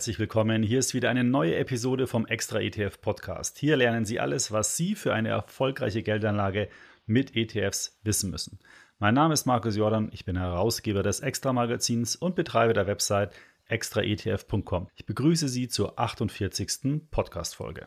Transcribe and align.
Herzlich 0.00 0.18
willkommen. 0.18 0.62
Hier 0.62 0.78
ist 0.78 0.94
wieder 0.94 1.10
eine 1.10 1.24
neue 1.24 1.56
Episode 1.56 2.06
vom 2.06 2.24
Extra 2.24 2.58
ETF 2.58 3.02
Podcast. 3.02 3.58
Hier 3.58 3.76
lernen 3.76 4.06
Sie 4.06 4.18
alles, 4.18 4.50
was 4.50 4.74
Sie 4.74 4.94
für 4.94 5.12
eine 5.12 5.28
erfolgreiche 5.28 6.02
Geldanlage 6.02 6.70
mit 7.04 7.36
ETFs 7.36 8.00
wissen 8.02 8.30
müssen. 8.30 8.60
Mein 8.98 9.12
Name 9.12 9.34
ist 9.34 9.44
Markus 9.44 9.76
Jordan, 9.76 10.08
ich 10.10 10.24
bin 10.24 10.38
Herausgeber 10.38 11.02
des 11.02 11.20
Extra 11.20 11.52
Magazins 11.52 12.16
und 12.16 12.34
Betreiber 12.34 12.72
der 12.72 12.86
Website 12.86 13.34
extraetf.com. 13.66 14.88
Ich 14.94 15.04
begrüße 15.04 15.50
Sie 15.50 15.68
zur 15.68 15.98
48. 15.98 17.02
Podcast 17.10 17.54
Folge. 17.54 17.86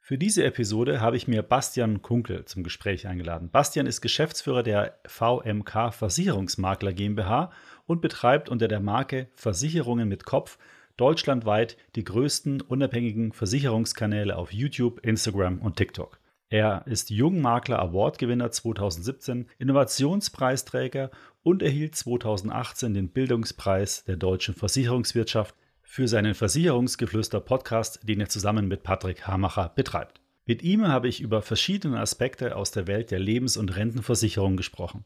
Für 0.00 0.18
diese 0.18 0.42
Episode 0.42 1.00
habe 1.00 1.16
ich 1.16 1.28
mir 1.28 1.44
Bastian 1.44 2.02
Kunkel 2.02 2.44
zum 2.44 2.64
Gespräch 2.64 3.06
eingeladen. 3.06 3.50
Bastian 3.50 3.86
ist 3.86 4.00
Geschäftsführer 4.00 4.64
der 4.64 4.98
VMK 5.06 5.94
Versicherungsmakler 5.94 6.92
GmbH 6.92 7.52
und 7.86 8.00
betreibt 8.00 8.48
unter 8.48 8.66
der 8.66 8.80
Marke 8.80 9.28
Versicherungen 9.36 10.08
mit 10.08 10.24
Kopf 10.24 10.58
deutschlandweit 10.96 11.76
die 11.96 12.04
größten 12.04 12.60
unabhängigen 12.60 13.32
Versicherungskanäle 13.32 14.36
auf 14.36 14.52
YouTube, 14.52 15.00
Instagram 15.04 15.58
und 15.58 15.76
TikTok. 15.76 16.18
Er 16.48 16.86
ist 16.86 17.08
Jungmakler 17.08 17.78
Award-Gewinner 17.78 18.50
2017, 18.50 19.46
Innovationspreisträger 19.58 21.10
und 21.42 21.62
erhielt 21.62 21.96
2018 21.96 22.92
den 22.92 23.08
Bildungspreis 23.08 24.04
der 24.04 24.16
deutschen 24.16 24.54
Versicherungswirtschaft 24.54 25.54
für 25.80 26.08
seinen 26.08 26.34
Versicherungsgeflüster-Podcast, 26.34 28.00
den 28.02 28.20
er 28.20 28.28
zusammen 28.28 28.68
mit 28.68 28.82
Patrick 28.82 29.26
Hamacher 29.26 29.72
betreibt. 29.74 30.20
Mit 30.44 30.62
ihm 30.62 30.88
habe 30.88 31.06
ich 31.08 31.20
über 31.20 31.40
verschiedene 31.40 32.00
Aspekte 32.00 32.56
aus 32.56 32.72
der 32.72 32.86
Welt 32.86 33.10
der 33.12 33.20
Lebens- 33.20 33.56
und 33.56 33.76
Rentenversicherung 33.76 34.56
gesprochen. 34.56 35.04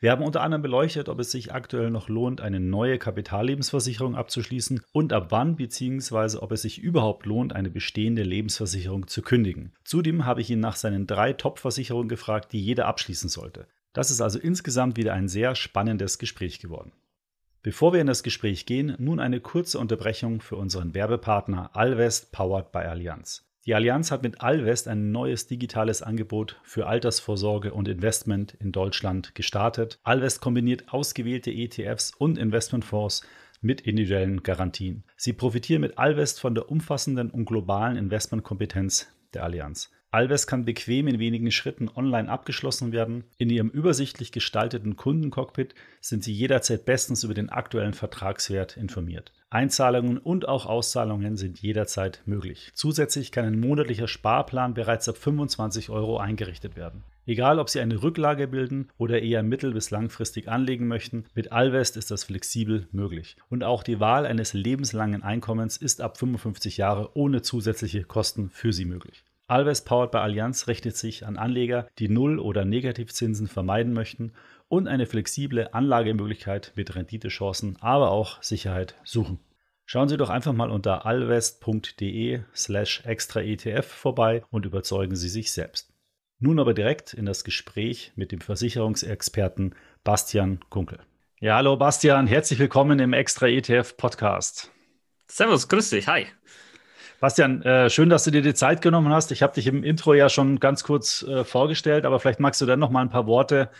Wir 0.00 0.12
haben 0.12 0.22
unter 0.22 0.42
anderem 0.42 0.62
beleuchtet, 0.62 1.08
ob 1.08 1.18
es 1.18 1.32
sich 1.32 1.52
aktuell 1.52 1.90
noch 1.90 2.08
lohnt, 2.08 2.40
eine 2.40 2.60
neue 2.60 2.98
Kapitallebensversicherung 2.98 4.14
abzuschließen 4.14 4.80
und 4.92 5.12
ab 5.12 5.26
wann 5.30 5.56
bzw. 5.56 6.38
ob 6.38 6.52
es 6.52 6.62
sich 6.62 6.78
überhaupt 6.78 7.26
lohnt, 7.26 7.52
eine 7.52 7.68
bestehende 7.68 8.22
Lebensversicherung 8.22 9.08
zu 9.08 9.22
kündigen. 9.22 9.72
Zudem 9.82 10.24
habe 10.24 10.40
ich 10.40 10.50
ihn 10.50 10.60
nach 10.60 10.76
seinen 10.76 11.08
drei 11.08 11.32
Top-Versicherungen 11.32 12.08
gefragt, 12.08 12.52
die 12.52 12.62
jeder 12.62 12.86
abschließen 12.86 13.28
sollte. 13.28 13.66
Das 13.92 14.12
ist 14.12 14.20
also 14.20 14.38
insgesamt 14.38 14.96
wieder 14.96 15.14
ein 15.14 15.26
sehr 15.26 15.56
spannendes 15.56 16.20
Gespräch 16.20 16.60
geworden. 16.60 16.92
Bevor 17.62 17.92
wir 17.92 18.00
in 18.00 18.06
das 18.06 18.22
Gespräch 18.22 18.66
gehen, 18.66 18.94
nun 18.98 19.18
eine 19.18 19.40
kurze 19.40 19.80
Unterbrechung 19.80 20.40
für 20.40 20.54
unseren 20.54 20.94
Werbepartner 20.94 21.74
Alvest 21.74 22.30
Powered 22.30 22.70
by 22.70 22.78
Allianz. 22.78 23.47
Die 23.68 23.74
Allianz 23.74 24.10
hat 24.10 24.22
mit 24.22 24.40
Alvest 24.40 24.88
ein 24.88 25.12
neues 25.12 25.46
digitales 25.46 26.00
Angebot 26.00 26.58
für 26.62 26.86
Altersvorsorge 26.86 27.74
und 27.74 27.86
Investment 27.86 28.54
in 28.54 28.72
Deutschland 28.72 29.34
gestartet. 29.34 30.00
Alvest 30.04 30.40
kombiniert 30.40 30.84
ausgewählte 30.90 31.50
ETFs 31.50 32.14
und 32.16 32.38
Investmentfonds 32.38 33.26
mit 33.60 33.82
individuellen 33.82 34.42
Garantien. 34.42 35.04
Sie 35.18 35.34
profitieren 35.34 35.82
mit 35.82 35.98
Alvest 35.98 36.40
von 36.40 36.54
der 36.54 36.70
umfassenden 36.70 37.30
und 37.30 37.44
globalen 37.44 37.98
Investmentkompetenz 37.98 39.08
der 39.34 39.44
Allianz. 39.44 39.90
Alves 40.10 40.46
kann 40.46 40.64
bequem 40.64 41.06
in 41.06 41.18
wenigen 41.18 41.50
Schritten 41.50 41.90
online 41.94 42.30
abgeschlossen 42.30 42.92
werden. 42.92 43.24
In 43.36 43.50
Ihrem 43.50 43.68
übersichtlich 43.68 44.32
gestalteten 44.32 44.96
Kundencockpit 44.96 45.74
sind 46.00 46.24
Sie 46.24 46.32
jederzeit 46.32 46.86
bestens 46.86 47.24
über 47.24 47.34
den 47.34 47.50
aktuellen 47.50 47.92
Vertragswert 47.92 48.78
informiert. 48.78 49.34
Einzahlungen 49.50 50.16
und 50.16 50.48
auch 50.48 50.64
Auszahlungen 50.64 51.36
sind 51.36 51.60
jederzeit 51.60 52.22
möglich. 52.24 52.70
Zusätzlich 52.72 53.32
kann 53.32 53.44
ein 53.44 53.60
monatlicher 53.60 54.08
Sparplan 54.08 54.72
bereits 54.72 55.10
ab 55.10 55.18
25 55.18 55.90
Euro 55.90 56.18
eingerichtet 56.18 56.74
werden. 56.74 57.04
Egal, 57.26 57.58
ob 57.58 57.68
Sie 57.68 57.80
eine 57.80 58.02
Rücklage 58.02 58.48
bilden 58.48 58.88
oder 58.96 59.20
eher 59.20 59.42
mittel- 59.42 59.74
bis 59.74 59.90
langfristig 59.90 60.48
anlegen 60.48 60.88
möchten, 60.88 61.26
mit 61.34 61.52
Alvest 61.52 61.98
ist 61.98 62.10
das 62.10 62.24
flexibel 62.24 62.88
möglich. 62.92 63.36
Und 63.50 63.62
auch 63.62 63.82
die 63.82 64.00
Wahl 64.00 64.24
eines 64.24 64.54
lebenslangen 64.54 65.22
Einkommens 65.22 65.76
ist 65.76 66.00
ab 66.00 66.16
55 66.16 66.78
Jahre 66.78 67.14
ohne 67.14 67.42
zusätzliche 67.42 68.04
Kosten 68.04 68.48
für 68.48 68.72
Sie 68.72 68.86
möglich. 68.86 69.24
Alves 69.48 69.80
Powered 69.80 70.10
by 70.10 70.18
Allianz 70.18 70.68
richtet 70.68 70.94
sich 70.94 71.24
an 71.24 71.38
Anleger, 71.38 71.88
die 71.98 72.10
Null- 72.10 72.38
oder 72.38 72.66
Negativzinsen 72.66 73.48
vermeiden 73.48 73.94
möchten 73.94 74.34
und 74.68 74.86
eine 74.88 75.06
flexible 75.06 75.70
Anlagemöglichkeit 75.72 76.72
mit 76.76 76.94
Renditechancen, 76.94 77.78
aber 77.80 78.10
auch 78.10 78.42
Sicherheit 78.42 78.94
suchen. 79.04 79.40
Schauen 79.86 80.10
Sie 80.10 80.18
doch 80.18 80.28
einfach 80.28 80.52
mal 80.52 80.70
unter 80.70 81.06
alvest.de 81.06 82.40
slash 82.54 83.02
extra 83.06 83.40
ETF 83.40 83.86
vorbei 83.86 84.44
und 84.50 84.66
überzeugen 84.66 85.16
Sie 85.16 85.30
sich 85.30 85.50
selbst. 85.50 85.94
Nun 86.38 86.60
aber 86.60 86.74
direkt 86.74 87.14
in 87.14 87.24
das 87.24 87.42
Gespräch 87.42 88.12
mit 88.16 88.32
dem 88.32 88.42
Versicherungsexperten 88.42 89.74
Bastian 90.04 90.60
Kunkel. 90.68 90.98
Ja, 91.40 91.56
hallo 91.56 91.78
Bastian, 91.78 92.26
herzlich 92.26 92.58
willkommen 92.58 92.98
im 92.98 93.14
Extra 93.14 93.46
ETF 93.46 93.96
Podcast. 93.96 94.70
Servus, 95.26 95.68
grüß 95.68 95.88
dich, 95.88 96.06
hi. 96.06 96.26
Bastian, 97.20 97.62
äh, 97.62 97.90
schön, 97.90 98.10
dass 98.10 98.24
du 98.24 98.30
dir 98.30 98.42
die 98.42 98.54
Zeit 98.54 98.80
genommen 98.80 99.12
hast. 99.12 99.32
Ich 99.32 99.42
habe 99.42 99.52
dich 99.54 99.66
im 99.66 99.82
Intro 99.82 100.14
ja 100.14 100.28
schon 100.28 100.60
ganz 100.60 100.84
kurz 100.84 101.22
äh, 101.22 101.44
vorgestellt, 101.44 102.04
aber 102.04 102.20
vielleicht 102.20 102.38
magst 102.40 102.60
du 102.60 102.66
dann 102.66 102.78
noch 102.78 102.90
mal 102.90 103.02
ein 103.02 103.10
paar 103.10 103.26
Worte 103.26 103.70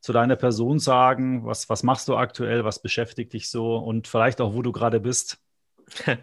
zu 0.00 0.12
deiner 0.12 0.36
Person 0.36 0.78
sagen. 0.80 1.44
Was, 1.46 1.68
was 1.68 1.82
machst 1.84 2.08
du 2.08 2.16
aktuell? 2.16 2.64
Was 2.64 2.82
beschäftigt 2.82 3.32
dich 3.32 3.48
so? 3.50 3.76
Und 3.76 4.08
vielleicht 4.08 4.40
auch, 4.40 4.54
wo 4.54 4.62
du 4.62 4.72
gerade 4.72 5.00
bist? 5.00 5.38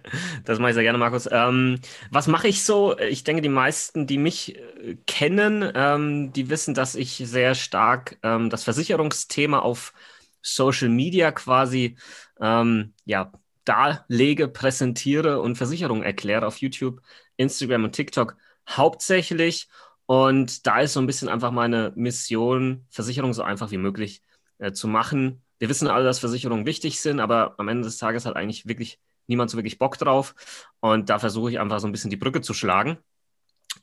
Das 0.46 0.60
mache 0.60 0.70
ich 0.72 0.76
sehr 0.76 0.84
gerne, 0.84 0.98
Markus. 0.98 1.28
Ähm, 1.32 1.80
was 2.12 2.28
mache 2.28 2.48
ich 2.48 2.64
so? 2.64 2.98
Ich 3.00 3.24
denke, 3.24 3.42
die 3.42 3.50
meisten, 3.50 4.08
die 4.08 4.18
mich 4.18 4.56
äh, 4.58 4.96
kennen, 5.08 5.70
ähm, 5.76 6.32
die 6.34 6.50
wissen, 6.50 6.74
dass 6.74 6.96
ich 6.96 7.18
sehr 7.18 7.56
stark 7.56 8.18
ähm, 8.24 8.50
das 8.50 8.64
Versicherungsthema 8.64 9.60
auf 9.60 9.94
Social 10.42 10.90
Media 10.90 11.32
quasi 11.32 11.98
ähm, 12.40 12.94
ja, 13.06 13.32
darlege, 13.68 14.48
präsentiere 14.48 15.42
und 15.42 15.56
Versicherungen 15.56 16.04
erkläre 16.04 16.46
auf 16.48 16.58
YouTube, 16.58 17.02
Instagram 17.38 17.86
und 17.86 17.92
TikTok 17.94 18.38
hauptsächlich. 18.70 19.68
Und 20.06 20.66
da 20.66 20.80
ist 20.82 20.94
so 20.94 21.02
ein 21.02 21.08
bisschen 21.08 21.30
einfach 21.30 21.52
meine 21.52 21.92
Mission, 21.96 22.86
Versicherungen 22.90 23.34
so 23.34 23.44
einfach 23.44 23.72
wie 23.72 23.78
möglich 23.78 24.22
äh, 24.60 24.72
zu 24.72 24.88
machen. 24.88 25.44
Wir 25.60 25.70
wissen 25.70 25.88
alle, 25.88 26.06
dass 26.06 26.20
Versicherungen 26.20 26.66
wichtig 26.66 27.00
sind, 27.02 27.20
aber 27.20 27.56
am 27.58 27.68
Ende 27.68 27.84
des 27.84 27.98
Tages 27.98 28.26
hat 28.26 28.36
eigentlich 28.36 28.68
wirklich 28.68 29.00
niemand 29.28 29.52
so 29.52 29.58
wirklich 29.58 29.80
Bock 29.80 29.98
drauf. 29.98 30.36
Und 30.80 31.10
da 31.10 31.20
versuche 31.20 31.52
ich 31.52 31.60
einfach 31.60 31.80
so 31.80 31.88
ein 31.88 31.92
bisschen 31.92 32.10
die 32.10 32.18
Brücke 32.18 32.42
zu 32.42 32.54
schlagen. 32.54 32.98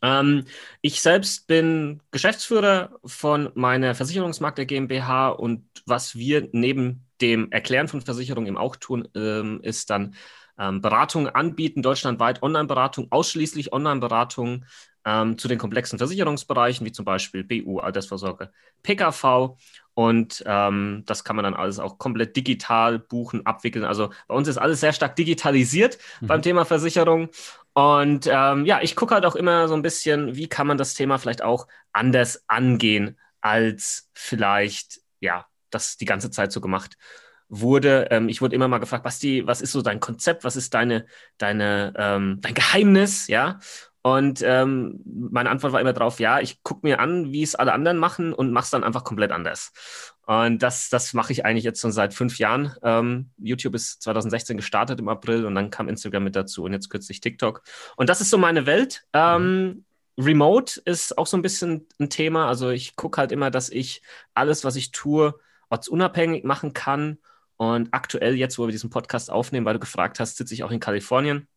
Ähm, 0.05 0.45
ich 0.83 1.01
selbst 1.01 1.47
bin 1.47 2.03
Geschäftsführer 2.11 2.91
von 3.07 3.51
meiner 3.55 3.95
Versicherungsmakler 3.95 4.67
GmbH 4.67 5.31
und 5.31 5.67
was 5.87 6.15
wir 6.15 6.47
neben 6.53 7.07
dem 7.23 7.51
Erklären 7.51 7.89
von 7.89 8.03
Versicherungen 8.03 8.49
eben 8.49 8.59
auch 8.59 8.77
tun, 8.77 9.09
ähm, 9.15 9.61
ist 9.63 9.89
dann 9.89 10.15
ähm, 10.59 10.83
Beratung 10.83 11.29
anbieten, 11.29 11.81
deutschlandweit 11.81 12.43
Online-Beratung, 12.43 13.07
ausschließlich 13.11 13.73
Online-Beratung 13.73 14.67
ähm, 15.07 15.39
zu 15.39 15.49
den 15.49 15.59
komplexen 15.59 15.99
Versicherungsbereichen, 15.99 16.87
wie 16.87 16.93
zum 16.93 17.07
Beispiel 17.07 17.43
BU, 17.43 17.79
Altersvorsorge, 17.79 18.51
PKV. 18.83 19.57
Und 19.95 20.43
ähm, 20.47 21.03
das 21.07 21.25
kann 21.25 21.37
man 21.37 21.45
dann 21.45 21.55
alles 21.55 21.79
auch 21.79 21.99
komplett 21.99 22.37
digital 22.37 22.99
buchen, 22.99 23.47
abwickeln. 23.47 23.85
Also 23.85 24.11
bei 24.29 24.35
uns 24.35 24.49
ist 24.49 24.59
alles 24.59 24.81
sehr 24.81 24.93
stark 24.93 25.17
digitalisiert 25.17 25.99
mhm. 26.21 26.27
beim 26.27 26.43
Thema 26.43 26.65
Versicherung. 26.65 27.31
Und 27.75 28.29
ähm, 28.31 28.65
ja, 28.67 28.81
ich 28.83 28.97
gucke 28.97 29.15
halt 29.15 29.27
auch 29.27 29.35
immer 29.37 29.69
so 29.69 29.75
ein 29.75 29.83
bisschen, 29.83 30.37
wie 30.37 30.49
kann 30.49 30.67
man 30.67 30.79
das 30.79 30.95
Thema 30.95 31.19
vielleicht 31.19 31.43
auch 31.43 31.67
anders 31.93 32.45
angehen, 32.47 33.19
als 33.41 34.11
vielleicht, 34.15 35.01
ja, 35.21 35.47
das 35.71 35.97
die 35.97 36.05
ganze 36.05 36.31
Zeit 36.31 36.53
so 36.53 36.61
gemacht 36.61 36.97
wurde. 37.49 38.09
Ähm, 38.11 38.29
ich 38.29 38.41
wurde 38.41 38.55
immer 38.55 38.69
mal 38.69 38.79
gefragt, 38.79 39.03
Basti, 39.05 39.47
was 39.47 39.61
ist 39.61 39.73
so 39.73 39.83
dein 39.83 40.01
Konzept? 40.01 40.45
Was 40.45 40.57
ist 40.57 40.73
deine, 40.75 41.07
deine, 41.39 41.93
ähm, 41.97 42.39
dein 42.41 42.55
Geheimnis? 42.55 43.27
Ja. 43.27 43.59
Und 44.07 44.43
ähm, 44.45 45.01
meine 45.07 45.49
Antwort 45.49 45.73
war 45.73 45.81
immer 45.81 45.95
drauf, 45.95 46.21
ja, 46.21 46.39
ich 46.39 46.63
gucke 46.63 46.81
mir 46.87 47.01
an, 47.01 47.33
wie 47.33 47.43
es 47.43 47.55
alle 47.55 47.73
anderen 47.73 47.97
machen 47.97 48.35
und 48.35 48.53
mache 48.53 48.65
es 48.65 48.71
dann 48.71 48.85
einfach 48.85 49.03
komplett 49.03 49.33
anders. 49.33 49.73
Und 50.27 50.63
das, 50.63 50.91
das 50.91 51.15
mache 51.15 51.33
ich 51.33 51.47
eigentlich 51.47 51.65
jetzt 51.65 51.81
schon 51.81 51.91
seit 51.91 52.13
fünf 52.13 52.39
Jahren. 52.39 52.75
Ähm, 52.83 53.31
YouTube 53.39 53.75
ist 53.75 54.03
2016 54.03 54.59
gestartet 54.59 55.01
im 55.01 55.09
April 55.09 55.47
und 55.47 55.55
dann 55.55 55.71
kam 55.71 55.89
Instagram 55.89 56.23
mit 56.23 56.37
dazu 56.37 56.65
und 56.65 56.75
jetzt 56.75 56.91
kürzlich 56.91 57.23
TikTok. 57.23 57.63
Und 57.97 58.11
das 58.11 58.21
ist 58.21 58.29
so 58.29 58.37
meine 58.37 58.67
Welt. 58.67 59.07
Ähm, 59.15 59.87
Remote 60.19 60.83
ist 60.85 61.17
auch 61.17 61.27
so 61.27 61.39
ein 61.39 61.43
bisschen 61.43 61.89
ein 61.99 62.11
Thema. 62.11 62.47
Also 62.47 62.69
ich 62.69 62.97
gucke 62.97 63.19
halt 63.19 63.33
immer, 63.33 63.51
dass 63.51 63.71
ich 63.71 64.03
alles, 64.35 64.65
was 64.65 64.77
ich 64.77 64.91
tue, 64.91 65.35
ortsunabhängig 65.71 66.45
machen 66.45 66.75
kann. 66.75 67.17
Und 67.57 67.89
aktuell 67.93 68.35
jetzt, 68.35 68.59
wo 68.59 68.67
wir 68.67 68.73
diesen 68.73 68.91
Podcast 68.91 69.31
aufnehmen, 69.31 69.65
weil 69.65 69.75
du 69.75 69.81
gefragt 69.81 70.21
hast, 70.21 70.37
sitze 70.37 70.53
ich 70.53 70.63
auch 70.63 70.71
in 70.71 70.81
Kalifornien. 70.81 71.49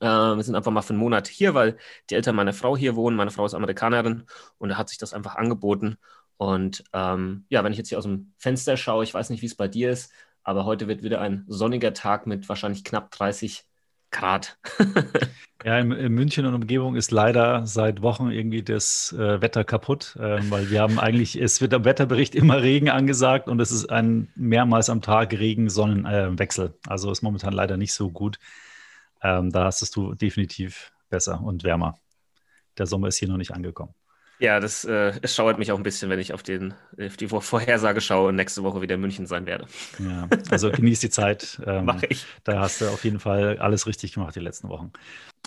Äh, 0.00 0.36
wir 0.36 0.42
sind 0.42 0.54
einfach 0.54 0.70
mal 0.70 0.82
für 0.82 0.90
einen 0.90 1.00
Monat 1.00 1.28
hier, 1.28 1.54
weil 1.54 1.76
die 2.10 2.14
Eltern 2.14 2.36
meiner 2.36 2.52
Frau 2.52 2.76
hier 2.76 2.96
wohnen. 2.96 3.16
Meine 3.16 3.30
Frau 3.30 3.46
ist 3.46 3.54
Amerikanerin 3.54 4.24
und 4.58 4.70
da 4.70 4.76
hat 4.76 4.88
sich 4.88 4.98
das 4.98 5.14
einfach 5.14 5.36
angeboten. 5.36 5.98
Und 6.36 6.84
ähm, 6.92 7.44
ja, 7.48 7.64
wenn 7.64 7.72
ich 7.72 7.78
jetzt 7.78 7.88
hier 7.88 7.98
aus 7.98 8.04
dem 8.04 8.32
Fenster 8.38 8.76
schaue, 8.76 9.04
ich 9.04 9.12
weiß 9.12 9.30
nicht, 9.30 9.42
wie 9.42 9.46
es 9.46 9.56
bei 9.56 9.68
dir 9.68 9.90
ist, 9.90 10.12
aber 10.44 10.64
heute 10.64 10.88
wird 10.88 11.02
wieder 11.02 11.20
ein 11.20 11.44
sonniger 11.48 11.92
Tag 11.92 12.26
mit 12.26 12.48
wahrscheinlich 12.48 12.84
knapp 12.84 13.10
30 13.10 13.64
Grad. 14.10 14.56
ja, 15.64 15.78
in, 15.78 15.92
in, 15.92 16.12
München 16.12 16.46
und 16.46 16.54
Umgebung 16.54 16.96
ist 16.96 17.10
leider 17.10 17.66
seit 17.66 18.00
Wochen 18.00 18.30
irgendwie 18.30 18.62
das 18.62 19.12
äh, 19.12 19.42
Wetter 19.42 19.64
kaputt, 19.64 20.16
äh, 20.18 20.38
weil 20.50 20.70
wir 20.70 20.80
haben 20.80 20.98
eigentlich, 20.98 21.38
es 21.38 21.60
wird 21.60 21.74
am 21.74 21.84
Wetterbericht 21.84 22.34
immer 22.34 22.62
Regen 22.62 22.88
angesagt 22.88 23.48
und 23.48 23.60
es 23.60 23.70
ist 23.70 23.90
ein 23.90 24.28
mehrmals 24.34 24.88
am 24.88 25.02
Tag 25.02 25.32
Regen-Sonnenwechsel. 25.32 26.66
Äh, 26.66 26.88
also 26.88 27.10
ist 27.10 27.22
momentan 27.22 27.52
leider 27.52 27.76
nicht 27.76 27.92
so 27.92 28.10
gut. 28.10 28.38
Ähm, 29.22 29.50
da 29.50 29.64
hast 29.64 29.94
du 29.96 30.14
definitiv 30.14 30.92
besser 31.08 31.40
und 31.40 31.64
wärmer. 31.64 31.98
Der 32.76 32.86
Sommer 32.86 33.08
ist 33.08 33.18
hier 33.18 33.28
noch 33.28 33.36
nicht 33.36 33.52
angekommen. 33.52 33.94
Ja, 34.40 34.60
das 34.60 34.84
äh, 34.84 35.12
es 35.22 35.34
schauert 35.34 35.58
mich 35.58 35.72
auch 35.72 35.76
ein 35.76 35.82
bisschen, 35.82 36.10
wenn 36.10 36.20
ich 36.20 36.32
auf, 36.32 36.42
den, 36.42 36.74
auf 37.04 37.16
die 37.16 37.26
Vorhersage 37.26 38.00
schaue 38.00 38.28
und 38.28 38.36
nächste 38.36 38.62
Woche 38.62 38.80
wieder 38.80 38.94
in 38.94 39.00
München 39.00 39.26
sein 39.26 39.46
werde. 39.46 39.66
Ja, 39.98 40.28
also 40.50 40.70
genieß 40.70 41.00
die 41.00 41.10
Zeit. 41.10 41.60
Ähm, 41.68 41.84
Mache 41.84 42.06
ich. 42.08 42.24
Da 42.44 42.60
hast 42.60 42.80
du 42.80 42.86
auf 42.86 43.04
jeden 43.04 43.20
Fall 43.20 43.58
alles 43.58 43.86
richtig 43.86 44.14
gemacht 44.14 44.34
die 44.34 44.40
letzten 44.40 44.68
Wochen. 44.68 44.92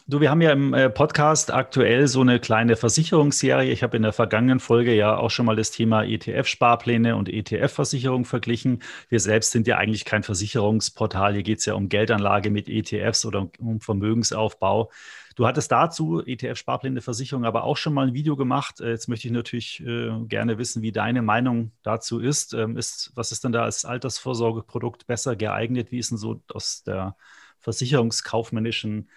Du, 0.08 0.20
wir 0.20 0.30
haben 0.30 0.42
ja 0.42 0.52
im 0.52 0.74
äh, 0.74 0.90
Podcast 0.90 1.52
aktuell 1.52 2.08
so 2.08 2.22
eine 2.22 2.40
kleine 2.40 2.76
Versicherungsserie. 2.76 3.72
Ich 3.72 3.82
habe 3.82 3.96
in 3.98 4.04
der 4.04 4.14
vergangenen 4.14 4.60
Folge 4.60 4.94
ja 4.94 5.16
auch 5.16 5.30
schon 5.30 5.46
mal 5.46 5.56
das 5.56 5.72
Thema 5.72 6.04
ETF-Sparpläne 6.04 7.16
und 7.16 7.30
ETF-Versicherung 7.30 8.26
verglichen. 8.26 8.84
Wir 9.10 9.20
selbst 9.20 9.52
sind 9.52 9.68
ja 9.68 9.78
eigentlich 9.78 10.06
kein 10.06 10.24
Versicherungsportal. 10.24 11.34
Hier 11.34 11.44
geht 11.44 11.60
es 11.60 11.66
ja 11.66 11.76
um 11.76 11.88
Geldanlage 11.88 12.52
mit 12.52 12.68
ETFs 12.68 13.26
oder 13.26 13.50
um 13.60 13.80
Vermögensaufbau. 13.80 14.92
Du 15.42 15.48
hattest 15.48 15.72
dazu 15.72 16.22
ETF-Sparpläne 16.24 17.02
Versicherung 17.02 17.46
aber 17.46 17.64
auch 17.64 17.76
schon 17.76 17.96
mal 17.96 18.06
ein 18.06 18.14
Video 18.14 18.36
gemacht. 18.36 18.80
Äh, 18.80 18.92
jetzt 18.92 19.08
möchte 19.08 19.28
ich 19.28 19.34
natürlich 19.34 19.82
äh, 19.84 20.12
gerne 20.28 20.60
wissen, 20.60 20.84
wie 20.84 20.92
deine 20.92 21.24
Meinung 21.24 21.72
dazu 21.82 22.20
ist. 22.20 22.54
Ähm, 22.54 22.78
ist. 22.78 23.12
Was 23.16 23.32
ist 23.32 23.44
denn 23.44 23.52
da 23.52 23.64
als 23.64 23.84
Altersvorsorgeprodukt 23.84 25.08
besser 25.08 25.36
geeignet? 25.36 25.92
Wie 25.92 25.98
ist 25.98 26.12
denn 26.12 26.20
so 26.20 26.44
aus 26.54 26.84
der 26.84 27.16
versicherungskaufmännischen 27.58 29.10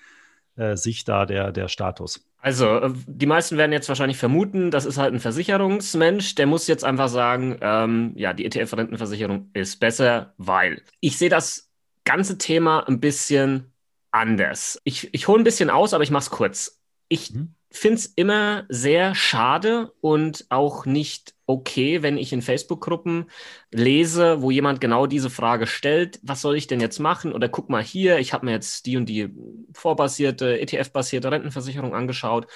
äh, 0.57 0.79
Sicht 0.79 1.09
da 1.09 1.27
der, 1.27 1.53
der 1.53 1.69
Status? 1.69 2.27
Also, 2.39 2.69
äh, 2.79 2.95
die 3.07 3.27
meisten 3.27 3.59
werden 3.59 3.73
jetzt 3.73 3.91
wahrscheinlich 3.91 4.17
vermuten, 4.17 4.71
das 4.71 4.87
ist 4.87 4.97
halt 4.97 5.13
ein 5.13 5.21
Versicherungsmensch, 5.21 6.37
der 6.37 6.47
muss 6.47 6.67
jetzt 6.69 6.85
einfach 6.85 7.09
sagen, 7.11 7.59
ähm, 7.61 8.13
ja, 8.17 8.33
die 8.33 8.47
ETF-Rentenversicherung 8.47 9.51
ist 9.53 9.79
besser, 9.79 10.33
weil 10.39 10.81
ich 11.01 11.19
sehe 11.19 11.29
das 11.29 11.71
ganze 12.05 12.39
Thema 12.39 12.89
ein 12.89 12.99
bisschen 12.99 13.74
anders. 14.15 14.81
Ich, 14.85 15.13
ich 15.13 15.29
hole 15.29 15.41
ein 15.41 15.45
bisschen 15.45 15.71
aus, 15.71 15.93
aber 15.93 16.05
ich 16.05 16.11
mache 16.11 16.23
es 16.23 16.31
kurz. 16.31 16.81
Ich 17.09 17.33
mhm. 17.33 17.55
finde 17.71 17.97
es 17.97 18.07
immer 18.07 18.65
sehr 18.69 19.15
schade 19.15 19.93
und 20.01 20.47
auch 20.49 20.87
nicht 20.87 21.35
okay, 21.47 22.03
wenn 22.03 22.17
ich 22.17 22.33
in 22.33 22.41
Facebook-Gruppen 22.41 23.27
lese, 23.71 24.41
wo 24.41 24.51
jemand 24.51 24.81
genau 24.81 25.07
diese 25.07 25.31
Frage 25.31 25.67
stellt, 25.67 26.21
was 26.23 26.41
soll 26.41 26.57
ich 26.57 26.67
denn 26.67 26.81
jetzt 26.81 27.01
machen? 27.01 27.33
Oder 27.33 27.49
guck 27.49 27.69
mal 27.69 27.83
hier, 27.83 28.19
ich 28.19 28.33
habe 28.33 28.47
mir 28.47 28.53
jetzt 28.53 28.87
die 28.87 28.97
und 28.97 29.07
die 29.07 29.35
vorbasierte, 29.75 30.59
ETF-basierte 30.61 31.31
Rentenversicherung 31.31 31.95
angeschaut 31.95 32.47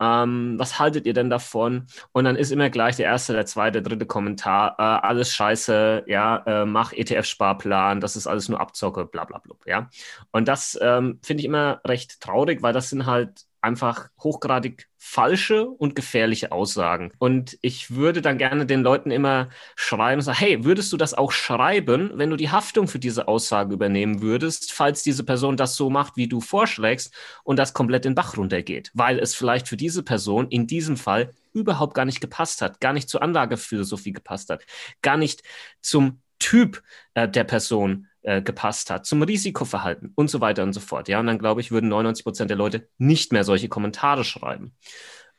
ähm, 0.00 0.54
was 0.58 0.78
haltet 0.78 1.06
ihr 1.06 1.14
denn 1.14 1.30
davon? 1.30 1.86
Und 2.12 2.24
dann 2.24 2.36
ist 2.36 2.50
immer 2.50 2.70
gleich 2.70 2.96
der 2.96 3.06
erste, 3.06 3.32
der 3.32 3.46
zweite, 3.46 3.82
der 3.82 3.90
dritte 3.90 4.06
Kommentar, 4.06 4.76
äh, 4.78 4.82
alles 5.06 5.34
scheiße, 5.34 6.04
ja, 6.06 6.42
äh, 6.46 6.66
mach 6.66 6.92
ETF-Sparplan, 6.92 8.00
das 8.00 8.16
ist 8.16 8.26
alles 8.26 8.48
nur 8.48 8.60
Abzocke, 8.60 9.06
bla 9.06 9.24
bla 9.24 9.38
bla, 9.38 9.54
ja. 9.66 9.88
Und 10.32 10.48
das 10.48 10.78
ähm, 10.80 11.18
finde 11.22 11.40
ich 11.42 11.46
immer 11.46 11.80
recht 11.86 12.20
traurig, 12.20 12.62
weil 12.62 12.72
das 12.72 12.90
sind 12.90 13.06
halt 13.06 13.44
einfach 13.64 14.08
hochgradig 14.22 14.88
falsche 14.98 15.66
und 15.66 15.96
gefährliche 15.96 16.52
Aussagen. 16.52 17.12
Und 17.18 17.58
ich 17.62 17.94
würde 17.94 18.22
dann 18.22 18.38
gerne 18.38 18.66
den 18.66 18.82
Leuten 18.82 19.10
immer 19.10 19.48
schreiben, 19.76 20.20
so, 20.22 20.32
hey, 20.32 20.64
würdest 20.64 20.92
du 20.92 20.96
das 20.96 21.14
auch 21.14 21.32
schreiben, 21.32 22.12
wenn 22.14 22.30
du 22.30 22.36
die 22.36 22.50
Haftung 22.50 22.88
für 22.88 22.98
diese 22.98 23.26
Aussage 23.26 23.74
übernehmen 23.74 24.22
würdest, 24.22 24.72
falls 24.72 25.02
diese 25.02 25.24
Person 25.24 25.56
das 25.56 25.76
so 25.76 25.90
macht, 25.90 26.16
wie 26.16 26.28
du 26.28 26.40
vorschlägst 26.40 27.12
und 27.42 27.58
das 27.58 27.74
komplett 27.74 28.06
in 28.06 28.14
Bach 28.14 28.36
runtergeht, 28.36 28.90
weil 28.94 29.18
es 29.18 29.34
vielleicht 29.34 29.68
für 29.68 29.76
diese 29.76 30.02
Person 30.02 30.48
in 30.48 30.66
diesem 30.66 30.96
Fall 30.96 31.32
überhaupt 31.52 31.94
gar 31.94 32.04
nicht 32.04 32.20
gepasst 32.20 32.62
hat, 32.62 32.80
gar 32.80 32.92
nicht 32.92 33.08
zur 33.08 33.22
Anlagephilosophie 33.22 34.12
gepasst 34.12 34.50
hat, 34.50 34.64
gar 35.02 35.16
nicht 35.16 35.42
zum 35.80 36.20
Typ 36.38 36.82
äh, 37.14 37.28
der 37.28 37.44
Person 37.44 38.08
äh, 38.24 38.42
gepasst 38.42 38.90
hat, 38.90 39.06
zum 39.06 39.22
Risikoverhalten 39.22 40.12
und 40.14 40.28
so 40.28 40.40
weiter 40.40 40.62
und 40.62 40.72
so 40.72 40.80
fort. 40.80 41.08
Ja, 41.08 41.20
und 41.20 41.26
dann 41.26 41.38
glaube 41.38 41.60
ich, 41.60 41.70
würden 41.70 41.88
99 41.88 42.24
Prozent 42.24 42.50
der 42.50 42.56
Leute 42.56 42.88
nicht 42.98 43.32
mehr 43.32 43.44
solche 43.44 43.68
Kommentare 43.68 44.24
schreiben. 44.24 44.74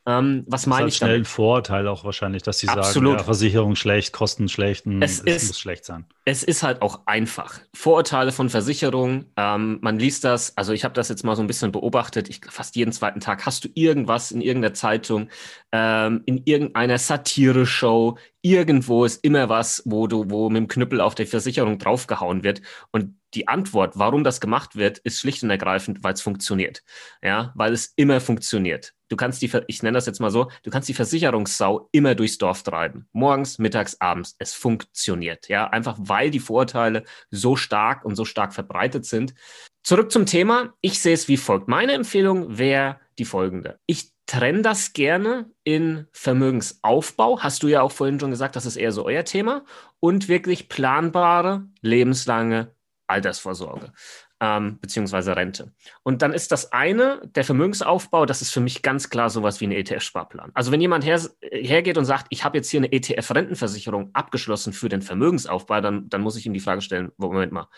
Ähm, 0.08 0.44
was 0.46 0.66
meine 0.66 0.86
ich 0.86 0.98
damit? 0.98 1.10
schnell 1.10 1.20
ein 1.22 1.24
Vorteil 1.24 1.88
auch 1.88 2.04
wahrscheinlich, 2.04 2.44
dass 2.44 2.60
sie 2.60 2.68
Absolut. 2.68 3.08
sagen, 3.08 3.18
ja, 3.18 3.24
Versicherung 3.24 3.74
schlecht, 3.74 4.12
Kosten 4.12 4.48
schlecht, 4.48 4.86
es, 4.86 5.20
es 5.20 5.48
muss 5.48 5.58
schlecht 5.58 5.84
sein. 5.84 6.06
Es 6.24 6.44
ist 6.44 6.62
halt 6.62 6.80
auch 6.80 7.00
einfach. 7.06 7.60
Vorurteile 7.74 8.30
von 8.30 8.48
Versicherungen, 8.48 9.32
ähm, 9.36 9.78
man 9.82 9.98
liest 9.98 10.22
das, 10.22 10.56
also 10.56 10.72
ich 10.72 10.84
habe 10.84 10.94
das 10.94 11.08
jetzt 11.08 11.24
mal 11.24 11.34
so 11.34 11.42
ein 11.42 11.48
bisschen 11.48 11.72
beobachtet, 11.72 12.28
ich, 12.28 12.40
fast 12.48 12.76
jeden 12.76 12.92
zweiten 12.92 13.18
Tag 13.18 13.46
hast 13.46 13.64
du 13.64 13.68
irgendwas 13.74 14.30
in 14.30 14.40
irgendeiner 14.40 14.74
Zeitung, 14.74 15.28
ähm, 15.72 16.22
in 16.24 16.42
irgendeiner 16.44 16.98
Satire-Show, 16.98 18.16
irgendwo 18.42 19.04
ist 19.04 19.24
immer 19.24 19.48
was, 19.48 19.82
wo 19.86 20.06
du, 20.06 20.30
wo 20.30 20.48
mit 20.50 20.58
dem 20.58 20.68
Knüppel 20.68 21.00
auf 21.00 21.16
der 21.16 21.26
Versicherung 21.26 21.78
draufgehauen 21.78 22.44
wird. 22.44 22.62
Und 22.92 23.18
die 23.34 23.48
Antwort, 23.48 23.98
warum 23.98 24.22
das 24.22 24.40
gemacht 24.40 24.76
wird, 24.76 24.98
ist 24.98 25.18
schlicht 25.18 25.42
und 25.42 25.50
ergreifend, 25.50 26.04
weil 26.04 26.14
es 26.14 26.22
funktioniert. 26.22 26.84
Ja, 27.22 27.52
weil 27.56 27.72
es 27.72 27.92
immer 27.96 28.20
funktioniert. 28.20 28.94
Du 29.08 29.16
kannst 29.16 29.42
die, 29.42 29.50
ich 29.66 29.82
nenne 29.82 29.96
das 29.96 30.06
jetzt 30.06 30.20
mal 30.20 30.30
so, 30.30 30.50
du 30.62 30.70
kannst 30.70 30.88
die 30.88 30.94
Versicherungssau 30.94 31.88
immer 31.92 32.14
durchs 32.14 32.38
Dorf 32.38 32.62
treiben. 32.62 33.08
Morgens, 33.12 33.58
mittags, 33.58 34.00
abends. 34.00 34.34
Es 34.38 34.52
funktioniert. 34.52 35.48
Ja, 35.48 35.68
einfach 35.68 35.96
weil 35.98 36.30
die 36.30 36.40
Vorurteile 36.40 37.04
so 37.30 37.56
stark 37.56 38.04
und 38.04 38.16
so 38.16 38.24
stark 38.24 38.52
verbreitet 38.52 39.06
sind. 39.06 39.34
Zurück 39.82 40.10
zum 40.10 40.26
Thema. 40.26 40.74
Ich 40.80 41.00
sehe 41.00 41.14
es 41.14 41.28
wie 41.28 41.36
folgt. 41.36 41.68
Meine 41.68 41.92
Empfehlung 41.92 42.58
wäre 42.58 42.98
die 43.18 43.24
folgende. 43.24 43.78
Ich 43.86 44.10
trenne 44.26 44.62
das 44.62 44.92
gerne 44.92 45.48
in 45.62 46.08
Vermögensaufbau. 46.12 47.40
Hast 47.40 47.62
du 47.62 47.68
ja 47.68 47.82
auch 47.82 47.92
vorhin 47.92 48.18
schon 48.18 48.30
gesagt, 48.30 48.56
das 48.56 48.66
ist 48.66 48.76
eher 48.76 48.90
so 48.90 49.04
euer 49.04 49.24
Thema. 49.24 49.64
Und 50.00 50.28
wirklich 50.28 50.68
planbare, 50.68 51.66
lebenslange 51.80 52.74
Altersvorsorge 53.06 53.92
ähm, 54.40 54.78
beziehungsweise 54.80 55.34
Rente. 55.36 55.72
Und 56.02 56.22
dann 56.22 56.32
ist 56.32 56.52
das 56.52 56.72
eine, 56.72 57.22
der 57.24 57.44
Vermögensaufbau, 57.44 58.26
das 58.26 58.42
ist 58.42 58.50
für 58.50 58.60
mich 58.60 58.82
ganz 58.82 59.08
klar 59.08 59.30
sowas 59.30 59.60
wie 59.60 59.66
ein 59.66 59.72
ETF-Sparplan. 59.72 60.50
Also 60.54 60.72
wenn 60.72 60.80
jemand 60.80 61.04
her, 61.04 61.20
hergeht 61.40 61.96
und 61.96 62.04
sagt, 62.04 62.26
ich 62.30 62.44
habe 62.44 62.58
jetzt 62.58 62.70
hier 62.70 62.80
eine 62.80 62.92
ETF-Rentenversicherung 62.92 64.10
abgeschlossen 64.12 64.72
für 64.72 64.88
den 64.88 65.02
Vermögensaufbau, 65.02 65.80
dann, 65.80 66.08
dann 66.08 66.20
muss 66.20 66.36
ich 66.36 66.46
ihm 66.46 66.52
die 66.52 66.60
Frage 66.60 66.82
stellen, 66.82 67.12
Moment 67.16 67.52
mal, 67.52 67.68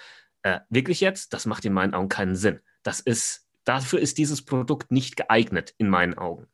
äh, 0.42 0.60
wirklich 0.68 1.00
jetzt? 1.00 1.32
Das 1.32 1.46
macht 1.46 1.64
in 1.64 1.72
meinen 1.72 1.94
Augen 1.94 2.08
keinen 2.08 2.34
Sinn. 2.36 2.60
Das 2.82 3.00
ist, 3.00 3.46
dafür 3.64 4.00
ist 4.00 4.18
dieses 4.18 4.44
Produkt 4.44 4.90
nicht 4.90 5.16
geeignet 5.16 5.74
in 5.78 5.88
meinen 5.88 6.16
Augen. 6.16 6.46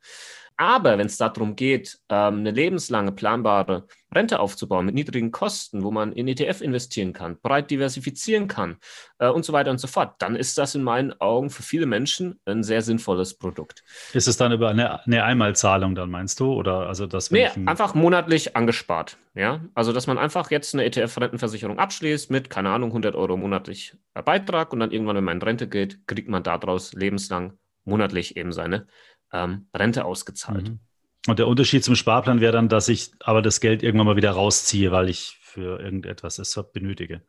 Aber 0.57 0.99
wenn 0.99 1.07
es 1.07 1.17
darum 1.17 1.57
geht, 1.57 1.99
ähm, 2.09 2.39
eine 2.39 2.53
lebenslange 2.53 3.13
planbare 3.13 3.87
Rente 4.15 4.39
aufzubauen 4.39 4.87
mit 4.87 4.95
niedrigen 4.95 5.33
Kosten, 5.33 5.83
wo 5.83 5.91
man 5.91 6.13
in 6.13 6.29
ETF 6.29 6.61
investieren 6.61 7.13
kann, 7.13 7.39
breit 7.41 7.71
diversifizieren 7.71 8.47
kann 8.47 8.77
äh, 9.19 9.29
und 9.29 9.45
so 9.45 9.53
weiter 9.53 9.73
und 9.73 9.79
so 9.79 9.89
fort, 9.89 10.15
dann 10.21 10.37
ist 10.37 10.57
das 10.57 10.77
in 10.77 10.85
meinen 10.85 11.13
Augen 11.21 11.51
für 11.51 11.65
viele 11.65 11.87
Menschen 11.87 12.39
ein 12.45 12.63
sehr 12.63 12.83
sinnvolles 12.83 13.35
Produkt. 13.35 13.83
Ist 14.13 14.29
es 14.29 14.37
dann 14.37 14.53
über 14.53 14.69
eine, 14.69 15.05
eine 15.05 15.25
Einmalzahlung 15.25 15.97
dann 15.97 16.11
meinst 16.11 16.39
du 16.39 16.53
oder 16.53 16.87
also 16.87 17.07
das? 17.07 17.33
Nee, 17.33 17.49
einfach 17.67 17.95
monatlich 17.95 18.57
angespart. 18.57 19.17
Ja, 19.35 19.61
also 19.75 19.93
dass 19.93 20.07
man 20.07 20.17
einfach 20.17 20.53
jetzt 20.53 20.75
eine 20.75 20.85
ETF-Rentenversicherung 20.85 21.81
abschließt 21.81 22.31
mit 22.31 22.51
keine 22.51 22.71
Ahnung 22.71 22.91
100 22.91 23.17
Euro 23.17 23.37
monatlich 23.37 23.97
Beitrag 24.25 24.73
und 24.73 24.79
dann 24.79 24.93
irgendwann, 24.93 25.17
wenn 25.17 25.25
man 25.25 25.39
in 25.39 25.43
Rente 25.43 25.69
geht, 25.69 26.07
kriegt 26.07 26.29
man 26.29 26.45
daraus 26.45 26.93
lebenslang 26.93 27.59
monatlich 27.85 28.37
eben 28.37 28.53
seine 28.53 28.87
ähm, 29.35 29.67
Rente 29.75 30.05
ausgezahlt. 30.05 30.71
Mhm. 30.71 30.79
Und 31.27 31.39
der 31.39 31.49
Unterschied 31.49 31.85
zum 31.85 31.97
Sparplan 31.97 32.41
wäre 32.41 32.53
dann, 32.53 32.69
dass 32.69 32.89
ich 32.89 33.13
aber 33.21 33.43
das 33.43 33.61
Geld 33.61 33.83
irgendwann 33.83 34.07
mal 34.07 34.17
wieder 34.17 34.31
rausziehe, 34.31 34.93
weil 34.93 35.09
ich 35.09 35.39
für 35.43 35.81
irgendetwas 35.81 36.39
es 36.39 36.59
benötige. 36.73 37.23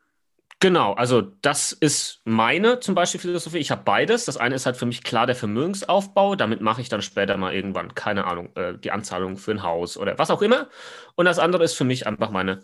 Genau, 0.60 0.94
also 0.94 1.22
das 1.22 1.74
ist 1.74 2.22
meine 2.24 2.80
zum 2.80 2.96
Beispiel 2.96 3.20
Philosophie. 3.20 3.58
Ich 3.58 3.72
habe 3.72 3.84
beides. 3.84 4.26
Das 4.26 4.38
eine 4.38 4.56
ist 4.56 4.66
halt 4.66 4.78
für 4.78 4.86
mich 4.86 5.04
klar 5.04 5.28
der 5.28 5.36
Vermögensaufbau. 5.36 6.36
Damit 6.36 6.62
mache 6.62 6.82
ich 6.82 6.90
dann 6.90 7.02
später 7.02 7.36
mal 7.38 7.54
irgendwann, 7.54 7.94
keine 7.94 8.26
Ahnung, 8.26 8.56
äh, 8.56 8.78
die 8.78 8.92
Anzahlung 8.92 9.38
für 9.38 9.52
ein 9.52 9.64
Haus 9.64 9.98
oder 9.98 10.18
was 10.18 10.32
auch 10.32 10.42
immer. 10.42 10.70
Und 11.16 11.26
das 11.26 11.40
andere 11.40 11.64
ist 11.64 11.74
für 11.74 11.84
mich 11.84 12.08
einfach 12.08 12.32
meine 12.32 12.64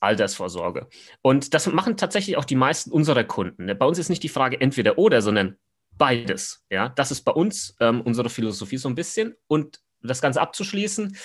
Altersvorsorge. 0.00 0.88
Und 1.22 1.54
das 1.54 1.66
machen 1.66 1.96
tatsächlich 1.96 2.36
auch 2.36 2.44
die 2.44 2.56
meisten 2.56 2.92
unserer 2.92 3.24
Kunden. 3.24 3.76
Bei 3.78 3.86
uns 3.86 3.98
ist 3.98 4.10
nicht 4.10 4.22
die 4.22 4.28
Frage 4.28 4.60
entweder 4.60 4.98
oder, 4.98 5.20
sondern 5.20 5.56
beides. 5.98 6.64
Ja, 6.70 6.88
das 6.90 7.10
ist 7.10 7.22
bei 7.22 7.32
uns 7.32 7.76
ähm, 7.80 8.00
unsere 8.00 8.30
Philosophie 8.30 8.76
so 8.76 8.88
ein 8.88 8.94
bisschen. 8.94 9.34
Und 9.46 9.80
das 10.02 10.20
Ganze 10.20 10.40
abzuschließen, 10.40 11.16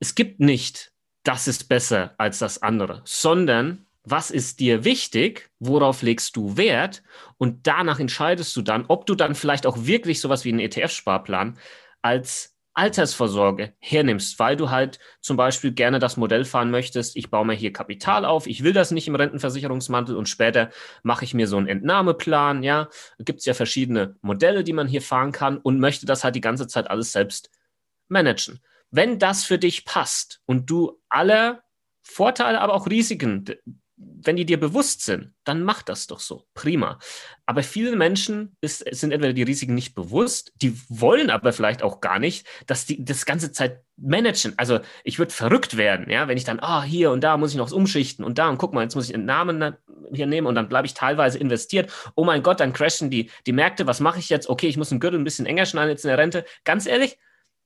es 0.00 0.14
gibt 0.14 0.40
nicht, 0.40 0.92
das 1.24 1.48
ist 1.48 1.68
besser 1.68 2.14
als 2.18 2.38
das 2.38 2.62
andere, 2.62 3.02
sondern 3.04 3.86
was 4.04 4.30
ist 4.30 4.60
dir 4.60 4.84
wichtig, 4.84 5.50
worauf 5.58 6.02
legst 6.02 6.36
du 6.36 6.56
Wert 6.56 7.02
und 7.36 7.66
danach 7.66 8.00
entscheidest 8.00 8.56
du 8.56 8.62
dann, 8.62 8.86
ob 8.88 9.06
du 9.06 9.14
dann 9.14 9.34
vielleicht 9.34 9.66
auch 9.66 9.76
wirklich 9.84 10.20
sowas 10.20 10.44
wie 10.44 10.50
einen 10.50 10.60
ETF-Sparplan 10.60 11.58
als 12.00 12.57
Altersvorsorge 12.78 13.74
hernimmst, 13.80 14.38
weil 14.38 14.54
du 14.56 14.70
halt 14.70 15.00
zum 15.20 15.36
Beispiel 15.36 15.72
gerne 15.72 15.98
das 15.98 16.16
Modell 16.16 16.44
fahren 16.44 16.70
möchtest, 16.70 17.16
ich 17.16 17.28
baue 17.28 17.44
mir 17.44 17.54
hier 17.54 17.72
Kapital 17.72 18.24
auf, 18.24 18.46
ich 18.46 18.62
will 18.62 18.72
das 18.72 18.92
nicht 18.92 19.08
im 19.08 19.16
Rentenversicherungsmantel 19.16 20.16
und 20.16 20.28
später 20.28 20.70
mache 21.02 21.24
ich 21.24 21.34
mir 21.34 21.48
so 21.48 21.56
einen 21.56 21.66
Entnahmeplan, 21.66 22.62
ja, 22.62 22.88
gibt 23.18 23.40
es 23.40 23.46
ja 23.46 23.54
verschiedene 23.54 24.14
Modelle, 24.22 24.62
die 24.62 24.72
man 24.72 24.86
hier 24.86 25.02
fahren 25.02 25.32
kann 25.32 25.58
und 25.58 25.80
möchte 25.80 26.06
das 26.06 26.22
halt 26.22 26.36
die 26.36 26.40
ganze 26.40 26.68
Zeit 26.68 26.88
alles 26.88 27.10
selbst 27.10 27.50
managen. 28.06 28.60
Wenn 28.92 29.18
das 29.18 29.44
für 29.44 29.58
dich 29.58 29.84
passt 29.84 30.40
und 30.46 30.70
du 30.70 31.00
alle 31.08 31.64
Vorteile, 32.00 32.60
aber 32.60 32.74
auch 32.74 32.86
Risiken 32.86 33.44
wenn 33.98 34.36
die 34.36 34.46
dir 34.46 34.60
bewusst 34.60 35.04
sind, 35.04 35.32
dann 35.44 35.62
mach 35.62 35.82
das 35.82 36.06
doch 36.06 36.20
so. 36.20 36.46
Prima. 36.54 36.98
Aber 37.46 37.62
viele 37.62 37.96
Menschen 37.96 38.56
ist, 38.60 38.84
sind 38.94 39.12
entweder 39.12 39.32
die 39.32 39.42
Risiken 39.42 39.74
nicht 39.74 39.94
bewusst, 39.94 40.52
die 40.56 40.78
wollen 40.88 41.30
aber 41.30 41.52
vielleicht 41.52 41.82
auch 41.82 42.00
gar 42.00 42.18
nicht, 42.18 42.46
dass 42.66 42.86
die 42.86 43.04
das 43.04 43.26
ganze 43.26 43.52
Zeit 43.52 43.82
managen. 43.96 44.54
Also 44.56 44.80
ich 45.02 45.18
würde 45.18 45.32
verrückt 45.32 45.76
werden, 45.76 46.10
ja, 46.10 46.28
wenn 46.28 46.36
ich 46.36 46.44
dann, 46.44 46.60
ah, 46.60 46.80
oh, 46.80 46.82
hier 46.82 47.10
und 47.10 47.22
da 47.22 47.36
muss 47.36 47.50
ich 47.50 47.56
noch 47.56 47.72
umschichten 47.72 48.24
und 48.24 48.38
da 48.38 48.48
und 48.48 48.58
guck 48.58 48.72
mal, 48.72 48.82
jetzt 48.82 48.94
muss 48.94 49.08
ich 49.08 49.14
einen 49.14 49.24
Namen 49.24 49.76
hier 50.12 50.26
nehmen 50.26 50.46
und 50.46 50.54
dann 50.54 50.68
bleibe 50.68 50.86
ich 50.86 50.94
teilweise 50.94 51.38
investiert. 51.38 51.92
Oh 52.14 52.24
mein 52.24 52.42
Gott, 52.42 52.60
dann 52.60 52.72
crashen 52.72 53.10
die, 53.10 53.30
die 53.46 53.52
Märkte, 53.52 53.86
was 53.86 54.00
mache 54.00 54.20
ich 54.20 54.28
jetzt? 54.28 54.48
Okay, 54.48 54.68
ich 54.68 54.76
muss 54.76 54.90
den 54.90 55.00
Gürtel 55.00 55.18
ein 55.18 55.24
bisschen 55.24 55.46
enger 55.46 55.66
schneiden 55.66 55.90
jetzt 55.90 56.04
in 56.04 56.08
der 56.08 56.18
Rente. 56.18 56.44
Ganz 56.64 56.86
ehrlich, 56.86 57.18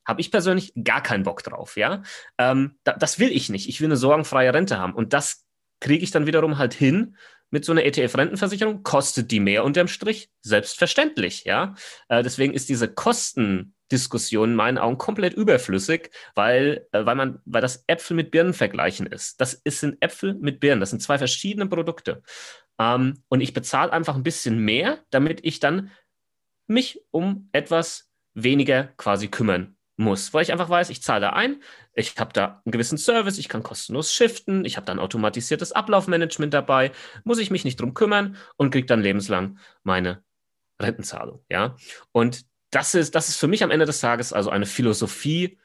habe 0.05 0.21
ich 0.21 0.31
persönlich 0.31 0.73
gar 0.83 1.03
keinen 1.03 1.23
Bock 1.23 1.43
drauf, 1.43 1.77
ja. 1.77 2.03
Ähm, 2.39 2.77
da, 2.85 2.95
das 2.95 3.19
will 3.19 3.31
ich 3.31 3.51
nicht. 3.51 3.69
Ich 3.69 3.81
will 3.81 3.89
eine 3.89 3.97
sorgenfreie 3.97 4.53
Rente 4.53 4.79
haben. 4.79 4.95
Und 4.95 5.13
das 5.13 5.42
kriege 5.83 6.05
ich 6.05 6.13
dann 6.13 6.27
wiederum 6.27 6.59
halt 6.59 6.75
hin 6.75 7.17
mit 7.51 7.65
so 7.65 7.73
einer 7.73 7.85
ETF-Rentenversicherung. 7.85 8.83
Kostet 8.83 9.31
die 9.31 9.41
mehr 9.41 9.65
unterm 9.65 9.89
Strich? 9.89 10.31
Selbstverständlich, 10.41 11.45
ja. 11.45 11.75
Äh, 12.09 12.23
deswegen 12.23 12.55
ist 12.55 12.69
diese 12.69 12.89
Kostendiskussion 12.89 14.51
in 14.51 14.57
meinen 14.57 14.79
Augen 14.79 14.97
komplett 14.97 15.35
überflüssig, 15.35 16.11
weil, 16.35 16.87
äh, 16.93 17.05
weil, 17.05 17.17
man, 17.17 17.41
weil 17.45 17.61
das 17.61 17.85
Äpfel 17.89 18.17
mit 18.17 18.31
Birnen 18.31 18.55
vergleichen 18.55 19.07
ist. 19.07 19.41
Das 19.41 19.55
ist, 19.55 19.81
sind 19.81 20.01
Äpfel 20.01 20.35
mit 20.35 20.61
Birnen. 20.61 20.81
Das 20.81 20.91
sind 20.91 21.03
zwei 21.03 21.19
verschiedene 21.19 21.67
Produkte. 21.67 22.23
Ähm, 22.79 23.23
und 23.29 23.41
ich 23.41 23.53
bezahle 23.53 23.93
einfach 23.93 24.15
ein 24.15 24.23
bisschen 24.23 24.59
mehr, 24.59 25.01
damit 25.11 25.41
ich 25.43 25.59
dann 25.59 25.91
mich 26.69 27.01
um 27.11 27.49
etwas 27.53 28.09
weniger 28.35 28.85
quasi 28.97 29.29
kümmern 29.29 29.77
muss, 30.03 30.35
weil 30.35 30.43
ich 30.43 30.53
einfach 30.53 30.69
weiß, 30.69 30.91
ich 30.91 31.03
zahle 31.03 31.23
da 31.23 31.31
ein, 31.31 31.63
ich 31.95 32.19
habe 32.19 32.33
da 32.33 32.63
einen 32.65 32.73
gewissen 32.73 32.99
Service, 32.99 33.39
ich 33.39 33.49
kann 33.49 33.63
kostenlos 33.63 34.13
shiften, 34.13 34.65
ich 34.65 34.77
habe 34.77 34.87
dann 34.87 34.99
automatisiertes 34.99 35.73
Ablaufmanagement 35.73 36.53
dabei, 36.53 36.93
muss 37.25 37.39
ich 37.39 37.51
mich 37.51 37.65
nicht 37.65 37.81
drum 37.81 37.95
kümmern 37.95 38.37
und 38.57 38.71
kriege 38.71 38.87
dann 38.87 39.03
lebenslang 39.03 39.59
meine 39.83 40.23
Rentenzahlung. 40.81 41.45
Ja? 41.49 41.77
Und 42.13 42.45
das 42.71 42.95
ist, 42.95 43.15
das 43.15 43.29
ist 43.29 43.37
für 43.37 43.49
mich 43.49 43.63
am 43.63 43.71
Ende 43.71 43.87
des 43.87 44.01
Tages 44.01 44.33
also 44.33 44.51
eine 44.51 44.67
Philosophie, 44.67 45.59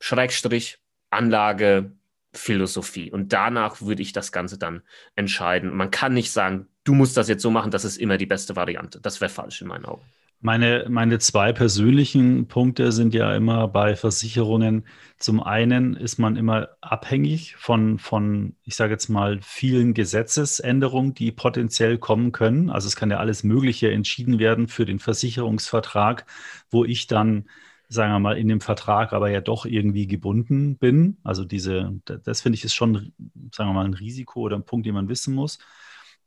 Schrägstrich, 0.00 0.78
Anlage, 1.10 1.92
Philosophie. 2.32 3.10
Und 3.10 3.32
danach 3.32 3.80
würde 3.80 4.02
ich 4.02 4.12
das 4.12 4.32
Ganze 4.32 4.58
dann 4.58 4.82
entscheiden. 5.14 5.74
Man 5.74 5.90
kann 5.90 6.14
nicht 6.14 6.32
sagen, 6.32 6.68
du 6.84 6.94
musst 6.94 7.16
das 7.16 7.28
jetzt 7.28 7.42
so 7.42 7.50
machen, 7.50 7.70
das 7.70 7.84
ist 7.84 7.96
immer 7.96 8.18
die 8.18 8.26
beste 8.26 8.56
Variante. 8.56 9.00
Das 9.00 9.20
wäre 9.20 9.28
falsch 9.28 9.60
in 9.62 9.68
meinen 9.68 9.84
Augen. 9.84 10.04
Meine, 10.46 10.84
meine 10.90 11.18
zwei 11.20 11.54
persönlichen 11.54 12.48
Punkte 12.48 12.92
sind 12.92 13.14
ja 13.14 13.34
immer 13.34 13.66
bei 13.66 13.96
Versicherungen. 13.96 14.84
Zum 15.18 15.42
einen 15.42 15.96
ist 15.96 16.18
man 16.18 16.36
immer 16.36 16.68
abhängig 16.82 17.56
von, 17.56 17.98
von 17.98 18.54
ich 18.62 18.76
sage 18.76 18.92
jetzt 18.92 19.08
mal, 19.08 19.40
vielen 19.40 19.94
Gesetzesänderungen, 19.94 21.14
die 21.14 21.32
potenziell 21.32 21.96
kommen 21.96 22.30
können. 22.32 22.68
Also 22.68 22.88
es 22.88 22.94
kann 22.94 23.10
ja 23.10 23.16
alles 23.16 23.42
Mögliche 23.42 23.90
entschieden 23.90 24.38
werden 24.38 24.68
für 24.68 24.84
den 24.84 24.98
Versicherungsvertrag, 24.98 26.26
wo 26.70 26.84
ich 26.84 27.06
dann, 27.06 27.48
sagen 27.88 28.12
wir 28.12 28.18
mal, 28.18 28.36
in 28.36 28.48
dem 28.48 28.60
Vertrag 28.60 29.14
aber 29.14 29.30
ja 29.30 29.40
doch 29.40 29.64
irgendwie 29.64 30.06
gebunden 30.06 30.76
bin. 30.76 31.16
Also 31.24 31.46
diese, 31.46 32.02
das 32.04 32.42
finde 32.42 32.56
ich 32.58 32.64
ist 32.64 32.74
schon, 32.74 33.14
sagen 33.50 33.70
wir 33.70 33.72
mal, 33.72 33.86
ein 33.86 33.94
Risiko 33.94 34.40
oder 34.40 34.56
ein 34.56 34.66
Punkt, 34.66 34.84
den 34.84 34.92
man 34.92 35.08
wissen 35.08 35.34
muss. 35.34 35.58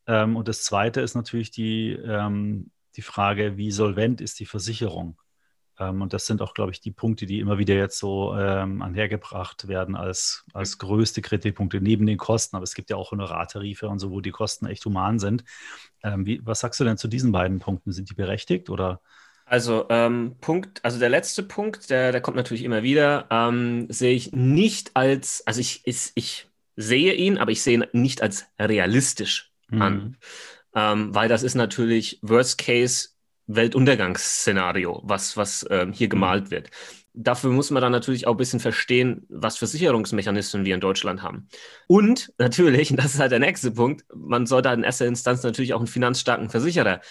Ähm, 0.08 0.36
und 0.36 0.48
das 0.48 0.64
zweite 0.64 1.02
ist 1.02 1.14
natürlich 1.14 1.52
die, 1.52 1.92
ähm, 1.92 2.72
die 2.98 3.02
Frage, 3.02 3.58
wie 3.58 3.72
solvent 3.72 4.22
ist 4.22 4.40
die 4.40 4.46
Versicherung? 4.46 5.18
Ähm, 5.80 6.02
und 6.02 6.14
das 6.14 6.26
sind 6.26 6.42
auch, 6.42 6.54
glaube 6.54 6.72
ich, 6.72 6.82
die 6.82 6.92
Punkte, 6.92 7.26
die 7.26 7.40
immer 7.40 7.58
wieder 7.58 7.76
jetzt 7.76 8.00
so 8.00 8.36
ähm, 8.36 8.82
anhergebracht 8.82 9.68
werden 9.68 9.96
als, 9.96 10.46
als 10.54 10.78
größte 10.78 11.22
Kritikpunkte 11.22 11.82
neben 11.82 12.06
den 12.06 12.18
Kosten. 12.18 12.56
Aber 12.56 12.64
es 12.64 12.74
gibt 12.74 12.90
ja 12.90 12.96
auch 12.96 13.12
Honorartarife 13.12 13.88
und 13.88 14.00
so, 14.00 14.12
wo 14.12 14.22
die 14.22 14.32
Kosten 14.32 14.66
echt 14.66 14.86
human 14.86 15.20
sind. 15.20 15.44
Ähm, 16.04 16.26
wie, 16.26 16.42
was 16.46 16.60
sagst 16.60 16.80
du 16.80 16.84
denn 16.84 16.98
zu 16.98 17.08
diesen 17.08 17.32
beiden 17.32 17.60
Punkten? 17.60 17.92
Sind 17.92 18.10
die 18.10 18.16
berechtigt 18.16 18.70
oder? 18.70 19.02
Also 19.46 19.86
ähm, 19.90 20.36
Punkt, 20.42 20.84
also 20.84 21.00
der 21.00 21.10
letzte 21.10 21.42
Punkt, 21.42 21.90
der, 21.90 22.12
der 22.12 22.20
kommt 22.20 22.36
natürlich 22.36 22.64
immer 22.64 22.84
wieder, 22.84 23.28
ähm, 23.30 23.86
sehe 23.90 24.14
ich 24.14 24.34
nicht 24.34 24.92
als, 24.96 25.46
also 25.48 25.62
ich, 25.62 25.84
ich, 25.86 26.12
ich 26.16 26.50
sehe 26.76 27.14
ihn, 27.14 27.38
aber 27.38 27.52
ich 27.52 27.62
sehe 27.62 27.76
ihn 27.76 27.86
nicht 27.94 28.22
als 28.22 28.46
realistisch 28.60 29.54
mhm. 29.70 29.82
an 29.82 30.18
ähm, 30.76 31.14
weil 31.14 31.30
das 31.30 31.44
ist 31.44 31.56
natürlich 31.56 32.20
Worst 32.22 32.58
Case 32.58 33.10
Weltuntergangsszenario, 33.48 35.02
was, 35.04 35.38
was 35.38 35.66
ähm, 35.70 35.94
hier 35.94 36.08
mhm. 36.08 36.12
gemalt 36.12 36.52
wird. 36.52 36.70
Dafür 37.14 37.50
muss 37.52 37.72
man 37.72 37.82
dann 37.82 37.92
natürlich 37.92 38.28
auch 38.28 38.34
ein 38.34 38.38
bisschen 38.38 38.60
verstehen, 38.60 39.26
was 39.30 39.58
für 39.58 39.66
Sicherungsmechanismen 39.66 40.66
wir 40.66 40.76
in 40.76 40.82
Deutschland 40.82 41.24
haben. 41.24 41.48
Und 41.88 42.32
natürlich, 42.38 42.92
und 42.92 42.98
das 43.04 43.16
ist 43.16 43.20
halt 43.20 43.32
der 43.32 43.40
nächste 43.40 43.72
Punkt, 43.72 44.06
man 44.14 44.46
sollte 44.46 44.70
halt 44.70 44.78
in 44.78 44.84
erster 44.84 45.08
Instanz 45.08 45.44
natürlich 45.44 45.74
auch 45.74 45.80
einen 45.80 45.88
finanzstarken 45.88 46.50
Versicherer 46.50 47.02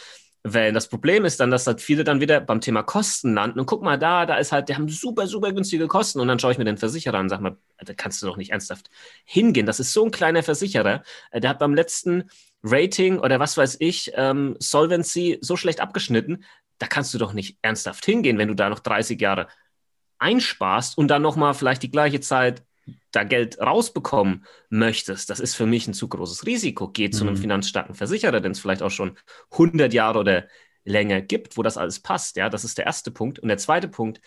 wählen. 0.44 0.74
Das 0.74 0.88
Problem 0.88 1.24
ist 1.24 1.40
dann, 1.40 1.50
dass 1.50 1.66
halt 1.66 1.80
viele 1.80 2.04
dann 2.04 2.20
wieder 2.20 2.40
beim 2.40 2.60
Thema 2.60 2.82
Kosten 2.82 3.34
landen 3.34 3.58
und 3.58 3.66
guck 3.66 3.82
mal 3.82 3.98
da, 3.98 4.26
da 4.26 4.36
ist 4.36 4.52
halt, 4.52 4.68
die 4.68 4.74
haben 4.74 4.88
super, 4.88 5.26
super 5.26 5.52
günstige 5.52 5.88
Kosten 5.88 6.20
und 6.20 6.28
dann 6.28 6.38
schaue 6.38 6.52
ich 6.52 6.58
mir 6.58 6.64
den 6.64 6.76
Versicherer 6.76 7.18
an 7.18 7.24
und 7.24 7.28
sag 7.30 7.40
mal, 7.40 7.56
da 7.78 7.94
kannst 7.94 8.22
du 8.22 8.26
doch 8.26 8.36
nicht 8.36 8.52
ernsthaft 8.52 8.90
hingehen. 9.24 9.66
Das 9.66 9.80
ist 9.80 9.92
so 9.92 10.04
ein 10.04 10.10
kleiner 10.10 10.42
Versicherer, 10.42 11.02
äh, 11.30 11.40
der 11.40 11.50
hat 11.50 11.58
beim 11.58 11.74
letzten 11.74 12.30
Rating 12.66 13.18
oder 13.18 13.38
was 13.38 13.56
weiß 13.56 13.76
ich, 13.80 14.12
ähm, 14.14 14.56
Solvency 14.58 15.38
so 15.40 15.56
schlecht 15.56 15.80
abgeschnitten, 15.80 16.44
da 16.78 16.86
kannst 16.86 17.14
du 17.14 17.18
doch 17.18 17.32
nicht 17.32 17.58
ernsthaft 17.62 18.04
hingehen, 18.04 18.38
wenn 18.38 18.48
du 18.48 18.54
da 18.54 18.68
noch 18.68 18.80
30 18.80 19.20
Jahre 19.20 19.48
einsparst 20.18 20.98
und 20.98 21.08
dann 21.08 21.22
nochmal 21.22 21.54
vielleicht 21.54 21.82
die 21.82 21.90
gleiche 21.90 22.20
Zeit 22.20 22.64
da 23.10 23.24
Geld 23.24 23.58
rausbekommen 23.60 24.44
möchtest. 24.68 25.30
Das 25.30 25.40
ist 25.40 25.54
für 25.54 25.66
mich 25.66 25.86
ein 25.86 25.94
zu 25.94 26.08
großes 26.08 26.46
Risiko. 26.46 26.88
Geh 26.88 27.10
zu 27.10 27.24
einem 27.24 27.34
mhm. 27.34 27.40
finanzstarken 27.40 27.94
Versicherer, 27.94 28.40
den 28.40 28.52
es 28.52 28.60
vielleicht 28.60 28.82
auch 28.82 28.90
schon 28.90 29.16
100 29.52 29.92
Jahre 29.92 30.18
oder 30.18 30.46
länger 30.84 31.20
gibt, 31.20 31.56
wo 31.56 31.62
das 31.62 31.76
alles 31.76 32.00
passt. 32.00 32.36
Ja, 32.36 32.48
das 32.48 32.64
ist 32.64 32.78
der 32.78 32.86
erste 32.86 33.10
Punkt. 33.10 33.38
Und 33.38 33.48
der 33.48 33.58
zweite 33.58 33.88
Punkt, 33.88 34.20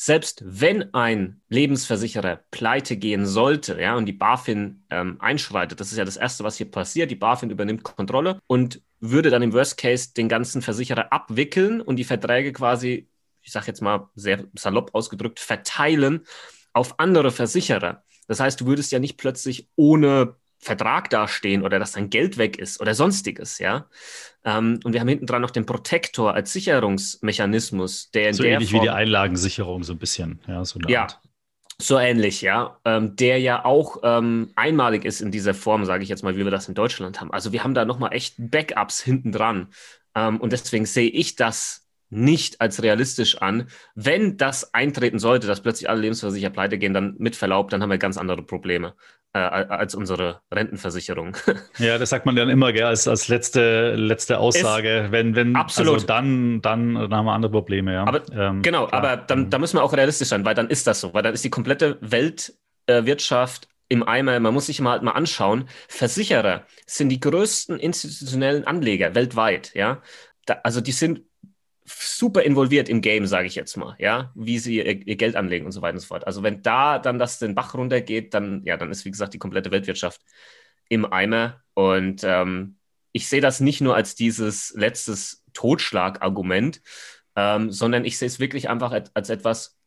selbst 0.00 0.42
wenn 0.46 0.94
ein 0.94 1.40
Lebensversicherer 1.48 2.44
pleite 2.52 2.96
gehen 2.96 3.26
sollte, 3.26 3.80
ja, 3.80 3.96
und 3.96 4.06
die 4.06 4.12
BaFin 4.12 4.84
ähm, 4.90 5.16
einschreitet, 5.20 5.80
das 5.80 5.90
ist 5.90 5.98
ja 5.98 6.04
das 6.04 6.16
Erste, 6.16 6.44
was 6.44 6.56
hier 6.56 6.70
passiert, 6.70 7.10
die 7.10 7.16
BaFin 7.16 7.50
übernimmt 7.50 7.82
Kontrolle 7.82 8.38
und 8.46 8.80
würde 9.00 9.30
dann 9.30 9.42
im 9.42 9.52
Worst 9.52 9.76
Case 9.76 10.14
den 10.16 10.28
ganzen 10.28 10.62
Versicherer 10.62 11.12
abwickeln 11.12 11.80
und 11.80 11.96
die 11.96 12.04
Verträge 12.04 12.52
quasi, 12.52 13.08
ich 13.42 13.50
sage 13.50 13.66
jetzt 13.66 13.82
mal 13.82 14.08
sehr 14.14 14.44
salopp 14.56 14.94
ausgedrückt, 14.94 15.40
verteilen 15.40 16.24
auf 16.72 17.00
andere 17.00 17.32
Versicherer. 17.32 18.04
Das 18.28 18.38
heißt, 18.38 18.60
du 18.60 18.66
würdest 18.66 18.92
ja 18.92 19.00
nicht 19.00 19.16
plötzlich 19.16 19.68
ohne 19.74 20.36
Vertrag 20.58 21.08
dastehen 21.10 21.62
oder 21.62 21.78
dass 21.78 21.92
dein 21.92 22.10
Geld 22.10 22.36
weg 22.36 22.58
ist 22.58 22.80
oder 22.80 22.94
sonstiges, 22.94 23.58
ja. 23.58 23.86
Ähm, 24.44 24.80
und 24.84 24.92
wir 24.92 25.00
haben 25.00 25.08
hinten 25.08 25.26
dran 25.26 25.42
noch 25.42 25.50
den 25.50 25.66
Protektor 25.66 26.34
als 26.34 26.52
Sicherungsmechanismus, 26.52 28.10
der 28.10 28.28
in 28.28 28.34
so 28.34 28.42
der 28.42 28.52
ähnlich 28.52 28.70
Form, 28.70 28.82
wie 28.82 28.86
die 28.86 28.90
Einlagensicherung 28.90 29.84
so 29.84 29.92
ein 29.92 29.98
bisschen, 29.98 30.40
ja, 30.46 30.64
so 30.64 30.78
eine 30.78 30.90
ja, 30.90 31.02
Art. 31.02 31.20
So 31.80 31.98
ähnlich, 31.98 32.42
ja. 32.42 32.78
Ähm, 32.84 33.14
der 33.14 33.38
ja 33.38 33.64
auch 33.64 33.98
ähm, 34.02 34.50
einmalig 34.56 35.04
ist 35.04 35.20
in 35.20 35.30
dieser 35.30 35.54
Form, 35.54 35.84
sage 35.84 36.02
ich 36.02 36.08
jetzt 36.08 36.24
mal, 36.24 36.36
wie 36.36 36.44
wir 36.44 36.50
das 36.50 36.68
in 36.68 36.74
Deutschland 36.74 37.20
haben. 37.20 37.32
Also 37.32 37.52
wir 37.52 37.62
haben 37.62 37.74
da 37.74 37.84
nochmal 37.84 38.12
echt 38.12 38.34
Backups 38.38 39.00
hinten 39.00 39.30
dran. 39.30 39.68
Ähm, 40.14 40.40
und 40.40 40.52
deswegen 40.52 40.86
sehe 40.86 41.08
ich 41.08 41.36
das 41.36 41.87
nicht 42.10 42.60
als 42.60 42.82
realistisch 42.82 43.38
an. 43.38 43.68
Wenn 43.94 44.36
das 44.36 44.74
eintreten 44.74 45.18
sollte, 45.18 45.46
dass 45.46 45.60
plötzlich 45.60 45.88
alle 45.90 46.00
Lebensversicherer 46.00 46.50
pleite 46.50 46.78
gehen, 46.78 46.94
dann 46.94 47.16
mit 47.18 47.36
Verlaub, 47.36 47.70
dann 47.70 47.82
haben 47.82 47.90
wir 47.90 47.98
ganz 47.98 48.16
andere 48.16 48.42
Probleme 48.42 48.94
äh, 49.34 49.38
als 49.38 49.94
unsere 49.94 50.40
Rentenversicherung. 50.52 51.36
Ja, 51.78 51.96
das 51.98 52.10
sagt 52.10 52.26
man 52.26 52.34
dann 52.34 52.48
immer 52.48 52.72
gell, 52.72 52.84
als, 52.84 53.06
als 53.06 53.28
letzte, 53.28 53.94
letzte 53.94 54.38
Aussage. 54.38 55.04
Es, 55.06 55.12
wenn, 55.12 55.36
wenn, 55.36 55.54
absolut. 55.54 55.94
Also 55.94 56.06
dann, 56.06 56.60
dann, 56.60 56.94
dann 56.94 57.14
haben 57.14 57.26
wir 57.26 57.32
andere 57.32 57.52
Probleme. 57.52 57.92
Ja. 57.92 58.04
Aber, 58.04 58.22
ähm, 58.32 58.62
genau, 58.62 58.86
klar. 58.86 59.04
aber 59.04 59.16
dann, 59.16 59.42
mhm. 59.42 59.50
da 59.50 59.58
müssen 59.58 59.76
wir 59.76 59.84
auch 59.84 59.92
realistisch 59.92 60.28
sein, 60.28 60.44
weil 60.44 60.54
dann 60.54 60.68
ist 60.68 60.86
das 60.86 61.00
so, 61.00 61.14
weil 61.14 61.22
dann 61.22 61.34
ist 61.34 61.44
die 61.44 61.50
komplette 61.50 61.98
Weltwirtschaft 62.00 63.64
äh, 63.64 63.68
im 63.94 64.02
Eimer. 64.02 64.40
Man 64.40 64.54
muss 64.54 64.66
sich 64.66 64.80
mal 64.80 64.92
halt 64.92 65.02
mal 65.02 65.12
anschauen. 65.12 65.68
Versicherer 65.88 66.64
sind 66.86 67.10
die 67.10 67.20
größten 67.20 67.78
institutionellen 67.78 68.66
Anleger 68.66 69.14
weltweit. 69.14 69.72
Ja, 69.74 70.02
da, 70.46 70.60
also 70.64 70.80
die 70.80 70.92
sind 70.92 71.22
super 71.88 72.42
involviert 72.42 72.88
im 72.88 73.00
Game, 73.00 73.26
sage 73.26 73.46
ich 73.46 73.54
jetzt 73.54 73.76
mal, 73.76 73.96
ja, 73.98 74.32
wie 74.34 74.58
sie 74.58 74.76
ihr, 74.76 75.06
ihr, 75.06 75.16
Geld 75.16 75.36
anlegen 75.36 75.66
und 75.66 75.72
so 75.72 75.82
weiter 75.82 75.94
und 75.94 76.00
so 76.00 76.06
fort. 76.06 76.26
Also 76.26 76.42
wenn 76.42 76.62
da 76.62 76.98
dann 76.98 77.18
das 77.18 77.38
den 77.38 77.54
Bach 77.54 77.74
runtergeht, 77.74 78.34
dann 78.34 78.62
ja, 78.64 78.76
dann 78.76 78.90
ist 78.90 79.04
wie 79.04 79.10
gesagt 79.10 79.34
die 79.34 79.38
komplette 79.38 79.70
Weltwirtschaft 79.70 80.20
im 80.88 81.10
Eimer 81.10 81.62
und 81.74 82.22
ähm, 82.24 82.76
ich 83.12 83.28
sehe 83.28 83.40
das 83.40 83.60
nicht 83.60 83.80
nur 83.80 83.96
als 83.96 84.14
dieses 84.14 84.72
letztes 84.76 85.44
Totschlagargument, 85.52 86.82
ähm, 87.36 87.72
sondern 87.72 88.04
ich 88.04 88.18
sehe 88.18 88.28
es 88.28 88.38
wirklich 88.38 88.68
einfach 88.68 88.92
als, 89.14 89.30
etwas, 89.30 89.78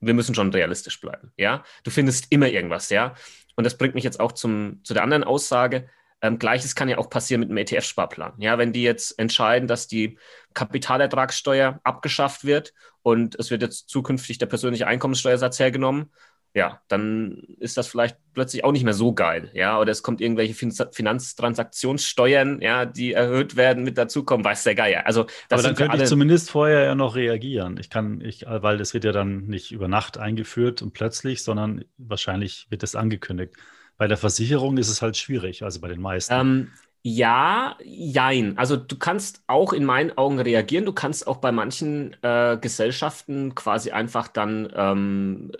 wir 0.00 0.14
müssen 0.14 0.34
schon 0.34 0.52
realistisch 0.52 1.00
bleiben, 1.00 1.32
ja. 1.36 1.64
Du 1.82 1.90
findest 1.90 2.26
immer 2.30 2.48
irgendwas, 2.48 2.90
ja. 2.90 3.14
Und 3.56 3.64
das 3.64 3.76
bringt 3.76 3.94
mich 3.94 4.04
jetzt 4.04 4.20
auch 4.20 4.32
zum, 4.32 4.80
zu 4.84 4.94
der 4.94 5.02
anderen 5.02 5.24
Aussage. 5.24 5.88
Ähm, 6.20 6.38
Gleiches 6.38 6.74
kann 6.74 6.88
ja 6.88 6.98
auch 6.98 7.10
passieren 7.10 7.40
mit 7.40 7.50
einem 7.50 7.58
ETF-Sparplan. 7.58 8.34
Ja, 8.38 8.58
wenn 8.58 8.72
die 8.72 8.82
jetzt 8.82 9.18
entscheiden, 9.18 9.68
dass 9.68 9.86
die 9.86 10.18
Kapitalertragssteuer 10.54 11.80
abgeschafft 11.84 12.44
wird 12.44 12.74
und 13.02 13.38
es 13.38 13.50
wird 13.50 13.62
jetzt 13.62 13.88
zukünftig 13.88 14.38
der 14.38 14.46
persönliche 14.46 14.86
Einkommenssteuersatz 14.86 15.58
hergenommen, 15.60 16.10
ja, 16.54 16.80
dann 16.88 17.42
ist 17.60 17.76
das 17.76 17.88
vielleicht 17.88 18.16
plötzlich 18.32 18.64
auch 18.64 18.72
nicht 18.72 18.82
mehr 18.82 18.94
so 18.94 19.12
geil, 19.12 19.50
ja, 19.52 19.78
oder 19.78 19.92
es 19.92 20.02
kommt 20.02 20.20
irgendwelche 20.20 20.54
fin 20.54 20.72
Finanztransaktionssteuern, 20.72 22.60
ja, 22.62 22.84
die 22.84 23.12
erhöht 23.12 23.56
werden, 23.56 23.84
mit 23.84 23.98
dazukommen, 23.98 24.44
weiß 24.44 24.64
der 24.64 24.74
Geier. 24.74 25.06
Also, 25.06 25.26
Aber 25.50 25.62
dann 25.62 25.74
könnte 25.74 25.98
ich 25.98 26.04
zumindest 26.04 26.50
vorher 26.50 26.84
ja 26.84 26.94
noch 26.94 27.14
reagieren. 27.14 27.76
Ich 27.78 27.90
kann, 27.90 28.20
ich, 28.22 28.44
weil 28.48 28.78
das 28.78 28.94
wird 28.94 29.04
ja 29.04 29.12
dann 29.12 29.46
nicht 29.46 29.72
über 29.72 29.88
Nacht 29.88 30.18
eingeführt 30.18 30.82
und 30.82 30.94
plötzlich, 30.94 31.42
sondern 31.44 31.84
wahrscheinlich 31.98 32.66
wird 32.70 32.82
es 32.82 32.96
angekündigt. 32.96 33.54
Bei 33.98 34.06
der 34.08 34.16
Versicherung 34.16 34.78
ist 34.78 34.88
es 34.88 35.02
halt 35.02 35.16
schwierig, 35.16 35.62
also 35.62 35.80
bei 35.80 35.88
den 35.88 36.00
meisten. 36.00 36.32
Ähm, 36.32 36.72
ja, 37.02 37.76
jein. 37.84 38.56
Also 38.58 38.76
du 38.76 38.96
kannst 38.96 39.42
auch 39.46 39.72
in 39.72 39.84
meinen 39.84 40.16
Augen 40.16 40.40
reagieren. 40.40 40.84
Du 40.84 40.92
kannst 40.92 41.26
auch 41.26 41.38
bei 41.38 41.52
manchen 41.52 42.16
äh, 42.22 42.58
Gesellschaften 42.60 43.54
quasi 43.54 43.90
einfach 43.90 44.28
dann 44.28 44.72
ähm, 44.74 45.52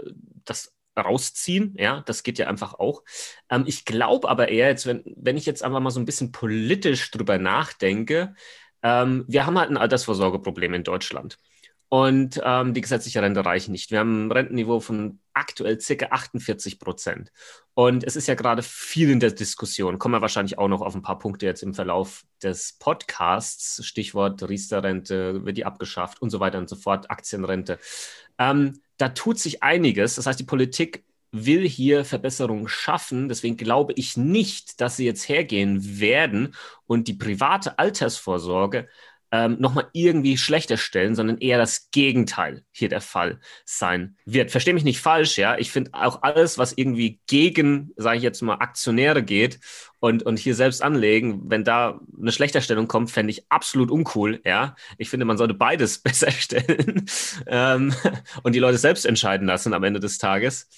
das 0.44 0.72
rausziehen. 0.98 1.74
Ja, 1.78 2.02
das 2.06 2.22
geht 2.22 2.38
ja 2.38 2.48
einfach 2.48 2.74
auch. 2.74 3.02
Ähm, 3.50 3.64
ich 3.66 3.84
glaube 3.84 4.28
aber 4.28 4.48
eher, 4.48 4.68
jetzt, 4.68 4.86
wenn, 4.86 5.02
wenn 5.16 5.36
ich 5.36 5.46
jetzt 5.46 5.62
einfach 5.62 5.80
mal 5.80 5.90
so 5.90 6.00
ein 6.00 6.06
bisschen 6.06 6.32
politisch 6.32 7.10
drüber 7.10 7.38
nachdenke, 7.38 8.34
ähm, 8.82 9.24
wir 9.28 9.46
haben 9.46 9.58
halt 9.58 9.70
ein 9.70 9.76
Altersvorsorgeproblem 9.76 10.74
in 10.74 10.84
Deutschland. 10.84 11.38
Und 11.88 12.40
ähm, 12.44 12.74
die 12.74 12.82
gesetzliche 12.82 13.22
Rente 13.22 13.44
reicht 13.44 13.68
nicht. 13.68 13.90
Wir 13.90 14.00
haben 14.00 14.26
ein 14.26 14.32
Rentenniveau 14.32 14.80
von 14.80 15.20
aktuell 15.38 15.80
circa 15.80 16.06
48 16.10 16.78
Prozent. 16.78 17.32
Und 17.74 18.04
es 18.04 18.16
ist 18.16 18.26
ja 18.26 18.34
gerade 18.34 18.62
viel 18.62 19.10
in 19.10 19.20
der 19.20 19.30
Diskussion. 19.30 19.98
Kommen 19.98 20.14
wir 20.14 20.20
wahrscheinlich 20.20 20.58
auch 20.58 20.68
noch 20.68 20.80
auf 20.80 20.94
ein 20.94 21.02
paar 21.02 21.18
Punkte 21.18 21.46
jetzt 21.46 21.62
im 21.62 21.74
Verlauf 21.74 22.24
des 22.42 22.74
Podcasts. 22.78 23.84
Stichwort 23.86 24.42
Riester-Rente, 24.42 25.44
wird 25.44 25.56
die 25.56 25.64
abgeschafft 25.64 26.20
und 26.20 26.30
so 26.30 26.40
weiter 26.40 26.58
und 26.58 26.68
so 26.68 26.76
fort, 26.76 27.10
Aktienrente. 27.10 27.78
Ähm, 28.38 28.80
da 28.96 29.10
tut 29.10 29.38
sich 29.38 29.62
einiges. 29.62 30.16
Das 30.16 30.26
heißt, 30.26 30.40
die 30.40 30.44
Politik 30.44 31.04
will 31.30 31.68
hier 31.68 32.04
Verbesserungen 32.04 32.68
schaffen. 32.68 33.28
Deswegen 33.28 33.56
glaube 33.56 33.92
ich 33.94 34.16
nicht, 34.16 34.80
dass 34.80 34.96
sie 34.96 35.04
jetzt 35.04 35.28
hergehen 35.28 36.00
werden 36.00 36.54
und 36.86 37.06
die 37.08 37.14
private 37.14 37.78
Altersvorsorge 37.78 38.88
ähm, 39.30 39.56
nochmal 39.58 39.88
irgendwie 39.92 40.38
schlechter 40.38 40.76
stellen, 40.76 41.14
sondern 41.14 41.38
eher 41.38 41.58
das 41.58 41.90
Gegenteil 41.90 42.62
hier 42.70 42.88
der 42.88 43.00
Fall 43.00 43.40
sein 43.64 44.16
wird. 44.24 44.50
Verstehe 44.50 44.74
mich 44.74 44.84
nicht 44.84 45.00
falsch, 45.00 45.36
ja. 45.36 45.58
Ich 45.58 45.70
finde 45.70 45.90
auch 45.92 46.22
alles, 46.22 46.56
was 46.56 46.72
irgendwie 46.72 47.20
gegen, 47.26 47.92
sage 47.96 48.16
ich 48.18 48.22
jetzt 48.22 48.40
mal, 48.40 48.54
Aktionäre 48.54 49.22
geht 49.22 49.60
und, 50.00 50.22
und 50.22 50.38
hier 50.38 50.54
selbst 50.54 50.82
anlegen, 50.82 51.42
wenn 51.44 51.64
da 51.64 52.00
eine 52.18 52.32
Schlechterstellung 52.32 52.88
kommt, 52.88 53.10
fände 53.10 53.30
ich 53.30 53.50
absolut 53.50 53.90
uncool, 53.90 54.40
ja. 54.44 54.76
Ich 54.96 55.10
finde, 55.10 55.26
man 55.26 55.36
sollte 55.36 55.54
beides 55.54 55.98
besser 56.02 56.30
stellen 56.30 57.04
ähm, 57.46 57.94
und 58.42 58.54
die 58.54 58.60
Leute 58.60 58.78
selbst 58.78 59.04
entscheiden 59.04 59.46
lassen 59.46 59.74
am 59.74 59.84
Ende 59.84 60.00
des 60.00 60.18
Tages. 60.18 60.68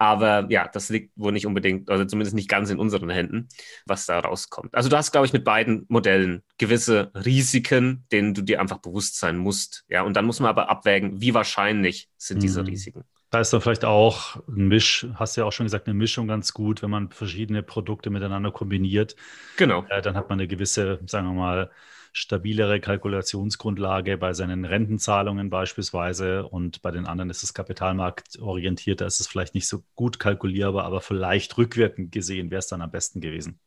Aber 0.00 0.46
ja, 0.48 0.66
das 0.66 0.88
liegt 0.88 1.12
wohl 1.14 1.30
nicht 1.30 1.44
unbedingt, 1.44 1.90
also 1.90 2.06
zumindest 2.06 2.34
nicht 2.34 2.48
ganz 2.48 2.70
in 2.70 2.78
unseren 2.78 3.10
Händen, 3.10 3.48
was 3.84 4.06
da 4.06 4.18
rauskommt. 4.18 4.74
Also 4.74 4.88
du 4.88 4.96
hast, 4.96 5.12
glaube 5.12 5.26
ich, 5.26 5.34
mit 5.34 5.44
beiden 5.44 5.84
Modellen 5.88 6.42
gewisse 6.56 7.12
Risiken, 7.14 8.06
denen 8.10 8.32
du 8.32 8.40
dir 8.40 8.62
einfach 8.62 8.78
bewusst 8.78 9.18
sein 9.18 9.36
musst. 9.36 9.84
Ja, 9.88 10.00
und 10.00 10.14
dann 10.14 10.24
muss 10.24 10.40
man 10.40 10.48
aber 10.48 10.70
abwägen, 10.70 11.20
wie 11.20 11.34
wahrscheinlich 11.34 12.08
sind 12.16 12.38
mhm. 12.38 12.40
diese 12.40 12.66
Risiken. 12.66 13.04
Da 13.30 13.40
ist 13.40 13.52
dann 13.52 13.60
vielleicht 13.60 13.84
auch 13.84 14.36
ein 14.48 14.66
Misch, 14.68 15.06
hast 15.14 15.36
du 15.36 15.42
ja 15.42 15.46
auch 15.46 15.52
schon 15.52 15.66
gesagt, 15.66 15.86
eine 15.86 15.94
Mischung 15.94 16.26
ganz 16.26 16.52
gut, 16.52 16.82
wenn 16.82 16.90
man 16.90 17.10
verschiedene 17.10 17.62
Produkte 17.62 18.10
miteinander 18.10 18.50
kombiniert. 18.50 19.14
Genau. 19.56 19.84
Äh, 19.88 20.02
dann 20.02 20.16
hat 20.16 20.28
man 20.28 20.40
eine 20.40 20.48
gewisse, 20.48 20.98
sagen 21.06 21.28
wir 21.28 21.34
mal, 21.34 21.70
stabilere 22.12 22.80
Kalkulationsgrundlage 22.80 24.18
bei 24.18 24.32
seinen 24.34 24.64
Rentenzahlungen 24.64 25.48
beispielsweise 25.48 26.46
und 26.48 26.82
bei 26.82 26.90
den 26.90 27.06
anderen 27.06 27.30
ist 27.30 27.44
es 27.44 27.54
kapitalmarktorientiert, 27.54 29.00
da 29.00 29.06
ist 29.06 29.20
es 29.20 29.28
vielleicht 29.28 29.54
nicht 29.54 29.68
so 29.68 29.84
gut 29.94 30.18
kalkulierbar, 30.18 30.84
aber 30.84 31.00
vielleicht 31.00 31.56
rückwirkend 31.56 32.10
gesehen 32.10 32.50
wäre 32.50 32.58
es 32.58 32.66
dann 32.66 32.82
am 32.82 32.90
besten 32.90 33.20
gewesen. 33.20 33.60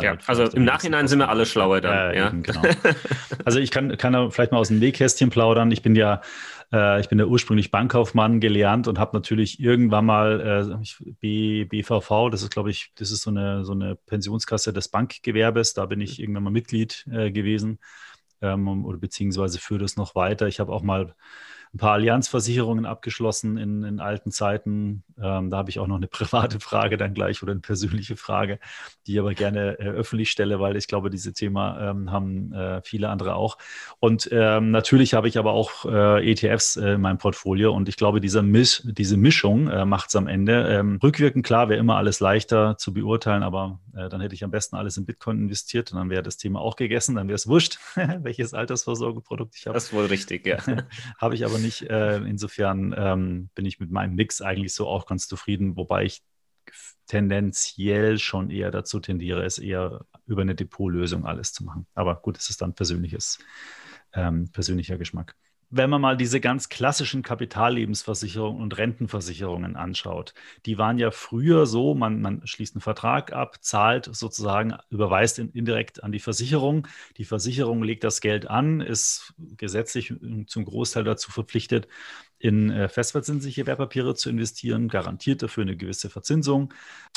Ja, 0.00 0.16
also 0.26 0.44
im 0.44 0.64
Nachhinein 0.64 1.06
sind 1.06 1.20
wir 1.20 1.28
alle 1.28 1.46
schlauer 1.46 1.80
dann. 1.80 2.12
Äh, 2.12 2.18
ja. 2.18 2.28
Eben, 2.28 2.42
genau. 2.42 2.62
also 3.44 3.60
ich 3.60 3.70
kann, 3.70 3.96
kann 3.96 4.12
da 4.12 4.28
vielleicht 4.30 4.50
mal 4.50 4.58
aus 4.58 4.68
dem 4.68 4.80
Nähkästchen 4.80 5.30
plaudern. 5.30 5.70
Ich 5.70 5.82
bin 5.82 5.94
ja, 5.94 6.20
äh, 6.72 7.00
ich 7.00 7.08
bin 7.08 7.18
ja 7.18 7.26
ursprünglich 7.26 7.70
Bankkaufmann 7.70 8.40
gelernt 8.40 8.88
und 8.88 8.98
habe 8.98 9.16
natürlich 9.16 9.60
irgendwann 9.60 10.06
mal 10.06 10.76
äh, 10.80 11.12
B, 11.20 11.64
BVV, 11.64 12.30
das 12.30 12.42
ist 12.42 12.50
glaube 12.50 12.70
ich, 12.70 12.92
das 12.96 13.12
ist 13.12 13.22
so 13.22 13.30
eine, 13.30 13.64
so 13.64 13.72
eine 13.72 13.94
Pensionskasse 13.94 14.72
des 14.72 14.88
Bankgewerbes, 14.88 15.74
da 15.74 15.86
bin 15.86 16.00
ich 16.00 16.18
irgendwann 16.18 16.42
mal 16.42 16.50
Mitglied 16.50 17.06
äh, 17.12 17.30
gewesen 17.30 17.78
ähm, 18.42 18.84
oder 18.84 18.98
beziehungsweise 18.98 19.58
führe 19.58 19.80
das 19.80 19.96
noch 19.96 20.16
weiter. 20.16 20.48
Ich 20.48 20.58
habe 20.58 20.72
auch 20.72 20.82
mal 20.82 21.14
ein 21.74 21.78
paar 21.78 21.94
Allianzversicherungen 21.94 22.86
abgeschlossen 22.86 23.56
in, 23.56 23.82
in 23.82 23.98
alten 23.98 24.30
Zeiten. 24.30 25.02
Ähm, 25.20 25.50
da 25.50 25.56
habe 25.56 25.70
ich 25.70 25.80
auch 25.80 25.88
noch 25.88 25.96
eine 25.96 26.06
private 26.08 26.60
Frage 26.60 26.96
dann 26.96 27.14
gleich 27.14 27.42
oder 27.42 27.52
eine 27.52 27.60
persönliche 27.60 28.16
Frage, 28.16 28.60
die 29.06 29.14
ich 29.14 29.18
aber 29.18 29.34
gerne 29.34 29.78
äh, 29.80 29.88
öffentlich 29.88 30.30
stelle, 30.30 30.60
weil 30.60 30.76
ich 30.76 30.86
glaube, 30.86 31.10
dieses 31.10 31.34
Thema 31.34 31.90
ähm, 31.90 32.12
haben 32.12 32.52
äh, 32.52 32.80
viele 32.82 33.08
andere 33.08 33.34
auch. 33.34 33.58
Und 33.98 34.28
ähm, 34.30 34.70
natürlich 34.70 35.14
habe 35.14 35.26
ich 35.26 35.36
aber 35.36 35.52
auch 35.52 35.84
äh, 35.84 36.30
ETFs 36.30 36.76
äh, 36.76 36.92
in 36.92 37.00
meinem 37.00 37.18
Portfolio 37.18 37.72
und 37.74 37.88
ich 37.88 37.96
glaube, 37.96 38.20
dieser 38.20 38.42
Misch, 38.42 38.82
diese 38.84 39.16
Mischung 39.16 39.68
äh, 39.68 39.84
macht 39.84 40.10
es 40.10 40.16
am 40.16 40.28
Ende. 40.28 40.68
Ähm, 40.68 41.00
rückwirkend, 41.02 41.44
klar, 41.44 41.68
wäre 41.68 41.80
immer 41.80 41.96
alles 41.96 42.20
leichter 42.20 42.78
zu 42.78 42.94
beurteilen, 42.94 43.42
aber 43.42 43.80
äh, 43.96 44.08
dann 44.08 44.20
hätte 44.20 44.34
ich 44.34 44.44
am 44.44 44.52
besten 44.52 44.76
alles 44.76 44.96
in 44.96 45.06
Bitcoin 45.06 45.38
investiert 45.38 45.90
und 45.92 45.98
dann 45.98 46.10
wäre 46.10 46.22
das 46.22 46.36
Thema 46.36 46.60
auch 46.60 46.76
gegessen, 46.76 47.16
dann 47.16 47.26
wäre 47.26 47.34
es 47.34 47.48
wurscht, 47.48 47.78
welches 48.22 48.54
Altersvorsorgeprodukt 48.54 49.56
ich 49.56 49.66
habe. 49.66 49.74
Das 49.74 49.86
ist 49.86 49.92
wohl 49.92 50.06
richtig, 50.06 50.46
ja. 50.46 50.58
habe 51.18 51.34
ich 51.34 51.44
aber 51.44 51.58
nicht. 51.64 51.82
Äh, 51.82 52.18
insofern 52.18 52.94
ähm, 52.96 53.50
bin 53.54 53.66
ich 53.66 53.80
mit 53.80 53.90
meinem 53.90 54.14
Mix 54.14 54.40
eigentlich 54.40 54.74
so 54.74 54.86
auch 54.86 55.06
ganz 55.06 55.26
zufrieden, 55.26 55.76
wobei 55.76 56.04
ich 56.04 56.22
tendenziell 57.06 58.18
schon 58.18 58.50
eher 58.50 58.70
dazu 58.70 59.00
tendiere, 59.00 59.44
es 59.44 59.58
eher 59.58 60.06
über 60.26 60.42
eine 60.42 60.54
Depotlösung 60.54 61.26
alles 61.26 61.52
zu 61.52 61.64
machen. 61.64 61.86
Aber 61.94 62.16
gut, 62.16 62.38
es 62.38 62.48
ist 62.48 62.62
dann 62.62 62.74
persönliches, 62.74 63.38
ähm, 64.12 64.50
persönlicher 64.52 64.96
Geschmack 64.96 65.36
wenn 65.76 65.90
man 65.90 66.00
mal 66.00 66.16
diese 66.16 66.40
ganz 66.40 66.68
klassischen 66.68 67.22
Kapitallebensversicherungen 67.22 68.62
und 68.62 68.78
Rentenversicherungen 68.78 69.74
anschaut, 69.74 70.32
die 70.66 70.78
waren 70.78 70.98
ja 70.98 71.10
früher 71.10 71.66
so, 71.66 71.94
man, 71.94 72.20
man 72.20 72.46
schließt 72.46 72.76
einen 72.76 72.80
Vertrag 72.80 73.32
ab, 73.32 73.56
zahlt 73.60 74.08
sozusagen, 74.12 74.74
überweist 74.90 75.40
in, 75.40 75.50
indirekt 75.50 76.04
an 76.04 76.12
die 76.12 76.20
Versicherung. 76.20 76.86
Die 77.16 77.24
Versicherung 77.24 77.82
legt 77.82 78.04
das 78.04 78.20
Geld 78.20 78.48
an, 78.48 78.80
ist 78.80 79.34
gesetzlich 79.56 80.14
zum 80.46 80.64
Großteil 80.64 81.02
dazu 81.02 81.32
verpflichtet, 81.32 81.88
in 82.38 82.70
äh, 82.70 82.88
festverzinsliche 82.88 83.66
Wertpapiere 83.66 84.14
zu 84.14 84.28
investieren, 84.28 84.88
garantiert 84.88 85.42
dafür 85.42 85.62
eine 85.62 85.76
gewisse 85.76 86.10
Verzinsung. 86.10 86.72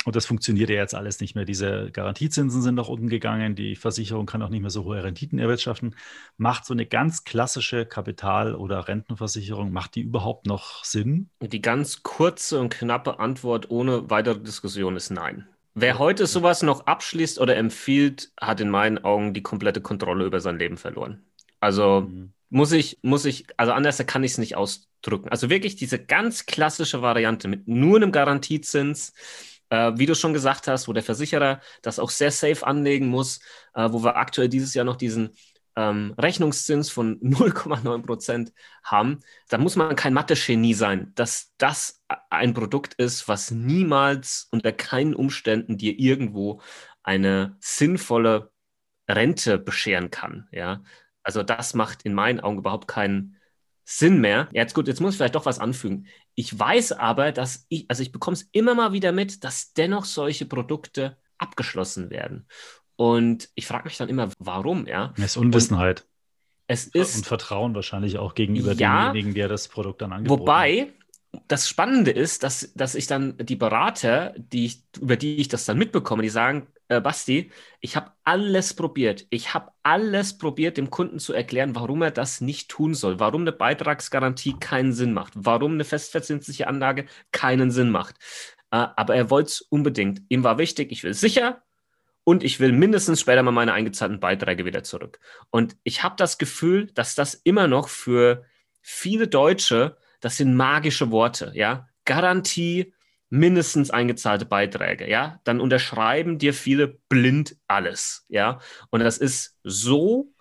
Und 0.08 0.16
das 0.16 0.26
funktioniert 0.26 0.70
ja 0.70 0.78
jetzt 0.78 0.96
alles 0.96 1.20
nicht 1.20 1.36
mehr. 1.36 1.44
Diese 1.44 1.92
Garantiezinsen 1.92 2.62
sind 2.62 2.76
nach 2.76 2.88
unten 2.88 3.10
gegangen, 3.10 3.56
die 3.56 3.76
Versicherung 3.76 4.26
kann 4.26 4.42
auch 4.42 4.48
nicht 4.48 4.62
mehr 4.62 4.70
so 4.70 4.86
hohe 4.86 5.04
Renditen 5.04 5.38
erwirtschaften. 5.38 5.96
Macht 6.38 6.64
so 6.64 6.74
eine 6.74 6.86
ganz 6.86 7.26
klassische 7.26 7.86
Kapital- 7.86 8.56
oder 8.56 8.88
Rentenversicherung, 8.88 9.74
macht 9.74 9.96
die 9.96 10.04
überhaupt 10.04 10.46
noch 10.46 10.86
Sinn? 10.86 11.30
Die 11.42 11.62
ganz 11.62 12.04
kurze 12.04 12.58
und 12.62 12.70
knappe 12.70 13.20
Antwort 13.20 13.70
ohne 13.70 14.10
weitere 14.10 14.40
Diskussion 14.40 14.96
ist 14.96 15.10
nein. 15.10 15.46
Wer 15.74 16.00
heute 16.00 16.26
sowas 16.26 16.64
noch 16.64 16.88
abschließt 16.88 17.38
oder 17.42 17.58
empfiehlt, 17.58 18.32
hat 18.40 18.62
in 18.62 18.70
meinen 18.70 19.00
Augen 19.00 19.34
die 19.34 19.44
komplette 19.44 19.82
Kontrolle 19.82 20.24
über 20.24 20.40
sein 20.40 20.58
Leben 20.58 20.78
verloren. 20.78 21.26
Also 21.60 22.08
mhm. 22.08 22.32
muss 22.50 22.72
ich, 22.72 22.98
muss 23.02 23.26
ich, 23.26 23.48
also 23.58 23.74
anders 23.74 24.02
kann 24.08 24.24
ich 24.24 24.32
es 24.32 24.38
nicht 24.38 24.56
ausdrücken. 24.56 25.28
Also 25.28 25.50
wirklich 25.50 25.76
diese 25.76 26.00
ganz 26.00 26.46
klassische 26.46 27.02
Variante 27.02 27.50
mit 27.50 27.68
nur 27.68 27.98
einem 27.98 28.14
Garantiezins, 28.14 29.12
äh, 29.70 29.94
wie 29.96 30.06
du 30.06 30.16
schon 30.16 30.34
gesagt 30.34 30.68
hast, 30.68 30.88
wo 30.88 30.94
der 30.94 31.04
Versicherer 31.04 31.62
das 31.82 32.00
auch 32.00 32.10
sehr 32.10 32.32
safe 32.32 32.66
anlegen 32.66 33.08
muss, 33.08 33.40
äh, 33.74 33.92
wo 33.92 34.04
wir 34.04 34.16
aktuell 34.16 34.50
dieses 34.50 34.74
Jahr 34.74 34.86
noch 34.86 34.96
diesen 34.96 35.36
ähm, 35.76 36.16
Rechnungszins 36.18 36.90
von 36.90 37.20
0,9 37.22 38.06
Prozent 38.06 38.54
haben, 38.84 39.20
da 39.50 39.58
muss 39.58 39.76
man 39.76 39.96
kein 39.96 40.14
Mathe-Genie 40.14 40.74
sein, 40.74 41.12
dass 41.16 41.54
das 41.58 42.04
ein 42.30 42.54
Produkt 42.54 42.96
ist, 42.96 43.28
was 43.28 43.52
niemals 43.52 44.48
unter 44.52 44.72
keinen 44.72 45.14
Umständen 45.14 45.78
dir 45.78 45.98
irgendwo 45.98 46.62
eine 47.04 47.56
sinnvolle 47.60 48.52
Rente 49.10 49.58
bescheren 49.58 50.10
kann. 50.12 50.48
Ja, 50.52 50.84
also 51.24 51.44
das 51.44 51.74
macht 51.74 52.04
in 52.04 52.14
meinen 52.14 52.40
Augen 52.40 52.58
überhaupt 52.58 52.88
keinen 52.88 53.37
Sinn 53.90 54.20
mehr. 54.20 54.50
Jetzt 54.52 54.76
gut, 54.76 54.90
jetzt 54.90 55.00
muss 55.00 55.14
ich 55.14 55.18
vielleicht 55.18 55.36
doch 55.36 55.46
was 55.46 55.60
anfügen. 55.60 56.08
Ich 56.36 56.58
weiß 56.58 56.92
aber, 56.92 57.32
dass 57.32 57.66
ich, 57.70 57.86
also 57.88 58.04
ich 58.04 58.12
bekomme 58.12 58.34
es 58.34 58.50
immer 58.52 58.76
mal 58.76 58.92
wieder 58.92 59.14
mit, 59.14 59.46
dass 59.46 59.72
dennoch 59.72 60.04
solche 60.04 60.46
Produkte 60.46 61.16
abgeschlossen 61.38 62.10
werden. 62.10 62.48
Und 62.98 63.48
ich 63.56 63.66
frage 63.66 63.86
mich 63.86 63.96
dann 63.96 64.10
immer, 64.10 64.30
warum, 64.40 64.88
ja? 64.88 65.14
Es 65.16 65.24
ist 65.24 65.38
Unwissenheit. 65.38 66.02
Und 66.02 66.08
es 66.68 66.88
ist. 66.88 67.16
Und 67.16 67.26
Vertrauen 67.28 67.76
wahrscheinlich 67.76 68.18
auch 68.18 68.36
gegenüber 68.36 68.74
ja, 68.74 69.06
demjenigen, 69.06 69.34
der 69.34 69.48
das 69.48 69.70
Produkt 69.70 70.02
dann 70.02 70.12
angeboten 70.12 70.42
wobei, 70.42 70.82
hat. 70.82 70.97
Das 71.48 71.68
Spannende 71.68 72.12
ist, 72.12 72.44
dass, 72.44 72.74
dass 72.74 72.96
ich 72.96 73.08
dann 73.08 73.38
die 73.38 73.56
Berater, 73.56 74.34
die 74.38 74.66
ich, 74.66 74.84
über 75.00 75.16
die 75.16 75.38
ich 75.38 75.48
das 75.48 75.66
dann 75.66 75.78
mitbekomme, 75.78 76.24
die 76.24 76.30
sagen, 76.30 76.68
äh, 76.88 77.02
Basti, 77.02 77.52
ich 77.82 77.96
habe 77.96 78.12
alles 78.24 78.74
probiert. 78.74 79.26
Ich 79.30 79.54
habe 79.54 79.72
alles 79.84 80.38
probiert, 80.38 80.78
dem 80.78 80.90
Kunden 80.90 81.20
zu 81.20 81.34
erklären, 81.34 81.76
warum 81.76 82.02
er 82.02 82.12
das 82.12 82.42
nicht 82.42 82.70
tun 82.70 82.94
soll, 82.94 83.20
warum 83.20 83.42
eine 83.42 83.52
Beitragsgarantie 83.52 84.56
keinen 84.60 84.94
Sinn 84.94 85.14
macht, 85.14 85.34
warum 85.36 85.74
eine 85.74 85.84
festverzinsliche 85.84 86.68
Anlage 86.68 87.06
keinen 87.32 87.72
Sinn 87.72 87.90
macht. 87.90 88.16
Äh, 88.72 88.88
aber 88.96 89.16
er 89.16 89.30
wollte 89.30 89.48
es 89.48 89.62
unbedingt. 89.62 90.22
Ihm 90.30 90.44
war 90.44 90.58
wichtig, 90.58 90.92
ich 90.92 91.04
will 91.04 91.14
sicher 91.14 91.64
und 92.24 92.44
ich 92.44 92.60
will 92.60 92.72
mindestens 92.72 93.22
später 93.22 93.44
mal 93.44 93.52
meine 93.52 93.74
eingezahlten 93.74 94.20
Beiträge 94.20 94.66
wieder 94.66 94.84
zurück. 94.84 95.20
Und 95.50 95.78
ich 95.84 96.04
habe 96.04 96.16
das 96.18 96.38
Gefühl, 96.38 96.88
dass 96.94 97.16
das 97.16 97.34
immer 97.34 97.68
noch 97.68 97.88
für 97.90 98.46
viele 98.82 99.28
Deutsche, 99.28 99.98
das 100.20 100.38
sind 100.38 100.56
magische 100.56 101.12
Worte, 101.12 101.52
ja. 101.56 101.88
Garantie, 102.06 102.94
mindestens 103.30 103.92
eingezahlte 103.92 104.46
Beiträge, 104.46 105.10
ja, 105.10 105.40
dann 105.44 105.60
unterschreiben 105.60 106.38
dir 106.38 106.54
viele 106.54 107.00
blind 107.10 107.58
alles, 107.68 108.26
ja. 108.30 108.60
Und 108.90 109.02
das 109.02 109.18
ist 109.18 109.58
so 109.64 110.34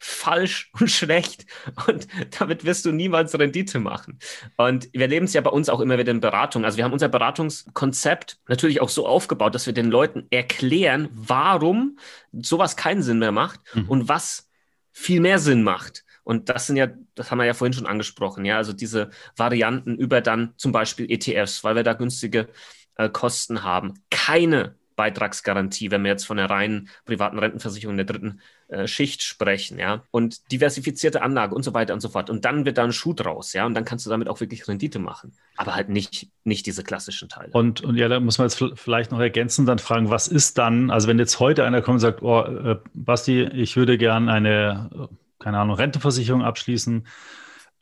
falsch 0.00 0.70
und 0.80 0.90
schlecht 0.90 1.46
und 1.86 2.08
damit 2.38 2.64
wirst 2.64 2.86
du 2.86 2.92
niemals 2.92 3.38
Rendite 3.38 3.78
machen. 3.78 4.18
Und 4.56 4.88
wir 4.92 5.06
leben 5.06 5.26
es 5.26 5.34
ja 5.34 5.42
bei 5.42 5.50
uns 5.50 5.68
auch 5.68 5.80
immer 5.80 5.98
wieder 5.98 6.10
in 6.10 6.20
Beratung. 6.20 6.64
Also 6.64 6.78
wir 6.78 6.84
haben 6.84 6.92
unser 6.92 7.08
Beratungskonzept 7.08 8.38
natürlich 8.48 8.80
auch 8.80 8.88
so 8.88 9.06
aufgebaut, 9.06 9.54
dass 9.54 9.66
wir 9.66 9.74
den 9.74 9.90
Leuten 9.90 10.26
erklären, 10.30 11.10
warum 11.12 11.98
sowas 12.32 12.76
keinen 12.76 13.02
Sinn 13.02 13.18
mehr 13.18 13.32
macht 13.32 13.60
mhm. 13.74 13.88
und 13.88 14.08
was 14.08 14.48
viel 14.90 15.20
mehr 15.20 15.38
Sinn 15.38 15.62
macht. 15.62 16.04
Und 16.30 16.48
das 16.48 16.68
sind 16.68 16.76
ja, 16.76 16.86
das 17.16 17.32
haben 17.32 17.38
wir 17.38 17.44
ja 17.44 17.54
vorhin 17.54 17.72
schon 17.72 17.86
angesprochen, 17.86 18.44
ja, 18.44 18.56
also 18.56 18.72
diese 18.72 19.10
Varianten 19.36 19.96
über 19.96 20.20
dann 20.20 20.54
zum 20.56 20.70
Beispiel 20.70 21.10
ETFs, 21.10 21.64
weil 21.64 21.74
wir 21.74 21.82
da 21.82 21.94
günstige 21.94 22.46
äh, 22.94 23.08
Kosten 23.08 23.64
haben. 23.64 23.94
Keine 24.10 24.76
Beitragsgarantie, 24.94 25.90
wenn 25.90 26.04
wir 26.04 26.12
jetzt 26.12 26.28
von 26.28 26.36
der 26.36 26.48
reinen 26.48 26.88
privaten 27.04 27.36
Rentenversicherung 27.36 27.96
der 27.96 28.06
dritten 28.06 28.38
äh, 28.68 28.86
Schicht 28.86 29.24
sprechen, 29.24 29.80
ja, 29.80 30.04
und 30.12 30.52
diversifizierte 30.52 31.22
Anlage 31.22 31.52
und 31.52 31.64
so 31.64 31.74
weiter 31.74 31.94
und 31.94 32.00
so 32.00 32.10
fort. 32.10 32.30
Und 32.30 32.44
dann 32.44 32.64
wird 32.64 32.78
da 32.78 32.84
ein 32.84 32.92
Schuh 32.92 33.12
draus, 33.12 33.52
ja, 33.52 33.66
und 33.66 33.74
dann 33.74 33.84
kannst 33.84 34.06
du 34.06 34.10
damit 34.10 34.28
auch 34.28 34.38
wirklich 34.38 34.68
Rendite 34.68 35.00
machen, 35.00 35.32
aber 35.56 35.74
halt 35.74 35.88
nicht, 35.88 36.30
nicht 36.44 36.64
diese 36.64 36.84
klassischen 36.84 37.28
Teile. 37.28 37.50
Und, 37.50 37.80
und 37.80 37.96
ja, 37.96 38.06
da 38.06 38.20
muss 38.20 38.38
man 38.38 38.46
jetzt 38.46 38.62
vielleicht 38.74 39.10
noch 39.10 39.18
ergänzen, 39.18 39.66
dann 39.66 39.80
fragen, 39.80 40.10
was 40.10 40.28
ist 40.28 40.58
dann, 40.58 40.92
also 40.92 41.08
wenn 41.08 41.18
jetzt 41.18 41.40
heute 41.40 41.64
einer 41.64 41.82
kommt 41.82 41.94
und 41.94 42.00
sagt, 42.00 42.22
oh, 42.22 42.42
äh, 42.42 42.76
Basti, 42.94 43.42
ich 43.42 43.76
würde 43.76 43.98
gern 43.98 44.28
eine 44.28 45.08
keine 45.40 45.58
Ahnung, 45.58 45.76
Rentenversicherung 45.76 46.42
abschließen. 46.42 47.06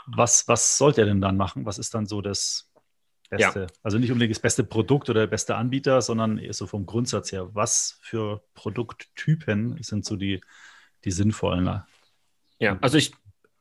Was, 0.07 0.49
was 0.49 0.79
sollte 0.79 1.03
er 1.03 1.07
denn 1.07 1.21
dann 1.21 1.37
machen? 1.37 1.67
Was 1.67 1.79
ist 1.79 1.95
dann 1.95 2.07
so 2.07 2.23
das 2.23 2.71
Beste? 3.29 3.61
Ja. 3.61 3.67
Also 3.83 3.99
nicht 3.99 4.11
unbedingt 4.11 4.35
das 4.35 4.41
beste 4.41 4.65
Produkt 4.65 5.11
oder 5.11 5.21
der 5.21 5.27
beste 5.27 5.57
Anbieter, 5.57 6.01
sondern 6.01 6.41
so 6.51 6.67
vom 6.67 6.87
Grundsatz 6.87 7.31
her. 7.31 7.55
Was 7.55 7.99
für 8.01 8.43
Produkttypen 8.55 9.83
sind 9.83 10.07
so 10.07 10.17
die, 10.17 10.41
die 11.05 11.11
sinnvollen? 11.11 11.83
Ja, 12.59 12.79
also 12.81 12.97
ich 12.97 13.13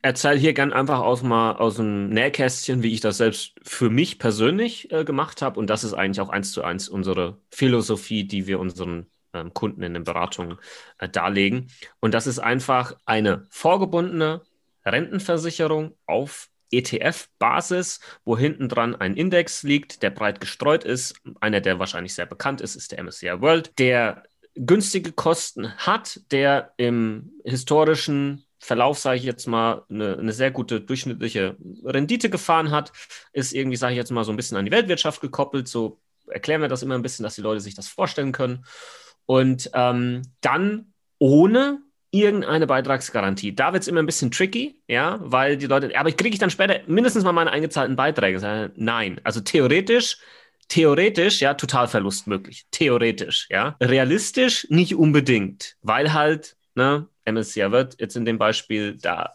erzähle 0.02 0.38
hier 0.38 0.54
gern 0.54 0.72
einfach 0.72 1.00
aus, 1.00 1.24
mal 1.24 1.54
aus 1.58 1.76
dem 1.76 2.10
Nähkästchen, 2.10 2.84
wie 2.84 2.94
ich 2.94 3.02
das 3.02 3.18
selbst 3.18 3.56
für 3.64 3.90
mich 3.90 4.20
persönlich 4.20 4.92
äh, 4.92 5.04
gemacht 5.04 5.42
habe. 5.42 5.60
Und 5.60 5.70
das 5.70 5.84
ist 5.84 5.94
eigentlich 5.94 6.22
auch 6.22 6.30
eins 6.30 6.52
zu 6.52 6.64
eins 6.64 6.88
unsere 6.88 7.42
Philosophie, 7.52 8.26
die 8.26 8.48
wir 8.48 8.60
unseren 8.60 9.08
ähm, 9.38 9.54
Kunden 9.54 9.84
in 9.84 9.94
den 9.94 10.04
Beratungen 10.04 10.58
äh, 10.98 11.08
darlegen. 11.10 11.68
Und 12.00 12.14
das 12.14 12.28
ist 12.28 12.40
einfach 12.40 12.96
eine 13.06 13.48
vorgebundene 13.50 14.42
Rentenversicherung 14.86 15.96
auf 16.06 16.50
ETF-Basis, 16.72 18.00
wo 18.26 18.38
hinten 18.38 18.70
dran 18.70 18.96
ein 18.96 19.16
Index 19.16 19.64
liegt, 19.64 20.04
der 20.04 20.10
breit 20.10 20.42
gestreut 20.42 20.84
ist. 20.84 21.16
Einer, 21.40 21.62
der 21.62 21.80
wahrscheinlich 21.80 22.14
sehr 22.14 22.26
bekannt 22.26 22.62
ist, 22.62 22.76
ist 22.76 22.92
der 22.92 23.04
MSCI 23.04 23.42
World, 23.42 23.78
der 23.80 24.24
günstige 24.56 25.12
Kosten 25.12 25.74
hat, 25.78 26.20
der 26.32 26.74
im 26.78 27.32
historischen 27.44 28.44
Verlauf, 28.60 28.98
sage 28.98 29.18
ich 29.18 29.24
jetzt 29.24 29.48
mal, 29.48 29.84
eine, 29.90 30.18
eine, 30.18 30.34
sehr 30.34 30.52
gute 30.52 30.82
durchschnittliche 30.82 31.56
Rendite 31.86 32.30
gefahren 32.30 32.72
hat, 32.72 32.92
ist 33.32 33.54
irgendwie, 33.54 33.78
sage 33.78 33.94
ich 33.94 33.98
jetzt 33.98 34.12
mal, 34.12 34.24
so 34.24 34.32
ein 34.32 34.36
bisschen 34.36 34.58
an 34.58 34.66
die 34.66 34.72
Weltwirtschaft 34.72 35.22
gekoppelt. 35.22 35.68
So 35.68 36.00
erklären 36.28 36.62
wir 36.62 36.68
das 36.68 36.82
immer 36.82 36.96
ein 36.96 37.04
bisschen, 37.04 37.24
dass 37.24 37.36
die 37.36 37.42
Leute 37.42 37.62
sich 37.62 37.76
das 37.76 37.88
vorstellen 37.88 38.32
können. 38.32 38.66
Und 39.28 39.70
ähm, 39.74 40.24
dann 40.42 40.94
ohne 41.20 41.80
irgendeine 42.12 42.68
Beitragsgarantie. 42.68 43.54
Da 43.54 43.74
wird 43.74 43.84
es 43.84 43.88
immer 43.88 44.02
ein 44.02 44.06
bisschen 44.06 44.32
tricky, 44.32 44.82
ja, 44.88 45.20
weil 45.22 45.58
die 45.58 45.68
Leute, 45.68 45.92
aber 45.98 46.12
kriege 46.12 46.34
ich 46.34 46.40
dann 46.40 46.50
später 46.50 46.80
mindestens 46.88 47.24
mal 47.24 47.34
meine 47.34 47.52
eingezahlten 47.52 47.96
Beiträge? 47.96 48.72
Nein, 48.76 49.20
also 49.24 49.42
theoretisch, 49.42 50.18
theoretisch, 50.70 51.42
ja, 51.42 51.54
Totalverlust 51.54 52.28
möglich. 52.28 52.66
Theoretisch, 52.72 53.48
ja. 53.50 53.76
Realistisch 53.82 54.68
nicht 54.70 54.96
unbedingt, 54.96 55.76
weil 55.82 56.14
halt, 56.14 56.56
ne, 56.76 57.08
MSCI 57.26 57.72
wird 57.72 58.00
jetzt 58.00 58.16
in 58.16 58.26
dem 58.26 58.38
Beispiel, 58.38 58.98
da 58.98 59.34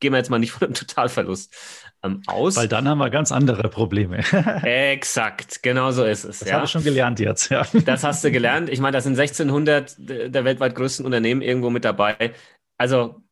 gehen 0.00 0.12
wir 0.12 0.18
jetzt 0.18 0.30
mal 0.30 0.38
nicht 0.38 0.52
von 0.52 0.66
einem 0.66 0.74
Totalverlust 0.74 1.54
ähm, 2.02 2.22
aus. 2.26 2.56
Weil 2.56 2.68
dann 2.68 2.88
haben 2.88 2.98
wir 2.98 3.10
ganz 3.10 3.32
andere 3.32 3.68
Probleme. 3.68 4.18
Exakt, 4.62 5.62
genau 5.62 5.90
so 5.90 6.04
ist 6.04 6.24
es. 6.24 6.40
Das 6.40 6.48
ja. 6.48 6.54
habe 6.54 6.64
ich 6.64 6.70
schon 6.70 6.84
gelernt 6.84 7.20
jetzt. 7.20 7.50
Ja. 7.50 7.66
Das 7.84 8.04
hast 8.04 8.24
du 8.24 8.30
gelernt. 8.30 8.68
Ich 8.70 8.80
meine, 8.80 8.96
da 8.96 9.00
sind 9.00 9.18
1600 9.18 9.96
der 9.98 10.44
weltweit 10.44 10.74
größten 10.74 11.04
Unternehmen 11.04 11.42
irgendwo 11.42 11.70
mit 11.70 11.84
dabei. 11.84 12.32
Also 12.78 13.22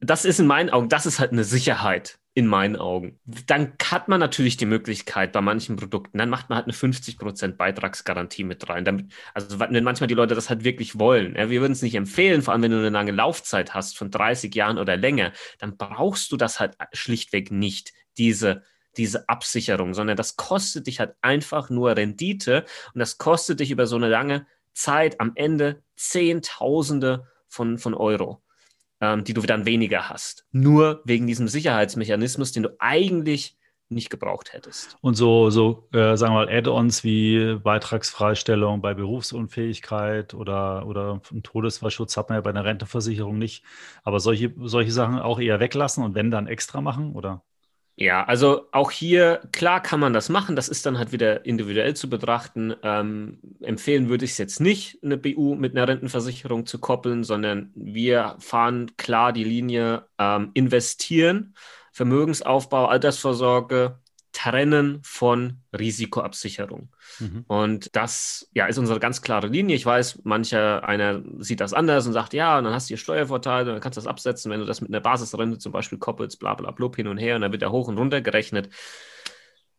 das 0.00 0.24
ist 0.24 0.40
in 0.40 0.46
meinen 0.46 0.70
Augen, 0.70 0.88
das 0.88 1.06
ist 1.06 1.18
halt 1.18 1.32
eine 1.32 1.44
Sicherheit 1.44 2.18
in 2.34 2.46
meinen 2.46 2.76
Augen. 2.76 3.18
Dann 3.24 3.72
hat 3.82 4.06
man 4.06 4.20
natürlich 4.20 4.56
die 4.56 4.66
Möglichkeit 4.66 5.32
bei 5.32 5.40
manchen 5.40 5.74
Produkten, 5.74 6.18
dann 6.18 6.30
macht 6.30 6.48
man 6.48 6.56
halt 6.56 6.66
eine 6.66 6.74
50% 6.74 7.56
Beitragsgarantie 7.56 8.44
mit 8.44 8.68
rein. 8.68 8.84
Damit, 8.84 9.06
also 9.34 9.58
wenn 9.58 9.82
manchmal 9.82 10.06
die 10.06 10.14
Leute 10.14 10.36
das 10.36 10.48
halt 10.48 10.62
wirklich 10.62 11.00
wollen. 11.00 11.34
Ja, 11.34 11.50
wir 11.50 11.60
würden 11.60 11.72
es 11.72 11.82
nicht 11.82 11.96
empfehlen, 11.96 12.42
vor 12.42 12.52
allem 12.52 12.62
wenn 12.62 12.70
du 12.70 12.78
eine 12.78 12.90
lange 12.90 13.10
Laufzeit 13.10 13.74
hast 13.74 13.98
von 13.98 14.12
30 14.12 14.54
Jahren 14.54 14.78
oder 14.78 14.96
länger, 14.96 15.32
dann 15.58 15.76
brauchst 15.76 16.30
du 16.30 16.36
das 16.36 16.60
halt 16.60 16.76
schlichtweg 16.92 17.50
nicht, 17.50 17.92
diese, 18.18 18.62
diese 18.96 19.28
Absicherung, 19.28 19.94
sondern 19.94 20.16
das 20.16 20.36
kostet 20.36 20.86
dich 20.86 21.00
halt 21.00 21.14
einfach 21.22 21.70
nur 21.70 21.96
Rendite 21.96 22.64
und 22.94 22.98
das 22.98 23.18
kostet 23.18 23.60
dich 23.60 23.70
über 23.70 23.86
so 23.86 23.96
eine 23.96 24.08
lange 24.08 24.46
Zeit 24.74 25.20
am 25.20 25.32
Ende 25.34 25.82
Zehntausende 25.96 27.26
von, 27.48 27.78
von 27.78 27.94
Euro 27.94 28.42
ähm, 29.00 29.24
die 29.24 29.34
du 29.34 29.42
dann 29.42 29.66
weniger 29.66 30.08
hast. 30.08 30.46
Nur 30.52 31.02
wegen 31.04 31.26
diesem 31.26 31.48
Sicherheitsmechanismus, 31.48 32.52
den 32.52 32.64
du 32.64 32.76
eigentlich 32.78 33.56
nicht 33.90 34.10
gebraucht 34.10 34.52
hättest. 34.52 34.98
Und 35.00 35.14
so, 35.14 35.48
so 35.48 35.88
äh, 35.92 36.14
sagen 36.16 36.34
wir 36.34 36.44
mal, 36.44 36.48
Add-ons 36.50 37.04
wie 37.04 37.56
Beitragsfreistellung 37.62 38.82
bei 38.82 38.92
Berufsunfähigkeit 38.92 40.34
oder, 40.34 40.86
oder 40.86 41.22
Todesfallschutz 41.42 42.16
hat 42.18 42.28
man 42.28 42.36
ja 42.36 42.42
bei 42.42 42.50
einer 42.50 42.66
Renteversicherung 42.66 43.38
nicht. 43.38 43.64
Aber 44.02 44.20
solche, 44.20 44.52
solche 44.58 44.92
Sachen 44.92 45.18
auch 45.18 45.40
eher 45.40 45.58
weglassen 45.58 46.04
und 46.04 46.14
wenn 46.14 46.30
dann 46.30 46.48
extra 46.48 46.82
machen, 46.82 47.14
oder? 47.14 47.42
Ja, 48.00 48.22
also 48.24 48.68
auch 48.70 48.92
hier, 48.92 49.40
klar 49.50 49.82
kann 49.82 49.98
man 49.98 50.12
das 50.12 50.28
machen, 50.28 50.54
das 50.54 50.68
ist 50.68 50.86
dann 50.86 50.98
halt 50.98 51.10
wieder 51.10 51.44
individuell 51.44 51.96
zu 51.96 52.08
betrachten. 52.08 52.72
Ähm, 52.84 53.40
empfehlen 53.60 54.08
würde 54.08 54.24
ich 54.24 54.32
es 54.32 54.38
jetzt 54.38 54.60
nicht, 54.60 55.02
eine 55.02 55.16
BU 55.16 55.56
mit 55.56 55.72
einer 55.76 55.88
Rentenversicherung 55.88 56.64
zu 56.64 56.78
koppeln, 56.78 57.24
sondern 57.24 57.72
wir 57.74 58.36
fahren 58.38 58.92
klar 58.96 59.32
die 59.32 59.42
Linie 59.42 60.06
ähm, 60.16 60.52
investieren, 60.54 61.54
Vermögensaufbau, 61.92 62.86
Altersvorsorge, 62.86 63.98
trennen 64.38 65.00
von 65.02 65.62
Risikoabsicherung. 65.76 66.90
Mhm. 67.18 67.44
Und 67.48 67.96
das 67.96 68.48
ja, 68.54 68.66
ist 68.66 68.78
unsere 68.78 69.00
ganz 69.00 69.20
klare 69.20 69.48
Linie. 69.48 69.74
Ich 69.74 69.84
weiß, 69.84 70.20
mancher 70.22 70.88
einer 70.88 71.22
sieht 71.40 71.60
das 71.60 71.72
anders 71.72 72.06
und 72.06 72.12
sagt, 72.12 72.34
ja, 72.34 72.56
und 72.56 72.62
dann 72.62 72.72
hast 72.72 72.86
du 72.86 72.92
hier 72.92 72.98
Steuervorteile, 72.98 73.72
dann 73.72 73.80
kannst 73.80 73.96
du 73.96 74.00
das 74.00 74.06
absetzen, 74.06 74.52
wenn 74.52 74.60
du 74.60 74.66
das 74.66 74.80
mit 74.80 74.90
einer 74.90 75.00
Basisrente 75.00 75.58
zum 75.58 75.72
Beispiel 75.72 75.98
koppelst, 75.98 76.38
bla 76.38 76.54
bla 76.54 76.70
blub 76.70 76.94
hin 76.94 77.08
und 77.08 77.18
her 77.18 77.34
und 77.34 77.42
dann 77.42 77.50
wird 77.50 77.62
er 77.62 77.72
hoch 77.72 77.88
und 77.88 77.98
runter 77.98 78.20
gerechnet. 78.20 78.68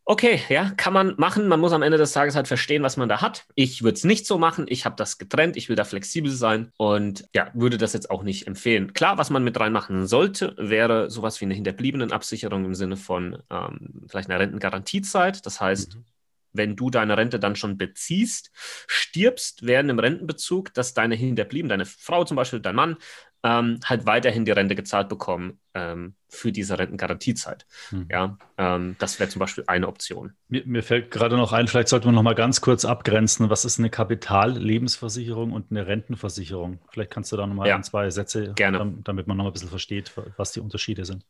Okay, 0.04 0.40
ja, 0.48 0.70
kann 0.76 0.92
man 0.92 1.14
machen. 1.18 1.46
Man 1.46 1.60
muss 1.60 1.72
am 1.72 1.82
Ende 1.82 1.96
des 1.96 2.12
Tages 2.12 2.34
halt 2.34 2.48
verstehen, 2.48 2.82
was 2.82 2.96
man 2.96 3.08
da 3.08 3.20
hat. 3.20 3.44
Ich 3.54 3.82
würde 3.82 3.94
es 3.94 4.02
nicht 4.04 4.26
so 4.26 4.38
machen. 4.38 4.66
Ich 4.68 4.84
habe 4.84 4.96
das 4.96 5.18
getrennt. 5.18 5.56
Ich 5.56 5.68
will 5.68 5.76
da 5.76 5.84
flexibel 5.84 6.32
sein 6.32 6.72
und 6.78 7.28
ja, 7.32 7.50
würde 7.54 7.78
das 7.78 7.92
jetzt 7.92 8.10
auch 8.10 8.24
nicht 8.24 8.48
empfehlen. 8.48 8.92
Klar, 8.92 9.18
was 9.18 9.30
man 9.30 9.44
mit 9.44 9.60
reinmachen 9.60 10.06
sollte, 10.08 10.54
wäre 10.58 11.10
sowas 11.10 11.40
wie 11.40 11.44
eine 11.44 11.54
hinterbliebenen 11.54 12.10
Absicherung 12.10 12.64
im 12.64 12.74
Sinne 12.74 12.96
von 12.96 13.42
ähm, 13.50 14.04
vielleicht 14.08 14.28
einer 14.28 14.40
Rentengarantiezeit. 14.40 15.46
Das 15.46 15.60
heißt, 15.60 15.94
mhm 15.96 16.04
wenn 16.52 16.76
du 16.76 16.90
deine 16.90 17.16
Rente 17.16 17.38
dann 17.38 17.56
schon 17.56 17.78
beziehst, 17.78 18.50
stirbst 18.86 19.66
während 19.66 19.90
dem 19.90 19.98
Rentenbezug, 19.98 20.74
dass 20.74 20.94
deine 20.94 21.14
Hinterblieben, 21.14 21.68
deine 21.68 21.86
Frau 21.86 22.24
zum 22.24 22.36
Beispiel, 22.36 22.60
dein 22.60 22.74
Mann, 22.74 22.96
ähm, 23.42 23.80
halt 23.84 24.06
weiterhin 24.06 24.44
die 24.44 24.50
Rente 24.50 24.74
gezahlt 24.74 25.08
bekommen 25.08 25.58
ähm, 25.74 26.14
für 26.28 26.52
diese 26.52 26.78
Rentengarantiezeit. 26.78 27.66
Hm. 27.88 28.06
Ja, 28.10 28.36
ähm, 28.58 28.96
das 28.98 29.18
wäre 29.18 29.30
zum 29.30 29.40
Beispiel 29.40 29.64
eine 29.66 29.88
Option. 29.88 30.34
Mir, 30.48 30.62
mir, 30.66 30.82
fällt 30.82 31.10
gerade 31.10 31.36
noch 31.36 31.52
ein, 31.52 31.66
vielleicht 31.66 31.88
sollte 31.88 32.06
man 32.06 32.14
noch 32.14 32.22
mal 32.22 32.34
ganz 32.34 32.60
kurz 32.60 32.84
abgrenzen, 32.84 33.48
was 33.48 33.64
ist 33.64 33.78
eine 33.78 33.90
Kapitallebensversicherung 33.90 35.52
und 35.52 35.70
eine 35.70 35.86
Rentenversicherung? 35.86 36.80
Vielleicht 36.90 37.10
kannst 37.10 37.32
du 37.32 37.36
da 37.36 37.46
noch 37.46 37.54
mal 37.54 37.66
ja. 37.66 37.76
ein, 37.76 37.84
zwei 37.84 38.10
Sätze, 38.10 38.52
Gerne. 38.54 38.94
damit 39.04 39.26
man 39.26 39.36
noch 39.36 39.44
mal 39.44 39.50
ein 39.50 39.52
bisschen 39.54 39.70
versteht, 39.70 40.12
was 40.36 40.52
die 40.52 40.60
Unterschiede 40.60 41.04
sind. 41.04 41.24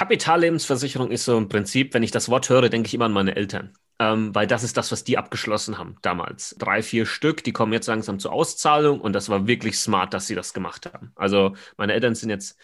Kapitallebensversicherung 0.00 1.10
ist 1.10 1.26
so 1.26 1.36
im 1.36 1.50
Prinzip, 1.50 1.92
wenn 1.92 2.02
ich 2.02 2.10
das 2.10 2.30
Wort 2.30 2.48
höre, 2.48 2.70
denke 2.70 2.86
ich 2.86 2.94
immer 2.94 3.04
an 3.04 3.12
meine 3.12 3.36
Eltern. 3.36 3.74
Ähm, 3.98 4.34
weil 4.34 4.46
das 4.46 4.62
ist 4.62 4.78
das, 4.78 4.90
was 4.92 5.04
die 5.04 5.18
abgeschlossen 5.18 5.76
haben 5.76 5.96
damals. 6.00 6.56
Drei, 6.58 6.80
vier 6.80 7.04
Stück, 7.04 7.44
die 7.44 7.52
kommen 7.52 7.74
jetzt 7.74 7.86
langsam 7.86 8.18
zur 8.18 8.32
Auszahlung 8.32 8.98
und 8.98 9.12
das 9.12 9.28
war 9.28 9.46
wirklich 9.46 9.78
smart, 9.78 10.14
dass 10.14 10.26
sie 10.26 10.34
das 10.34 10.54
gemacht 10.54 10.90
haben. 10.90 11.12
Also 11.16 11.54
meine 11.76 11.92
Eltern 11.92 12.14
sind 12.14 12.30
jetzt 12.30 12.58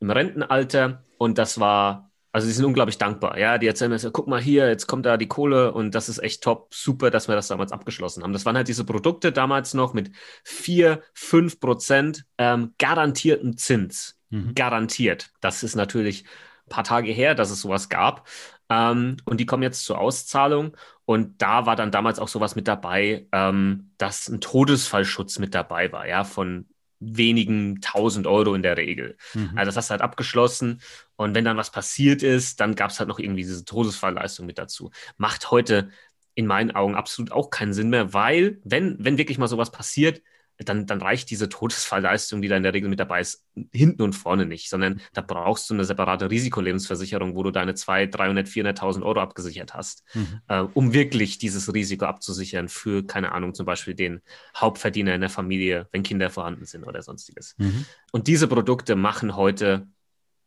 im 0.00 0.10
Rentenalter 0.10 1.04
und 1.18 1.36
das 1.36 1.60
war, 1.60 2.10
also 2.32 2.46
sie 2.46 2.54
sind 2.54 2.64
unglaublich 2.64 2.96
dankbar. 2.96 3.36
Ja, 3.36 3.58
die 3.58 3.66
erzählen 3.66 3.90
mir 3.90 3.98
so, 3.98 4.10
guck 4.10 4.26
mal 4.26 4.40
hier, 4.40 4.66
jetzt 4.68 4.86
kommt 4.86 5.04
da 5.04 5.18
die 5.18 5.28
Kohle 5.28 5.74
und 5.74 5.94
das 5.94 6.08
ist 6.08 6.20
echt 6.20 6.42
top, 6.42 6.72
super, 6.72 7.10
dass 7.10 7.28
wir 7.28 7.34
das 7.34 7.48
damals 7.48 7.70
abgeschlossen 7.70 8.22
haben. 8.22 8.32
Das 8.32 8.46
waren 8.46 8.56
halt 8.56 8.68
diese 8.68 8.86
Produkte 8.86 9.30
damals 9.30 9.74
noch 9.74 9.92
mit 9.92 10.10
vier, 10.42 11.02
fünf 11.12 11.60
Prozent 11.60 12.24
ähm, 12.38 12.72
garantierten 12.78 13.58
Zins. 13.58 14.14
Mhm. 14.30 14.54
Garantiert. 14.54 15.30
Das 15.40 15.62
ist 15.62 15.74
natürlich 15.74 16.24
paar 16.68 16.84
Tage 16.84 17.12
her, 17.12 17.34
dass 17.34 17.50
es 17.50 17.60
sowas 17.60 17.88
gab. 17.88 18.28
Ähm, 18.70 19.16
und 19.24 19.40
die 19.40 19.46
kommen 19.46 19.62
jetzt 19.62 19.84
zur 19.84 19.98
Auszahlung. 19.98 20.76
Und 21.04 21.40
da 21.40 21.66
war 21.66 21.76
dann 21.76 21.90
damals 21.90 22.18
auch 22.18 22.28
sowas 22.28 22.54
mit 22.54 22.68
dabei, 22.68 23.26
ähm, 23.32 23.92
dass 23.98 24.28
ein 24.28 24.40
Todesfallschutz 24.40 25.38
mit 25.38 25.54
dabei 25.54 25.90
war, 25.92 26.06
ja, 26.06 26.24
von 26.24 26.66
wenigen 27.00 27.80
tausend 27.80 28.26
Euro 28.26 28.54
in 28.54 28.62
der 28.62 28.76
Regel. 28.76 29.16
Mhm. 29.34 29.52
Also 29.56 29.68
das 29.68 29.76
hast 29.76 29.90
du 29.90 29.92
halt 29.92 30.02
abgeschlossen. 30.02 30.80
Und 31.16 31.34
wenn 31.34 31.44
dann 31.44 31.56
was 31.56 31.70
passiert 31.70 32.22
ist, 32.22 32.60
dann 32.60 32.74
gab 32.74 32.90
es 32.90 32.98
halt 32.98 33.08
noch 33.08 33.18
irgendwie 33.18 33.42
diese 33.42 33.64
Todesfallleistung 33.64 34.46
mit 34.46 34.58
dazu. 34.58 34.90
Macht 35.16 35.50
heute 35.50 35.90
in 36.34 36.46
meinen 36.46 36.72
Augen 36.72 36.94
absolut 36.94 37.32
auch 37.32 37.50
keinen 37.50 37.72
Sinn 37.72 37.90
mehr, 37.90 38.12
weil, 38.12 38.60
wenn, 38.64 38.96
wenn 39.00 39.18
wirklich 39.18 39.38
mal 39.38 39.48
sowas 39.48 39.72
passiert, 39.72 40.22
dann, 40.58 40.86
dann 40.86 41.00
reicht 41.00 41.30
diese 41.30 41.48
Todesfallleistung, 41.48 42.42
die 42.42 42.48
da 42.48 42.56
in 42.56 42.62
der 42.62 42.74
Regel 42.74 42.90
mit 42.90 42.98
dabei 42.98 43.20
ist, 43.20 43.46
hinten 43.72 44.02
und 44.02 44.12
vorne 44.12 44.44
nicht, 44.44 44.68
sondern 44.68 45.00
da 45.12 45.20
brauchst 45.20 45.70
du 45.70 45.74
eine 45.74 45.84
separate 45.84 46.30
Risikolebensversicherung, 46.30 47.36
wo 47.36 47.42
du 47.44 47.50
deine 47.50 47.74
200, 47.74 48.18
300, 48.18 48.48
400.000 48.48 49.02
Euro 49.02 49.20
abgesichert 49.20 49.74
hast, 49.74 50.04
mhm. 50.14 50.40
äh, 50.48 50.60
um 50.60 50.92
wirklich 50.92 51.38
dieses 51.38 51.72
Risiko 51.72 52.06
abzusichern 52.06 52.68
für, 52.68 53.06
keine 53.06 53.32
Ahnung, 53.32 53.54
zum 53.54 53.66
Beispiel 53.66 53.94
den 53.94 54.20
Hauptverdiener 54.56 55.14
in 55.14 55.20
der 55.20 55.30
Familie, 55.30 55.88
wenn 55.92 56.02
Kinder 56.02 56.30
vorhanden 56.30 56.64
sind 56.64 56.84
oder 56.84 57.02
sonstiges. 57.02 57.54
Mhm. 57.58 57.84
Und 58.10 58.26
diese 58.26 58.48
Produkte 58.48 58.96
machen 58.96 59.36
heute 59.36 59.86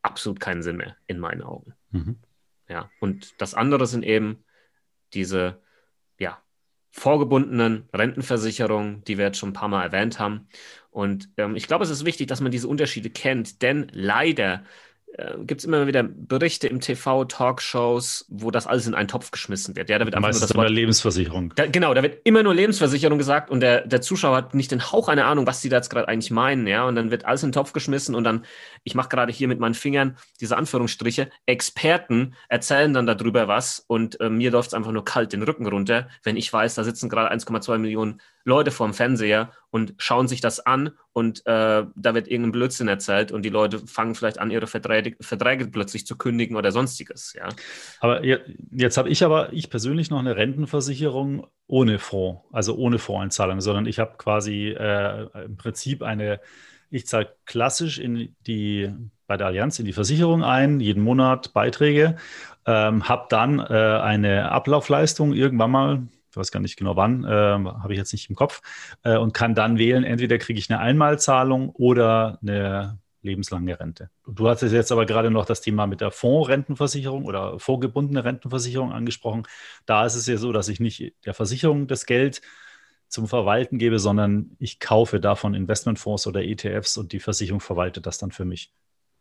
absolut 0.01 0.39
keinen 0.39 0.63
Sinn 0.63 0.77
mehr, 0.77 0.97
in 1.07 1.19
meinen 1.19 1.41
Augen. 1.41 1.73
Mhm. 1.91 2.17
Ja, 2.67 2.89
und 2.99 3.39
das 3.39 3.53
andere 3.53 3.87
sind 3.87 4.03
eben 4.03 4.43
diese, 5.13 5.61
vorgebundenen 6.91 7.87
Rentenversicherung, 7.93 9.03
die 9.05 9.17
wir 9.17 9.25
jetzt 9.25 9.37
schon 9.37 9.49
ein 9.49 9.53
paar 9.53 9.69
Mal 9.69 9.83
erwähnt 9.83 10.19
haben. 10.19 10.47
Und 10.91 11.29
ähm, 11.37 11.55
ich 11.55 11.67
glaube, 11.67 11.83
es 11.83 11.89
ist 11.89 12.05
wichtig, 12.05 12.27
dass 12.27 12.41
man 12.41 12.51
diese 12.51 12.67
Unterschiede 12.67 13.09
kennt, 13.09 13.61
denn 13.61 13.87
leider 13.93 14.63
äh, 15.17 15.37
gibt 15.39 15.61
es 15.61 15.65
immer 15.65 15.87
wieder 15.87 16.03
Berichte 16.03 16.67
im 16.67 16.79
TV, 16.79 17.25
Talkshows, 17.25 18.25
wo 18.29 18.51
das 18.51 18.67
alles 18.67 18.87
in 18.87 18.93
einen 18.93 19.07
Topf 19.07 19.31
geschmissen 19.31 19.75
wird. 19.75 19.89
Ja, 19.89 19.99
da 19.99 20.05
wird 20.05 20.15
einfach 20.15 20.29
Meistens 20.29 20.41
nur 20.41 20.47
das 20.47 20.57
Wort, 20.57 20.69
Lebensversicherung. 20.69 21.53
Da, 21.55 21.65
genau, 21.67 21.93
da 21.93 22.01
wird 22.01 22.19
immer 22.23 22.43
nur 22.43 22.53
Lebensversicherung 22.53 23.17
gesagt 23.17 23.49
und 23.49 23.59
der, 23.59 23.85
der 23.85 24.01
Zuschauer 24.01 24.37
hat 24.37 24.53
nicht 24.53 24.71
den 24.71 24.91
Hauch 24.91 25.09
einer 25.09 25.25
Ahnung, 25.25 25.47
was 25.47 25.61
die 25.61 25.69
da 25.69 25.77
jetzt 25.77 25.89
gerade 25.89 26.07
eigentlich 26.07 26.31
meinen. 26.31 26.65
Ja, 26.67 26.85
und 26.85 26.95
dann 26.95 27.11
wird 27.11 27.25
alles 27.25 27.43
in 27.43 27.49
den 27.49 27.53
Topf 27.53 27.73
geschmissen 27.73 28.15
und 28.15 28.23
dann, 28.23 28.45
ich 28.83 28.95
mache 28.95 29.09
gerade 29.09 29.33
hier 29.33 29.47
mit 29.47 29.59
meinen 29.59 29.73
Fingern 29.73 30.17
diese 30.39 30.57
Anführungsstriche, 30.57 31.29
Experten 31.45 32.35
erzählen 32.47 32.93
dann 32.93 33.05
darüber 33.05 33.47
was 33.47 33.83
und 33.87 34.19
äh, 34.21 34.29
mir 34.29 34.51
läuft 34.51 34.69
es 34.69 34.73
einfach 34.73 34.91
nur 34.91 35.05
kalt 35.05 35.33
den 35.33 35.43
Rücken 35.43 35.67
runter, 35.67 36.07
wenn 36.23 36.37
ich 36.37 36.51
weiß, 36.51 36.75
da 36.75 36.83
sitzen 36.83 37.09
gerade 37.09 37.31
1,2 37.33 37.77
Millionen 37.77 38.21
Leute 38.43 38.71
vorm 38.71 38.93
Fernseher 38.93 39.51
und 39.69 39.93
schauen 39.97 40.27
sich 40.27 40.41
das 40.41 40.59
an 40.59 40.91
und 41.13 41.45
äh, 41.45 41.85
da 41.95 42.13
wird 42.13 42.27
irgendein 42.27 42.51
Blödsinn 42.51 42.87
erzählt 42.87 43.31
und 43.31 43.43
die 43.43 43.49
Leute 43.49 43.79
fangen 43.79 44.15
vielleicht 44.15 44.39
an, 44.39 44.51
ihre 44.51 44.67
Verträge, 44.67 45.15
Verträge 45.21 45.67
plötzlich 45.67 46.05
zu 46.05 46.17
kündigen 46.17 46.55
oder 46.55 46.71
sonstiges. 46.71 47.33
Ja. 47.33 47.49
Aber 47.99 48.23
jetzt, 48.23 48.97
habe 48.97 49.09
ich 49.09 49.23
aber, 49.23 49.53
ich 49.53 49.69
persönlich 49.69 50.09
noch 50.09 50.19
eine 50.19 50.35
Rentenversicherung 50.35 51.47
ohne 51.67 51.99
Fonds, 51.99 52.41
also 52.51 52.75
ohne 52.75 52.99
Fondseinzahlung, 52.99 53.61
sondern 53.61 53.85
ich 53.85 53.99
habe 53.99 54.15
quasi 54.17 54.69
äh, 54.69 55.27
im 55.45 55.57
Prinzip 55.57 56.03
eine, 56.03 56.39
ich 56.89 57.07
zahle 57.07 57.35
klassisch 57.45 57.99
in 57.99 58.35
die 58.47 58.91
bei 59.31 59.37
der 59.37 59.47
Allianz 59.47 59.79
in 59.79 59.85
die 59.85 59.93
Versicherung 59.93 60.43
ein, 60.43 60.81
jeden 60.81 61.01
Monat 61.01 61.53
Beiträge, 61.53 62.17
ähm, 62.65 63.07
habe 63.07 63.27
dann 63.29 63.59
äh, 63.59 63.63
eine 63.63 64.51
Ablaufleistung 64.51 65.31
irgendwann 65.31 65.71
mal 65.71 66.01
ich 66.31 66.37
weiß 66.37 66.51
gar 66.51 66.61
nicht 66.61 66.77
genau 66.77 66.95
wann, 66.95 67.23
äh, 67.23 67.27
habe 67.27 67.93
ich 67.93 67.99
jetzt 67.99 68.13
nicht 68.13 68.29
im 68.29 68.35
Kopf, 68.35 68.61
äh, 69.03 69.17
und 69.17 69.33
kann 69.33 69.53
dann 69.53 69.77
wählen, 69.77 70.03
entweder 70.03 70.37
kriege 70.37 70.57
ich 70.57 70.69
eine 70.69 70.79
Einmalzahlung 70.79 71.69
oder 71.69 72.39
eine 72.41 72.99
lebenslange 73.21 73.79
Rente. 73.79 74.09
Du 74.25 74.47
hast 74.47 74.61
jetzt 74.61 74.91
aber 74.91 75.05
gerade 75.05 75.29
noch 75.29 75.45
das 75.45 75.61
Thema 75.61 75.85
mit 75.85 76.01
der 76.01 76.11
Fondsrentenversicherung 76.11 77.25
oder 77.25 77.59
vorgebundene 77.59 78.23
Rentenversicherung 78.23 78.91
angesprochen. 78.91 79.43
Da 79.85 80.05
ist 80.05 80.15
es 80.15 80.25
ja 80.25 80.37
so, 80.37 80.51
dass 80.51 80.69
ich 80.69 80.79
nicht 80.79 81.13
der 81.25 81.33
Versicherung 81.33 81.87
das 81.87 82.05
Geld 82.05 82.41
zum 83.07 83.27
Verwalten 83.27 83.77
gebe, 83.77 83.99
sondern 83.99 84.55
ich 84.57 84.79
kaufe 84.79 85.19
davon 85.19 85.53
Investmentfonds 85.53 86.27
oder 86.27 86.43
ETFs 86.43 86.97
und 86.97 87.11
die 87.11 87.19
Versicherung 87.19 87.59
verwaltet 87.59 88.05
das 88.05 88.17
dann 88.17 88.31
für 88.31 88.45
mich. 88.45 88.71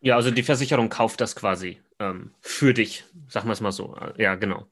Ja, 0.01 0.16
also 0.16 0.31
die 0.31 0.44
Versicherung 0.44 0.88
kauft 0.88 1.20
das 1.20 1.37
quasi 1.37 1.81
ähm, 1.99 2.31
für 2.40 2.73
dich, 2.73 3.05
sagen 3.29 3.49
wir 3.49 3.53
es 3.53 3.61
mal 3.61 3.73
so. 3.73 3.96
Ja, 4.16 4.35
genau. 4.37 4.66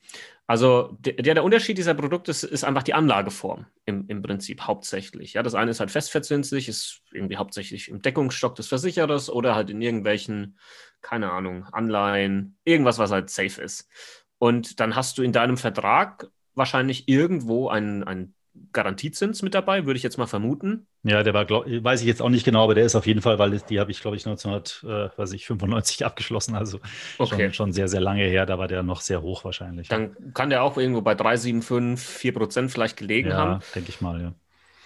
Also 0.49 0.97
der, 0.99 1.35
der 1.35 1.45
Unterschied 1.45 1.77
dieser 1.77 1.93
Produkte 1.93 2.31
ist, 2.31 2.43
ist 2.43 2.65
einfach 2.65 2.83
die 2.83 2.95
Anlageform 2.95 3.67
im, 3.85 4.07
im 4.09 4.23
Prinzip 4.23 4.63
hauptsächlich. 4.63 5.35
Ja, 5.35 5.43
das 5.43 5.55
eine 5.55 5.71
ist 5.71 5.79
halt 5.79 5.91
festverzinslich, 5.91 6.71
ist 6.71 7.03
irgendwie 7.13 7.37
hauptsächlich 7.37 7.89
im 7.89 8.01
Deckungsstock 8.01 8.55
des 8.55 8.67
Versicherers 8.67 9.29
oder 9.29 9.55
halt 9.55 9.69
in 9.69 9.83
irgendwelchen, 9.83 10.59
keine 11.03 11.31
Ahnung, 11.31 11.65
Anleihen, 11.65 12.57
irgendwas, 12.65 12.99
was 12.99 13.11
halt 13.11 13.29
safe 13.29 13.61
ist. 13.61 13.91
Und 14.39 14.81
dann 14.81 14.97
hast 14.97 15.19
du 15.19 15.23
in 15.23 15.33
deinem 15.33 15.59
Vertrag 15.59 16.31
wahrscheinlich 16.55 17.09
irgendwo 17.09 17.69
einen, 17.69 18.03
einen 18.05 18.35
Garantiezins 18.73 19.43
mit 19.43 19.55
dabei, 19.55 19.87
würde 19.87 19.97
ich 19.97 20.03
jetzt 20.03 20.19
mal 20.19 20.27
vermuten. 20.27 20.87
Ja, 21.03 21.23
der 21.23 21.35
war, 21.35 21.45
glaub, 21.45 21.67
weiß 21.67 22.01
ich 22.01 22.07
jetzt 22.07 22.21
auch 22.21 22.29
nicht 22.29 22.45
genau, 22.45 22.65
aber 22.65 22.75
der 22.75 22.85
ist 22.85 22.95
auf 22.95 23.07
jeden 23.07 23.23
Fall, 23.23 23.39
weil 23.39 23.59
die 23.69 23.81
habe 23.81 23.91
ich, 23.91 24.01
glaube 24.01 24.17
ich, 24.17 24.27
1995 24.27 26.05
abgeschlossen, 26.07 26.55
also 26.55 26.81
okay. 27.19 27.47
schon, 27.47 27.55
schon, 27.55 27.73
sehr, 27.73 27.89
sehr 27.89 28.01
lange 28.01 28.25
her. 28.25 28.47
Da 28.47 28.59
war 28.59 28.69
der 28.69 28.83
noch 28.83 29.01
sehr 29.01 29.23
hoch 29.23 29.45
wahrscheinlich. 29.45 29.89
Dann 29.89 30.17
kann 30.35 30.51
der 30.51 30.63
auch 30.63 30.77
irgendwo 30.77 31.03
bei 31.03 31.13
3,75, 31.13 31.97
4 31.97 32.35
Prozent 32.35 32.71
vielleicht 32.71 32.97
gelegen 32.97 33.31
ja, 33.31 33.37
haben. 33.37 33.61
denke 33.75 33.91
ich 33.91 34.01
mal, 34.01 34.21
ja. 34.21 34.35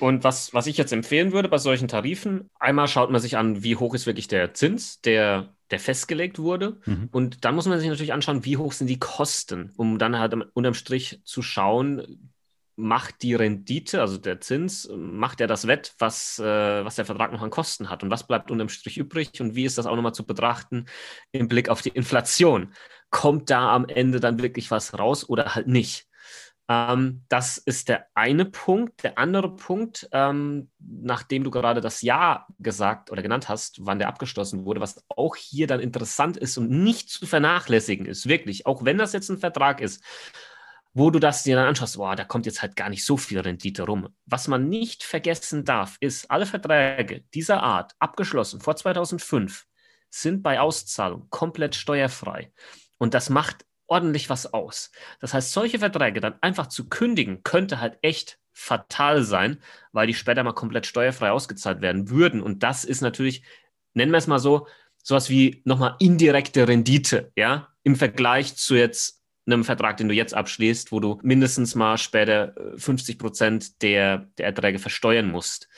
Und 0.02 0.24
was, 0.24 0.52
was 0.52 0.66
ich 0.66 0.76
jetzt 0.78 0.92
empfehlen 0.92 1.30
würde 1.30 1.48
bei 1.48 1.58
solchen 1.58 1.86
Tarifen, 1.86 2.50
einmal 2.58 2.88
schaut 2.88 3.12
man 3.12 3.20
sich 3.20 3.36
an, 3.36 3.62
wie 3.62 3.76
hoch 3.76 3.94
ist 3.94 4.04
wirklich 4.04 4.26
der 4.26 4.52
Zins, 4.52 5.00
der, 5.00 5.54
der 5.70 5.78
festgelegt 5.78 6.40
wurde. 6.40 6.80
Mhm. 6.86 7.08
Und 7.12 7.44
dann 7.44 7.54
muss 7.54 7.66
man 7.66 7.78
sich 7.78 7.88
natürlich 7.88 8.12
anschauen, 8.12 8.44
wie 8.44 8.56
hoch 8.56 8.72
sind 8.72 8.88
die 8.88 8.98
Kosten, 8.98 9.72
um 9.76 9.98
dann 9.98 10.18
halt 10.18 10.34
unterm 10.54 10.74
Strich 10.74 11.20
zu 11.22 11.40
schauen, 11.40 12.31
macht 12.76 13.22
die 13.22 13.34
Rendite, 13.34 14.00
also 14.00 14.18
der 14.18 14.40
Zins, 14.40 14.88
macht 14.94 15.40
er 15.40 15.46
das 15.46 15.66
wett, 15.66 15.94
was, 15.98 16.38
äh, 16.38 16.84
was 16.84 16.96
der 16.96 17.04
Vertrag 17.04 17.32
noch 17.32 17.42
an 17.42 17.50
Kosten 17.50 17.90
hat 17.90 18.02
und 18.02 18.10
was 18.10 18.26
bleibt 18.26 18.50
unterm 18.50 18.68
Strich 18.68 18.98
übrig 18.98 19.40
und 19.40 19.54
wie 19.54 19.64
ist 19.64 19.78
das 19.78 19.86
auch 19.86 19.96
nochmal 19.96 20.14
zu 20.14 20.26
betrachten 20.26 20.86
im 21.32 21.48
Blick 21.48 21.68
auf 21.68 21.82
die 21.82 21.90
Inflation? 21.90 22.74
Kommt 23.10 23.50
da 23.50 23.74
am 23.74 23.86
Ende 23.86 24.20
dann 24.20 24.40
wirklich 24.42 24.70
was 24.70 24.98
raus 24.98 25.28
oder 25.28 25.54
halt 25.54 25.66
nicht? 25.66 26.08
Ähm, 26.68 27.24
das 27.28 27.58
ist 27.58 27.88
der 27.88 28.06
eine 28.14 28.44
Punkt. 28.46 29.02
Der 29.02 29.18
andere 29.18 29.54
Punkt, 29.54 30.08
ähm, 30.12 30.70
nachdem 30.78 31.44
du 31.44 31.50
gerade 31.50 31.80
das 31.80 32.02
Jahr 32.02 32.46
gesagt 32.58 33.10
oder 33.10 33.22
genannt 33.22 33.48
hast, 33.48 33.84
wann 33.84 33.98
der 33.98 34.08
abgeschlossen 34.08 34.64
wurde, 34.64 34.80
was 34.80 35.04
auch 35.08 35.36
hier 35.36 35.66
dann 35.66 35.80
interessant 35.80 36.36
ist 36.36 36.56
und 36.58 36.70
nicht 36.70 37.10
zu 37.10 37.26
vernachlässigen 37.26 38.06
ist, 38.06 38.28
wirklich, 38.28 38.66
auch 38.66 38.84
wenn 38.84 38.98
das 38.98 39.12
jetzt 39.12 39.28
ein 39.28 39.38
Vertrag 39.38 39.80
ist, 39.80 40.02
wo 40.94 41.10
du 41.10 41.18
das 41.18 41.42
dir 41.42 41.56
dann 41.56 41.68
anschaust, 41.68 41.96
boah, 41.96 42.16
da 42.16 42.24
kommt 42.24 42.46
jetzt 42.46 42.62
halt 42.62 42.76
gar 42.76 42.90
nicht 42.90 43.04
so 43.04 43.16
viel 43.16 43.40
Rendite 43.40 43.84
rum. 43.84 44.08
Was 44.26 44.48
man 44.48 44.68
nicht 44.68 45.04
vergessen 45.04 45.64
darf, 45.64 45.96
ist, 46.00 46.30
alle 46.30 46.46
Verträge 46.46 47.24
dieser 47.34 47.62
Art, 47.62 47.92
abgeschlossen 47.98 48.60
vor 48.60 48.76
2005, 48.76 49.66
sind 50.10 50.42
bei 50.42 50.60
Auszahlung 50.60 51.28
komplett 51.30 51.74
steuerfrei. 51.74 52.52
Und 52.98 53.14
das 53.14 53.30
macht 53.30 53.64
ordentlich 53.86 54.28
was 54.28 54.52
aus. 54.52 54.90
Das 55.20 55.34
heißt, 55.34 55.52
solche 55.52 55.78
Verträge 55.78 56.20
dann 56.20 56.34
einfach 56.40 56.66
zu 56.66 56.88
kündigen, 56.88 57.42
könnte 57.42 57.80
halt 57.80 57.98
echt 58.02 58.38
fatal 58.52 59.22
sein, 59.22 59.62
weil 59.92 60.06
die 60.06 60.14
später 60.14 60.42
mal 60.42 60.52
komplett 60.52 60.86
steuerfrei 60.86 61.30
ausgezahlt 61.30 61.80
werden 61.80 62.10
würden. 62.10 62.42
Und 62.42 62.62
das 62.62 62.84
ist 62.84 63.00
natürlich, 63.00 63.42
nennen 63.94 64.12
wir 64.12 64.18
es 64.18 64.26
mal 64.26 64.38
so, 64.38 64.66
sowas 65.02 65.30
wie 65.30 65.62
nochmal 65.64 65.96
indirekte 65.98 66.68
Rendite, 66.68 67.32
ja, 67.34 67.68
im 67.82 67.96
Vergleich 67.96 68.56
zu 68.56 68.76
jetzt 68.76 69.21
einem 69.46 69.64
Vertrag, 69.64 69.96
den 69.96 70.08
du 70.08 70.14
jetzt 70.14 70.34
abschließt, 70.34 70.92
wo 70.92 71.00
du 71.00 71.18
mindestens 71.22 71.74
mal 71.74 71.98
später 71.98 72.54
50 72.76 73.14
äh, 73.14 73.18
Prozent 73.18 73.82
der, 73.82 74.28
der 74.38 74.46
Erträge 74.46 74.78
versteuern 74.78 75.30
musst. 75.30 75.68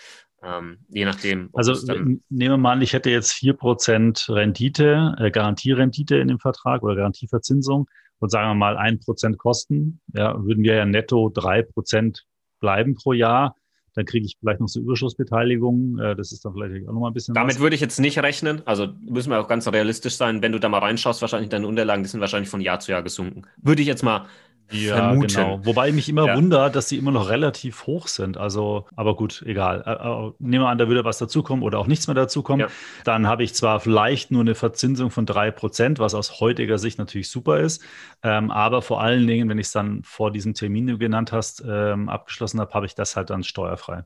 Ähm, 0.43 0.79
je 0.89 1.05
nachdem. 1.05 1.49
Also 1.55 1.75
nehmen 1.87 2.21
wir 2.29 2.57
mal 2.57 2.73
an, 2.73 2.83
ich 2.83 2.93
hätte 2.93 3.11
jetzt 3.11 3.33
4% 3.33 4.35
Rendite, 4.35 5.15
äh, 5.19 5.31
Garantierendite 5.31 6.17
in 6.17 6.29
dem 6.29 6.39
Vertrag 6.39 6.83
oder 6.83 6.97
Garantieverzinsung 6.97 7.89
und 8.19 8.31
sagen 8.31 8.51
wir 8.51 8.55
mal 8.55 8.77
1% 8.77 9.37
Kosten, 9.37 10.01
ja, 10.13 10.35
würden 10.45 10.63
wir 10.63 10.75
ja 10.75 10.85
netto 10.85 11.29
3% 11.29 12.21
bleiben 12.61 12.95
pro 12.95 13.13
Jahr. 13.13 13.57
Dann 13.95 14.05
kriege 14.07 14.27
ich 14.27 14.37
vielleicht 14.39 14.61
noch 14.61 14.69
so 14.69 14.81
Überschussbeteiligung. 14.81 15.99
Äh, 15.99 16.17
das 16.17 16.33
ist 16.33 16.45
dann 16.45 16.53
vielleicht 16.53 16.89
auch 16.89 16.93
nochmal 16.93 17.11
ein 17.11 17.15
bisschen. 17.15 17.35
Damit 17.35 17.57
was. 17.57 17.61
würde 17.61 17.75
ich 17.75 17.81
jetzt 17.81 18.01
nicht 18.01 18.19
rechnen. 18.19 18.63
Also 18.65 18.89
müssen 19.01 19.31
wir 19.31 19.41
auch 19.41 19.49
ganz 19.49 19.67
realistisch 19.69 20.17
sein. 20.17 20.43
Wenn 20.43 20.53
du 20.53 20.59
da 20.59 20.69
mal 20.69 20.79
reinschaust, 20.79 21.21
wahrscheinlich 21.21 21.51
deine 21.51 21.67
Unterlagen, 21.67 22.03
die 22.03 22.09
sind 22.09 22.21
wahrscheinlich 22.21 22.51
von 22.51 22.61
Jahr 22.61 22.81
zu 22.81 22.93
Jahr 22.93 23.03
gesunken. 23.03 23.43
Würde 23.63 23.83
ich 23.83 23.89
jetzt 23.89 24.03
mal 24.03 24.27
ja, 24.71 24.97
vermuten. 24.97 25.29
genau. 25.29 25.61
Wobei 25.65 25.89
ich 25.89 25.95
mich 25.95 26.09
immer 26.09 26.27
ja. 26.27 26.37
wundert, 26.37 26.75
dass 26.75 26.89
sie 26.89 26.97
immer 26.97 27.11
noch 27.11 27.29
relativ 27.29 27.87
hoch 27.87 28.09
sind. 28.09 28.37
Also, 28.37 28.87
aber 28.97 29.17
gut, 29.17 29.43
egal. 29.47 29.83
Äh, 29.87 29.93
äh, 29.93 30.33
nehmen 30.39 30.65
wir 30.65 30.69
an, 30.69 30.79
da 30.79 30.89
würde 30.89 31.05
was 31.05 31.19
dazukommen 31.19 31.63
oder 31.63 31.79
auch 31.79 31.87
nichts 31.87 32.07
mehr 32.07 32.15
dazukommen. 32.15 32.67
Ja. 32.67 32.73
Dann 33.05 33.27
habe 33.27 33.45
ich 33.45 33.55
zwar 33.55 33.81
vielleicht 33.81 34.31
nur 34.31 34.41
eine 34.41 34.55
Verzinsung 34.55 35.11
von 35.11 35.27
3%, 35.27 35.99
was 35.99 36.15
aus 36.15 36.41
heutiger 36.41 36.79
Sicht 36.79 36.99
natürlich 36.99 37.31
super 37.31 37.61
ist. 37.61 37.83
Ähm, 38.23 38.51
aber 38.51 38.83
vor 38.83 39.01
allen 39.01 39.27
Dingen, 39.27 39.49
wenn 39.49 39.59
ich 39.59 39.67
es 39.67 39.73
dann 39.73 40.03
vor 40.03 40.31
diesem 40.31 40.55
Termin, 40.55 40.87
den 40.87 40.95
du 40.95 40.99
genannt 40.99 41.33
hast, 41.33 41.63
ähm, 41.67 42.09
abgeschlossen 42.09 42.61
habe, 42.61 42.73
habe 42.73 42.87
ich 42.87 42.95
das 42.95 43.17
halt 43.17 43.31
dann 43.31 43.45
steuerfrei. 43.45 44.05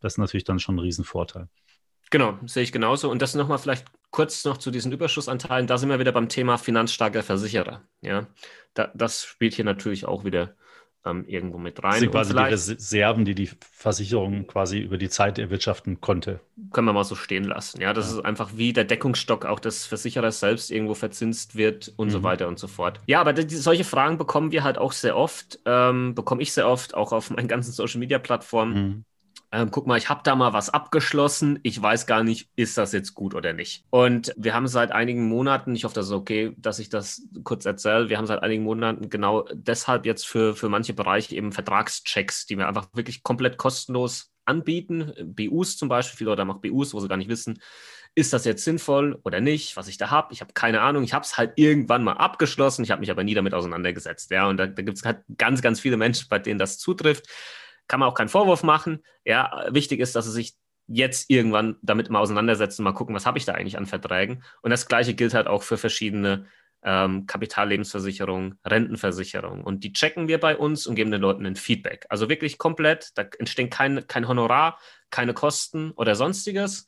Das 0.00 0.14
ist 0.14 0.18
natürlich 0.18 0.44
dann 0.44 0.58
schon 0.58 0.76
ein 0.76 0.80
Riesenvorteil. 0.80 1.48
Genau, 2.10 2.38
sehe 2.46 2.62
ich 2.62 2.72
genauso. 2.72 3.10
Und 3.10 3.22
das 3.22 3.34
nochmal 3.34 3.58
vielleicht 3.58 3.86
kurz 4.10 4.44
noch 4.44 4.58
zu 4.58 4.70
diesen 4.70 4.92
Überschussanteilen. 4.92 5.66
Da 5.66 5.78
sind 5.78 5.88
wir 5.88 5.98
wieder 5.98 6.12
beim 6.12 6.28
Thema 6.28 6.58
finanzstarker 6.58 7.22
Versicherer. 7.22 7.82
Ja, 8.00 8.26
da, 8.74 8.90
das 8.94 9.24
spielt 9.24 9.54
hier 9.54 9.64
natürlich 9.64 10.06
auch 10.06 10.24
wieder 10.24 10.54
ähm, 11.04 11.24
irgendwo 11.26 11.58
mit 11.58 11.82
rein. 11.82 11.92
Das 11.92 12.00
sind 12.00 12.10
quasi 12.10 12.34
die 12.34 12.40
Reserven, 12.40 13.24
die 13.24 13.34
die 13.34 13.50
Versicherung 13.72 14.46
quasi 14.46 14.80
über 14.80 14.98
die 14.98 15.08
Zeit 15.08 15.38
erwirtschaften 15.38 16.00
konnte. 16.00 16.40
Können 16.72 16.86
wir 16.86 16.92
mal 16.92 17.04
so 17.04 17.14
stehen 17.14 17.44
lassen. 17.44 17.80
Ja, 17.80 17.92
das 17.92 18.10
ja. 18.10 18.18
ist 18.18 18.24
einfach 18.24 18.50
wie 18.56 18.72
der 18.72 18.84
Deckungsstock 18.84 19.46
auch 19.46 19.60
des 19.60 19.86
Versicherers 19.86 20.40
selbst 20.40 20.70
irgendwo 20.70 20.94
verzinst 20.94 21.56
wird 21.56 21.92
und 21.96 22.08
mhm. 22.08 22.12
so 22.12 22.22
weiter 22.22 22.48
und 22.48 22.58
so 22.58 22.68
fort. 22.68 23.00
Ja, 23.06 23.20
aber 23.20 23.32
die, 23.32 23.56
solche 23.56 23.84
Fragen 23.84 24.18
bekommen 24.18 24.52
wir 24.52 24.62
halt 24.62 24.76
auch 24.76 24.92
sehr 24.92 25.16
oft, 25.16 25.58
ähm, 25.64 26.14
bekomme 26.14 26.42
ich 26.42 26.52
sehr 26.52 26.68
oft, 26.68 26.94
auch 26.94 27.12
auf 27.12 27.30
meinen 27.30 27.48
ganzen 27.48 27.72
Social 27.72 27.98
Media 27.98 28.18
Plattformen. 28.18 28.74
Mhm 28.74 29.04
ähm, 29.52 29.70
guck 29.70 29.86
mal, 29.86 29.98
ich 29.98 30.08
habe 30.08 30.20
da 30.22 30.36
mal 30.36 30.52
was 30.52 30.70
abgeschlossen, 30.70 31.58
ich 31.62 31.80
weiß 31.80 32.06
gar 32.06 32.22
nicht, 32.22 32.48
ist 32.54 32.78
das 32.78 32.92
jetzt 32.92 33.14
gut 33.14 33.34
oder 33.34 33.52
nicht. 33.52 33.84
Und 33.90 34.32
wir 34.36 34.54
haben 34.54 34.68
seit 34.68 34.92
einigen 34.92 35.28
Monaten, 35.28 35.74
ich 35.74 35.84
hoffe, 35.84 35.94
das 35.94 36.06
ist 36.06 36.12
okay, 36.12 36.52
dass 36.56 36.78
ich 36.78 36.88
das 36.88 37.22
kurz 37.42 37.64
erzähle, 37.64 38.08
wir 38.08 38.18
haben 38.18 38.26
seit 38.26 38.42
einigen 38.42 38.62
Monaten 38.62 39.10
genau 39.10 39.46
deshalb 39.52 40.06
jetzt 40.06 40.26
für, 40.26 40.54
für 40.54 40.68
manche 40.68 40.94
Bereiche 40.94 41.34
eben 41.34 41.52
Vertragschecks, 41.52 42.46
die 42.46 42.58
wir 42.58 42.68
einfach 42.68 42.88
wirklich 42.94 43.24
komplett 43.24 43.56
kostenlos 43.56 44.30
anbieten. 44.44 45.12
BUs 45.24 45.76
zum 45.76 45.88
Beispiel, 45.88 46.18
viele 46.18 46.30
Leute 46.30 46.44
machen 46.44 46.60
BUs, 46.60 46.94
wo 46.94 47.00
sie 47.00 47.08
gar 47.08 47.16
nicht 47.16 47.30
wissen, 47.30 47.60
ist 48.14 48.32
das 48.32 48.44
jetzt 48.44 48.64
sinnvoll 48.64 49.18
oder 49.22 49.40
nicht, 49.40 49.76
was 49.76 49.88
ich 49.88 49.96
da 49.96 50.10
habe. 50.10 50.32
Ich 50.32 50.40
habe 50.40 50.52
keine 50.52 50.80
Ahnung. 50.80 51.04
Ich 51.04 51.12
habe 51.12 51.24
es 51.24 51.38
halt 51.38 51.52
irgendwann 51.56 52.02
mal 52.02 52.14
abgeschlossen. 52.14 52.82
Ich 52.82 52.90
habe 52.90 53.00
mich 53.00 53.10
aber 53.10 53.22
nie 53.22 53.34
damit 53.34 53.54
auseinandergesetzt. 53.54 54.30
Ja, 54.32 54.48
und 54.48 54.56
da, 54.56 54.66
da 54.66 54.82
gibt 54.82 54.98
es 54.98 55.04
halt 55.04 55.22
ganz, 55.38 55.62
ganz 55.62 55.78
viele 55.80 55.96
Menschen, 55.96 56.26
bei 56.28 56.40
denen 56.40 56.58
das 56.58 56.78
zutrifft 56.78 57.28
kann 57.90 57.98
man 57.98 58.08
auch 58.08 58.14
keinen 58.14 58.28
Vorwurf 58.28 58.62
machen. 58.62 59.02
Ja, 59.24 59.66
wichtig 59.70 59.98
ist, 59.98 60.14
dass 60.14 60.24
sie 60.24 60.30
sich 60.30 60.54
jetzt 60.86 61.28
irgendwann 61.28 61.76
damit 61.82 62.08
mal 62.08 62.20
auseinandersetzen, 62.20 62.84
mal 62.84 62.92
gucken, 62.92 63.16
was 63.16 63.26
habe 63.26 63.36
ich 63.36 63.44
da 63.44 63.54
eigentlich 63.54 63.76
an 63.76 63.86
Verträgen. 63.86 64.44
Und 64.62 64.70
das 64.70 64.86
Gleiche 64.86 65.14
gilt 65.14 65.34
halt 65.34 65.48
auch 65.48 65.64
für 65.64 65.76
verschiedene 65.76 66.46
ähm, 66.84 67.26
Kapitallebensversicherungen, 67.26 68.60
Rentenversicherungen. 68.64 69.64
Und 69.64 69.82
die 69.82 69.92
checken 69.92 70.28
wir 70.28 70.38
bei 70.38 70.56
uns 70.56 70.86
und 70.86 70.94
geben 70.94 71.10
den 71.10 71.20
Leuten 71.20 71.44
ein 71.44 71.56
Feedback. 71.56 72.06
Also 72.08 72.28
wirklich 72.28 72.58
komplett, 72.58 73.10
da 73.16 73.24
entstehen 73.38 73.70
kein, 73.70 74.06
kein 74.06 74.28
Honorar, 74.28 74.78
keine 75.10 75.34
Kosten 75.34 75.90
oder 75.90 76.14
sonstiges. 76.14 76.86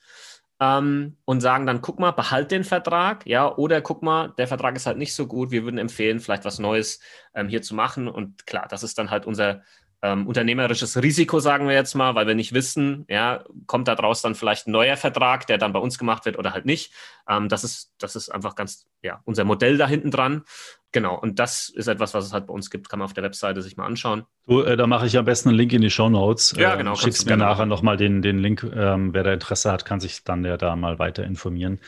Ähm, 0.60 1.16
und 1.24 1.40
sagen 1.40 1.66
dann, 1.66 1.80
guck 1.80 1.98
mal, 1.98 2.12
behalt 2.12 2.52
den 2.52 2.62
Vertrag, 2.62 3.26
ja, 3.26 3.52
oder 3.56 3.80
guck 3.80 4.04
mal, 4.04 4.28
der 4.38 4.46
Vertrag 4.46 4.76
ist 4.76 4.86
halt 4.86 4.98
nicht 4.98 5.12
so 5.12 5.26
gut, 5.26 5.50
wir 5.50 5.64
würden 5.64 5.78
empfehlen, 5.78 6.20
vielleicht 6.20 6.44
was 6.44 6.60
Neues 6.60 7.00
ähm, 7.34 7.48
hier 7.48 7.62
zu 7.62 7.74
machen. 7.74 8.06
Und 8.06 8.46
klar, 8.46 8.68
das 8.68 8.84
ist 8.84 8.96
dann 8.96 9.10
halt 9.10 9.26
unser, 9.26 9.62
ähm, 10.02 10.26
unternehmerisches 10.26 11.00
Risiko, 11.00 11.38
sagen 11.38 11.68
wir 11.68 11.74
jetzt 11.74 11.94
mal, 11.94 12.14
weil 12.14 12.26
wir 12.26 12.34
nicht 12.34 12.52
wissen, 12.52 13.04
ja, 13.08 13.44
kommt 13.66 13.86
da 13.88 13.94
draus 13.94 14.20
dann 14.20 14.34
vielleicht 14.34 14.66
ein 14.66 14.72
neuer 14.72 14.96
Vertrag, 14.96 15.46
der 15.46 15.58
dann 15.58 15.72
bei 15.72 15.78
uns 15.78 15.96
gemacht 15.96 16.24
wird 16.24 16.38
oder 16.38 16.52
halt 16.52 16.66
nicht. 16.66 16.92
Ähm, 17.28 17.48
das, 17.48 17.62
ist, 17.62 17.92
das 17.98 18.16
ist 18.16 18.28
einfach 18.28 18.56
ganz, 18.56 18.86
ja, 19.02 19.20
unser 19.24 19.44
Modell 19.44 19.78
da 19.78 19.86
hinten 19.86 20.10
dran. 20.10 20.44
Genau, 20.92 21.18
und 21.18 21.38
das 21.38 21.70
ist 21.70 21.88
etwas, 21.88 22.12
was 22.12 22.26
es 22.26 22.32
halt 22.34 22.46
bei 22.46 22.52
uns 22.52 22.68
gibt, 22.68 22.90
kann 22.90 22.98
man 22.98 23.06
auf 23.06 23.14
der 23.14 23.24
Webseite 23.24 23.62
sich 23.62 23.78
mal 23.78 23.86
anschauen. 23.86 24.24
Du, 24.46 24.60
äh, 24.60 24.76
da 24.76 24.86
mache 24.86 25.06
ich 25.06 25.16
am 25.16 25.24
besten 25.24 25.48
einen 25.48 25.56
Link 25.56 25.72
in 25.72 25.80
die 25.80 25.90
Show 25.90 26.10
Notes. 26.10 26.54
Ja, 26.58 26.74
genau. 26.74 26.92
Äh, 26.92 26.96
schickst 26.96 27.26
mir 27.26 27.38
nachher 27.38 27.64
nochmal 27.64 27.96
den, 27.96 28.20
den 28.20 28.38
Link. 28.38 28.62
Ähm, 28.74 29.14
wer 29.14 29.22
da 29.22 29.32
Interesse 29.32 29.72
hat, 29.72 29.86
kann 29.86 30.00
sich 30.00 30.22
dann 30.24 30.44
ja 30.44 30.58
da 30.58 30.76
mal 30.76 30.98
weiter 30.98 31.24
informieren. 31.24 31.80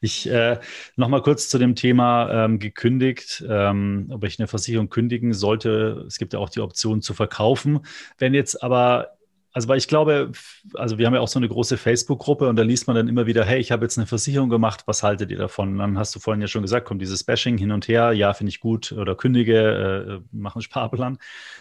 Ich 0.00 0.30
äh, 0.30 0.58
nochmal 0.96 1.20
kurz 1.20 1.50
zu 1.50 1.58
dem 1.58 1.74
Thema 1.74 2.44
ähm, 2.44 2.58
gekündigt, 2.58 3.44
ähm, 3.46 4.08
ob 4.10 4.24
ich 4.24 4.38
eine 4.38 4.48
Versicherung 4.48 4.88
kündigen 4.88 5.34
sollte. 5.34 6.04
Es 6.06 6.16
gibt 6.16 6.32
ja 6.32 6.38
auch 6.38 6.48
die 6.48 6.60
Option 6.60 7.02
zu 7.02 7.12
verkaufen. 7.12 7.80
Wenn 8.16 8.32
jetzt 8.32 8.62
aber 8.62 9.15
also, 9.56 9.68
weil 9.68 9.78
ich 9.78 9.88
glaube, 9.88 10.32
also 10.74 10.98
wir 10.98 11.06
haben 11.06 11.14
ja 11.14 11.20
auch 11.20 11.28
so 11.28 11.38
eine 11.38 11.48
große 11.48 11.78
Facebook-Gruppe 11.78 12.46
und 12.46 12.56
da 12.56 12.62
liest 12.62 12.88
man 12.88 12.94
dann 12.94 13.08
immer 13.08 13.24
wieder, 13.24 13.42
hey, 13.42 13.58
ich 13.58 13.72
habe 13.72 13.86
jetzt 13.86 13.96
eine 13.96 14.06
Versicherung 14.06 14.50
gemacht, 14.50 14.82
was 14.84 15.02
haltet 15.02 15.30
ihr 15.30 15.38
davon? 15.38 15.70
Und 15.72 15.78
dann 15.78 15.98
hast 15.98 16.14
du 16.14 16.20
vorhin 16.20 16.42
ja 16.42 16.46
schon 16.46 16.60
gesagt, 16.60 16.86
kommt 16.86 17.00
dieses 17.00 17.24
Bashing 17.24 17.56
hin 17.56 17.72
und 17.72 17.88
her, 17.88 18.12
ja, 18.12 18.34
finde 18.34 18.50
ich 18.50 18.60
gut 18.60 18.92
oder 18.92 19.14
kündige, 19.14 20.20
äh, 20.20 20.28
mach 20.30 20.56
einen 20.56 20.60
Sparplan. 20.62 21.16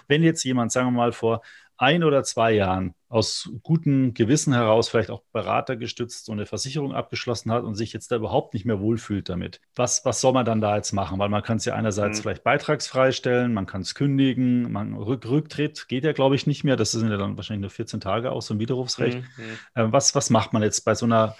Wenn 0.09 0.23
jetzt 0.23 0.43
jemand, 0.43 0.73
sagen 0.73 0.87
wir 0.87 0.91
mal, 0.91 1.13
vor 1.13 1.41
ein 1.77 2.03
oder 2.03 2.23
zwei 2.23 2.53
Jahren 2.53 2.93
aus 3.07 3.49
gutem 3.63 4.13
Gewissen 4.13 4.53
heraus 4.53 4.89
vielleicht 4.89 5.09
auch 5.09 5.23
beratergestützt 5.31 6.25
so 6.25 6.31
eine 6.31 6.45
Versicherung 6.45 6.93
abgeschlossen 6.93 7.51
hat 7.51 7.63
und 7.63 7.75
sich 7.75 7.93
jetzt 7.93 8.11
da 8.11 8.17
überhaupt 8.17 8.53
nicht 8.53 8.65
mehr 8.65 8.79
wohlfühlt 8.79 9.29
damit. 9.29 9.61
Was, 9.75 10.03
was 10.03 10.21
soll 10.21 10.33
man 10.33 10.45
dann 10.45 10.61
da 10.61 10.75
jetzt 10.75 10.91
machen? 10.91 11.19
Weil 11.19 11.29
man 11.29 11.43
kann 11.43 11.57
es 11.57 11.65
ja 11.65 11.75
einerseits 11.75 12.17
mhm. 12.17 12.23
vielleicht 12.23 12.43
beitragsfrei 12.43 13.11
stellen, 13.11 13.53
man 13.53 13.67
kann 13.67 13.81
es 13.81 13.95
kündigen, 13.95 14.71
man 14.71 14.95
Rück 14.95 15.25
Rücktritt 15.25 15.87
geht 15.87 16.03
ja, 16.03 16.11
glaube 16.11 16.35
ich, 16.35 16.47
nicht 16.47 16.63
mehr. 16.63 16.75
Das 16.75 16.91
sind 16.91 17.09
ja 17.09 17.17
dann 17.17 17.37
wahrscheinlich 17.37 17.61
nur 17.61 17.69
14 17.69 18.01
Tage 18.01 18.31
aus, 18.31 18.47
so 18.47 18.53
ein 18.53 18.59
Widerrufsrecht. 18.59 19.19
Mhm. 19.19 19.43
Äh, 19.75 19.91
was, 19.91 20.15
was 20.15 20.29
macht 20.29 20.53
man 20.53 20.61
jetzt 20.63 20.81
bei 20.81 20.95
so 20.95 21.05
einer 21.05 21.35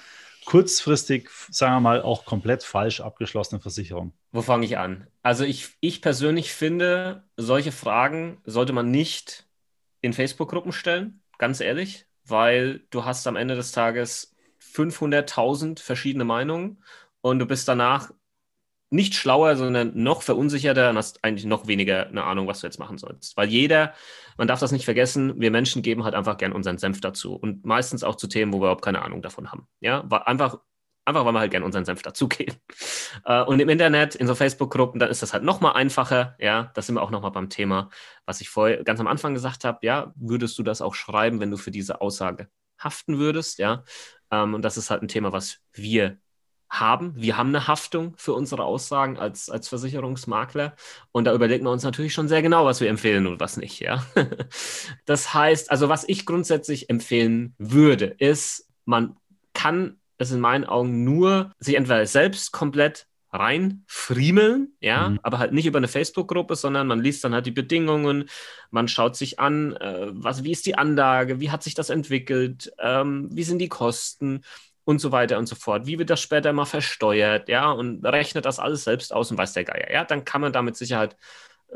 kurzfristig, 0.45 1.29
sagen 1.49 1.75
wir 1.75 1.79
mal, 1.81 2.01
auch 2.01 2.25
komplett 2.25 2.63
falsch 2.63 3.01
abgeschlossenen 3.01 3.61
Versicherung? 3.61 4.13
Wo 4.31 4.41
fange 4.41 4.65
ich 4.65 4.77
an? 4.77 5.07
Also 5.23 5.43
ich, 5.43 5.69
ich 5.81 6.01
persönlich 6.01 6.53
finde, 6.53 7.23
solche 7.35 7.71
Fragen 7.71 8.37
sollte 8.45 8.71
man 8.71 8.91
nicht 8.91 9.44
in 10.05 10.13
Facebook-Gruppen 10.13 10.71
stellen, 10.71 11.21
ganz 11.37 11.59
ehrlich, 11.59 12.05
weil 12.25 12.85
du 12.89 13.05
hast 13.05 13.27
am 13.27 13.35
Ende 13.35 13.55
des 13.55 13.71
Tages 13.71 14.35
500.000 14.61 15.79
verschiedene 15.79 16.25
Meinungen 16.25 16.83
und 17.21 17.39
du 17.39 17.45
bist 17.45 17.67
danach 17.67 18.11
nicht 18.89 19.15
schlauer, 19.15 19.55
sondern 19.55 19.91
noch 19.95 20.21
verunsicherter 20.21 20.89
und 20.89 20.97
hast 20.97 21.23
eigentlich 21.23 21.45
noch 21.45 21.67
weniger 21.67 22.07
eine 22.07 22.23
Ahnung, 22.23 22.47
was 22.47 22.61
du 22.61 22.67
jetzt 22.67 22.79
machen 22.79 22.97
sollst. 22.97 23.35
Weil 23.35 23.49
jeder, 23.49 23.93
man 24.37 24.47
darf 24.47 24.59
das 24.59 24.71
nicht 24.71 24.85
vergessen, 24.85 25.39
wir 25.39 25.51
Menschen 25.51 25.81
geben 25.81 26.03
halt 26.03 26.15
einfach 26.15 26.37
gern 26.37 26.53
unseren 26.53 26.77
Senf 26.77 27.01
dazu 27.01 27.35
und 27.35 27.65
meistens 27.65 28.03
auch 28.03 28.15
zu 28.15 28.27
Themen, 28.27 28.53
wo 28.53 28.57
wir 28.57 28.65
überhaupt 28.65 28.85
keine 28.85 29.01
Ahnung 29.01 29.21
davon 29.21 29.51
haben. 29.51 29.67
Ja, 29.79 30.01
einfach 30.25 30.59
Einfach 31.05 31.23
weil 31.23 31.33
wir 31.33 31.39
halt 31.39 31.51
gerne 31.51 31.65
unseren 31.65 31.85
Senf 31.85 32.01
dazugeben. 32.01 32.55
Äh, 33.23 33.43
und 33.43 33.59
im 33.59 33.69
Internet, 33.69 34.13
in 34.15 34.27
so 34.27 34.35
Facebook-Gruppen, 34.35 34.99
dann 34.99 35.09
ist 35.09 35.21
das 35.21 35.31
halt 35.33 35.43
nochmal 35.43 35.73
einfacher. 35.73 36.35
Ja, 36.37 36.71
da 36.75 36.81
sind 36.81 36.95
wir 36.95 37.01
auch 37.01 37.11
nochmal 37.11 37.31
beim 37.31 37.49
Thema, 37.49 37.89
was 38.25 38.41
ich 38.41 38.49
vorher 38.49 38.83
ganz 38.83 38.99
am 38.99 39.07
Anfang 39.07 39.33
gesagt 39.33 39.63
habe. 39.63 39.79
Ja, 39.83 40.13
würdest 40.15 40.59
du 40.59 40.63
das 40.63 40.81
auch 40.81 40.95
schreiben, 40.95 41.39
wenn 41.39 41.49
du 41.49 41.57
für 41.57 41.71
diese 41.71 42.01
Aussage 42.01 42.49
haften 42.77 43.17
würdest? 43.17 43.57
Ja, 43.57 43.83
ähm, 44.31 44.53
und 44.53 44.63
das 44.63 44.77
ist 44.77 44.91
halt 44.91 45.01
ein 45.01 45.07
Thema, 45.07 45.31
was 45.31 45.59
wir 45.71 46.17
haben. 46.69 47.13
Wir 47.15 47.37
haben 47.37 47.49
eine 47.49 47.67
Haftung 47.67 48.13
für 48.17 48.33
unsere 48.33 48.63
Aussagen 48.63 49.17
als, 49.17 49.49
als 49.49 49.67
Versicherungsmakler. 49.69 50.75
Und 51.11 51.25
da 51.25 51.33
überlegen 51.33 51.65
wir 51.65 51.71
uns 51.71 51.83
natürlich 51.83 52.13
schon 52.13 52.27
sehr 52.27 52.41
genau, 52.41 52.65
was 52.65 52.81
wir 52.81 52.89
empfehlen 52.89 53.27
und 53.27 53.39
was 53.39 53.57
nicht. 53.57 53.79
Ja? 53.79 54.05
das 55.05 55.33
heißt, 55.33 55.71
also 55.71 55.89
was 55.89 56.07
ich 56.07 56.25
grundsätzlich 56.25 56.89
empfehlen 56.89 57.55
würde, 57.57 58.05
ist, 58.05 58.67
man 58.85 59.15
kann 59.53 59.99
es 60.17 60.32
in 60.32 60.39
meinen 60.39 60.65
Augen 60.65 61.04
nur 61.04 61.51
sich 61.60 61.75
entweder 61.75 62.06
selbst 62.06 62.51
komplett 62.51 63.08
reinfriemeln, 63.32 64.73
ja, 64.80 65.10
mhm. 65.10 65.19
aber 65.23 65.39
halt 65.39 65.54
nicht 65.54 65.65
über 65.65 65.78
eine 65.78 65.88
Facebook-Gruppe, 65.88 66.56
sondern 66.56 66.88
man 66.88 67.01
liest 67.01 67.23
dann 67.23 67.34
halt 67.34 67.45
die 67.45 67.51
Bedingungen, 67.51 68.30
man 68.71 68.88
schaut 68.88 69.15
sich 69.15 69.39
an, 69.39 69.75
äh, 69.75 70.08
was, 70.12 70.43
wie 70.43 70.51
ist 70.51 70.65
die 70.65 70.78
Anlage, 70.78 71.39
wie 71.39 71.51
hat 71.51 71.63
sich 71.63 71.75
das 71.75 71.89
entwickelt, 71.89 72.71
ähm, 72.80 73.30
wie 73.32 73.43
sind 73.43 73.60
die 73.60 73.69
Kosten 73.69 74.41
und 74.86 74.99
so 74.99 75.12
weiter 75.12 75.38
und 75.38 75.47
so 75.47 75.56
fort. 75.56 75.88
Wie 75.88 75.99
wird 75.99 76.10
das 76.10 76.21
später 76.21 76.54
mal 76.54 76.65
versteuert, 76.65 77.49
ja, 77.49 77.71
und 77.71 78.06
rechnet 78.06 78.45
das 78.45 78.60
alles 78.60 78.84
selbst 78.84 79.13
aus 79.13 79.32
und 79.32 79.38
weiß 79.38 79.54
der 79.54 79.65
Geier, 79.65 79.91
ja, 79.91 80.06
dann 80.06 80.25
kann 80.25 80.41
man 80.41 80.54
da 80.54 80.62
mit 80.62 80.78
Sicherheit 80.78 81.17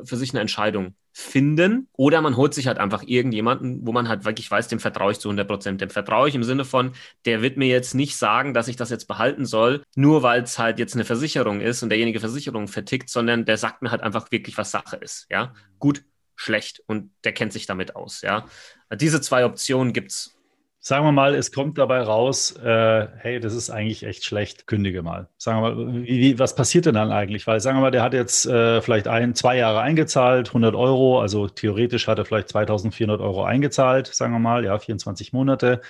für 0.03 0.17
sich 0.17 0.31
eine 0.31 0.41
Entscheidung 0.41 0.95
finden. 1.11 1.87
Oder 1.93 2.21
man 2.21 2.37
holt 2.37 2.53
sich 2.53 2.67
halt 2.67 2.77
einfach 2.77 3.03
irgendjemanden, 3.05 3.85
wo 3.85 3.91
man 3.91 4.07
halt 4.07 4.25
wirklich 4.25 4.49
weiß, 4.49 4.67
dem 4.67 4.79
vertraue 4.79 5.11
ich 5.11 5.19
zu 5.19 5.29
100 5.29 5.47
Prozent. 5.47 5.81
Dem 5.81 5.89
vertraue 5.89 6.29
ich 6.29 6.35
im 6.35 6.43
Sinne 6.43 6.65
von, 6.65 6.93
der 7.25 7.41
wird 7.41 7.57
mir 7.57 7.67
jetzt 7.67 7.93
nicht 7.95 8.15
sagen, 8.15 8.53
dass 8.53 8.67
ich 8.67 8.75
das 8.75 8.89
jetzt 8.89 9.07
behalten 9.07 9.45
soll, 9.45 9.83
nur 9.95 10.23
weil 10.23 10.43
es 10.43 10.59
halt 10.59 10.79
jetzt 10.79 10.95
eine 10.95 11.05
Versicherung 11.05 11.61
ist 11.61 11.83
und 11.83 11.89
derjenige 11.89 12.19
Versicherung 12.19 12.67
vertickt, 12.67 13.09
sondern 13.09 13.45
der 13.45 13.57
sagt 13.57 13.81
mir 13.81 13.91
halt 13.91 14.01
einfach 14.01 14.31
wirklich, 14.31 14.57
was 14.57 14.71
Sache 14.71 14.97
ist. 14.97 15.27
Ja, 15.29 15.53
gut, 15.79 16.03
schlecht 16.35 16.81
und 16.87 17.11
der 17.23 17.33
kennt 17.33 17.53
sich 17.53 17.65
damit 17.65 17.95
aus. 17.95 18.21
Ja, 18.21 18.45
diese 18.93 19.19
zwei 19.19 19.45
Optionen 19.45 19.93
gibt 19.93 20.11
es 20.11 20.38
Sagen 20.81 21.05
wir 21.05 21.11
mal, 21.11 21.35
es 21.35 21.51
kommt 21.51 21.77
dabei 21.77 22.01
raus, 22.01 22.55
äh, 22.55 23.07
hey, 23.17 23.41
das 23.41 23.53
ist 23.53 23.69
eigentlich 23.69 24.03
echt 24.03 24.23
schlecht, 24.23 24.65
kündige 24.65 25.03
mal. 25.03 25.27
Sagen 25.37 25.61
wir 25.61 25.71
mal, 25.75 26.03
wie, 26.03 26.19
wie, 26.19 26.39
was 26.39 26.55
passiert 26.55 26.85
denn 26.85 26.95
dann 26.95 27.11
eigentlich? 27.11 27.45
Weil 27.47 27.59
sagen 27.59 27.77
wir 27.77 27.81
mal, 27.81 27.91
der 27.91 28.01
hat 28.01 28.13
jetzt 28.13 28.45
äh, 28.45 28.81
vielleicht 28.81 29.09
ein, 29.09 29.35
zwei 29.35 29.57
Jahre 29.57 29.81
eingezahlt, 29.81 30.47
100 30.47 30.75
Euro, 30.75 31.19
also 31.19 31.49
theoretisch 31.49 32.07
hat 32.07 32.17
er 32.17 32.23
vielleicht 32.23 32.47
2400 32.49 33.19
Euro 33.19 33.43
eingezahlt, 33.43 34.07
sagen 34.07 34.31
wir 34.31 34.39
mal, 34.39 34.63
ja, 34.63 34.79
24 34.79 35.33
Monate. 35.33 35.81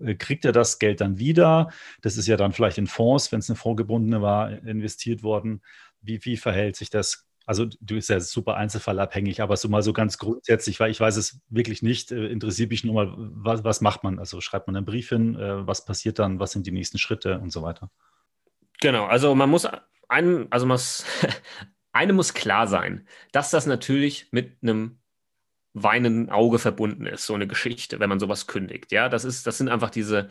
Äh, 0.00 0.14
kriegt 0.14 0.46
er 0.46 0.52
das 0.52 0.78
Geld 0.78 1.02
dann 1.02 1.18
wieder? 1.18 1.68
Das 2.00 2.16
ist 2.16 2.26
ja 2.26 2.38
dann 2.38 2.52
vielleicht 2.52 2.78
in 2.78 2.86
Fonds, 2.86 3.32
wenn 3.32 3.40
es 3.40 3.50
eine 3.50 3.56
fondgebundene 3.56 4.22
war, 4.22 4.50
investiert 4.64 5.22
worden. 5.22 5.60
Wie, 6.00 6.24
wie 6.24 6.38
verhält 6.38 6.76
sich 6.76 6.88
das? 6.88 7.26
Also 7.50 7.64
du 7.64 7.96
bist 7.96 8.08
ja 8.08 8.20
super 8.20 8.54
einzelfallabhängig, 8.54 9.42
aber 9.42 9.56
so 9.56 9.68
mal 9.68 9.82
so 9.82 9.92
ganz 9.92 10.18
grundsätzlich, 10.18 10.78
weil 10.78 10.92
ich 10.92 11.00
weiß 11.00 11.16
es 11.16 11.40
wirklich 11.48 11.82
nicht, 11.82 12.12
äh, 12.12 12.28
interessiert 12.28 12.70
mich 12.70 12.84
nur 12.84 12.94
mal, 12.94 13.12
was, 13.16 13.64
was 13.64 13.80
macht 13.80 14.04
man? 14.04 14.20
Also 14.20 14.40
schreibt 14.40 14.68
man 14.68 14.76
einen 14.76 14.86
Brief 14.86 15.08
hin, 15.08 15.34
äh, 15.34 15.66
was 15.66 15.84
passiert 15.84 16.20
dann, 16.20 16.38
was 16.38 16.52
sind 16.52 16.64
die 16.68 16.70
nächsten 16.70 16.98
Schritte 16.98 17.40
und 17.40 17.50
so 17.50 17.62
weiter. 17.62 17.90
Genau, 18.80 19.04
also 19.04 19.34
man 19.34 19.50
muss 19.50 19.66
einem, 20.08 20.46
also 20.50 20.64
man 20.64 20.78
einem 21.92 22.14
muss 22.14 22.34
klar 22.34 22.68
sein, 22.68 23.08
dass 23.32 23.50
das 23.50 23.66
natürlich 23.66 24.28
mit 24.30 24.58
einem 24.62 25.00
weinenden 25.72 26.30
Auge 26.30 26.60
verbunden 26.60 27.06
ist, 27.06 27.26
so 27.26 27.34
eine 27.34 27.48
Geschichte, 27.48 27.98
wenn 27.98 28.08
man 28.08 28.20
sowas 28.20 28.46
kündigt. 28.46 28.92
Ja, 28.92 29.08
das 29.08 29.24
ist, 29.24 29.48
das 29.48 29.58
sind 29.58 29.70
einfach 29.70 29.90
diese, 29.90 30.30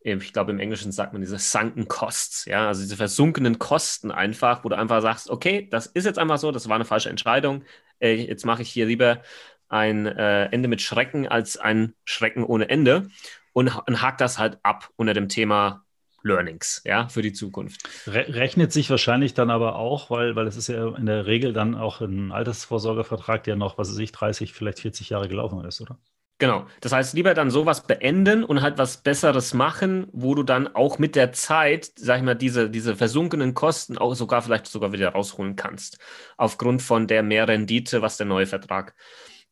ich 0.00 0.32
glaube, 0.32 0.52
im 0.52 0.60
Englischen 0.60 0.92
sagt 0.92 1.12
man 1.12 1.22
diese 1.22 1.38
sunken 1.38 1.88
costs, 1.88 2.44
ja, 2.44 2.68
also 2.68 2.82
diese 2.82 2.96
versunkenen 2.96 3.58
Kosten 3.58 4.10
einfach, 4.10 4.64
wo 4.64 4.68
du 4.68 4.76
einfach 4.76 5.02
sagst, 5.02 5.28
okay, 5.28 5.68
das 5.70 5.86
ist 5.86 6.04
jetzt 6.04 6.18
einfach 6.18 6.38
so, 6.38 6.52
das 6.52 6.68
war 6.68 6.76
eine 6.76 6.84
falsche 6.84 7.10
Entscheidung, 7.10 7.64
äh, 8.00 8.14
jetzt 8.14 8.46
mache 8.46 8.62
ich 8.62 8.70
hier 8.70 8.86
lieber 8.86 9.22
ein 9.68 10.06
äh, 10.06 10.46
Ende 10.46 10.68
mit 10.68 10.80
Schrecken 10.80 11.26
als 11.28 11.56
ein 11.56 11.94
Schrecken 12.04 12.44
ohne 12.44 12.68
Ende 12.68 13.08
und, 13.52 13.76
und 13.86 14.02
hakt 14.02 14.20
das 14.20 14.38
halt 14.38 14.58
ab 14.62 14.90
unter 14.96 15.14
dem 15.14 15.28
Thema 15.28 15.84
Learnings, 16.22 16.82
ja, 16.84 17.08
für 17.08 17.22
die 17.22 17.32
Zukunft. 17.32 17.82
rechnet 18.06 18.72
sich 18.72 18.90
wahrscheinlich 18.90 19.34
dann 19.34 19.50
aber 19.50 19.76
auch, 19.76 20.10
weil, 20.10 20.34
weil 20.36 20.46
es 20.46 20.56
ist 20.56 20.68
ja 20.68 20.96
in 20.96 21.06
der 21.06 21.26
Regel 21.26 21.52
dann 21.52 21.74
auch 21.74 22.00
ein 22.00 22.32
Altersvorsorgevertrag, 22.32 23.44
der 23.44 23.56
noch, 23.56 23.78
was 23.78 23.90
weiß 23.90 23.98
ich, 23.98 24.12
30, 24.12 24.52
vielleicht 24.52 24.80
40 24.80 25.10
Jahre 25.10 25.28
gelaufen 25.28 25.64
ist, 25.64 25.80
oder? 25.80 25.98
Genau. 26.40 26.66
Das 26.80 26.92
heißt, 26.92 27.14
lieber 27.14 27.34
dann 27.34 27.50
sowas 27.50 27.86
beenden 27.86 28.44
und 28.44 28.62
halt 28.62 28.78
was 28.78 28.98
Besseres 28.98 29.54
machen, 29.54 30.06
wo 30.12 30.36
du 30.36 30.44
dann 30.44 30.68
auch 30.68 30.98
mit 31.00 31.16
der 31.16 31.32
Zeit, 31.32 31.90
sag 31.96 32.18
ich 32.18 32.22
mal, 32.22 32.36
diese, 32.36 32.70
diese 32.70 32.94
versunkenen 32.94 33.54
Kosten 33.54 33.98
auch 33.98 34.14
sogar 34.14 34.42
vielleicht 34.42 34.68
sogar 34.68 34.92
wieder 34.92 35.10
rausholen 35.10 35.56
kannst. 35.56 35.98
Aufgrund 36.36 36.80
von 36.80 37.08
der 37.08 37.24
Mehrrendite, 37.24 38.02
was 38.02 38.18
der 38.18 38.26
neue 38.26 38.46
Vertrag 38.46 38.94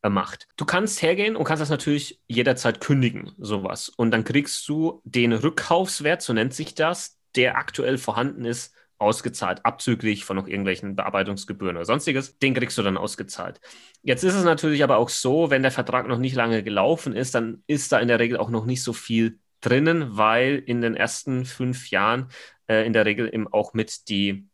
äh, 0.03 0.09
macht. 0.09 0.47
Du 0.57 0.65
kannst 0.65 1.03
hergehen 1.03 1.35
und 1.35 1.45
kannst 1.45 1.61
das 1.61 1.71
natürlich 1.71 2.21
jederzeit 2.29 2.81
kündigen, 2.81 3.33
sowas. 3.39 3.89
Und 3.89 4.13
dann 4.13 4.23
kriegst 4.23 4.69
du 4.69 5.01
den 5.05 5.33
Rückkaufswert, 5.33 6.23
so 6.23 6.33
nennt 6.33 6.55
sich 6.55 6.77
das, 6.77 7.19
der 7.35 7.57
aktuell 7.57 7.99
vorhanden 7.99 8.45
ist, 8.45 8.75
ausgezahlt, 8.99 9.65
abzüglich 9.65 10.25
von 10.25 10.37
noch 10.37 10.49
irgendwelchen 10.49 10.97
Bearbeitungsgebühren 10.97 11.77
oder 11.77 11.85
sonstiges. 11.85 12.39
Den 12.39 12.55
kriegst 12.55 12.79
du 12.79 12.83
dann 12.83 12.97
ausgezahlt. 12.97 13.61
Jetzt 14.03 14.25
ist 14.25 14.35
es 14.35 14.45
natürlich 14.45 14.83
aber 14.83 14.97
auch 14.97 15.09
so, 15.09 15.51
wenn 15.51 15.63
der 15.63 15.71
Vertrag 15.73 16.09
noch 16.09 16.19
nicht 16.19 16.35
lange 16.35 16.63
gelaufen 16.63 17.15
ist, 17.15 17.35
dann 17.35 17.63
ist 17.67 17.93
da 17.93 17.99
in 17.99 18.09
der 18.09 18.19
Regel 18.19 18.39
auch 18.39 18.51
noch 18.51 18.65
nicht 18.65 18.83
so 18.83 18.93
viel 18.93 19.39
drinnen, 19.61 20.17
weil 20.17 20.63
in 20.65 20.81
den 20.81 20.95
ersten 20.95 21.45
fünf 21.45 21.91
Jahren 21.91 22.29
äh, 22.69 22.87
in 22.87 22.93
der 22.93 23.05
Regel 23.05 23.33
eben 23.33 23.49
auch 23.49 23.75
mit 23.75 24.09
die 24.09 24.49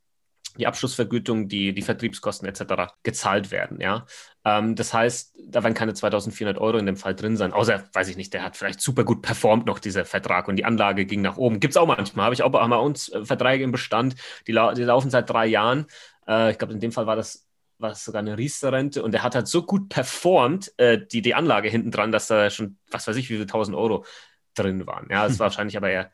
die 0.58 0.66
Abschlussvergütung, 0.66 1.48
die, 1.48 1.72
die 1.72 1.82
Vertriebskosten 1.82 2.46
etc. 2.46 2.92
gezahlt 3.02 3.50
werden. 3.50 3.80
Ja? 3.80 4.06
Ähm, 4.44 4.74
das 4.74 4.92
heißt, 4.92 5.36
da 5.48 5.62
werden 5.62 5.74
keine 5.74 5.94
2400 5.94 6.58
Euro 6.58 6.78
in 6.78 6.86
dem 6.86 6.96
Fall 6.96 7.14
drin 7.14 7.36
sein, 7.36 7.52
außer, 7.52 7.84
weiß 7.92 8.08
ich 8.08 8.16
nicht, 8.16 8.34
der 8.34 8.42
hat 8.42 8.56
vielleicht 8.56 8.80
super 8.80 9.04
gut 9.04 9.22
performt 9.22 9.66
noch, 9.66 9.78
dieser 9.78 10.04
Vertrag 10.04 10.48
und 10.48 10.56
die 10.56 10.64
Anlage 10.64 11.06
ging 11.06 11.22
nach 11.22 11.36
oben. 11.36 11.60
Gibt 11.60 11.72
es 11.72 11.76
auch 11.76 11.86
manchmal, 11.86 12.24
habe 12.24 12.34
ich 12.34 12.42
auch 12.42 12.50
bei 12.50 12.76
uns 12.76 13.08
äh, 13.10 13.24
Verträge 13.24 13.64
im 13.64 13.72
Bestand, 13.72 14.16
die, 14.46 14.52
lau 14.52 14.72
die 14.72 14.82
laufen 14.82 15.10
seit 15.10 15.30
drei 15.30 15.46
Jahren. 15.46 15.86
Äh, 16.26 16.52
ich 16.52 16.58
glaube, 16.58 16.74
in 16.74 16.80
dem 16.80 16.92
Fall 16.92 17.06
war 17.06 17.16
das 17.16 17.46
war 17.82 17.94
sogar 17.94 18.20
eine 18.20 18.38
Riester-Rente 18.38 19.02
und 19.02 19.12
der 19.12 19.22
hat 19.22 19.34
halt 19.34 19.48
so 19.48 19.64
gut 19.64 19.88
performt, 19.88 20.72
äh, 20.78 21.04
die, 21.04 21.20
die 21.20 21.34
Anlage 21.34 21.68
hinten 21.68 21.90
dran, 21.90 22.12
dass 22.12 22.28
da 22.28 22.48
schon, 22.48 22.78
was 22.90 23.06
weiß 23.06 23.16
ich, 23.16 23.28
wie 23.28 23.34
viele 23.34 23.46
tausend 23.46 23.76
Euro 23.76 24.06
drin 24.54 24.86
waren. 24.86 25.08
Ja, 25.10 25.26
das 25.26 25.38
war 25.38 25.46
wahrscheinlich 25.46 25.76
aber 25.76 25.90
eher 25.90 26.10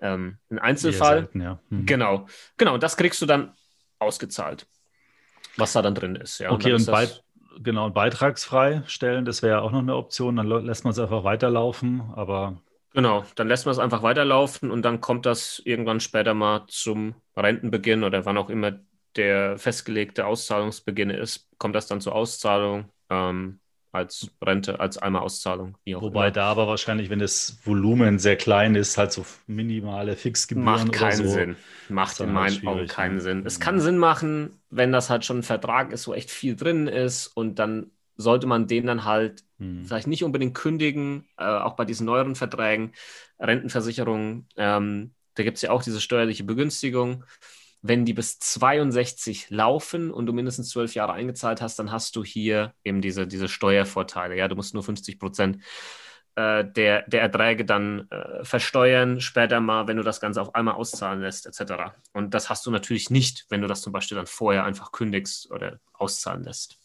ähm, 0.00 0.38
ein 0.50 0.58
Einzelfall. 0.58 1.18
Selten, 1.18 1.40
ja. 1.42 1.60
mhm. 1.68 1.86
Genau, 1.86 2.26
genau. 2.56 2.74
Und 2.74 2.82
das 2.82 2.96
kriegst 2.96 3.20
du 3.22 3.26
dann 3.26 3.52
ausgezahlt, 3.98 4.66
was 5.56 5.74
da 5.74 5.82
dann 5.82 5.94
drin 5.94 6.16
ist. 6.16 6.38
Ja. 6.38 6.50
Okay, 6.50 6.72
und, 6.72 6.80
und 6.80 6.86
bei, 6.86 7.08
genau, 7.60 7.90
beitragsfrei 7.90 8.82
stellen, 8.86 9.24
das 9.24 9.42
wäre 9.42 9.58
ja 9.58 9.60
auch 9.60 9.70
noch 9.70 9.80
eine 9.80 9.96
Option. 9.96 10.36
Dann 10.36 10.48
lässt 10.48 10.84
man 10.84 10.92
es 10.92 10.98
einfach 10.98 11.24
weiterlaufen, 11.24 12.02
aber. 12.14 12.60
Genau, 12.92 13.24
dann 13.36 13.46
lässt 13.46 13.66
man 13.66 13.72
es 13.72 13.78
einfach 13.78 14.02
weiterlaufen 14.02 14.70
und 14.70 14.82
dann 14.82 15.00
kommt 15.00 15.24
das 15.24 15.62
irgendwann 15.64 16.00
später 16.00 16.34
mal 16.34 16.64
zum 16.66 17.14
Rentenbeginn 17.36 18.02
oder 18.02 18.24
wann 18.24 18.36
auch 18.36 18.50
immer 18.50 18.72
der 19.16 19.58
festgelegte 19.58 20.26
Auszahlungsbeginn 20.26 21.10
ist, 21.10 21.48
kommt 21.58 21.74
das 21.76 21.86
dann 21.86 22.00
zur 22.00 22.14
Auszahlung. 22.14 22.90
Ähm, 23.08 23.59
als 23.92 24.30
Rente, 24.42 24.78
als 24.80 24.98
einmal 24.98 25.22
Auszahlung. 25.22 25.76
Wobei 25.86 26.26
immer. 26.26 26.30
da 26.30 26.50
aber 26.50 26.66
wahrscheinlich, 26.66 27.10
wenn 27.10 27.18
das 27.18 27.58
Volumen 27.64 28.18
sehr 28.18 28.36
klein 28.36 28.74
ist, 28.74 28.98
halt 28.98 29.12
so 29.12 29.24
minimale 29.46 30.16
Fixgebühren 30.16 30.64
Macht 30.64 30.92
keinen 30.92 31.16
so, 31.16 31.28
Sinn. 31.28 31.56
Macht 31.88 32.20
in 32.20 32.32
meinen 32.32 32.66
Augen 32.66 32.86
keinen 32.86 33.16
ne? 33.16 33.20
Sinn. 33.20 33.42
Es 33.44 33.58
kann 33.58 33.80
Sinn 33.80 33.98
machen, 33.98 34.60
wenn 34.70 34.92
das 34.92 35.10
halt 35.10 35.24
schon 35.24 35.38
ein 35.38 35.42
Vertrag 35.42 35.92
ist, 35.92 36.06
wo 36.06 36.14
echt 36.14 36.30
viel 36.30 36.54
drin 36.56 36.86
ist 36.86 37.26
und 37.28 37.58
dann 37.58 37.90
sollte 38.16 38.46
man 38.46 38.66
den 38.66 38.86
dann 38.86 39.04
halt 39.04 39.42
hm. 39.58 39.84
vielleicht 39.84 40.06
nicht 40.06 40.24
unbedingt 40.24 40.54
kündigen, 40.54 41.26
äh, 41.38 41.44
auch 41.44 41.74
bei 41.74 41.84
diesen 41.84 42.06
neueren 42.06 42.36
Verträgen, 42.36 42.92
Rentenversicherungen, 43.40 44.46
ähm, 44.56 45.14
da 45.34 45.42
gibt 45.42 45.56
es 45.56 45.62
ja 45.62 45.70
auch 45.70 45.82
diese 45.82 46.00
steuerliche 46.00 46.44
Begünstigung 46.44 47.24
wenn 47.82 48.04
die 48.04 48.12
bis 48.12 48.38
62 48.38 49.50
laufen 49.50 50.10
und 50.10 50.26
du 50.26 50.32
mindestens 50.32 50.68
zwölf 50.68 50.94
Jahre 50.94 51.12
eingezahlt 51.12 51.62
hast, 51.62 51.78
dann 51.78 51.90
hast 51.90 52.14
du 52.16 52.24
hier 52.24 52.74
eben 52.84 53.00
diese, 53.00 53.26
diese 53.26 53.48
Steuervorteile. 53.48 54.36
Ja, 54.36 54.48
du 54.48 54.56
musst 54.56 54.74
nur 54.74 54.82
50 54.82 55.18
Prozent 55.18 55.58
äh, 56.36 56.64
der, 56.64 57.02
der 57.08 57.22
Erträge 57.22 57.64
dann 57.64 58.06
äh, 58.10 58.44
versteuern, 58.44 59.20
später 59.20 59.60
mal, 59.60 59.88
wenn 59.88 59.96
du 59.96 60.02
das 60.02 60.20
Ganze 60.20 60.42
auf 60.42 60.54
einmal 60.54 60.74
auszahlen 60.74 61.22
lässt, 61.22 61.46
etc. 61.46 61.92
Und 62.12 62.34
das 62.34 62.50
hast 62.50 62.66
du 62.66 62.70
natürlich 62.70 63.10
nicht, 63.10 63.46
wenn 63.48 63.62
du 63.62 63.66
das 63.66 63.80
zum 63.80 63.92
Beispiel 63.92 64.16
dann 64.16 64.26
vorher 64.26 64.64
einfach 64.64 64.92
kündigst 64.92 65.50
oder 65.50 65.80
auszahlen 65.92 66.44
lässt. 66.44 66.78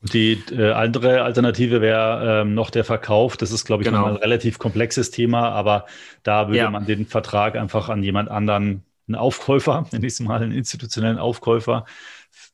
Und 0.00 0.12
die 0.12 0.42
äh, 0.52 0.72
andere 0.72 1.22
Alternative 1.22 1.80
wäre 1.80 2.42
ähm, 2.42 2.54
noch 2.54 2.70
der 2.70 2.84
Verkauf. 2.84 3.36
Das 3.36 3.50
ist, 3.50 3.64
glaube 3.64 3.82
ich, 3.82 3.88
genau. 3.88 4.04
ein 4.04 4.16
relativ 4.16 4.58
komplexes 4.58 5.10
Thema, 5.10 5.50
aber 5.50 5.86
da 6.22 6.48
würde 6.48 6.58
ja. 6.58 6.70
man 6.70 6.86
den 6.86 7.06
Vertrag 7.06 7.56
einfach 7.56 7.88
an 7.88 8.02
jemand 8.02 8.30
anderen 8.30 8.84
einen 9.06 9.16
Aufkäufer, 9.16 9.86
nenne 9.92 10.06
ich 10.06 10.14
es 10.14 10.20
mal, 10.20 10.42
einen 10.42 10.52
institutionellen 10.52 11.18
Aufkäufer 11.18 11.84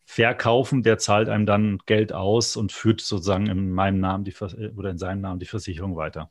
verkaufen, 0.04 0.82
der 0.82 0.98
zahlt 0.98 1.28
einem 1.28 1.46
dann 1.46 1.78
Geld 1.86 2.12
aus 2.12 2.56
und 2.56 2.72
führt 2.72 3.00
sozusagen 3.00 3.46
in 3.46 3.70
meinem 3.70 4.00
Namen 4.00 4.24
die 4.24 4.34
oder 4.76 4.90
in 4.90 4.98
seinem 4.98 5.20
Namen 5.20 5.38
die 5.40 5.46
Versicherung 5.46 5.96
weiter. 5.96 6.30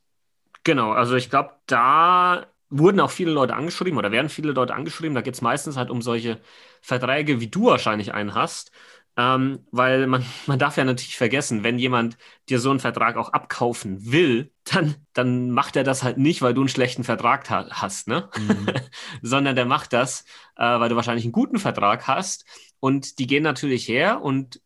Genau, 0.64 0.92
also 0.92 1.16
ich 1.16 1.30
glaube, 1.30 1.52
da 1.66 2.46
wurden 2.70 3.00
auch 3.00 3.10
viele 3.12 3.32
Leute 3.32 3.56
angeschrieben 3.56 3.98
oder 3.98 4.12
werden 4.12 4.30
viele 4.30 4.52
Leute 4.52 4.76
angeschrieben. 4.76 5.16
Da 5.16 5.22
geht 5.22 5.34
es 5.34 5.42
meistens 5.42 5.78
halt 5.78 5.90
um 5.90 6.02
solche 6.02 6.40
Verträge, 6.82 7.40
wie 7.40 7.48
du 7.48 7.66
wahrscheinlich 7.66 8.14
einen 8.14 8.36
hast, 8.36 8.72
ähm, 9.20 9.66
weil 9.72 10.08
man, 10.08 10.26
man 10.48 10.60
darf 10.60 10.78
ja 10.78 10.86
natürlich 10.86 11.18
vergessen, 11.18 11.64
wenn 11.64 11.78
jemand 11.78 12.18
dir 12.48 12.60
so 12.60 12.70
einen 12.72 12.80
Vertrag 12.80 13.18
auch 13.18 13.34
abkaufen 13.34 14.12
will, 14.12 14.54
dann, 14.64 14.96
dann 15.14 15.52
macht 15.52 15.76
er 15.76 15.84
das 15.84 16.04
halt 16.04 16.18
nicht, 16.18 16.42
weil 16.42 16.54
du 16.54 16.62
einen 16.62 16.70
schlechten 16.70 17.04
Vertrag 17.04 17.50
ha 17.50 17.68
hast, 17.70 18.08
ne? 18.08 18.30
Mhm. 18.38 18.68
sondern 19.22 19.58
der 19.58 19.66
macht 19.66 19.92
das, 19.92 20.24
äh, 20.56 20.64
weil 20.64 20.88
du 20.88 20.96
wahrscheinlich 20.96 21.26
einen 21.26 21.34
guten 21.34 21.60
Vertrag 21.60 22.08
hast. 22.08 22.46
Und 22.80 23.20
die 23.20 23.28
gehen 23.28 23.44
natürlich 23.44 23.90
her 23.90 24.22
und 24.22 24.62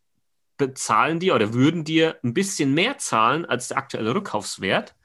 bezahlen 0.57 1.19
dir 1.19 1.33
oder 1.33 1.53
würden 1.55 1.83
dir 1.83 2.19
ein 2.23 2.35
bisschen 2.35 2.75
mehr 2.75 2.99
zahlen 2.99 3.45
als 3.45 3.69
der 3.69 3.77
aktuelle 3.77 4.13
Rückkaufswert. 4.13 4.95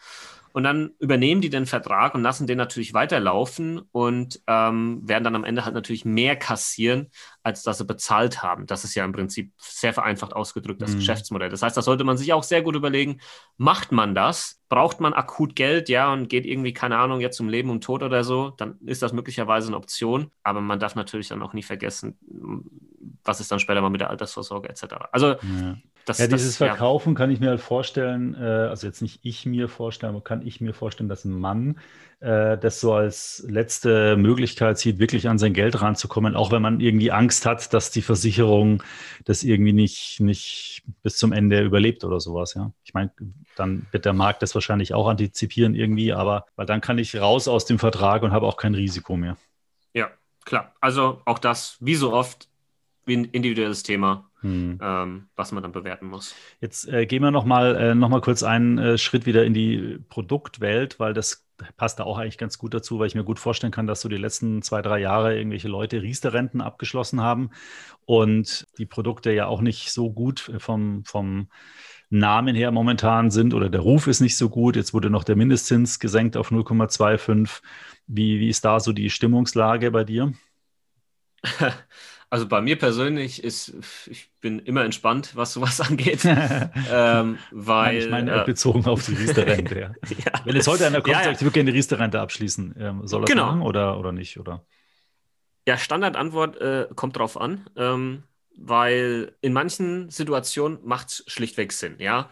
Und 0.53 0.65
dann 0.65 0.93
übernehmen 0.99 1.41
die 1.41 1.51
den 1.51 1.67
Vertrag 1.67 2.15
und 2.15 2.23
lassen 2.23 2.47
den 2.47 2.59
natürlich 2.59 2.95
weiterlaufen 2.95 3.83
und 3.93 4.41
ähm, 4.47 5.07
werden 5.09 5.25
dann 5.25 5.37
am 5.37 5.45
Ende 5.45 5.65
halt 5.65 5.75
natürlich 5.75 6.05
mehr 6.05 6.37
kassieren, 6.37 7.11
als 7.43 7.63
dass 7.63 7.79
sie 7.79 7.85
bezahlt 7.85 8.43
haben. 8.43 8.67
Das 8.67 8.85
ist 8.85 8.95
ja 8.95 9.05
im 9.05 9.13
Prinzip 9.13 9.53
sehr 9.59 9.93
vereinfacht 9.93 10.35
ausgedrückt 10.35 10.83
das 10.83 10.93
mhm. 10.93 10.99
Geschäftsmodell. 10.99 11.51
Das 11.51 11.63
heißt, 11.63 11.77
da 11.77 11.83
sollte 11.83 12.05
man 12.05 12.17
sich 12.17 12.33
auch 12.33 12.43
sehr 12.43 12.63
gut 12.63 12.77
überlegen, 12.77 13.21
macht 13.57 13.93
man 13.93 14.15
das? 14.15 14.61
Braucht 14.69 15.01
man 15.01 15.15
akut 15.15 15.57
Geld, 15.57 15.89
ja, 15.89 16.13
und 16.13 16.29
geht 16.29 16.45
irgendwie, 16.45 16.75
keine 16.75 16.99
Ahnung, 16.99 17.21
jetzt 17.21 17.41
um 17.41 17.49
Leben 17.49 17.71
und 17.71 17.83
Tod 17.83 18.03
oder 18.03 18.23
so, 18.23 18.51
dann 18.51 18.79
ist 18.85 19.01
das 19.03 19.13
möglicherweise 19.13 19.69
eine 19.69 19.77
Option. 19.77 20.31
Aber 20.43 20.61
man 20.61 20.79
darf 20.79 20.95
natürlich 20.95 21.29
dann 21.29 21.43
auch 21.43 21.55
nie 21.55 21.63
vergessen, 21.63 22.19
was 23.25 23.41
ist 23.41 23.51
dann 23.51 23.61
später 23.61 23.81
mal 23.81 23.91
mit 23.91 24.01
der 24.01 24.11
Altersvorsorge 24.11 24.69
etc. 24.69 24.85
Also 25.13 25.29
ja. 25.29 25.77
Das, 26.09 26.19
ja, 26.19 26.27
dieses 26.27 26.57
das, 26.57 26.69
Verkaufen 26.69 27.13
ja. 27.13 27.19
kann 27.19 27.31
ich 27.31 27.39
mir 27.39 27.51
halt 27.51 27.61
vorstellen, 27.61 28.35
äh, 28.35 28.39
also 28.39 28.87
jetzt 28.87 29.03
nicht 29.03 29.21
ich 29.23 29.45
mir 29.45 29.69
vorstellen, 29.69 30.15
aber 30.15 30.25
kann 30.25 30.47
ich 30.47 30.61
mir 30.61 30.73
vorstellen, 30.73 31.09
dass 31.09 31.27
ein 31.27 31.39
Mann 31.39 31.79
äh, 32.21 32.57
das 32.57 32.81
so 32.81 32.95
als 32.95 33.45
letzte 33.47 34.17
Möglichkeit 34.17 34.79
sieht, 34.79 34.99
wirklich 34.99 35.29
an 35.29 35.39
sein 35.39 35.53
Geld 35.53 35.83
ranzukommen, 35.83 36.35
auch 36.35 36.51
wenn 36.51 36.63
man 36.63 36.81
irgendwie 36.81 37.13
Angst 37.13 37.45
hat, 37.45 37.75
dass 37.75 37.91
die 37.91 38.01
Versicherung 38.01 38.83
das 39.27 39.43
irgendwie 39.43 39.75
nicht, 39.75 40.21
nicht 40.21 40.83
bis 41.03 41.19
zum 41.19 41.33
Ende 41.33 41.63
überlebt 41.63 42.05
oder 42.05 42.21
sowas, 42.21 42.55
ja. 42.55 42.73
Ich 42.85 42.95
meine, 42.95 43.11
dann 43.55 43.87
wird 43.91 44.07
der 44.07 44.15
Markt 44.15 44.41
das 44.41 44.55
wahrscheinlich 44.55 44.95
auch 44.95 45.09
antizipieren 45.09 45.75
irgendwie, 45.75 46.15
aber 46.15 46.47
weil 46.57 46.65
dann 46.65 46.81
kann 46.81 46.97
ich 46.97 47.21
raus 47.21 47.49
aus 47.49 47.67
dem 47.67 47.79
Vertrag 47.79 48.23
und 48.23 48.33
habe 48.33 48.47
auch 48.47 48.57
kein 48.57 48.75
Risiko 48.75 49.17
mehr. 49.17 49.37
Ja, 49.93 50.11
klar. 50.47 50.73
Also 50.81 51.21
auch 51.27 51.39
das, 51.39 51.77
wie 51.81 51.97
so 51.97 52.15
oft, 52.15 52.49
wie 53.05 53.17
ein 53.17 53.25
individuelles 53.27 53.83
Thema, 53.83 54.28
hm. 54.41 54.79
ähm, 54.81 55.29
was 55.37 55.53
man 55.53 55.63
dann 55.63 55.73
bewerten 55.73 56.07
muss. 56.07 56.35
Jetzt 56.61 56.89
äh, 56.89 57.07
gehen 57.07 57.23
wir 57.23 57.31
nochmal 57.31 57.77
äh, 57.77 57.95
noch 57.95 58.21
kurz 58.21 58.43
einen 58.43 58.79
äh, 58.79 58.99
Schritt 58.99 59.27
wieder 59.27 59.45
in 59.45 59.55
die 59.55 59.99
Produktwelt, 60.09 61.01
weil 61.01 61.15
das 61.15 61.45
passt 61.77 61.99
da 61.99 62.05
auch 62.05 62.19
eigentlich 62.19 62.39
ganz 62.39 62.59
gut 62.59 62.73
dazu, 62.73 62.99
weil 62.99 63.09
ich 63.09 63.15
mir 63.15 63.25
gut 63.25 63.39
vorstellen 63.39 63.73
kann, 63.73 63.87
dass 63.87 64.01
so 64.01 64.09
die 64.09 64.17
letzten 64.17 64.63
zwei, 64.63 64.81
drei 64.81 65.01
Jahre 65.01 65.37
irgendwelche 65.37 65.69
Leute 65.69 66.03
Riester-Renten 66.03 66.61
abgeschlossen 66.61 67.21
haben 67.21 67.51
und 68.05 68.67
die 68.79 68.87
Produkte 68.87 69.33
ja 69.33 69.47
auch 69.47 69.61
nicht 69.61 69.91
so 69.93 70.11
gut 70.13 70.53
vom, 70.59 71.05
vom 71.05 71.49
Namen 72.11 72.55
her 72.55 72.71
momentan 72.71 73.31
sind 73.31 73.55
oder 73.55 73.69
der 73.69 73.81
Ruf 73.81 74.07
ist 74.07 74.21
nicht 74.21 74.37
so 74.37 74.49
gut. 74.49 74.77
Jetzt 74.77 74.95
wurde 74.95 75.11
noch 75.11 75.25
der 75.25 75.37
Mindestzins 75.37 75.99
gesenkt 75.99 76.37
auf 76.37 76.51
0,25. 76.51 77.61
Wie, 78.07 78.41
wie 78.41 78.49
ist 78.49 78.65
da 78.65 78.81
so 78.81 78.93
die 78.93 79.11
Stimmungslage 79.11 79.91
bei 79.91 80.05
dir? 80.05 80.33
Also 82.31 82.47
bei 82.47 82.61
mir 82.61 82.77
persönlich 82.77 83.43
ist, 83.43 83.75
ich 84.07 84.31
bin 84.41 84.59
immer 84.59 84.85
entspannt, 84.85 85.35
was 85.35 85.53
sowas 85.53 85.81
angeht. 85.89 86.25
ähm, 86.91 87.39
weil, 87.51 87.99
ich 87.99 88.11
meine, 88.11 88.43
äh, 88.43 88.45
bezogen 88.45 88.85
auf 88.87 89.05
die 89.07 89.15
Riester-Rente. 89.15 89.81
ja. 89.81 89.89
ja. 90.25 90.45
Wenn 90.45 90.55
jetzt 90.55 90.69
heute 90.69 90.87
einer 90.87 91.01
kommt, 91.01 91.17
ja, 91.17 91.25
sagt, 91.25 91.37
ich 91.37 91.43
würde 91.43 91.55
gerne 91.55 91.73
die 91.73 91.77
Riester-Rente 91.77 92.21
abschließen, 92.21 92.75
ähm, 92.79 93.07
soll 93.07 93.23
er 93.23 93.27
genau. 93.27 93.47
machen 93.47 93.63
oder, 93.63 93.99
oder 93.99 94.13
nicht? 94.13 94.39
Oder? 94.39 94.65
Ja, 95.67 95.79
Standardantwort 95.79 96.61
äh, 96.61 96.89
kommt 96.95 97.17
drauf 97.17 97.41
an. 97.41 97.69
Ähm, 97.77 98.25
weil 98.59 99.37
in 99.41 99.53
manchen 99.53 100.11
Situationen 100.11 100.79
macht 100.83 101.09
es 101.09 101.25
schlichtweg 101.29 101.73
Sinn, 101.73 101.95
ja. 101.99 102.29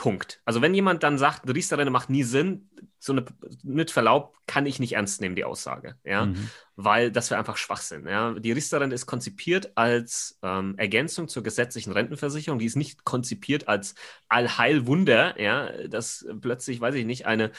Punkt. 0.00 0.40
Also 0.46 0.62
wenn 0.62 0.72
jemand 0.72 1.02
dann 1.02 1.18
sagt, 1.18 1.44
eine 1.44 1.54
Riester-Rente 1.54 1.90
macht 1.90 2.08
nie 2.08 2.22
Sinn, 2.22 2.70
so 2.98 3.12
eine, 3.12 3.26
mit 3.62 3.90
Verlaub 3.90 4.34
kann 4.46 4.64
ich 4.64 4.80
nicht 4.80 4.94
ernst 4.94 5.20
nehmen, 5.20 5.36
die 5.36 5.44
Aussage, 5.44 5.96
ja, 6.04 6.24
mhm. 6.24 6.48
weil 6.74 7.12
das 7.12 7.30
wäre 7.30 7.38
einfach 7.38 7.58
Schwachsinn, 7.58 8.08
ja. 8.08 8.32
Die 8.32 8.52
Riester-Rente 8.52 8.94
ist 8.94 9.04
konzipiert 9.04 9.72
als 9.74 10.38
ähm, 10.42 10.74
Ergänzung 10.78 11.28
zur 11.28 11.42
gesetzlichen 11.42 11.92
Rentenversicherung, 11.92 12.58
die 12.58 12.64
ist 12.64 12.76
nicht 12.76 13.04
konzipiert 13.04 13.68
als 13.68 13.94
Allheilwunder, 14.30 15.38
ja, 15.38 15.86
dass 15.86 16.26
plötzlich, 16.40 16.80
weiß 16.80 16.94
ich 16.94 17.04
nicht, 17.04 17.26
eine 17.26 17.52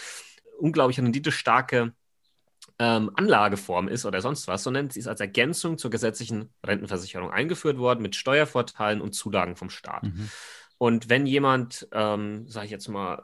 unglaublich 0.57 0.97
renditestarke 0.97 1.93
ähm, 2.79 3.11
Anlageform 3.13 3.87
ist 3.87 4.07
oder 4.07 4.19
sonst 4.21 4.47
was, 4.47 4.63
sondern 4.63 4.89
sie 4.89 4.97
ist 4.97 5.07
als 5.07 5.21
Ergänzung 5.21 5.77
zur 5.77 5.91
gesetzlichen 5.91 6.49
Rentenversicherung 6.65 7.29
eingeführt 7.29 7.77
worden 7.77 8.01
mit 8.01 8.15
Steuervorteilen 8.15 8.99
und 8.99 9.13
Zulagen 9.13 9.55
vom 9.55 9.69
Staat. 9.69 10.05
Mhm. 10.05 10.31
Und 10.81 11.09
wenn 11.09 11.27
jemand, 11.27 11.87
ähm, 11.91 12.47
sage 12.47 12.65
ich 12.65 12.71
jetzt 12.71 12.87
mal, 12.87 13.23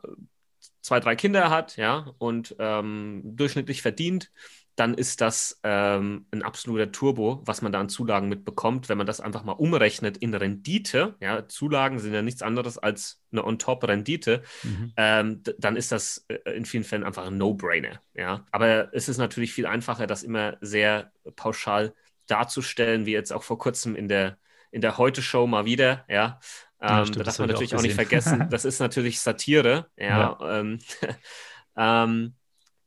zwei, 0.82 1.00
drei 1.00 1.16
Kinder 1.16 1.50
hat, 1.50 1.76
ja, 1.76 2.14
und 2.20 2.56
ähm, 2.60 3.24
durchschnittlich 3.24 3.82
verdient, 3.82 4.32
dann 4.76 4.94
ist 4.94 5.22
das 5.22 5.60
ähm, 5.64 6.28
ein 6.30 6.44
absoluter 6.44 6.92
Turbo, 6.92 7.42
was 7.46 7.64
man 7.64 7.72
da 7.72 7.80
an 7.80 7.90
Zulagen 7.90 8.30
mitbekommt, 8.30 8.90
wenn 8.90 9.00
man 9.00 9.08
das 9.08 9.22
einfach 9.22 9.44
mal 9.44 9.54
umrechnet 9.54 10.18
in 10.18 10.36
Rendite. 10.36 11.16
Ja, 11.20 11.48
Zulagen 11.48 11.98
sind 11.98 12.14
ja 12.14 12.22
nichts 12.22 12.44
anderes 12.44 12.78
als 12.78 13.24
eine 13.32 13.44
On-Top-Rendite. 13.44 14.44
Mhm. 14.62 14.94
Ähm, 14.96 15.42
dann 15.58 15.78
ist 15.78 15.92
das 15.92 16.28
äh, 16.28 16.52
in 16.52 16.66
vielen 16.66 16.84
Fällen 16.84 17.04
einfach 17.04 17.26
ein 17.26 17.40
No-Brainer. 17.40 18.04
Ja, 18.14 18.46
aber 18.52 18.94
es 18.94 19.10
ist 19.10 19.18
natürlich 19.18 19.52
viel 19.52 19.66
einfacher, 19.66 20.06
das 20.06 20.22
immer 20.22 20.58
sehr 20.62 21.12
pauschal 21.36 21.96
darzustellen, 22.28 23.08
wie 23.08 23.14
jetzt 23.14 23.34
auch 23.34 23.42
vor 23.42 23.58
kurzem 23.58 23.96
in 23.96 24.08
der 24.08 24.38
in 24.70 24.82
der 24.82 24.98
Heute-Show 24.98 25.48
mal 25.48 25.66
wieder. 25.66 26.06
Ja, 26.08 26.40
ja, 26.82 27.00
ähm, 27.00 27.06
stimmt, 27.06 27.20
da 27.20 27.24
darf 27.24 27.40
man 27.40 27.50
natürlich 27.50 27.74
auch, 27.74 27.80
auch, 27.80 27.84
nicht 27.84 27.96
vergessen, 27.96 28.48
das 28.52 28.66
ist 28.66 28.80
natürlich 28.80 29.20
Satire. 29.20 29.90
Ja, 29.98 30.38
ja. 30.40 30.60
Ähm, 30.60 30.80
ähm, 31.78 32.36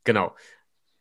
genau. 0.04 0.34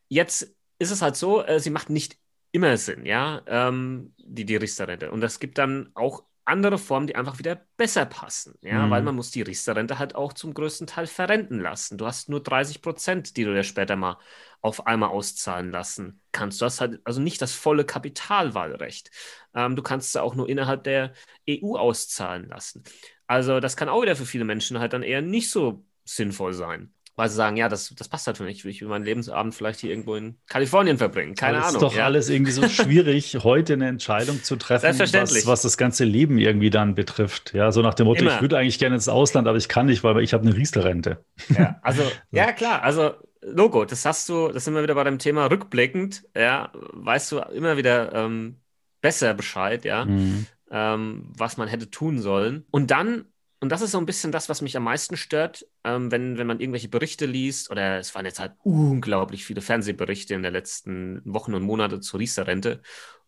Jetzt 0.08 0.56
ist 0.80 0.92
es 0.92 1.02
halt 1.02 1.16
so, 1.16 1.44
äh, 1.44 1.60
sie 1.60 1.70
macht 1.70 1.90
nicht 1.90 2.18
immer 2.52 2.76
Sinn, 2.78 3.06
ja, 3.06 3.42
ähm, 3.46 4.14
die, 4.18 4.46
die 4.46 4.56
Riester-Rente. 4.56 5.12
Und 5.12 5.24
es 5.24 5.40
gibt 5.40 5.58
dann 5.58 5.92
auch 5.94 6.24
andere 6.50 6.78
Formen, 6.78 7.08
die 7.08 7.16
einfach 7.16 7.40
wieder 7.40 7.66
besser 7.78 8.06
passen, 8.06 8.58
ja, 8.62 8.86
mhm. 8.86 8.90
weil 8.92 9.02
man 9.02 9.16
muss 9.16 9.32
die 9.32 9.42
Riester-Rente 9.42 10.00
halt 10.00 10.16
auch 10.16 10.34
zum 10.34 10.54
größten 10.54 10.88
Teil 10.88 11.08
verrenten 11.08 11.60
lassen. 11.60 11.98
Du 11.98 12.06
hast 12.06 12.30
nur 12.30 12.42
30 12.44 12.82
Prozent, 12.82 13.38
die 13.38 13.46
du 13.46 13.54
dir 13.54 13.64
später 13.64 13.96
mal 13.96 14.18
auf 14.62 14.88
einmal 14.88 15.10
auszahlen 15.10 15.72
lassen 15.72 16.22
kannst. 16.32 16.62
Du 16.62 16.66
hast 16.66 16.82
halt 16.82 17.00
also 17.06 17.22
nicht 17.22 17.42
das 17.42 17.54
volle 17.54 17.86
Kapitalwahlrecht. 17.86 19.12
Ähm, 19.54 19.76
du 19.76 19.82
kannst 19.82 20.10
es 20.10 20.16
auch 20.18 20.36
nur 20.36 20.50
innerhalb 20.50 20.84
der 20.84 21.14
EU 21.48 21.76
auszahlen 21.78 22.50
lassen. 22.50 22.84
Also 23.28 23.60
das 23.60 23.78
kann 23.78 23.90
auch 23.90 24.02
wieder 24.02 24.16
für 24.16 24.26
viele 24.26 24.46
Menschen 24.46 24.80
halt 24.80 24.94
dann 24.94 25.04
eher 25.04 25.22
nicht 25.22 25.50
so 25.50 25.86
sinnvoll 26.04 26.54
sein 26.54 26.94
weil 27.20 27.28
sie 27.28 27.36
sagen, 27.36 27.58
ja, 27.58 27.68
das, 27.68 27.94
das 27.96 28.08
passt 28.08 28.28
halt 28.28 28.38
für 28.38 28.46
mich. 28.46 28.64
Ich 28.64 28.82
will 28.82 28.88
meinen 28.88 29.04
Lebensabend 29.04 29.54
vielleicht 29.54 29.82
hier 29.82 29.90
irgendwo 29.90 30.16
in 30.16 30.38
Kalifornien 30.48 30.98
verbringen. 30.98 31.36
Keine 31.36 31.58
Ahnung. 31.58 31.76
ist 31.76 31.82
doch 31.82 31.94
ja. 31.94 32.06
alles 32.06 32.30
irgendwie 32.30 32.54
so 32.54 32.66
schwierig, 32.70 33.40
heute 33.44 33.74
eine 33.74 33.90
Entscheidung 33.90 34.42
zu 34.42 34.56
treffen, 34.56 34.98
was, 34.98 35.46
was, 35.46 35.62
das 35.62 35.78
ganze 35.78 36.06
Leben 36.06 36.38
irgendwie 36.38 36.70
dann 36.70 36.96
betrifft. 36.96 37.54
Ja, 37.54 37.74
so 37.74 37.82
nach 37.82 37.94
dem 37.94 38.06
Motto, 38.06 38.22
Immer. 38.22 38.36
ich 38.36 38.42
würde 38.42 38.58
eigentlich 38.58 38.80
gerne 38.80 38.96
ins 38.96 39.10
Ausland, 39.10 39.50
aber 39.50 39.58
ich 39.58 39.68
kann 39.68 39.88
nicht, 39.88 40.02
weil 40.02 40.18
ich 40.24 40.32
habe 40.34 40.48
eine 40.48 40.56
Riester-Rente. 40.56 41.22
Ja, 41.50 41.78
also, 41.82 42.04
ja, 42.32 42.54
klar. 42.54 42.84
Also, 42.84 43.12
Logo, 43.42 43.84
das 43.84 44.06
hast 44.06 44.30
du, 44.30 44.48
das 44.48 44.64
sind 44.64 44.74
wir 44.74 44.84
wieder 44.84 44.96
bei 44.96 45.04
dem 45.04 45.20
Thema 45.20 45.48
rückblickend, 45.52 46.24
ja, 46.38 46.72
weißt 46.74 47.34
du 47.34 47.40
immer 47.40 47.76
wieder 47.76 48.14
ähm, 48.14 48.56
besser 49.02 49.34
Bescheid, 49.34 49.84
ja, 49.84 50.06
mhm. 50.06 50.46
ähm, 50.72 51.34
was 51.38 51.58
man 51.58 51.68
hätte 51.68 51.90
tun 51.92 52.20
sollen. 52.20 52.66
Und 52.72 52.92
dann 52.92 53.26
und 53.62 53.70
das 53.70 53.82
ist 53.82 53.92
so 53.92 53.98
ein 53.98 54.06
bisschen 54.06 54.32
das, 54.32 54.48
was 54.48 54.62
mich 54.62 54.78
am 54.78 54.84
meisten 54.84 55.18
stört, 55.18 55.66
ähm, 55.84 56.12
wenn, 56.12 56.38
wenn 56.38 56.48
man 56.48 56.60
irgendwelche 56.60 56.88
Berichte 56.88 57.26
liest, 57.26 57.70
oder 57.70 58.00
es 58.00 58.16
waren 58.16 58.26
jetzt 58.26 58.40
halt 58.40 58.54
unglaublich 58.64 59.44
viele 59.44 59.62
Fernsehberichte 59.62 60.34
in 60.34 60.44
den 60.44 60.54
letzten 60.54 61.22
Wochen 61.26 61.54
und 61.54 61.64
Monaten 61.64 62.02
zur 62.02 62.20
Riester-Rente. 62.20 62.82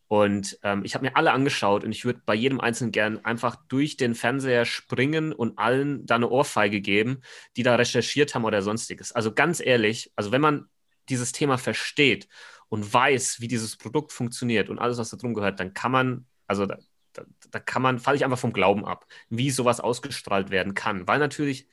Und 0.07 0.59
ähm, 0.63 0.83
ich 0.83 0.93
habe 0.93 1.05
mir 1.05 1.15
alle 1.15 1.31
angeschaut 1.31 1.85
und 1.85 1.91
ich 1.91 2.03
würde 2.03 2.21
bei 2.25 2.35
jedem 2.35 2.59
Einzelnen 2.59 2.91
gern 2.91 3.23
einfach 3.23 3.55
durch 3.69 3.95
den 3.95 4.13
Fernseher 4.13 4.65
springen 4.65 5.31
und 5.31 5.57
allen 5.57 6.05
da 6.05 6.15
eine 6.15 6.29
Ohrfeige 6.29 6.81
geben, 6.81 7.21
die 7.55 7.63
da 7.63 7.75
recherchiert 7.75 8.35
haben 8.35 8.43
oder 8.43 8.61
sonstiges. 8.61 9.13
Also 9.13 9.33
ganz 9.33 9.61
ehrlich, 9.61 10.11
also 10.17 10.33
wenn 10.33 10.41
man 10.41 10.65
dieses 11.07 11.31
Thema 11.31 11.57
versteht 11.57 12.27
und 12.67 12.93
weiß, 12.93 13.39
wie 13.39 13.47
dieses 13.47 13.77
Produkt 13.77 14.11
funktioniert 14.11 14.69
und 14.69 14.79
alles, 14.79 14.97
was 14.97 15.09
da 15.11 15.17
drum 15.17 15.33
gehört, 15.33 15.59
dann 15.59 15.73
kann 15.73 15.91
man, 15.91 16.25
also 16.45 16.65
da, 16.65 16.77
da, 17.13 17.23
da 17.49 17.59
kann 17.59 17.81
man, 17.81 17.99
falle 17.99 18.17
ich 18.17 18.23
einfach 18.23 18.39
vom 18.39 18.53
Glauben 18.53 18.85
ab, 18.85 19.05
wie 19.29 19.51
sowas 19.51 19.79
ausgestrahlt 19.79 20.49
werden 20.49 20.73
kann, 20.73 21.07
weil 21.07 21.19
natürlich 21.19 21.67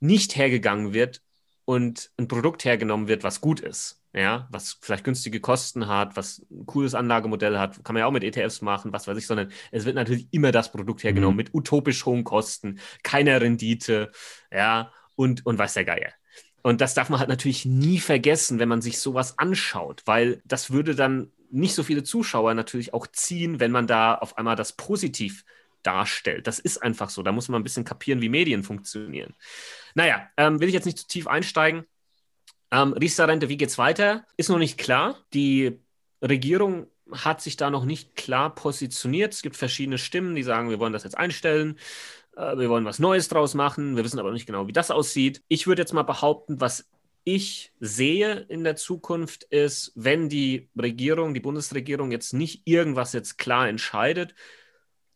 nicht 0.00 0.36
hergegangen 0.36 0.92
wird 0.92 1.22
und 1.64 2.10
ein 2.16 2.28
Produkt 2.28 2.64
hergenommen 2.64 3.08
wird, 3.08 3.24
was 3.24 3.40
gut 3.40 3.60
ist, 3.60 4.00
ja, 4.12 4.48
was 4.50 4.78
vielleicht 4.80 5.04
günstige 5.04 5.40
Kosten 5.40 5.88
hat, 5.88 6.16
was 6.16 6.46
ein 6.50 6.64
cooles 6.66 6.94
Anlagemodell 6.94 7.58
hat, 7.58 7.84
kann 7.84 7.94
man 7.94 8.00
ja 8.00 8.06
auch 8.06 8.12
mit 8.12 8.24
ETFs 8.24 8.62
machen, 8.62 8.92
was 8.92 9.06
weiß 9.06 9.18
ich, 9.18 9.26
sondern 9.26 9.50
es 9.72 9.84
wird 9.84 9.96
natürlich 9.96 10.28
immer 10.30 10.52
das 10.52 10.70
Produkt 10.72 11.02
hergenommen 11.02 11.34
mhm. 11.34 11.38
mit 11.38 11.54
utopisch 11.54 12.06
hohen 12.06 12.24
Kosten, 12.24 12.78
keiner 13.02 13.40
Rendite, 13.40 14.12
ja, 14.52 14.92
und, 15.16 15.44
und 15.44 15.58
weiß 15.58 15.74
der 15.74 15.84
Geier. 15.84 16.12
Und 16.62 16.80
das 16.80 16.94
darf 16.94 17.10
man 17.10 17.20
halt 17.20 17.28
natürlich 17.28 17.64
nie 17.64 17.98
vergessen, 17.98 18.58
wenn 18.58 18.68
man 18.68 18.82
sich 18.82 18.98
sowas 18.98 19.38
anschaut, 19.38 20.02
weil 20.04 20.42
das 20.44 20.70
würde 20.70 20.94
dann 20.94 21.30
nicht 21.50 21.74
so 21.74 21.82
viele 21.82 22.02
Zuschauer 22.02 22.54
natürlich 22.54 22.94
auch 22.94 23.06
ziehen, 23.06 23.60
wenn 23.60 23.70
man 23.70 23.86
da 23.86 24.14
auf 24.14 24.38
einmal 24.38 24.56
das 24.56 24.72
positiv 24.72 25.44
darstellt. 25.82 26.46
Das 26.46 26.58
ist 26.58 26.78
einfach 26.82 27.10
so. 27.10 27.22
Da 27.22 27.32
muss 27.32 27.48
man 27.48 27.60
ein 27.60 27.64
bisschen 27.64 27.84
kapieren, 27.84 28.20
wie 28.20 28.28
Medien 28.28 28.64
funktionieren. 28.64 29.34
Naja, 29.94 30.28
ähm, 30.36 30.60
will 30.60 30.68
ich 30.68 30.74
jetzt 30.74 30.84
nicht 30.84 30.98
zu 30.98 31.06
tief 31.06 31.26
einsteigen. 31.26 31.84
Ähm, 32.70 32.92
Riester-Rente, 32.92 33.48
wie 33.48 33.56
geht's 33.56 33.78
weiter? 33.78 34.24
Ist 34.36 34.48
noch 34.48 34.58
nicht 34.58 34.78
klar. 34.78 35.16
Die 35.32 35.78
Regierung 36.22 36.88
hat 37.12 37.40
sich 37.40 37.56
da 37.56 37.70
noch 37.70 37.84
nicht 37.84 38.16
klar 38.16 38.54
positioniert. 38.54 39.32
Es 39.32 39.42
gibt 39.42 39.56
verschiedene 39.56 39.98
Stimmen, 39.98 40.34
die 40.34 40.42
sagen, 40.42 40.70
wir 40.70 40.80
wollen 40.80 40.92
das 40.92 41.04
jetzt 41.04 41.16
einstellen. 41.16 41.78
Äh, 42.36 42.58
wir 42.58 42.68
wollen 42.68 42.84
was 42.84 42.98
Neues 42.98 43.28
draus 43.28 43.54
machen. 43.54 43.96
Wir 43.96 44.04
wissen 44.04 44.18
aber 44.18 44.32
nicht 44.32 44.46
genau, 44.46 44.66
wie 44.66 44.72
das 44.72 44.90
aussieht. 44.90 45.42
Ich 45.48 45.66
würde 45.66 45.82
jetzt 45.82 45.92
mal 45.92 46.02
behaupten, 46.02 46.60
was 46.60 46.88
ich 47.28 47.72
sehe 47.80 48.46
in 48.48 48.62
der 48.62 48.76
Zukunft 48.76 49.42
ist, 49.42 49.90
wenn 49.96 50.28
die 50.28 50.70
Regierung, 50.80 51.34
die 51.34 51.40
Bundesregierung 51.40 52.12
jetzt 52.12 52.32
nicht 52.32 52.68
irgendwas 52.68 53.12
jetzt 53.14 53.36
klar 53.36 53.68
entscheidet, 53.68 54.36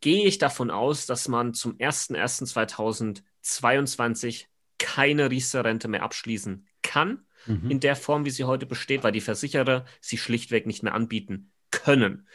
gehe 0.01 0.27
ich 0.27 0.39
davon 0.39 0.73
aus, 0.73 1.07
dass 1.07 1.29
man 1.29 1.55
zum 1.55 1.79
01.01.2022 1.79 4.47
keine 4.79 5.31
Riester-Rente 5.31 5.87
mehr 5.87 6.03
abschließen 6.03 6.67
kann, 6.83 7.25
mhm. 7.47 7.71
in 7.71 7.79
der 7.79 7.95
Form, 7.95 8.25
wie 8.25 8.31
sie 8.31 8.43
heute 8.43 8.67
besteht, 8.67 9.05
weil 9.05 9.13
die 9.13 9.21
Versicherer 9.21 9.85
sie 10.01 10.19
schlichtweg 10.19 10.67
nicht 10.67 10.83
mehr 10.83 10.95
anbieten 10.95 11.53
können. 11.71 12.27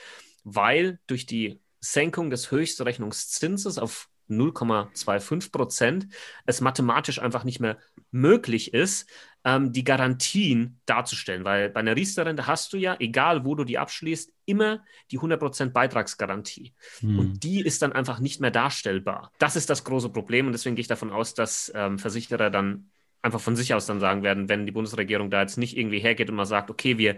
Weil 0.46 1.02
durch 1.06 1.26
die 1.26 1.60
Senkung 1.82 2.30
des 2.30 2.50
Höchstrechnungszinses 2.50 3.78
auf 3.78 4.08
0,25 4.30 5.52
Prozent, 5.52 6.08
es 6.46 6.62
mathematisch 6.62 7.20
einfach 7.20 7.44
nicht 7.44 7.60
mehr 7.60 7.78
möglich 8.10 8.74
ist, 8.74 9.06
ähm, 9.46 9.72
die 9.72 9.84
Garantien 9.84 10.82
darzustellen. 10.86 11.46
Weil 11.46 11.70
bei 11.70 11.80
einer 11.80 11.96
Riester-Rente 11.96 12.48
hast 12.48 12.74
du 12.74 12.78
ja, 12.78 12.98
egal 13.00 13.46
wo 13.46 13.56
du 13.56 13.64
die 13.64 13.78
abschließt, 13.78 14.34
immer 14.46 14.84
die 15.12 15.18
100 15.18 15.40
Prozent 15.40 15.74
Beitragsgarantie. 15.74 16.74
Hm. 17.00 17.20
Und 17.20 17.44
die 17.44 17.62
ist 17.62 17.82
dann 17.82 17.94
einfach 17.94 18.20
nicht 18.20 18.42
mehr 18.42 18.52
darstellbar. 18.52 19.32
Das 19.38 19.56
ist 19.56 19.70
das 19.70 19.84
große 19.84 20.10
Problem 20.10 20.48
und 20.48 20.52
deswegen 20.52 20.76
gehe 20.76 20.82
ich 20.82 20.88
davon 20.88 21.12
aus, 21.12 21.36
dass 21.36 21.72
ähm, 21.76 22.00
Versicherer 22.00 22.50
dann 22.50 22.90
einfach 23.22 23.40
von 23.40 23.56
sich 23.56 23.74
aus 23.74 23.86
dann 23.86 24.00
sagen 24.00 24.24
werden, 24.24 24.50
wenn 24.50 24.66
die 24.66 24.72
Bundesregierung 24.72 25.30
da 25.30 25.42
jetzt 25.42 25.58
nicht 25.58 25.78
irgendwie 25.78 26.00
hergeht 26.00 26.30
und 26.30 26.36
mal 26.36 26.46
sagt, 26.46 26.70
okay, 26.70 26.98
wir 26.98 27.18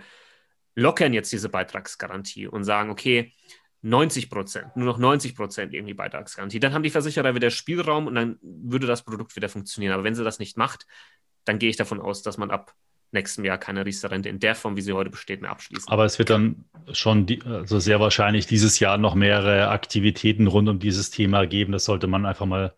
lockern 0.75 1.13
jetzt 1.13 1.31
diese 1.31 1.49
Beitragsgarantie 1.49 2.47
und 2.47 2.63
sagen, 2.63 2.89
okay, 2.89 3.33
90 3.81 4.29
Prozent, 4.29 4.75
nur 4.75 4.85
noch 4.85 4.97
90 4.97 5.35
Prozent 5.35 5.73
irgendwie 5.73 5.93
Beitragsgarantie. 5.93 6.59
Dann 6.59 6.73
haben 6.73 6.83
die 6.83 6.89
Versicherer 6.89 7.35
wieder 7.35 7.51
Spielraum 7.51 8.07
und 8.07 8.15
dann 8.15 8.37
würde 8.41 8.87
das 8.87 9.03
Produkt 9.03 9.35
wieder 9.35 9.49
funktionieren. 9.49 9.93
Aber 9.93 10.03
wenn 10.03 10.15
sie 10.15 10.23
das 10.23 10.39
nicht 10.39 10.57
macht, 10.57 10.85
dann 11.47 11.59
gehe 11.59 11.69
ich 11.69 11.77
davon 11.77 12.01
aus, 12.01 12.21
dass 12.21 12.37
man 12.37 12.51
ab 12.51 12.73
nächstem 13.11 13.45
Jahr 13.45 13.57
keine 13.57 13.85
Riester-Rente 13.85 14.29
in 14.29 14.39
der 14.39 14.53
Form, 14.53 14.75
wie 14.75 14.81
sie 14.81 14.93
heute 14.93 15.09
besteht, 15.09 15.41
mehr 15.41 15.51
abschließen. 15.51 15.89
Aber 15.89 16.03
es 16.03 16.19
wird 16.19 16.29
dann 16.29 16.65
schon, 16.91 17.25
die, 17.25 17.41
also 17.43 17.79
sehr 17.79 17.99
wahrscheinlich 17.99 18.47
dieses 18.47 18.79
Jahr 18.79 18.97
noch 18.97 19.15
mehrere 19.15 19.69
Aktivitäten 19.69 20.47
rund 20.47 20.67
um 20.67 20.79
dieses 20.79 21.09
Thema 21.09 21.47
geben. 21.47 21.71
Das 21.71 21.85
sollte 21.85 22.07
man 22.07 22.25
einfach 22.25 22.45
mal 22.45 22.73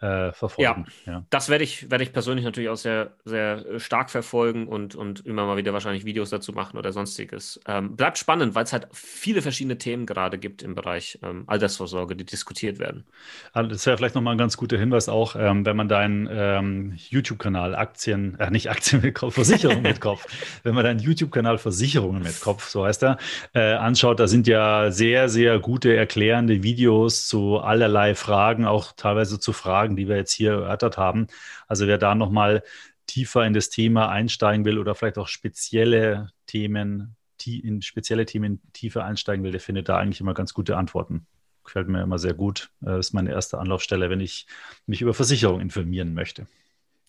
äh, 0.00 0.32
verfolgen. 0.32 0.86
Ja, 1.06 1.12
ja, 1.12 1.24
das 1.30 1.48
werde 1.48 1.64
ich, 1.64 1.90
werde 1.90 2.04
ich 2.04 2.12
persönlich 2.12 2.44
natürlich 2.44 2.68
auch 2.68 2.76
sehr, 2.76 3.12
sehr 3.24 3.66
äh, 3.66 3.80
stark 3.80 4.10
verfolgen 4.10 4.68
und, 4.68 4.94
und 4.94 5.26
immer 5.26 5.46
mal 5.46 5.56
wieder 5.56 5.72
wahrscheinlich 5.72 6.04
Videos 6.04 6.30
dazu 6.30 6.52
machen 6.52 6.78
oder 6.78 6.92
sonstiges. 6.92 7.60
Ähm, 7.66 7.96
bleibt 7.96 8.18
spannend, 8.18 8.54
weil 8.54 8.64
es 8.64 8.72
halt 8.72 8.88
viele 8.92 9.42
verschiedene 9.42 9.78
Themen 9.78 10.06
gerade 10.06 10.38
gibt 10.38 10.62
im 10.62 10.74
Bereich 10.74 11.18
ähm, 11.22 11.44
Altersvorsorge, 11.46 12.14
die 12.16 12.24
diskutiert 12.24 12.78
werden. 12.78 13.04
Also 13.52 13.70
das 13.70 13.86
wäre 13.86 13.96
vielleicht 13.96 14.14
nochmal 14.14 14.34
ein 14.34 14.38
ganz 14.38 14.56
guter 14.56 14.78
Hinweis 14.78 15.08
auch, 15.08 15.36
ähm, 15.36 15.66
wenn 15.66 15.76
man 15.76 15.88
deinen 15.88 16.28
ähm, 16.30 16.94
YouTube-Kanal 16.96 17.74
Aktien, 17.74 18.38
äh, 18.38 18.50
nicht 18.50 18.70
Aktien 18.70 19.02
mit 19.02 19.14
Kopf, 19.14 19.34
Versicherungen 19.34 19.82
mit 19.82 20.00
Kopf, 20.00 20.26
wenn 20.62 20.74
man 20.74 20.84
deinen 20.84 21.00
YouTube-Kanal 21.00 21.58
Versicherungen 21.58 22.22
mit 22.22 22.40
Kopf, 22.40 22.68
so 22.68 22.84
heißt 22.84 23.02
er, 23.02 23.18
äh, 23.54 23.72
anschaut, 23.72 24.20
da 24.20 24.28
sind 24.28 24.46
ja 24.46 24.90
sehr, 24.90 25.28
sehr 25.28 25.58
gute 25.58 25.94
erklärende 25.96 26.62
Videos 26.62 27.26
zu 27.26 27.58
allerlei 27.58 28.14
Fragen, 28.14 28.64
auch 28.66 28.92
teilweise 28.92 29.40
zu 29.40 29.52
Fragen, 29.52 29.87
Fragen, 29.88 29.96
die 29.96 30.08
wir 30.08 30.16
jetzt 30.16 30.32
hier 30.32 30.52
erörtert 30.52 30.98
haben. 30.98 31.28
Also 31.66 31.86
wer 31.86 31.98
da 31.98 32.14
nochmal 32.14 32.62
tiefer 33.06 33.46
in 33.46 33.54
das 33.54 33.70
Thema 33.70 34.10
einsteigen 34.10 34.64
will 34.64 34.78
oder 34.78 34.94
vielleicht 34.94 35.18
auch 35.18 35.28
spezielle 35.28 36.30
Themen, 36.46 37.16
in 37.46 37.80
spezielle 37.80 38.26
Themen 38.26 38.60
tiefer 38.72 39.04
einsteigen 39.04 39.44
will, 39.44 39.52
der 39.52 39.60
findet 39.60 39.88
da 39.88 39.96
eigentlich 39.96 40.20
immer 40.20 40.34
ganz 40.34 40.52
gute 40.52 40.76
Antworten. 40.76 41.26
Gefällt 41.64 41.88
mir 41.88 42.02
immer 42.02 42.18
sehr 42.18 42.34
gut. 42.34 42.70
Das 42.80 42.96
äh, 42.96 42.98
ist 42.98 43.14
meine 43.14 43.30
erste 43.30 43.58
Anlaufstelle, 43.58 44.10
wenn 44.10 44.20
ich 44.20 44.46
mich 44.86 45.00
über 45.00 45.14
Versicherung 45.14 45.60
informieren 45.60 46.14
möchte. 46.14 46.46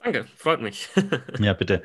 Danke, 0.02 0.26
freut 0.38 0.62
mich. 0.62 0.88
ja, 1.40 1.52
bitte. 1.54 1.84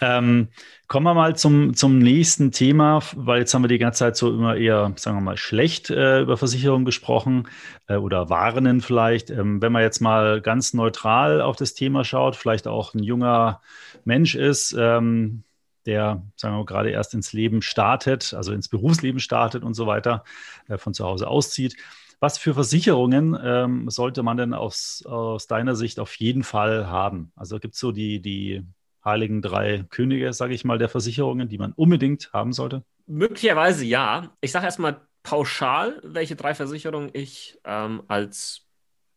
Ähm, 0.00 0.48
kommen 0.88 1.04
wir 1.04 1.12
mal 1.12 1.36
zum, 1.36 1.74
zum 1.74 1.98
nächsten 1.98 2.52
Thema, 2.52 3.00
weil 3.14 3.40
jetzt 3.40 3.52
haben 3.52 3.62
wir 3.62 3.68
die 3.68 3.78
ganze 3.78 3.98
Zeit 3.98 4.16
so 4.16 4.30
immer 4.30 4.56
eher, 4.56 4.94
sagen 4.96 5.18
wir 5.18 5.20
mal, 5.20 5.36
schlecht 5.36 5.90
äh, 5.90 6.22
über 6.22 6.38
Versicherungen 6.38 6.86
gesprochen 6.86 7.48
äh, 7.86 7.96
oder 7.96 8.30
warnen 8.30 8.80
vielleicht. 8.80 9.28
Ähm, 9.28 9.60
wenn 9.60 9.72
man 9.72 9.82
jetzt 9.82 10.00
mal 10.00 10.40
ganz 10.40 10.72
neutral 10.72 11.42
auf 11.42 11.56
das 11.56 11.74
Thema 11.74 12.02
schaut, 12.02 12.34
vielleicht 12.34 12.66
auch 12.66 12.94
ein 12.94 13.02
junger 13.02 13.60
Mensch 14.04 14.34
ist, 14.36 14.74
ähm, 14.78 15.44
der, 15.84 16.22
sagen 16.36 16.54
wir 16.54 16.58
mal, 16.58 16.64
gerade 16.64 16.90
erst 16.90 17.12
ins 17.12 17.34
Leben 17.34 17.60
startet, 17.60 18.32
also 18.32 18.52
ins 18.52 18.68
Berufsleben 18.68 19.20
startet 19.20 19.64
und 19.64 19.74
so 19.74 19.86
weiter, 19.86 20.24
äh, 20.68 20.78
von 20.78 20.94
zu 20.94 21.04
Hause 21.04 21.28
auszieht. 21.28 21.76
Was 22.20 22.36
für 22.36 22.52
Versicherungen 22.52 23.36
ähm, 23.42 23.88
sollte 23.88 24.22
man 24.22 24.36
denn 24.36 24.52
aus, 24.52 25.02
aus 25.06 25.46
deiner 25.46 25.74
Sicht 25.74 25.98
auf 25.98 26.14
jeden 26.16 26.42
Fall 26.42 26.86
haben? 26.86 27.32
Also 27.34 27.58
gibt 27.58 27.74
es 27.74 27.80
so 27.80 27.92
die, 27.92 28.20
die 28.20 28.62
heiligen 29.02 29.40
drei 29.40 29.84
Könige, 29.88 30.32
sage 30.34 30.52
ich 30.52 30.64
mal, 30.64 30.76
der 30.76 30.90
Versicherungen, 30.90 31.48
die 31.48 31.56
man 31.56 31.72
unbedingt 31.72 32.30
haben 32.34 32.52
sollte? 32.52 32.84
Möglicherweise 33.06 33.86
ja. 33.86 34.30
Ich 34.42 34.52
sage 34.52 34.66
erstmal 34.66 35.00
pauschal, 35.22 35.98
welche 36.04 36.36
drei 36.36 36.54
Versicherungen 36.54 37.08
ich 37.14 37.58
ähm, 37.64 38.02
als 38.08 38.66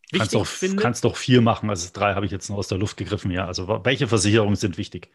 wichtig 0.10 0.20
kannst 0.20 0.36
doch, 0.36 0.46
finde. 0.46 0.82
Kannst 0.82 1.04
doch 1.04 1.18
vier 1.18 1.42
machen, 1.42 1.70
also 1.70 1.90
drei 1.92 2.14
habe 2.14 2.26
ich 2.26 2.32
jetzt 2.32 2.50
noch 2.50 2.58
aus 2.58 2.70
der 2.70 2.78
Luft 2.78 2.96
gegriffen, 2.96 3.32
ja. 3.32 3.46
Also 3.46 3.68
welche 3.84 4.08
Versicherungen 4.08 4.56
sind 4.56 4.78
wichtig? 4.78 5.10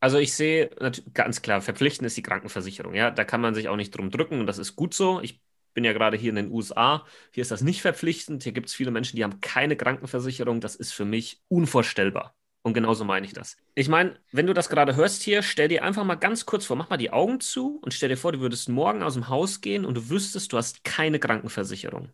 Also 0.00 0.16
ich 0.18 0.32
sehe 0.32 0.70
ganz 1.12 1.42
klar, 1.42 1.60
verpflichtend 1.60 2.06
ist 2.06 2.16
die 2.16 2.22
Krankenversicherung. 2.22 2.94
Ja, 2.94 3.10
da 3.10 3.24
kann 3.24 3.40
man 3.40 3.54
sich 3.54 3.68
auch 3.68 3.76
nicht 3.76 3.90
drum 3.90 4.10
drücken 4.10 4.40
und 4.40 4.46
das 4.46 4.58
ist 4.58 4.76
gut 4.76 4.94
so. 4.94 5.20
Ich 5.20 5.40
bin 5.78 5.84
ja 5.84 5.92
gerade 5.92 6.16
hier 6.16 6.30
in 6.30 6.34
den 6.34 6.50
USA. 6.50 7.06
Hier 7.30 7.42
ist 7.42 7.52
das 7.52 7.62
nicht 7.62 7.82
verpflichtend. 7.82 8.42
Hier 8.42 8.50
gibt 8.50 8.66
es 8.66 8.74
viele 8.74 8.90
Menschen, 8.90 9.14
die 9.14 9.22
haben 9.22 9.40
keine 9.40 9.76
Krankenversicherung. 9.76 10.60
Das 10.60 10.74
ist 10.74 10.92
für 10.92 11.04
mich 11.04 11.40
unvorstellbar. 11.46 12.34
Und 12.62 12.74
genauso 12.74 13.04
meine 13.04 13.24
ich 13.24 13.32
das. 13.32 13.56
Ich 13.76 13.88
meine, 13.88 14.16
wenn 14.32 14.48
du 14.48 14.54
das 14.54 14.68
gerade 14.70 14.96
hörst 14.96 15.22
hier, 15.22 15.40
stell 15.40 15.68
dir 15.68 15.84
einfach 15.84 16.02
mal 16.02 16.16
ganz 16.16 16.46
kurz 16.46 16.66
vor, 16.66 16.74
mach 16.76 16.90
mal 16.90 16.96
die 16.96 17.12
Augen 17.12 17.38
zu 17.38 17.78
und 17.80 17.94
stell 17.94 18.08
dir 18.08 18.16
vor, 18.16 18.32
du 18.32 18.40
würdest 18.40 18.68
morgen 18.68 19.04
aus 19.04 19.14
dem 19.14 19.28
Haus 19.28 19.60
gehen 19.60 19.84
und 19.84 19.94
du 19.94 20.10
wüsstest, 20.10 20.52
du 20.52 20.56
hast 20.56 20.82
keine 20.82 21.20
Krankenversicherung. 21.20 22.06
Und 22.06 22.12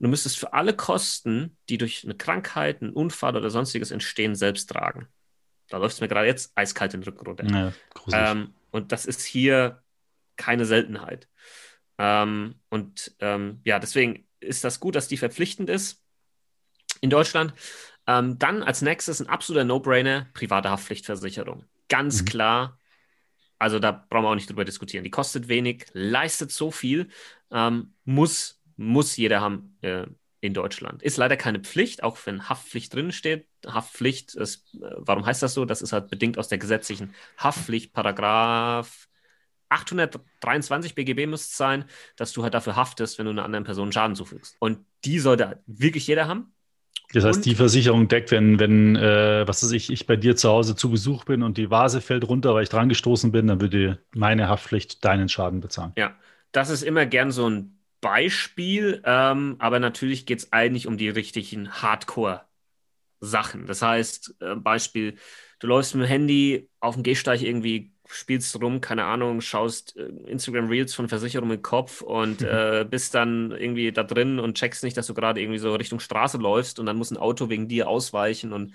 du 0.00 0.08
müsstest 0.08 0.36
für 0.36 0.52
alle 0.52 0.74
Kosten, 0.74 1.56
die 1.68 1.78
durch 1.78 2.02
eine 2.02 2.16
Krankheit, 2.16 2.82
einen 2.82 2.92
Unfall 2.92 3.36
oder 3.36 3.50
sonstiges 3.50 3.92
entstehen, 3.92 4.34
selbst 4.34 4.68
tragen. 4.68 5.06
Da 5.68 5.76
läuft 5.76 5.94
es 5.94 6.00
mir 6.00 6.08
gerade 6.08 6.26
jetzt 6.26 6.50
eiskalt 6.56 6.92
den 6.92 7.04
Rücken 7.04 7.24
runter. 7.24 7.46
Ja, 7.46 7.72
ähm, 8.12 8.52
und 8.72 8.90
das 8.90 9.06
ist 9.06 9.22
hier 9.22 9.84
keine 10.36 10.64
Seltenheit. 10.64 11.28
Ähm, 12.02 12.56
und 12.68 13.14
ähm, 13.20 13.60
ja, 13.62 13.78
deswegen 13.78 14.26
ist 14.40 14.64
das 14.64 14.80
gut, 14.80 14.96
dass 14.96 15.06
die 15.06 15.16
verpflichtend 15.16 15.70
ist 15.70 16.02
in 17.00 17.10
Deutschland. 17.10 17.54
Ähm, 18.08 18.40
dann 18.40 18.64
als 18.64 18.82
nächstes 18.82 19.20
ein 19.20 19.28
absoluter 19.28 19.64
No-Brainer, 19.64 20.26
private 20.34 20.68
Haftpflichtversicherung. 20.70 21.64
Ganz 21.88 22.22
mhm. 22.22 22.24
klar, 22.24 22.78
also 23.60 23.78
da 23.78 23.92
brauchen 23.92 24.24
wir 24.24 24.30
auch 24.30 24.34
nicht 24.34 24.50
drüber 24.50 24.64
diskutieren. 24.64 25.04
Die 25.04 25.10
kostet 25.10 25.46
wenig, 25.46 25.86
leistet 25.92 26.50
so 26.50 26.72
viel, 26.72 27.08
ähm, 27.52 27.94
muss, 28.04 28.60
muss 28.76 29.16
jeder 29.16 29.40
haben 29.40 29.78
äh, 29.82 30.06
in 30.40 30.54
Deutschland. 30.54 31.04
Ist 31.04 31.18
leider 31.18 31.36
keine 31.36 31.60
Pflicht, 31.60 32.02
auch 32.02 32.18
wenn 32.24 32.48
Haftpflicht 32.48 32.92
drin 32.92 33.12
steht. 33.12 33.46
Haftpflicht 33.64 34.34
ist, 34.34 34.74
äh, 34.74 34.90
warum 34.96 35.24
heißt 35.24 35.40
das 35.40 35.54
so? 35.54 35.64
Das 35.66 35.82
ist 35.82 35.92
halt 35.92 36.10
bedingt 36.10 36.36
aus 36.36 36.48
der 36.48 36.58
gesetzlichen 36.58 37.14
Haftpflicht, 37.38 37.92
Paragraph 37.92 39.06
823 39.72 40.94
BGB 40.94 41.26
muss 41.26 41.42
es 41.42 41.56
sein, 41.56 41.84
dass 42.16 42.32
du 42.32 42.42
halt 42.42 42.54
dafür 42.54 42.76
haftest, 42.76 43.18
wenn 43.18 43.26
du 43.26 43.32
einer 43.32 43.44
anderen 43.44 43.64
Person 43.64 43.92
Schaden 43.92 44.14
zufügst. 44.16 44.56
Und 44.58 44.84
die 45.04 45.18
sollte 45.18 45.62
wirklich 45.66 46.06
jeder 46.06 46.28
haben. 46.28 46.54
Das 47.12 47.24
heißt, 47.24 47.38
und, 47.38 47.46
die 47.46 47.54
Versicherung 47.54 48.08
deckt, 48.08 48.30
wenn, 48.30 48.58
wenn 48.58 48.96
äh, 48.96 49.46
was 49.46 49.62
weiß 49.62 49.72
ich, 49.72 49.90
ich 49.90 50.06
bei 50.06 50.16
dir 50.16 50.34
zu 50.36 50.48
Hause 50.48 50.76
zu 50.76 50.90
Besuch 50.90 51.24
bin 51.24 51.42
und 51.42 51.58
die 51.58 51.70
Vase 51.70 52.00
fällt 52.00 52.26
runter, 52.26 52.54
weil 52.54 52.62
ich 52.62 52.70
dran 52.70 52.88
gestoßen 52.88 53.32
bin, 53.32 53.48
dann 53.48 53.60
würde 53.60 53.98
meine 54.14 54.48
Haftpflicht 54.48 55.04
deinen 55.04 55.28
Schaden 55.28 55.60
bezahlen. 55.60 55.92
Ja, 55.96 56.16
das 56.52 56.70
ist 56.70 56.82
immer 56.82 57.04
gern 57.04 57.30
so 57.30 57.48
ein 57.48 57.78
Beispiel, 58.00 59.02
ähm, 59.04 59.56
aber 59.58 59.78
natürlich 59.78 60.26
geht 60.26 60.38
es 60.40 60.52
eigentlich 60.52 60.86
um 60.86 60.96
die 60.96 61.08
richtigen 61.08 61.70
Hardcore-Sachen. 61.70 63.66
Das 63.66 63.82
heißt, 63.82 64.36
äh, 64.40 64.56
Beispiel, 64.56 65.16
du 65.60 65.66
läufst 65.66 65.94
mit 65.94 66.04
dem 66.04 66.08
Handy 66.08 66.70
auf 66.80 66.94
dem 66.94 67.02
Gehsteig 67.04 67.42
irgendwie 67.42 67.92
spielst 68.06 68.60
rum, 68.60 68.80
keine 68.80 69.04
Ahnung, 69.04 69.40
schaust 69.40 69.96
äh, 69.96 70.04
Instagram 70.26 70.68
Reels 70.68 70.94
von 70.94 71.08
Versicherung 71.08 71.50
im 71.50 71.62
Kopf 71.62 72.02
und 72.02 72.40
mhm. 72.40 72.46
äh, 72.48 72.86
bist 72.88 73.14
dann 73.14 73.50
irgendwie 73.52 73.92
da 73.92 74.02
drin 74.02 74.38
und 74.38 74.56
checkst 74.56 74.84
nicht, 74.84 74.96
dass 74.96 75.06
du 75.06 75.14
gerade 75.14 75.40
irgendwie 75.40 75.58
so 75.58 75.74
Richtung 75.74 76.00
Straße 76.00 76.38
läufst 76.38 76.78
und 76.78 76.86
dann 76.86 76.96
muss 76.96 77.10
ein 77.10 77.16
Auto 77.16 77.48
wegen 77.48 77.68
dir 77.68 77.88
ausweichen 77.88 78.52
und 78.52 78.74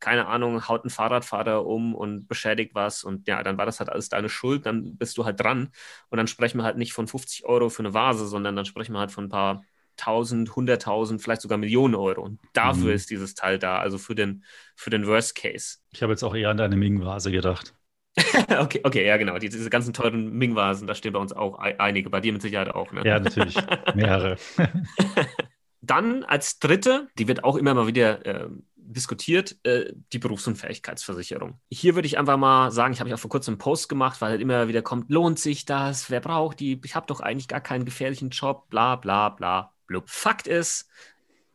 keine 0.00 0.26
Ahnung, 0.26 0.68
haut 0.68 0.84
ein 0.84 0.90
Fahrradfahrer 0.90 1.64
um 1.64 1.94
und 1.94 2.28
beschädigt 2.28 2.74
was 2.74 3.04
und 3.04 3.26
ja, 3.28 3.42
dann 3.42 3.56
war 3.56 3.64
das 3.64 3.78
halt 3.78 3.90
alles 3.90 4.08
deine 4.08 4.28
Schuld, 4.28 4.66
dann 4.66 4.96
bist 4.96 5.16
du 5.16 5.24
halt 5.24 5.40
dran 5.40 5.70
und 6.10 6.18
dann 6.18 6.26
sprechen 6.26 6.58
wir 6.58 6.64
halt 6.64 6.76
nicht 6.76 6.92
von 6.92 7.06
50 7.06 7.46
Euro 7.46 7.68
für 7.70 7.82
eine 7.82 7.94
Vase, 7.94 8.26
sondern 8.26 8.56
dann 8.56 8.64
sprechen 8.64 8.92
wir 8.92 8.98
halt 8.98 9.12
von 9.12 9.24
ein 9.24 9.30
paar 9.30 9.62
tausend, 9.96 10.56
hunderttausend, 10.56 11.22
vielleicht 11.22 11.42
sogar 11.42 11.58
Millionen 11.58 11.94
Euro. 11.94 12.22
Und 12.22 12.40
dafür 12.52 12.88
mhm. 12.88 12.94
ist 12.94 13.10
dieses 13.10 13.34
Teil 13.34 13.58
da, 13.58 13.78
also 13.78 13.98
für 13.98 14.14
den, 14.14 14.44
für 14.74 14.90
den 14.90 15.06
Worst 15.06 15.36
Case. 15.36 15.78
Ich 15.92 16.02
habe 16.02 16.12
jetzt 16.12 16.22
auch 16.22 16.34
eher 16.34 16.50
an 16.50 16.56
deine 16.56 16.76
Ming-Vase 16.76 17.30
gedacht. 17.30 17.74
okay, 18.60 18.80
okay, 18.84 19.06
ja, 19.06 19.16
genau. 19.16 19.38
Diese, 19.38 19.70
ganzen 19.70 19.92
teuren 19.92 20.30
Ming-Vasen, 20.32 20.86
da 20.86 20.94
stehen 20.94 21.12
bei 21.12 21.18
uns 21.18 21.32
auch 21.32 21.58
einige. 21.58 22.10
Bei 22.10 22.20
dir 22.20 22.32
mit 22.32 22.42
Sicherheit 22.42 22.68
auch, 22.68 22.92
ne? 22.92 23.02
Ja, 23.04 23.18
natürlich. 23.18 23.56
Mehrere. 23.94 24.36
Dann 25.80 26.24
als 26.24 26.58
dritte, 26.60 27.08
die 27.18 27.28
wird 27.28 27.44
auch 27.44 27.56
immer 27.56 27.74
mal 27.74 27.86
wieder 27.86 28.24
äh, 28.24 28.48
diskutiert, 28.76 29.56
äh, 29.64 29.92
die 30.12 30.18
Berufsunfähigkeitsversicherung. 30.18 31.58
Hier 31.70 31.94
würde 31.94 32.06
ich 32.06 32.18
einfach 32.18 32.36
mal 32.36 32.70
sagen, 32.70 32.94
ich 32.94 33.00
habe 33.00 33.10
ja 33.10 33.16
auch 33.16 33.20
vor 33.20 33.30
kurzem 33.30 33.52
einen 33.54 33.58
Post 33.58 33.88
gemacht, 33.88 34.20
weil 34.20 34.30
halt 34.30 34.40
immer 34.40 34.68
wieder 34.68 34.82
kommt, 34.82 35.10
lohnt 35.10 35.38
sich 35.38 35.64
das? 35.64 36.10
Wer 36.10 36.20
braucht 36.20 36.60
die? 36.60 36.80
Ich 36.84 36.94
habe 36.94 37.06
doch 37.06 37.20
eigentlich 37.20 37.48
gar 37.48 37.60
keinen 37.60 37.84
gefährlichen 37.84 38.30
Job, 38.30 38.68
bla 38.70 38.96
bla 38.96 39.28
bla. 39.28 39.72
Blub. 39.86 40.08
Fakt 40.08 40.46
ist, 40.46 40.88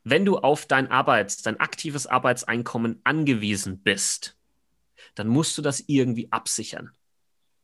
wenn 0.03 0.25
du 0.25 0.37
auf 0.37 0.65
dein 0.65 0.91
Arbeits-, 0.91 1.41
dein 1.41 1.59
aktives 1.59 2.07
Arbeitseinkommen 2.07 3.01
angewiesen 3.03 3.81
bist, 3.81 4.37
dann 5.19 5.27
musst 5.27 5.57
du 5.57 5.61
das 5.61 5.83
irgendwie 5.87 6.31
absichern. 6.31 6.91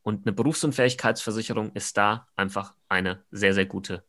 Und 0.02 0.26
eine 0.26 0.34
Berufsunfähigkeitsversicherung 0.34 1.72
ist 1.72 1.96
da 1.96 2.28
einfach 2.36 2.74
eine 2.88 3.24
sehr, 3.30 3.54
sehr 3.54 3.66
gute 3.66 4.04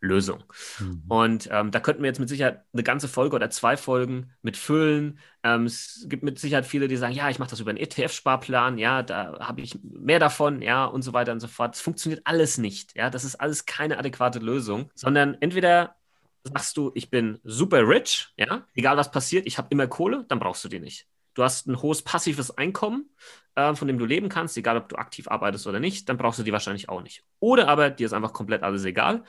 Lösung. 0.00 0.44
Mhm. 0.78 1.02
Und 1.08 1.48
ähm, 1.52 1.70
da 1.70 1.80
könnten 1.80 2.02
wir 2.02 2.08
jetzt 2.08 2.18
mit 2.18 2.28
Sicherheit 2.28 2.64
eine 2.72 2.82
ganze 2.82 3.06
Folge 3.06 3.36
oder 3.36 3.50
zwei 3.50 3.76
Folgen 3.76 4.32
mit 4.40 4.56
füllen. 4.56 5.18
Ähm, 5.42 5.66
es 5.66 6.06
gibt 6.08 6.22
mit 6.22 6.38
Sicherheit 6.38 6.64
viele, 6.66 6.88
die 6.88 6.96
sagen, 6.96 7.14
ja, 7.14 7.28
ich 7.28 7.38
mache 7.38 7.50
das 7.50 7.60
über 7.60 7.70
einen 7.70 7.78
ETF-Sparplan, 7.78 8.78
ja, 8.78 9.02
da 9.02 9.38
habe 9.40 9.60
ich 9.60 9.78
mehr 9.82 10.18
davon, 10.18 10.62
ja, 10.62 10.86
und 10.86 11.02
so 11.02 11.12
weiter 11.12 11.32
und 11.32 11.40
so 11.40 11.48
fort. 11.48 11.74
Es 11.74 11.80
funktioniert 11.82 12.22
alles 12.24 12.58
nicht, 12.58 12.96
ja, 12.96 13.10
das 13.10 13.24
ist 13.24 13.36
alles 13.36 13.66
keine 13.66 13.98
adäquate 13.98 14.38
Lösung, 14.38 14.90
sondern 14.94 15.36
entweder 15.40 15.96
sagst 16.44 16.76
du, 16.76 16.92
ich 16.94 17.10
bin 17.10 17.40
super 17.44 17.86
rich, 17.86 18.28
ja, 18.36 18.66
egal 18.74 18.96
was 18.96 19.10
passiert, 19.10 19.46
ich 19.46 19.58
habe 19.58 19.68
immer 19.70 19.86
Kohle, 19.86 20.24
dann 20.28 20.38
brauchst 20.38 20.64
du 20.64 20.68
die 20.68 20.80
nicht. 20.80 21.06
Du 21.36 21.44
hast 21.44 21.68
ein 21.68 21.80
hohes 21.80 22.02
passives 22.02 22.50
Einkommen, 22.50 23.08
äh, 23.54 23.74
von 23.74 23.86
dem 23.86 23.98
du 23.98 24.04
leben 24.04 24.28
kannst, 24.28 24.56
egal 24.56 24.76
ob 24.76 24.88
du 24.88 24.96
aktiv 24.96 25.28
arbeitest 25.28 25.68
oder 25.68 25.78
nicht, 25.78 26.08
dann 26.08 26.16
brauchst 26.16 26.40
du 26.40 26.42
die 26.42 26.52
wahrscheinlich 26.52 26.88
auch 26.88 27.02
nicht. 27.02 27.22
Oder 27.38 27.68
aber 27.68 27.90
dir 27.90 28.06
ist 28.06 28.12
einfach 28.12 28.32
komplett 28.32 28.64
alles 28.64 28.84
egal 28.84 29.22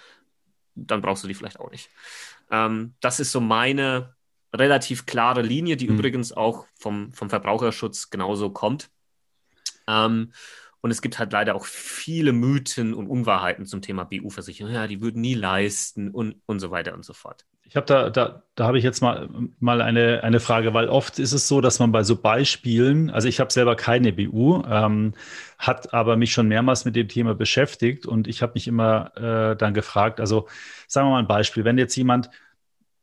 dann 0.78 1.02
brauchst 1.02 1.24
du 1.24 1.28
die 1.28 1.34
vielleicht 1.34 1.60
auch 1.60 1.72
nicht. 1.72 1.90
Ähm, 2.52 2.94
das 3.02 3.20
ist 3.20 3.32
so 3.32 3.42
meine 3.42 4.16
relativ 4.54 5.06
klare 5.06 5.42
Linie, 5.42 5.78
die 5.78 5.88
mhm. 5.88 5.96
übrigens 5.96 6.32
auch 6.32 6.66
vom, 6.80 7.12
vom 7.14 7.30
Verbraucherschutz 7.30 8.10
genauso 8.10 8.52
kommt. 8.52 8.90
Ähm, 9.88 10.32
und 10.82 10.92
es 10.92 11.02
gibt 11.02 11.20
halt 11.20 11.34
leider 11.34 11.56
auch 11.56 11.66
viele 11.66 12.32
Mythen 12.32 12.94
und 12.94 13.08
Unwahrheiten 13.08 13.66
zum 13.66 13.82
Thema 13.82 14.06
BU-Versicherung. 14.06 14.72
Ja, 14.72 14.88
die 14.88 15.02
würden 15.02 15.22
nie 15.22 15.34
leisten 15.34 16.12
und, 16.12 16.42
und 16.46 16.60
so 16.60 16.72
weiter 16.72 16.94
und 16.94 17.04
so 17.04 17.14
fort. 17.14 17.46
Ich 17.70 17.76
habe 17.76 17.86
da, 17.86 18.10
da, 18.10 18.44
da 18.56 18.66
habe 18.66 18.78
ich 18.78 18.84
jetzt 18.86 19.02
mal, 19.02 19.28
mal 19.60 19.82
eine, 19.82 20.24
eine 20.24 20.40
Frage, 20.40 20.74
weil 20.74 20.88
oft 20.88 21.20
ist 21.20 21.34
es 21.34 21.50
so, 21.50 21.60
dass 21.60 21.80
man 21.80 21.92
bei 21.92 22.04
so 22.04 22.16
Beispielen, 22.16 23.10
also 23.10 23.28
ich 23.28 23.42
habe 23.42 23.52
selber 23.52 23.76
keine 23.76 24.14
BU, 24.14 24.64
ähm, 24.70 25.14
hat 25.60 25.94
aber 25.94 26.16
mich 26.16 26.32
schon 26.32 26.48
mehrmals 26.48 26.86
mit 26.86 26.96
dem 26.96 27.10
Thema 27.10 27.36
beschäftigt 27.36 28.06
und 28.06 28.28
ich 28.28 28.42
habe 28.42 28.54
mich 28.56 28.68
immer 28.68 29.12
äh, 29.18 29.58
dann 29.58 29.74
gefragt, 29.74 30.22
also 30.22 30.48
sagen 30.88 31.08
wir 31.08 31.12
mal 31.12 31.20
ein 31.20 31.28
Beispiel, 31.28 31.66
wenn 31.66 31.78
jetzt 31.78 31.96
jemand 31.98 32.30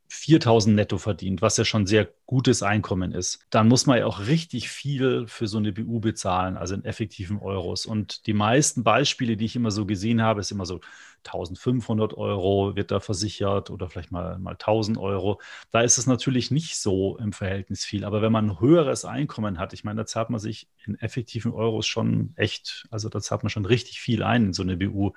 4000 0.08 0.76
netto 0.76 0.98
verdient, 0.98 1.42
was 1.42 1.56
ja 1.56 1.64
schon 1.64 1.86
sehr 1.86 2.08
gutes 2.26 2.62
Einkommen 2.62 3.12
ist, 3.12 3.40
dann 3.50 3.68
muss 3.68 3.86
man 3.86 3.98
ja 3.98 4.06
auch 4.06 4.26
richtig 4.26 4.68
viel 4.68 5.26
für 5.26 5.46
so 5.46 5.58
eine 5.58 5.72
BU 5.72 6.00
bezahlen, 6.00 6.56
also 6.56 6.74
in 6.74 6.84
effektiven 6.84 7.38
Euros. 7.38 7.86
Und 7.86 8.26
die 8.26 8.32
meisten 8.32 8.84
Beispiele, 8.84 9.36
die 9.36 9.44
ich 9.46 9.56
immer 9.56 9.70
so 9.70 9.86
gesehen 9.86 10.22
habe, 10.22 10.40
ist 10.40 10.50
immer 10.50 10.66
so 10.66 10.80
1500 11.24 12.14
Euro 12.14 12.76
wird 12.76 12.90
da 12.90 13.00
versichert 13.00 13.70
oder 13.70 13.88
vielleicht 13.88 14.12
mal, 14.12 14.38
mal 14.38 14.52
1000 14.52 14.98
Euro. 14.98 15.40
Da 15.70 15.80
ist 15.80 15.98
es 15.98 16.06
natürlich 16.06 16.50
nicht 16.50 16.76
so 16.76 17.16
im 17.18 17.32
Verhältnis 17.32 17.84
viel. 17.84 18.04
Aber 18.04 18.22
wenn 18.22 18.32
man 18.32 18.50
ein 18.50 18.60
höheres 18.60 19.04
Einkommen 19.04 19.58
hat, 19.58 19.72
ich 19.72 19.84
meine, 19.84 20.02
da 20.02 20.06
zahlt 20.06 20.30
man 20.30 20.40
sich 20.40 20.68
in 20.86 20.96
effektiven 20.96 21.52
Euros 21.52 21.86
schon 21.86 22.32
echt, 22.36 22.86
also 22.90 23.08
da 23.08 23.20
zahlt 23.20 23.42
man 23.42 23.50
schon 23.50 23.64
richtig 23.64 24.00
viel 24.00 24.22
ein 24.22 24.46
in 24.46 24.52
so 24.52 24.62
eine 24.62 24.76
BU. 24.76 25.12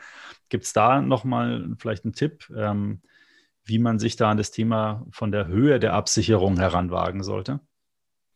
Gibt 0.50 0.64
es 0.64 0.74
da 0.74 1.02
nochmal 1.02 1.76
vielleicht 1.78 2.06
einen 2.06 2.14
Tipp? 2.14 2.50
Ähm, 2.56 3.02
wie 3.68 3.80
man 3.80 4.00
sich 4.00 4.16
da 4.16 4.32
an 4.32 4.38
das 4.38 4.52
Thema 4.52 5.06
von 5.12 5.32
der 5.32 5.48
Höhe 5.48 5.80
der 5.80 5.94
Absicherung 5.94 6.58
heranwagen 6.58 7.24
sollte? 7.24 7.60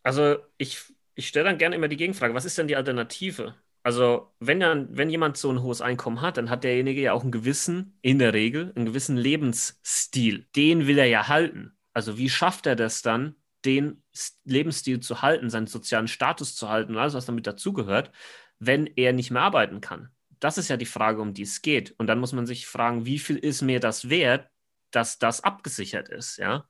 Also 0.04 0.38
ich, 0.58 0.82
ich 1.16 1.28
stelle 1.28 1.46
dann 1.46 1.58
gerne 1.58 1.76
immer 1.76 1.88
die 1.88 1.98
Gegenfrage, 1.98 2.34
was 2.34 2.46
ist 2.46 2.58
denn 2.58 2.68
die 2.68 2.76
Alternative? 2.76 3.56
Also 3.84 4.32
wenn, 4.40 4.60
dann, 4.60 4.96
wenn 4.96 5.10
jemand 5.10 5.38
so 5.38 5.50
ein 5.52 5.62
hohes 5.62 5.82
Einkommen 5.82 6.22
hat, 6.22 6.38
dann 6.38 6.50
hat 6.50 6.64
derjenige 6.64 7.02
ja 7.02 7.14
auch 7.14 7.24
einen 7.24 7.32
gewissen, 7.32 7.98
in 8.02 8.20
der 8.20 8.34
Regel, 8.34 8.72
einen 8.76 8.86
gewissen 8.86 9.18
Lebensstil. 9.18 10.48
Den 10.56 10.86
will 10.86 11.00
er 11.00 11.08
ja 11.08 11.28
halten. 11.28 11.78
Also 11.94 12.18
wie 12.18 12.30
schafft 12.30 12.68
er 12.68 12.76
das 12.76 13.02
dann, 13.02 13.36
den 13.66 14.04
Lebensstil 14.44 15.00
zu 15.00 15.22
halten, 15.22 15.50
seinen 15.50 15.68
sozialen 15.68 16.08
Status 16.08 16.56
zu 16.56 16.70
halten 16.70 16.94
und 16.94 17.00
alles, 17.00 17.14
was 17.14 17.26
damit 17.26 17.48
dazugehört, 17.48 18.12
wenn 18.60 18.88
er 18.88 19.14
nicht 19.14 19.32
mehr 19.32 19.42
arbeiten 19.42 19.82
kann? 19.82 20.10
Das 20.40 20.58
ist 20.58 20.70
ja 20.70 20.78
die 20.78 20.86
Frage, 20.86 21.22
um 21.22 21.34
die 21.34 21.44
es 21.44 21.62
geht. 21.62 21.94
Und 21.98 22.08
dann 22.08 22.20
muss 22.20 22.34
man 22.34 22.48
sich 22.48 22.68
fragen, 22.68 23.06
wie 23.06 23.20
viel 23.20 23.38
ist 23.38 23.62
mir 23.62 23.80
das 23.80 24.10
wert, 24.10 24.50
dass 24.92 25.20
das 25.20 25.44
abgesichert 25.44 26.10
ist, 26.10 26.38
ja. 26.38 26.66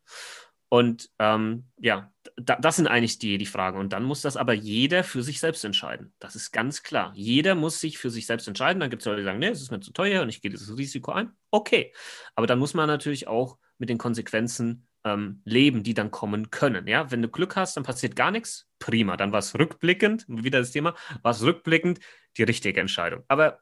Und 0.74 1.09
ähm, 1.19 1.65
ja, 1.82 2.13
da, 2.38 2.55
das 2.55 2.78
sind 2.78 2.88
eigentlich 2.88 3.19
die, 3.19 3.38
die 3.38 3.45
Fragen. 3.45 3.78
Und 3.78 3.91
dann 3.91 4.03
muss 4.03 4.22
das 4.22 4.38
aber 4.38 4.53
jeder 4.53 5.03
für 5.03 5.22
sich 5.22 5.41
selbst 5.41 5.65
entscheiden. 5.65 6.13
Das 6.19 6.38
ist 6.38 6.53
ganz 6.53 6.82
klar. 6.82 7.11
Jeder 7.13 7.55
muss 7.55 7.82
sich 7.82 7.97
für 7.97 8.09
sich 8.09 8.26
selbst 8.26 8.47
entscheiden. 8.47 8.80
Dann 8.80 8.89
gibt 8.89 9.01
es 9.01 9.05
Leute, 9.05 9.17
die 9.17 9.26
sagen, 9.26 9.39
nee, 9.39 9.49
es 9.49 9.61
ist 9.61 9.72
mir 9.72 9.82
zu 9.82 9.91
teuer 9.91 10.22
und 10.22 10.30
ich 10.30 10.41
gehe 10.41 10.49
dieses 10.49 10.78
Risiko 10.78 11.11
ein. 11.11 11.34
Okay. 11.49 11.93
Aber 12.36 12.47
dann 12.47 12.57
muss 12.57 12.74
man 12.74 12.88
natürlich 12.88 13.28
auch 13.28 13.57
mit 13.80 13.89
den 13.89 13.97
Konsequenzen 13.97 14.88
ähm, 15.03 15.41
leben, 15.43 15.84
die 15.84 15.93
dann 15.93 16.09
kommen 16.09 16.51
können. 16.51 16.88
Ja, 16.88 17.11
wenn 17.11 17.22
du 17.22 17.28
Glück 17.28 17.57
hast, 17.57 17.76
dann 17.76 17.84
passiert 17.84 18.15
gar 18.15 18.32
nichts. 18.32 18.69
Prima. 18.80 19.17
Dann 19.17 19.34
war 19.34 19.39
es 19.39 19.53
rückblickend, 19.59 20.24
wieder 20.30 20.59
das 20.59 20.72
Thema, 20.72 20.95
war 21.22 21.32
es 21.32 21.41
rückblickend 21.41 21.99
die 22.38 22.43
richtige 22.43 22.80
Entscheidung. 22.80 23.26
Aber 23.28 23.59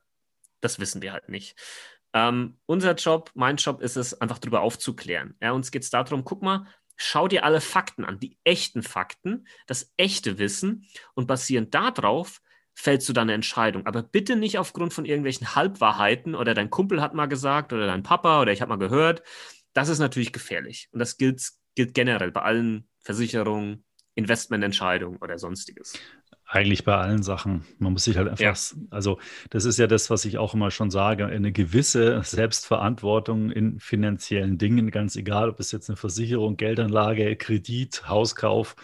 das 0.62 0.78
wissen 0.78 1.02
wir 1.02 1.14
halt 1.14 1.30
nicht. 1.30 1.56
Ähm, 2.14 2.58
unser 2.66 2.96
Job, 2.96 3.32
mein 3.36 3.58
Job 3.58 3.82
ist 3.82 3.96
es, 3.96 4.20
einfach 4.20 4.40
darüber 4.40 4.62
aufzuklären. 4.62 5.36
Ja, 5.42 5.52
uns 5.52 5.72
geht 5.72 5.84
es 5.84 5.90
darum, 5.90 6.24
guck 6.24 6.42
mal, 6.42 6.66
schau 6.96 7.28
dir 7.28 7.44
alle 7.44 7.62
Fakten 7.62 8.04
an, 8.04 8.20
die 8.20 8.38
echten 8.44 8.84
Fakten, 8.84 9.48
das 9.68 9.94
echte 9.98 10.38
Wissen 10.38 10.88
und 11.14 11.28
basierend 11.28 11.74
darauf 11.74 12.42
fällst 12.74 13.10
du 13.10 13.14
dann 13.14 13.24
eine 13.24 13.34
Entscheidung. 13.34 13.86
Aber 13.86 14.04
bitte 14.04 14.36
nicht 14.36 14.58
aufgrund 14.58 14.94
von 14.94 15.06
irgendwelchen 15.06 15.54
Halbwahrheiten 15.54 16.34
oder 16.34 16.54
dein 16.54 16.70
Kumpel 16.70 17.02
hat 17.02 17.14
mal 17.14 17.26
gesagt 17.26 17.74
oder 17.74 17.88
dein 17.88 18.04
Papa 18.04 18.42
oder 18.42 18.54
ich 18.54 18.62
habe 18.62 18.70
mal 18.70 18.78
gehört. 18.78 19.22
Das 19.74 19.90
ist 19.90 20.00
natürlich 20.00 20.32
gefährlich. 20.32 20.88
Und 20.92 21.00
das 21.00 21.18
gilt, 21.18 21.42
gilt 21.76 21.94
generell 21.94 22.32
bei 22.32 22.42
allen 22.42 22.88
Versicherungen, 23.02 23.84
Investmententscheidungen 24.16 25.20
oder 25.22 25.38
sonstiges. 25.38 26.00
Eigentlich 26.52 26.84
bei 26.84 26.96
allen 26.96 27.22
Sachen. 27.22 27.64
Man 27.78 27.94
muss 27.94 28.06
sich 28.06 28.18
halt 28.18 28.28
einfach, 28.28 28.44
ja. 28.44 28.54
also 28.90 29.20
das 29.52 29.66
ist 29.66 29.78
ja 29.78 29.86
das, 29.86 30.10
was 30.10 30.26
ich 30.26 30.40
auch 30.40 30.56
immer 30.56 30.72
schon 30.72 30.90
sage, 30.90 31.28
eine 31.28 31.52
gewisse 31.52 32.24
Selbstverantwortung 32.24 33.52
in 33.52 33.80
finanziellen 33.80 34.58
Dingen, 34.58 34.90
ganz 34.90 35.16
egal, 35.16 35.52
ob 35.52 35.60
es 35.60 35.72
jetzt 35.72 35.92
eine 35.92 35.96
Versicherung, 35.96 36.58
Geldanlage, 36.58 37.36
Kredit, 37.36 38.10
Hauskauf 38.10 38.76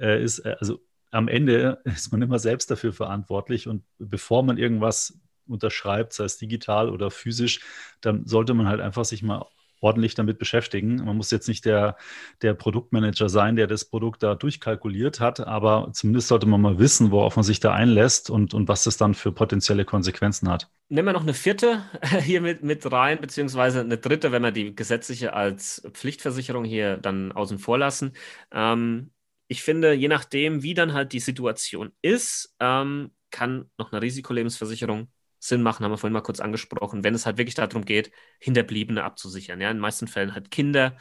äh, 0.00 0.24
ist. 0.24 0.38
Äh, 0.38 0.56
also 0.58 0.80
am 1.10 1.28
Ende 1.28 1.82
ist 1.84 2.12
man 2.12 2.22
immer 2.22 2.38
selbst 2.38 2.70
dafür 2.70 2.94
verantwortlich 2.94 3.68
und 3.68 3.84
bevor 3.98 4.42
man 4.42 4.56
irgendwas 4.56 5.20
unterschreibt, 5.46 6.14
sei 6.14 6.24
es 6.24 6.38
digital 6.38 6.88
oder 6.88 7.10
physisch, 7.10 7.60
dann 8.00 8.26
sollte 8.26 8.54
man 8.54 8.68
halt 8.68 8.80
einfach 8.80 9.04
sich 9.04 9.22
mal 9.22 9.44
ordentlich 9.82 10.14
damit 10.14 10.38
beschäftigen. 10.38 10.96
Man 10.96 11.16
muss 11.16 11.30
jetzt 11.30 11.48
nicht 11.48 11.64
der, 11.64 11.96
der 12.40 12.54
Produktmanager 12.54 13.28
sein, 13.28 13.56
der 13.56 13.66
das 13.66 13.84
Produkt 13.84 14.22
da 14.22 14.34
durchkalkuliert 14.34 15.20
hat, 15.20 15.40
aber 15.40 15.90
zumindest 15.92 16.28
sollte 16.28 16.46
man 16.46 16.60
mal 16.60 16.78
wissen, 16.78 17.10
worauf 17.10 17.36
man 17.36 17.42
sich 17.42 17.60
da 17.60 17.72
einlässt 17.72 18.30
und, 18.30 18.54
und 18.54 18.68
was 18.68 18.84
das 18.84 18.96
dann 18.96 19.14
für 19.14 19.32
potenzielle 19.32 19.84
Konsequenzen 19.84 20.48
hat. 20.48 20.70
Nehmen 20.88 21.08
wir 21.08 21.12
noch 21.12 21.22
eine 21.22 21.34
vierte 21.34 21.82
hier 22.22 22.40
mit, 22.40 22.62
mit 22.62 22.90
rein, 22.90 23.20
beziehungsweise 23.20 23.80
eine 23.80 23.98
dritte, 23.98 24.32
wenn 24.32 24.42
wir 24.42 24.52
die 24.52 24.74
gesetzliche 24.74 25.34
als 25.34 25.82
Pflichtversicherung 25.92 26.64
hier 26.64 26.96
dann 26.96 27.32
außen 27.32 27.58
vor 27.58 27.78
lassen. 27.78 28.12
Ähm, 28.52 29.10
ich 29.48 29.62
finde, 29.62 29.92
je 29.92 30.08
nachdem, 30.08 30.62
wie 30.62 30.74
dann 30.74 30.94
halt 30.94 31.12
die 31.12 31.20
Situation 31.20 31.92
ist, 32.00 32.54
ähm, 32.60 33.10
kann 33.30 33.70
noch 33.76 33.92
eine 33.92 34.00
Risikolebensversicherung 34.00 35.08
Sinn 35.42 35.62
machen, 35.62 35.84
haben 35.84 35.90
wir 35.90 35.98
vorhin 35.98 36.12
mal 36.12 36.20
kurz 36.20 36.38
angesprochen, 36.38 37.02
wenn 37.02 37.14
es 37.14 37.26
halt 37.26 37.36
wirklich 37.36 37.56
darum 37.56 37.84
geht, 37.84 38.12
Hinterbliebene 38.38 39.02
abzusichern. 39.02 39.60
Ja, 39.60 39.70
in 39.70 39.78
den 39.78 39.80
meisten 39.80 40.06
Fällen 40.06 40.34
halt 40.34 40.52
Kinder, 40.52 40.96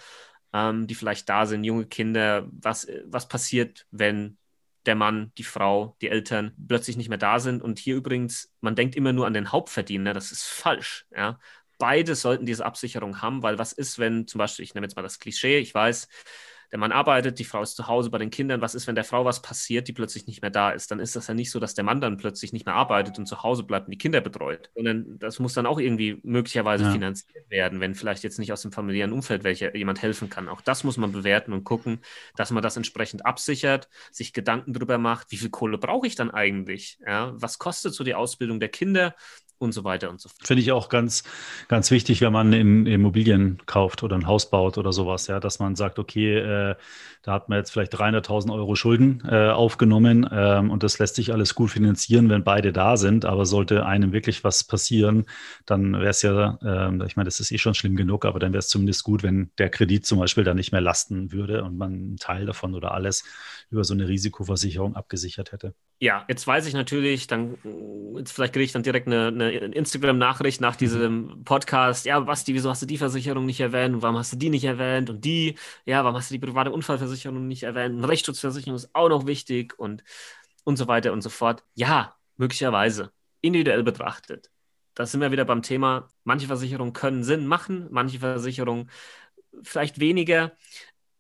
ähm, 0.52 0.88
die 0.88 0.96
vielleicht 0.96 1.30
da 1.30 1.46
sind, 1.46 1.64
junge 1.64 1.86
Kinder. 1.86 2.48
Was, 2.52 2.88
was 3.06 3.28
passiert, 3.28 3.86
wenn 3.92 4.40
der 4.88 4.96
Mann, 4.96 5.32
die 5.38 5.44
Frau, 5.44 5.96
die 6.02 6.10
Eltern 6.10 6.56
plötzlich 6.68 6.98
nicht 6.98 7.10
mehr 7.10 7.20
da 7.20 7.40
sind? 7.40 7.62
Und 7.62 7.78
hier 7.78 7.96
übrigens, 7.96 8.52
man 8.62 8.76
denkt 8.76 8.96
immer 8.96 9.14
nur 9.14 9.28
an 9.28 9.34
den 9.34 9.52
Hauptverdiener, 9.52 10.16
das 10.16 10.32
ist 10.32 10.44
falsch. 10.44 11.06
Ja, 11.16 11.38
beide 11.78 12.16
sollten 12.16 12.48
diese 12.48 12.66
Absicherung 12.66 13.22
haben, 13.22 13.44
weil 13.44 13.60
was 13.60 13.74
ist, 13.74 14.00
wenn 14.00 14.26
zum 14.28 14.40
Beispiel, 14.40 14.66
ich 14.66 14.74
nehme 14.74 14.86
jetzt 14.88 14.96
mal 14.96 15.04
das 15.04 15.20
Klischee, 15.20 15.60
ich 15.60 15.76
weiß, 15.76 16.08
der 16.72 16.80
Mann 16.80 16.92
arbeitet, 16.92 17.38
die 17.40 17.44
Frau 17.44 17.62
ist 17.62 17.76
zu 17.76 17.88
Hause 17.88 18.10
bei 18.10 18.18
den 18.18 18.30
Kindern. 18.30 18.62
Was 18.62 18.76
ist, 18.76 18.88
wenn 18.88 18.96
der 18.96 19.04
Frau 19.04 19.26
was 19.26 19.42
passiert, 19.42 19.88
die 19.88 19.94
plötzlich 19.94 20.26
nicht 20.26 20.42
mehr 20.42 20.52
da 20.52 20.72
ist? 20.72 20.90
Dann 20.90 21.00
ist 21.00 21.16
das 21.16 21.28
ja 21.28 21.34
nicht 21.34 21.52
so, 21.52 21.60
dass 21.60 21.74
der 21.74 21.84
Mann 21.84 22.00
dann 22.00 22.18
plötzlich 22.18 22.54
nicht 22.54 22.66
mehr 22.66 22.76
arbeitet 22.76 23.20
und 23.20 23.26
zu 23.26 23.44
Hause 23.44 23.64
bleibt 23.64 23.88
und 23.88 23.92
die 23.92 23.98
Kinder 23.98 24.22
betreut, 24.22 24.70
sondern 24.74 25.20
das 25.20 25.40
muss 25.40 25.54
dann 25.54 25.66
auch 25.66 25.80
irgendwie 25.80 26.20
möglicherweise 26.24 26.86
ja. 26.86 26.92
finanziert 26.92 27.50
werden, 27.50 27.82
wenn 27.82 27.94
vielleicht 27.94 28.24
jetzt 28.24 28.40
nicht 28.40 28.54
aus 28.54 28.62
dem 28.62 28.72
familiären 28.72 29.12
Umfeld 29.12 29.44
welcher 29.44 29.76
jemand 29.76 30.02
helfen 30.02 30.30
kann. 30.30 30.48
Auch 30.48 30.62
das 30.62 30.84
muss 30.84 30.98
man 30.98 31.12
bewerten 31.12 31.52
und 31.52 31.66
gucken, 31.66 32.00
dass 32.36 32.52
man 32.52 32.64
das 32.64 32.78
entsprechend 32.78 33.26
absichert, 33.26 33.90
sich 34.12 34.32
Gedanken 34.32 34.74
darüber 34.74 34.98
macht, 34.98 35.32
wie 35.32 35.38
viel 35.38 35.50
Kohle 35.50 35.78
brauche 35.78 36.08
ich 36.08 36.16
dann 36.16 36.32
eigentlich? 36.32 37.00
Ja, 37.06 37.34
was 37.36 37.60
kostet 37.60 37.94
so 37.94 38.04
die 38.04 38.16
Ausbildung 38.16 38.60
der 38.60 38.70
Kinder? 38.70 39.16
Und 39.62 39.74
so 39.74 39.84
weiter 39.84 40.10
und 40.10 40.20
so 40.20 40.30
fort. 40.30 40.48
Finde 40.48 40.62
ich 40.62 40.72
auch 40.72 40.90
ganz, 40.90 41.24
ganz 41.68 41.92
wichtig, 41.92 42.22
wenn 42.22 42.34
man 42.34 42.52
in 42.54 42.86
Immobilien 42.86 43.62
kauft 43.66 44.04
oder 44.04 44.16
ein 44.16 44.26
Haus 44.26 44.50
baut 44.50 44.78
oder 44.78 44.92
sowas, 44.92 45.28
ja, 45.28 45.40
dass 45.40 45.60
man 45.60 45.76
sagt, 45.76 46.00
okay, 46.00 46.38
äh, 46.38 46.76
da 47.22 47.34
hat 47.34 47.50
man 47.50 47.60
jetzt 47.60 47.72
vielleicht 47.72 47.94
300.000 47.94 48.52
Euro 48.52 48.76
Schulden 48.76 49.22
äh, 49.30 49.50
aufgenommen 49.50 50.28
ähm, 50.32 50.72
und 50.72 50.82
das 50.82 50.98
lässt 50.98 51.16
sich 51.16 51.32
alles 51.32 51.54
gut 51.54 51.70
finanzieren, 51.70 52.30
wenn 52.30 52.44
beide 52.44 52.74
da 52.74 52.98
sind, 52.98 53.26
aber 53.26 53.46
sollte 53.46 53.86
einem 53.86 54.12
wirklich 54.12 54.44
was 54.44 54.64
passieren, 54.64 55.26
dann 55.66 55.94
wäre 55.94 56.10
es 56.10 56.24
ja, 56.24 56.58
äh, 56.64 57.06
ich 57.06 57.16
meine, 57.16 57.28
das 57.28 57.40
ist 57.40 57.52
eh 57.52 57.60
schon 57.60 57.76
schlimm 57.76 57.96
genug, 57.96 58.26
aber 58.26 58.40
dann 58.40 58.54
wäre 58.54 58.60
es 58.60 58.70
zumindest 58.70 59.04
gut, 59.04 59.22
wenn 59.22 59.52
der 59.60 59.70
Kredit 59.70 60.06
zum 60.06 60.18
Beispiel 60.18 60.44
dann 60.44 60.58
nicht 60.58 60.72
mehr 60.72 60.82
lasten 60.82 61.32
würde 61.32 61.64
und 61.64 61.78
man 61.78 61.94
einen 61.94 62.18
Teil 62.18 62.48
davon 62.48 62.74
oder 62.74 62.94
alles 62.94 63.24
über 63.70 63.84
so 63.84 63.94
eine 63.94 64.08
Risikoversicherung 64.08 64.96
abgesichert 64.96 65.52
hätte. 65.52 65.76
Ja, 66.02 66.26
jetzt 66.28 66.48
weiß 66.48 66.66
ich 66.66 66.74
natürlich, 66.74 67.28
dann 67.28 67.60
jetzt 68.18 68.32
vielleicht 68.32 68.54
kriege 68.54 68.64
ich 68.66 68.72
dann 68.72 68.82
direkt 68.82 69.06
eine, 69.06 69.28
eine 69.28 69.52
Instagram-Nachricht 69.52 70.60
nach 70.60 70.76
diesem 70.76 71.44
Podcast. 71.44 72.08
Ja, 72.08 72.20
Basti, 72.20 72.56
wieso 72.56 72.72
hast 72.72 72.82
du 72.82 72.88
die 72.88 72.98
Versicherung 72.98 73.46
nicht 73.46 73.60
erwähnt? 73.60 73.94
Und 73.94 74.02
warum 74.02 74.18
hast 74.18 74.34
du 74.34 74.38
die 74.38 74.50
nicht 74.50 74.64
erwähnt? 74.64 75.12
Und 75.12 75.24
die, 75.24 75.60
ja, 75.86 76.04
warum 76.04 76.18
hast 76.18 76.32
du 76.32 76.34
die 76.34 76.40
private 76.40 76.72
Unfallversicherung 76.72 77.48
nicht 77.48 77.62
erwähnt? 77.62 77.96
Und 77.96 78.06
Rechtsschutzversicherung 78.06 78.76
ist 78.76 78.90
auch 78.96 79.10
noch 79.10 79.28
wichtig 79.28 79.78
und, 79.78 80.04
und 80.64 80.78
so 80.78 80.88
weiter 80.88 81.14
und 81.14 81.22
so 81.22 81.30
fort. 81.30 81.64
Ja, 81.76 82.16
möglicherweise. 82.36 83.12
Individuell 83.42 83.84
betrachtet. 83.84 84.50
Da 84.96 85.06
sind 85.06 85.22
wir 85.22 85.32
wieder 85.32 85.46
beim 85.46 85.62
Thema, 85.62 86.08
manche 86.24 86.48
Versicherungen 86.48 86.94
können 86.94 87.24
Sinn 87.24 87.46
machen, 87.46 87.88
manche 87.92 88.18
Versicherungen 88.18 88.90
vielleicht 89.62 90.00
weniger 90.00 90.54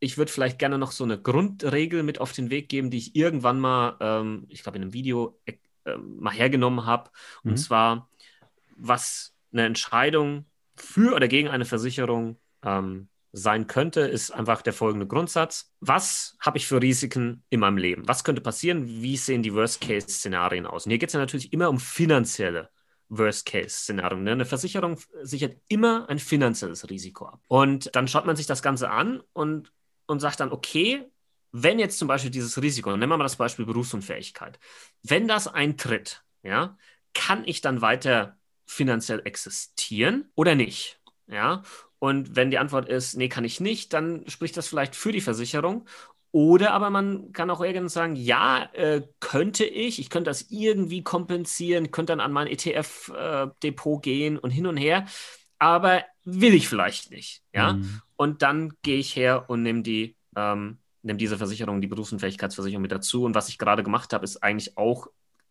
ich 0.01 0.17
würde 0.17 0.31
vielleicht 0.31 0.59
gerne 0.59 0.77
noch 0.77 0.91
so 0.91 1.03
eine 1.03 1.21
Grundregel 1.21 2.01
mit 2.01 2.19
auf 2.19 2.33
den 2.33 2.49
Weg 2.49 2.69
geben, 2.69 2.89
die 2.89 2.97
ich 2.97 3.15
irgendwann 3.15 3.59
mal, 3.59 3.95
ähm, 4.01 4.45
ich 4.49 4.63
glaube, 4.63 4.77
in 4.77 4.81
einem 4.81 4.93
Video 4.93 5.39
äh, 5.45 5.53
mal 5.95 6.33
hergenommen 6.33 6.85
habe. 6.85 7.11
Mhm. 7.43 7.51
Und 7.51 7.57
zwar, 7.57 8.09
was 8.75 9.35
eine 9.53 9.65
Entscheidung 9.65 10.45
für 10.75 11.15
oder 11.15 11.27
gegen 11.27 11.49
eine 11.49 11.65
Versicherung 11.65 12.39
ähm, 12.63 13.09
sein 13.31 13.67
könnte, 13.67 14.01
ist 14.01 14.31
einfach 14.31 14.63
der 14.63 14.73
folgende 14.73 15.05
Grundsatz. 15.05 15.71
Was 15.79 16.35
habe 16.39 16.57
ich 16.57 16.67
für 16.67 16.81
Risiken 16.81 17.43
in 17.49 17.59
meinem 17.59 17.77
Leben? 17.77 18.07
Was 18.07 18.23
könnte 18.23 18.41
passieren? 18.41 18.87
Wie 18.87 19.17
sehen 19.17 19.43
die 19.43 19.53
Worst-Case-Szenarien 19.53 20.65
aus? 20.65 20.85
Und 20.85 20.89
hier 20.89 20.99
geht 20.99 21.09
es 21.09 21.13
ja 21.13 21.19
natürlich 21.19 21.53
immer 21.53 21.69
um 21.69 21.79
finanzielle 21.79 22.71
Worst-Case-Szenarien. 23.09 24.23
Ne? 24.23 24.31
Eine 24.31 24.45
Versicherung 24.45 24.97
sichert 25.21 25.57
immer 25.67 26.09
ein 26.09 26.17
finanzielles 26.17 26.89
Risiko 26.89 27.27
ab. 27.27 27.41
Und 27.47 27.95
dann 27.95 28.07
schaut 28.07 28.25
man 28.25 28.35
sich 28.35 28.47
das 28.47 28.63
Ganze 28.63 28.89
an 28.89 29.21
und 29.33 29.71
und 30.11 30.19
sagt 30.19 30.39
dann, 30.39 30.51
okay, 30.51 31.05
wenn 31.51 31.79
jetzt 31.79 31.97
zum 31.97 32.07
Beispiel 32.07 32.31
dieses 32.31 32.61
Risiko, 32.61 32.91
nehmen 32.91 33.11
wir 33.11 33.17
mal 33.17 33.23
das 33.23 33.35
Beispiel 33.35 33.65
Berufsunfähigkeit, 33.65 34.59
wenn 35.03 35.27
das 35.27 35.47
eintritt, 35.47 36.23
ja, 36.43 36.77
kann 37.13 37.43
ich 37.45 37.61
dann 37.61 37.81
weiter 37.81 38.37
finanziell 38.65 39.21
existieren 39.25 40.29
oder 40.35 40.55
nicht? 40.55 40.99
Ja, 41.27 41.63
und 41.99 42.35
wenn 42.35 42.51
die 42.51 42.57
Antwort 42.57 42.89
ist, 42.89 43.15
nee, 43.15 43.29
kann 43.29 43.43
ich 43.43 43.59
nicht, 43.59 43.93
dann 43.93 44.27
spricht 44.27 44.57
das 44.57 44.67
vielleicht 44.67 44.95
für 44.95 45.11
die 45.11 45.21
Versicherung. 45.21 45.85
Oder 46.31 46.71
aber 46.71 46.89
man 46.89 47.33
kann 47.33 47.49
auch 47.49 47.61
irgendwann 47.61 47.89
sagen, 47.89 48.15
ja, 48.15 48.69
äh, 48.73 49.01
könnte 49.19 49.65
ich, 49.65 49.99
ich 49.99 50.09
könnte 50.09 50.29
das 50.29 50.47
irgendwie 50.49 51.03
kompensieren, 51.03 51.91
könnte 51.91 52.13
dann 52.13 52.21
an 52.21 52.31
mein 52.31 52.47
ETF-Depot 52.47 53.99
äh, 53.99 54.01
gehen 54.01 54.37
und 54.39 54.49
hin 54.49 54.65
und 54.65 54.77
her, 54.77 55.05
aber 55.59 56.03
will 56.23 56.53
ich 56.53 56.67
vielleicht 56.67 57.11
nicht. 57.11 57.43
Ja, 57.53 57.73
mhm. 57.73 58.01
Und 58.21 58.43
dann 58.43 58.73
gehe 58.83 58.99
ich 58.99 59.15
her 59.15 59.49
und 59.49 59.63
nehme 59.63 59.81
die, 59.81 60.15
ähm, 60.35 60.77
nehme 61.01 61.17
diese 61.17 61.39
Versicherung, 61.39 61.81
die 61.81 61.87
Berufsunfähigkeitsversicherung 61.87 62.83
mit 62.83 62.91
dazu. 62.91 63.23
Und 63.23 63.33
was 63.33 63.49
ich 63.49 63.57
gerade 63.57 63.81
gemacht 63.81 64.13
habe, 64.13 64.23
ist 64.23 64.43
eigentlich 64.43 64.77
auch 64.77 65.07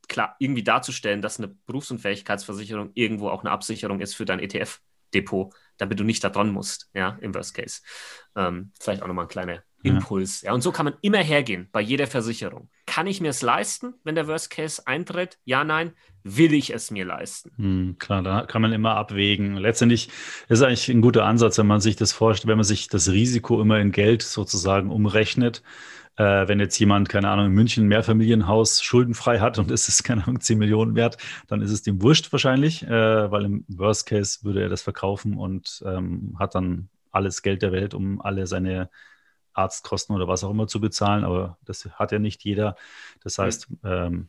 klar 0.07 0.37
irgendwie 0.39 0.63
darzustellen, 0.63 1.21
dass 1.21 1.41
eine 1.41 1.49
Berufsunfähigkeitsversicherung 1.49 2.93
irgendwo 2.95 3.29
auch 3.29 3.41
eine 3.41 3.51
Absicherung 3.51 3.99
ist 3.99 4.15
für 4.15 4.25
dein 4.25 4.39
ETF-Depot, 4.39 5.53
damit 5.79 5.99
du 5.99 6.05
nicht 6.05 6.23
da 6.23 6.29
dran 6.29 6.51
musst, 6.51 6.89
ja, 6.95 7.19
im 7.21 7.35
Worst 7.35 7.55
Case. 7.55 7.81
Ähm, 8.37 8.71
vielleicht 8.79 9.03
auch 9.03 9.09
nochmal 9.09 9.25
ein 9.25 9.31
kleiner 9.31 9.65
Impuls. 9.83 10.43
Ja. 10.43 10.49
ja, 10.49 10.55
und 10.55 10.61
so 10.63 10.73
kann 10.73 10.85
man 10.85 10.95
immer 11.01 11.19
hergehen 11.19 11.69
bei 11.73 11.81
jeder 11.81 12.07
Versicherung. 12.07 12.69
Kann 12.87 13.07
ich 13.07 13.21
mir 13.21 13.29
es 13.29 13.43
leisten, 13.43 13.95
wenn 14.05 14.15
der 14.15 14.27
Worst 14.27 14.51
Case 14.51 14.83
eintritt? 14.87 15.39
Ja, 15.45 15.65
nein. 15.65 15.93
Will 16.23 16.53
ich 16.53 16.75
es 16.75 16.91
mir 16.91 17.07
leisten? 17.07 17.51
Hm, 17.57 17.97
klar, 17.99 18.23
da 18.23 18.43
kann 18.43 18.61
man 18.61 18.73
immer 18.73 18.97
abwägen. 18.97 19.57
Letztendlich 19.57 20.09
ist 20.49 20.59
es 20.59 20.63
eigentlich 20.63 20.89
ein 20.89 21.01
guter 21.01 21.25
Ansatz, 21.25 21.57
wenn 21.59 21.67
man 21.67 21.81
sich 21.81 21.97
das 21.97 22.13
vorstellt, 22.13 22.49
wenn 22.49 22.59
man 22.59 22.65
sich 22.65 22.89
das 22.89 23.11
Risiko 23.11 23.61
immer 23.61 23.79
in 23.79 23.91
Geld 23.91 24.23
sozusagen 24.23 24.91
umrechnet. 24.91 25.63
Äh, 26.17 26.49
wenn 26.49 26.61
jetzt 26.61 26.79
jemand, 26.79 27.09
keine 27.09 27.31
Ahnung, 27.31 27.47
in 27.47 27.53
München 27.53 27.85
ein 27.85 27.89
Mehrfamilienhaus 27.89 28.83
schuldenfrei 28.83 29.39
hat 29.39 29.59
und 29.59 29.71
ist 29.71 29.89
es, 29.89 30.03
keine 30.03 30.25
Ahnung, 30.25 30.41
10 30.41 30.59
Millionen 30.59 30.95
wert, 30.95 31.17
dann 31.47 31.63
ist 31.63 31.71
es 31.71 31.83
dem 31.83 32.03
wurscht 32.03 32.31
wahrscheinlich, 32.33 32.83
äh, 32.83 33.31
weil 33.31 33.45
im 33.47 33.65
Worst 33.69 34.07
Case 34.07 34.41
würde 34.43 34.61
er 34.63 34.69
das 34.69 34.83
verkaufen 34.83 35.39
und 35.39 35.83
ähm, 35.87 36.37
hat 36.39 36.55
dann 36.55 36.91
alles 37.11 37.41
Geld 37.41 37.63
der 37.63 37.73
Welt, 37.73 37.95
um 37.95 38.21
alle 38.21 38.47
seine 38.47 38.91
Arztkosten 39.61 40.15
oder 40.15 40.29
was 40.29 40.45
auch 40.45 40.51
immer 40.51 40.67
zu 40.67 40.81
bezahlen, 40.81 41.25
aber 41.25 41.59
das 41.65 41.89
hat 41.95 42.13
ja 42.13 42.19
nicht 42.19 42.45
jeder. 42.45 42.77
Das 43.23 43.39
heißt, 43.39 43.69
ähm, 43.85 44.29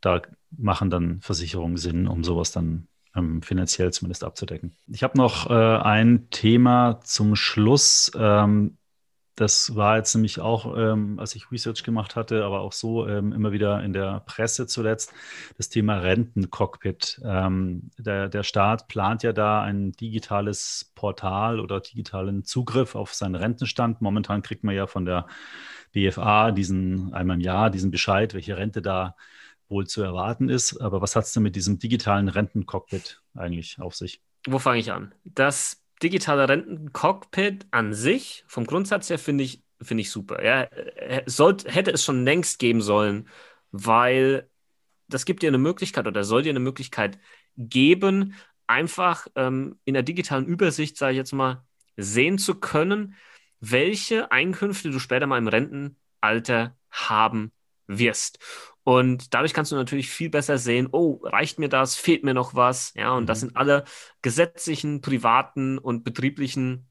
da 0.00 0.20
machen 0.50 0.90
dann 0.90 1.20
Versicherungen 1.20 1.76
Sinn, 1.76 2.06
um 2.08 2.24
sowas 2.24 2.52
dann 2.52 2.88
ähm, 3.14 3.42
finanziell 3.42 3.92
zumindest 3.92 4.24
abzudecken. 4.24 4.74
Ich 4.88 5.02
habe 5.02 5.16
noch 5.16 5.48
äh, 5.48 5.52
ein 5.52 6.28
Thema 6.30 7.00
zum 7.02 7.36
Schluss. 7.36 8.10
Ähm, 8.14 8.78
das 9.34 9.74
war 9.74 9.96
jetzt 9.96 10.14
nämlich 10.14 10.40
auch, 10.40 10.76
ähm, 10.76 11.18
als 11.18 11.34
ich 11.34 11.50
Research 11.50 11.82
gemacht 11.84 12.16
hatte, 12.16 12.44
aber 12.44 12.60
auch 12.60 12.72
so 12.72 13.08
ähm, 13.08 13.32
immer 13.32 13.52
wieder 13.52 13.82
in 13.82 13.92
der 13.92 14.20
Presse 14.26 14.66
zuletzt, 14.66 15.12
das 15.56 15.70
Thema 15.70 15.98
Rentencockpit. 15.98 17.20
Ähm, 17.24 17.90
der, 17.98 18.28
der 18.28 18.42
Staat 18.42 18.88
plant 18.88 19.22
ja 19.22 19.32
da 19.32 19.62
ein 19.62 19.92
digitales 19.92 20.92
Portal 20.94 21.60
oder 21.60 21.80
digitalen 21.80 22.44
Zugriff 22.44 22.94
auf 22.94 23.14
seinen 23.14 23.34
Rentenstand. 23.34 24.02
Momentan 24.02 24.42
kriegt 24.42 24.64
man 24.64 24.74
ja 24.74 24.86
von 24.86 25.06
der 25.06 25.26
BFA 25.92 26.52
diesen 26.52 27.14
einmal 27.14 27.36
im 27.36 27.40
Jahr 27.40 27.70
diesen 27.70 27.90
Bescheid, 27.90 28.34
welche 28.34 28.56
Rente 28.56 28.82
da 28.82 29.16
wohl 29.68 29.86
zu 29.86 30.02
erwarten 30.02 30.50
ist. 30.50 30.78
Aber 30.78 31.00
was 31.00 31.16
hat 31.16 31.24
es 31.24 31.32
denn 31.32 31.42
mit 31.42 31.56
diesem 31.56 31.78
digitalen 31.78 32.28
Rentencockpit 32.28 33.22
eigentlich 33.34 33.80
auf 33.80 33.94
sich? 33.94 34.20
Wo 34.46 34.58
fange 34.58 34.80
ich 34.80 34.92
an? 34.92 35.14
Das 35.24 35.81
digitale 36.02 36.48
Rentencockpit 36.48 37.66
an 37.70 37.94
sich, 37.94 38.44
vom 38.46 38.66
Grundsatz 38.66 39.10
her, 39.10 39.18
finde 39.18 39.44
ich, 39.44 39.62
find 39.80 40.00
ich 40.00 40.10
super. 40.10 40.44
Ja, 40.44 40.68
sollte, 41.26 41.70
hätte 41.70 41.90
es 41.92 42.04
schon 42.04 42.24
längst 42.24 42.58
geben 42.58 42.82
sollen, 42.82 43.28
weil 43.70 44.48
das 45.08 45.24
gibt 45.24 45.42
dir 45.42 45.48
eine 45.48 45.58
Möglichkeit 45.58 46.06
oder 46.06 46.24
soll 46.24 46.42
dir 46.42 46.50
eine 46.50 46.60
Möglichkeit 46.60 47.18
geben, 47.56 48.34
einfach 48.66 49.26
ähm, 49.36 49.78
in 49.84 49.94
der 49.94 50.02
digitalen 50.02 50.46
Übersicht, 50.46 50.96
sage 50.96 51.12
ich 51.12 51.18
jetzt 51.18 51.32
mal, 51.32 51.64
sehen 51.96 52.38
zu 52.38 52.54
können, 52.54 53.16
welche 53.60 54.32
Einkünfte 54.32 54.90
du 54.90 54.98
später 54.98 55.26
mal 55.26 55.38
im 55.38 55.48
Rentenalter 55.48 56.76
haben 56.90 57.52
wirst. 57.86 58.38
Und 58.84 59.32
dadurch 59.32 59.54
kannst 59.54 59.70
du 59.70 59.76
natürlich 59.76 60.10
viel 60.10 60.28
besser 60.28 60.58
sehen, 60.58 60.88
oh, 60.90 61.20
reicht 61.22 61.58
mir 61.58 61.68
das, 61.68 61.94
fehlt 61.94 62.24
mir 62.24 62.34
noch 62.34 62.54
was? 62.54 62.92
Ja, 62.94 63.12
und 63.12 63.24
mhm. 63.24 63.26
das 63.26 63.40
sind 63.40 63.56
alle 63.56 63.84
gesetzlichen, 64.22 65.00
privaten 65.00 65.78
und 65.78 66.04
betrieblichen 66.04 66.88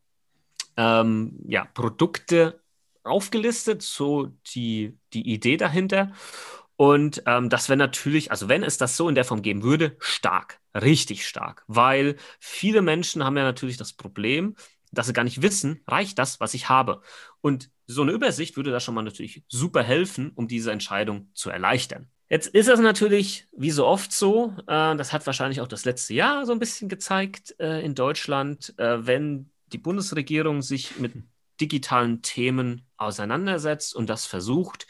ähm, 0.78 1.40
ja, 1.48 1.66
Produkte 1.66 2.62
aufgelistet, 3.04 3.82
so 3.82 4.32
die, 4.54 4.98
die 5.14 5.34
Idee 5.34 5.58
dahinter. 5.58 6.14
Und 6.78 7.24
ähm, 7.26 7.50
das 7.50 7.70
wäre 7.70 7.78
natürlich, 7.78 8.32
also 8.32 8.50
wenn 8.50 8.64
es 8.64 8.78
das 8.78 8.98
so 8.98 9.10
in 9.10 9.16
der 9.16 9.26
Form 9.26 9.42
geben 9.42 9.62
würde, 9.64 9.98
stark, 10.00 10.60
richtig 10.74 11.28
stark, 11.28 11.64
weil 11.68 12.16
viele 12.40 12.82
Menschen 12.82 13.24
haben 13.24 13.38
ja 13.38 13.44
natürlich 13.44 13.78
das 13.78 13.94
Problem, 13.94 14.56
dass 14.92 15.08
sie 15.08 15.14
gar 15.14 15.24
nicht 15.24 15.42
wissen, 15.42 15.82
reicht 15.88 16.18
das, 16.18 16.40
was 16.40 16.54
ich 16.54 16.70
habe. 16.70 17.02
Und 17.42 17.70
so 17.94 18.02
eine 18.02 18.12
Übersicht 18.12 18.58
würde 18.58 18.72
da 18.72 18.80
schon 18.80 18.96
mal 18.96 19.04
natürlich 19.04 19.44
super 19.48 19.84
helfen, 19.84 20.32
um 20.36 20.48
diese 20.48 20.72
Entscheidung 20.72 21.30
zu 21.34 21.50
erleichtern. 21.50 22.10
Jetzt 22.30 22.48
ist 22.48 22.70
es 22.70 22.80
natürlich 22.80 23.48
wie 23.52 23.72
so 23.72 23.86
oft 23.86 24.14
so, 24.14 24.56
äh, 24.68 24.96
das 24.96 25.12
hat 25.12 25.26
wahrscheinlich 25.26 25.60
auch 25.60 25.68
das 25.68 25.84
letzte 25.84 26.14
Jahr 26.14 26.46
so 26.46 26.54
ein 26.54 26.60
bisschen 26.60 26.88
gezeigt 26.88 27.56
äh, 27.60 27.84
in 27.84 27.94
Deutschland, 27.94 28.74
äh, 28.78 29.06
wenn 29.06 29.52
die 29.68 29.78
Bundesregierung 29.78 30.62
sich 30.62 30.98
mit 30.98 31.14
digitalen 31.60 32.22
Themen 32.22 32.88
auseinandersetzt 32.98 33.94
und 33.96 34.10
das 34.10 34.26
versucht, 34.26 34.88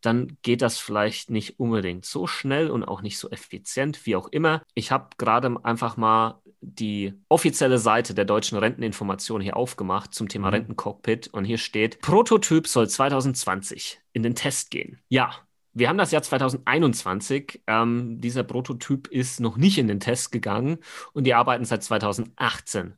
dann 0.00 0.38
geht 0.42 0.62
das 0.62 0.78
vielleicht 0.78 1.30
nicht 1.30 1.58
unbedingt 1.58 2.04
so 2.04 2.26
schnell 2.26 2.70
und 2.70 2.84
auch 2.84 3.02
nicht 3.02 3.18
so 3.18 3.28
effizient, 3.30 4.06
wie 4.06 4.14
auch 4.14 4.28
immer. 4.28 4.62
Ich 4.74 4.92
habe 4.92 5.08
gerade 5.18 5.56
einfach 5.64 5.96
mal 5.96 6.40
die 6.60 7.14
offizielle 7.28 7.78
Seite 7.78 8.14
der 8.14 8.24
deutschen 8.24 8.58
Renteninformation 8.58 9.40
hier 9.40 9.56
aufgemacht 9.56 10.14
zum 10.14 10.28
Thema 10.28 10.48
mhm. 10.48 10.54
Rentencockpit 10.54 11.28
und 11.28 11.44
hier 11.44 11.58
steht, 11.58 12.00
Prototyp 12.00 12.66
soll 12.66 12.88
2020 12.88 14.00
in 14.12 14.22
den 14.22 14.34
Test 14.34 14.70
gehen. 14.70 14.98
Ja, 15.08 15.32
wir 15.72 15.88
haben 15.88 15.98
das 15.98 16.10
Jahr 16.10 16.22
2021. 16.22 17.62
Ähm, 17.66 18.20
dieser 18.20 18.42
Prototyp 18.42 19.06
ist 19.08 19.40
noch 19.40 19.56
nicht 19.56 19.78
in 19.78 19.86
den 19.86 20.00
Test 20.00 20.32
gegangen 20.32 20.78
und 21.12 21.24
die 21.24 21.34
arbeiten 21.34 21.64
seit 21.64 21.84
2018 21.84 22.94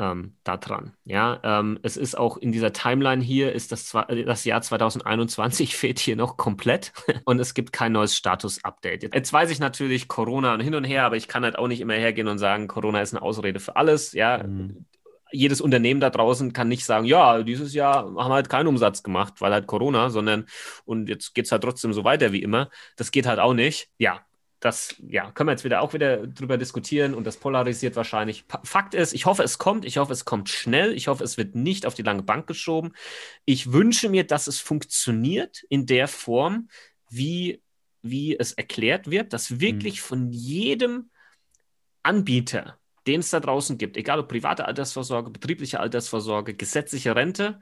ähm, 0.00 0.36
daran. 0.44 0.94
Ja, 1.04 1.40
ähm, 1.44 1.78
es 1.82 1.98
ist 1.98 2.16
auch 2.16 2.38
in 2.38 2.52
dieser 2.52 2.72
Timeline 2.72 3.22
hier, 3.22 3.52
ist 3.52 3.70
das, 3.70 3.92
das 3.92 4.44
Jahr 4.44 4.62
2021 4.62 5.76
fehlt 5.76 5.98
hier 5.98 6.16
noch 6.16 6.38
komplett 6.38 6.92
und 7.26 7.38
es 7.38 7.52
gibt 7.52 7.72
kein 7.72 7.92
neues 7.92 8.16
Status-Update. 8.16 9.14
Jetzt 9.14 9.32
weiß 9.32 9.50
ich 9.50 9.60
natürlich 9.60 10.08
Corona 10.08 10.54
und 10.54 10.60
hin 10.60 10.74
und 10.74 10.84
her, 10.84 11.04
aber 11.04 11.16
ich 11.16 11.28
kann 11.28 11.44
halt 11.44 11.58
auch 11.58 11.68
nicht 11.68 11.82
immer 11.82 11.94
hergehen 11.94 12.28
und 12.28 12.38
sagen, 12.38 12.66
Corona 12.66 13.02
ist 13.02 13.14
eine 13.14 13.22
Ausrede 13.22 13.60
für 13.60 13.76
alles. 13.76 14.12
Ja, 14.12 14.42
mhm. 14.42 14.86
jedes 15.32 15.60
Unternehmen 15.60 16.00
da 16.00 16.08
draußen 16.08 16.54
kann 16.54 16.68
nicht 16.68 16.86
sagen, 16.86 17.04
ja, 17.04 17.42
dieses 17.42 17.74
Jahr 17.74 18.04
haben 18.04 18.14
wir 18.14 18.30
halt 18.30 18.48
keinen 18.48 18.68
Umsatz 18.68 19.02
gemacht, 19.02 19.34
weil 19.40 19.52
halt 19.52 19.66
Corona, 19.66 20.08
sondern 20.08 20.46
und 20.86 21.10
jetzt 21.10 21.34
geht 21.34 21.44
es 21.44 21.52
halt 21.52 21.62
trotzdem 21.62 21.92
so 21.92 22.04
weiter 22.04 22.32
wie 22.32 22.42
immer. 22.42 22.70
Das 22.96 23.10
geht 23.10 23.26
halt 23.26 23.38
auch 23.38 23.54
nicht. 23.54 23.90
Ja, 23.98 24.22
das 24.60 24.94
ja, 25.08 25.30
können 25.32 25.48
wir 25.48 25.52
jetzt 25.52 25.64
wieder 25.64 25.80
auch 25.80 25.94
wieder 25.94 26.26
drüber 26.26 26.58
diskutieren 26.58 27.14
und 27.14 27.24
das 27.24 27.38
polarisiert 27.38 27.96
wahrscheinlich. 27.96 28.44
Fakt 28.62 28.94
ist, 28.94 29.14
ich 29.14 29.26
hoffe, 29.26 29.42
es 29.42 29.58
kommt. 29.58 29.84
Ich 29.84 29.96
hoffe, 29.96 30.12
es 30.12 30.24
kommt 30.24 30.48
schnell. 30.48 30.92
Ich 30.94 31.08
hoffe, 31.08 31.24
es 31.24 31.38
wird 31.38 31.54
nicht 31.54 31.86
auf 31.86 31.94
die 31.94 32.02
lange 32.02 32.22
Bank 32.22 32.46
geschoben. 32.46 32.92
Ich 33.46 33.72
wünsche 33.72 34.08
mir, 34.08 34.24
dass 34.24 34.46
es 34.46 34.60
funktioniert 34.60 35.62
in 35.68 35.86
der 35.86 36.08
Form, 36.08 36.68
wie 37.08 37.62
wie 38.02 38.38
es 38.38 38.52
erklärt 38.52 39.10
wird, 39.10 39.32
dass 39.32 39.60
wirklich 39.60 40.00
mhm. 40.00 40.04
von 40.04 40.32
jedem 40.32 41.10
Anbieter, 42.02 42.78
den 43.06 43.20
es 43.20 43.30
da 43.30 43.40
draußen 43.40 43.78
gibt, 43.78 43.96
egal 43.96 44.20
ob 44.20 44.28
private 44.28 44.64
Altersvorsorge, 44.64 45.30
betriebliche 45.30 45.80
Altersvorsorge, 45.80 46.54
gesetzliche 46.54 47.14
Rente, 47.14 47.60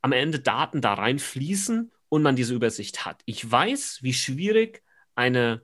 am 0.00 0.12
Ende 0.12 0.40
Daten 0.40 0.80
da 0.80 0.94
reinfließen 0.94 1.92
und 2.08 2.22
man 2.22 2.36
diese 2.36 2.54
Übersicht 2.54 3.06
hat. 3.06 3.22
Ich 3.24 3.50
weiß, 3.50 4.00
wie 4.02 4.12
schwierig 4.12 4.82
eine, 5.14 5.62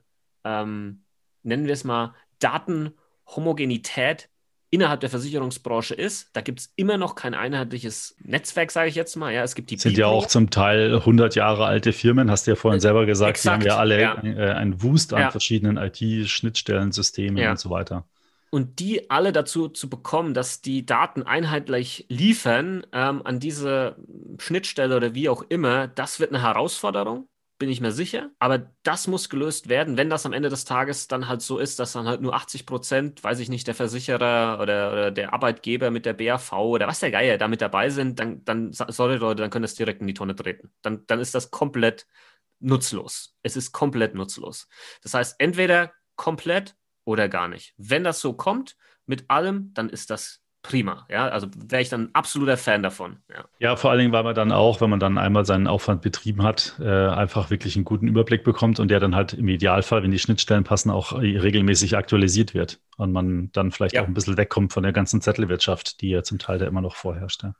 ähm, 0.49 1.03
nennen 1.43 1.65
wir 1.65 1.73
es 1.73 1.83
mal, 1.83 2.15
Datenhomogenität 2.39 4.29
innerhalb 4.71 4.99
der 4.99 5.09
Versicherungsbranche 5.09 5.95
ist. 5.95 6.29
Da 6.33 6.41
gibt 6.41 6.59
es 6.59 6.73
immer 6.75 6.97
noch 6.97 7.15
kein 7.15 7.33
einheitliches 7.33 8.15
Netzwerk, 8.19 8.71
sage 8.71 8.89
ich 8.89 8.95
jetzt 8.95 9.15
mal. 9.15 9.33
Ja, 9.33 9.43
es 9.43 9.55
gibt 9.55 9.71
die 9.71 9.77
sind 9.77 9.93
Bibro. 9.93 10.01
ja 10.01 10.07
auch 10.07 10.27
zum 10.27 10.49
Teil 10.49 10.95
100 10.95 11.35
Jahre 11.35 11.65
alte 11.65 11.91
Firmen, 11.91 12.29
hast 12.29 12.45
du 12.45 12.51
ja 12.51 12.55
vorhin 12.55 12.79
selber 12.79 13.05
gesagt. 13.05 13.31
Exakt, 13.31 13.63
die 13.63 13.69
haben 13.69 13.75
ja 13.75 13.77
alle 13.77 14.01
ja. 14.01 14.23
Äh, 14.23 14.53
ein 14.53 14.81
Wust 14.83 15.13
an 15.13 15.21
ja. 15.21 15.31
verschiedenen 15.31 15.77
IT-Schnittstellensystemen 15.77 17.37
ja. 17.37 17.51
und 17.51 17.59
so 17.59 17.69
weiter. 17.69 18.05
Und 18.51 18.79
die 18.79 19.11
alle 19.11 19.31
dazu 19.31 19.69
zu 19.69 19.89
bekommen, 19.89 20.33
dass 20.33 20.61
die 20.61 20.85
Daten 20.85 21.21
einheitlich 21.23 22.05
liefern 22.09 22.83
ähm, 22.93 23.21
an 23.23 23.39
diese 23.39 23.95
Schnittstelle 24.39 24.95
oder 24.95 25.13
wie 25.13 25.29
auch 25.29 25.43
immer, 25.49 25.87
das 25.87 26.19
wird 26.19 26.31
eine 26.31 26.41
Herausforderung 26.41 27.27
bin 27.59 27.69
ich 27.69 27.81
mir 27.81 27.91
sicher. 27.91 28.31
Aber 28.39 28.71
das 28.83 29.07
muss 29.07 29.29
gelöst 29.29 29.69
werden, 29.69 29.97
wenn 29.97 30.09
das 30.09 30.25
am 30.25 30.33
Ende 30.33 30.49
des 30.49 30.65
Tages 30.65 31.07
dann 31.07 31.27
halt 31.27 31.41
so 31.41 31.59
ist, 31.59 31.77
dass 31.77 31.91
dann 31.91 32.07
halt 32.07 32.21
nur 32.21 32.33
80 32.33 32.65
Prozent, 32.65 33.23
weiß 33.23 33.39
ich 33.39 33.49
nicht, 33.49 33.67
der 33.67 33.75
Versicherer 33.75 34.59
oder, 34.61 34.91
oder, 34.91 35.11
der 35.11 35.33
Arbeitgeber 35.33 35.91
mit 35.91 36.05
der 36.05 36.13
BAV 36.13 36.53
oder 36.53 36.87
was 36.87 37.01
der 37.01 37.11
Geier 37.11 37.37
da 37.37 37.47
mit 37.47 37.61
dabei 37.61 37.89
sind, 37.89 38.17
dann, 38.17 38.43
dann 38.45 38.71
sorry 38.71 39.17
Leute, 39.17 39.41
dann 39.41 39.51
können 39.51 39.63
das 39.63 39.75
direkt 39.75 40.01
in 40.01 40.07
die 40.07 40.13
Tonne 40.13 40.35
treten. 40.35 40.71
Dann, 40.81 41.05
dann 41.05 41.19
ist 41.19 41.35
das 41.35 41.51
komplett 41.51 42.07
nutzlos. 42.59 43.35
Es 43.43 43.55
ist 43.55 43.73
komplett 43.73 44.15
nutzlos. 44.15 44.67
Das 45.03 45.13
heißt, 45.13 45.35
entweder 45.39 45.93
komplett 46.15 46.75
oder 47.05 47.29
gar 47.29 47.47
nicht. 47.47 47.73
Wenn 47.77 48.03
das 48.03 48.21
so 48.21 48.33
kommt 48.33 48.77
mit 49.05 49.29
allem, 49.29 49.73
dann 49.73 49.89
ist 49.89 50.09
das 50.09 50.41
prima. 50.61 51.05
Ja, 51.09 51.27
also 51.27 51.47
wäre 51.55 51.81
ich 51.81 51.89
dann 51.89 52.03
ein 52.03 52.15
absoluter 52.15 52.57
Fan 52.57 52.83
davon. 52.83 53.17
Ja. 53.29 53.45
ja. 53.59 53.75
vor 53.75 53.91
allen 53.91 53.99
Dingen, 53.99 54.11
weil 54.11 54.23
man 54.23 54.35
dann 54.35 54.51
auch, 54.51 54.81
wenn 54.81 54.89
man 54.89 54.99
dann 54.99 55.17
einmal 55.17 55.45
seinen 55.45 55.67
Aufwand 55.67 56.01
betrieben 56.01 56.43
hat, 56.43 56.75
äh, 56.79 57.07
einfach 57.07 57.49
wirklich 57.49 57.75
einen 57.75 57.85
guten 57.85 58.07
Überblick 58.07 58.43
bekommt 58.43 58.79
und 58.79 58.89
der 58.89 58.99
dann 58.99 59.15
halt 59.15 59.33
im 59.33 59.47
Idealfall, 59.47 60.03
wenn 60.03 60.11
die 60.11 60.19
Schnittstellen 60.19 60.63
passen, 60.63 60.91
auch 60.91 61.13
regelmäßig 61.13 61.95
aktualisiert 61.95 62.53
wird 62.53 62.79
und 62.97 63.11
man 63.11 63.51
dann 63.53 63.71
vielleicht 63.71 63.95
ja. 63.95 64.03
auch 64.03 64.07
ein 64.07 64.13
bisschen 64.13 64.37
wegkommt 64.37 64.73
von 64.73 64.83
der 64.83 64.93
ganzen 64.93 65.21
Zettelwirtschaft, 65.21 66.01
die 66.01 66.09
ja 66.09 66.23
zum 66.23 66.39
Teil 66.39 66.59
da 66.59 66.67
immer 66.67 66.81
noch 66.81 66.95
vorherrscht. 66.95 67.43
Ja. 67.43 67.53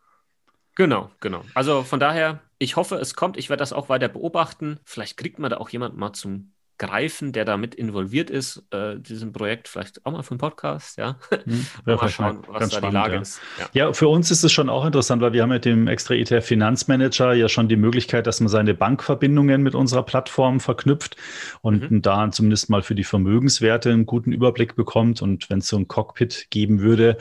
Genau, 0.76 1.12
genau. 1.20 1.44
Also 1.54 1.84
von 1.84 2.00
daher, 2.00 2.40
ich 2.58 2.76
hoffe, 2.76 2.96
es 2.96 3.14
kommt. 3.14 3.38
Ich 3.38 3.50
werde 3.50 3.60
das 3.60 3.74
auch 3.74 3.90
weiter 3.90 4.08
beobachten. 4.08 4.80
Vielleicht 4.86 5.18
kriegt 5.18 5.40
man 5.40 5.50
da 5.50 5.58
auch 5.58 5.70
jemand 5.70 5.98
mal 5.98 6.14
zum 6.14 6.54
greifen, 6.80 7.32
der 7.34 7.46
damit 7.46 7.76
involviert 7.76 8.30
ist, 8.30 8.64
äh, 8.72 8.98
diesem 8.98 9.32
Projekt, 9.32 9.68
vielleicht 9.68 10.04
auch 10.06 10.12
mal 10.12 10.24
für 10.24 10.32
einen 10.32 10.40
Podcast, 10.40 10.98
ja. 10.98 11.18
Hm, 11.50 11.66
mal 11.86 12.10
schauen, 12.10 12.40
was 12.48 12.70
da 12.70 12.78
spannend, 12.78 12.92
die 12.92 12.94
Lage 12.94 13.16
ja. 13.16 13.22
ist. 13.22 13.42
Ja. 13.60 13.86
ja. 13.86 13.94
für 13.94 14.08
uns 14.08 14.32
ist 14.32 14.44
es 14.44 14.52
schon 14.52 14.70
auch 14.70 14.86
interessant, 14.86 15.22
weil 15.22 15.34
wir 15.34 15.44
haben 15.44 15.50
mit 15.50 15.66
dem 15.66 15.88
extra 15.88 16.16
ETF 16.16 16.46
Finanzmanager 16.46 17.34
ja 17.34 17.50
schon 17.50 17.68
die 17.68 17.76
Möglichkeit, 17.76 18.28
dass 18.28 18.40
man 18.40 18.50
seine 18.50 18.74
Bankverbindungen 18.74 19.62
mit 19.62 19.76
unserer 19.76 20.04
Plattform 20.04 20.60
verknüpft 20.60 21.16
und 21.62 21.92
mhm. 21.92 22.02
da 22.02 22.32
zumindest 22.32 22.70
mal 22.70 22.82
für 22.82 22.96
die 22.96 23.04
Vermögenswerte 23.04 23.92
einen 23.92 24.06
guten 24.06 24.32
Überblick 24.32 24.76
bekommt. 24.76 25.22
Und 25.22 25.50
wenn 25.50 25.60
es 25.60 25.68
so 25.68 25.78
ein 25.78 25.88
Cockpit 25.88 26.48
geben 26.50 26.80
würde, 26.82 27.18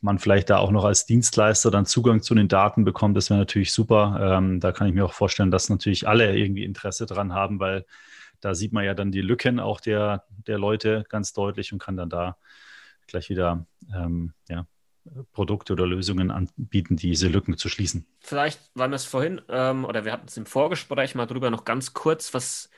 man 0.00 0.18
vielleicht 0.18 0.50
da 0.50 0.58
auch 0.58 0.70
noch 0.70 0.84
als 0.84 1.06
Dienstleister 1.06 1.70
dann 1.70 1.86
Zugang 1.86 2.22
zu 2.22 2.34
den 2.34 2.48
Daten 2.48 2.84
bekommt, 2.84 3.16
das 3.16 3.30
wäre 3.30 3.40
natürlich 3.40 3.72
super. 3.72 4.38
Ähm, 4.38 4.60
da 4.60 4.72
kann 4.72 4.86
ich 4.86 4.94
mir 4.94 5.04
auch 5.04 5.12
vorstellen, 5.12 5.50
dass 5.50 5.70
natürlich 5.70 6.06
alle 6.06 6.36
irgendwie 6.36 6.64
Interesse 6.64 7.06
dran 7.06 7.34
haben, 7.34 7.58
weil 7.58 7.84
da 8.40 8.54
sieht 8.54 8.72
man 8.72 8.84
ja 8.84 8.94
dann 8.94 9.12
die 9.12 9.20
Lücken 9.20 9.60
auch 9.60 9.80
der, 9.80 10.24
der 10.46 10.58
Leute 10.58 11.04
ganz 11.08 11.32
deutlich 11.32 11.72
und 11.72 11.78
kann 11.78 11.96
dann 11.96 12.10
da 12.10 12.36
gleich 13.06 13.30
wieder 13.30 13.66
ähm, 13.94 14.32
ja, 14.48 14.66
Produkte 15.32 15.72
oder 15.72 15.86
Lösungen 15.86 16.30
anbieten, 16.30 16.96
diese 16.96 17.28
Lücken 17.28 17.56
zu 17.56 17.68
schließen. 17.68 18.06
Vielleicht 18.20 18.60
waren 18.74 18.90
wir 18.90 18.96
es 18.96 19.04
vorhin, 19.04 19.40
ähm, 19.48 19.84
oder 19.84 20.04
wir 20.04 20.12
hatten 20.12 20.28
es 20.28 20.36
im 20.36 20.46
Vorgespräch 20.46 21.14
mal 21.14 21.26
drüber 21.26 21.50
noch 21.50 21.64
ganz 21.64 21.94
kurz, 21.94 22.34
was, 22.34 22.70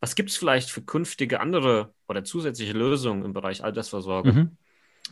was 0.00 0.14
gibt 0.14 0.30
es 0.30 0.36
vielleicht 0.36 0.70
für 0.70 0.82
künftige 0.82 1.40
andere 1.40 1.94
oder 2.06 2.24
zusätzliche 2.24 2.72
Lösungen 2.72 3.24
im 3.24 3.32
Bereich 3.32 3.64
Altersvorsorge? 3.64 4.32
Mhm. 4.32 4.56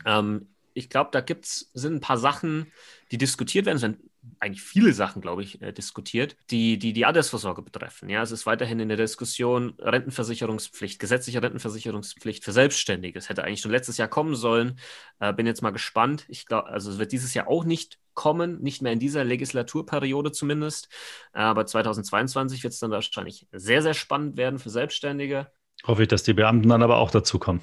Ähm, 0.05 0.47
ich 0.73 0.89
glaube, 0.89 1.09
da 1.11 1.21
gibt's, 1.21 1.71
sind 1.73 1.95
ein 1.95 2.01
paar 2.01 2.19
Sachen, 2.19 2.71
die 3.11 3.17
diskutiert 3.17 3.65
werden. 3.65 4.06
Eigentlich 4.39 4.61
viele 4.61 4.93
Sachen, 4.93 5.21
glaube 5.21 5.43
ich, 5.43 5.61
äh, 5.61 5.71
diskutiert, 5.71 6.35
die, 6.49 6.77
die 6.77 6.93
die 6.93 7.05
Altersvorsorge 7.05 7.61
betreffen. 7.61 8.09
Ja, 8.09 8.21
es 8.21 8.31
ist 8.31 8.45
weiterhin 8.45 8.79
in 8.79 8.87
der 8.87 8.97
Diskussion 8.97 9.73
Rentenversicherungspflicht, 9.79 10.99
gesetzliche 10.99 11.41
Rentenversicherungspflicht 11.41 12.43
für 12.43 12.51
Selbstständige. 12.51 13.19
Es 13.19 13.29
hätte 13.29 13.43
eigentlich 13.43 13.61
schon 13.61 13.71
letztes 13.71 13.97
Jahr 13.97 14.07
kommen 14.07 14.35
sollen. 14.35 14.79
Äh, 15.19 15.33
bin 15.33 15.45
jetzt 15.45 15.61
mal 15.61 15.71
gespannt. 15.71 16.25
Ich 16.27 16.45
glaube, 16.45 16.67
also 16.67 16.91
es 16.91 16.97
wird 16.97 17.11
dieses 17.11 17.33
Jahr 17.33 17.47
auch 17.47 17.65
nicht 17.65 17.99
kommen, 18.13 18.61
nicht 18.61 18.81
mehr 18.81 18.91
in 18.91 18.99
dieser 18.99 19.23
Legislaturperiode 19.23 20.31
zumindest. 20.31 20.89
Aber 21.33 21.65
2022 21.65 22.63
wird 22.63 22.73
es 22.73 22.79
dann 22.79 22.91
wahrscheinlich 22.91 23.47
sehr, 23.51 23.81
sehr 23.81 23.93
spannend 23.93 24.37
werden 24.37 24.59
für 24.59 24.69
Selbstständige. 24.69 25.51
Hoffe 25.85 26.03
ich, 26.03 26.07
dass 26.07 26.23
die 26.23 26.33
Beamten 26.33 26.69
dann 26.69 26.81
aber 26.81 26.97
auch 26.97 27.11
dazu 27.11 27.39
kommen. 27.39 27.61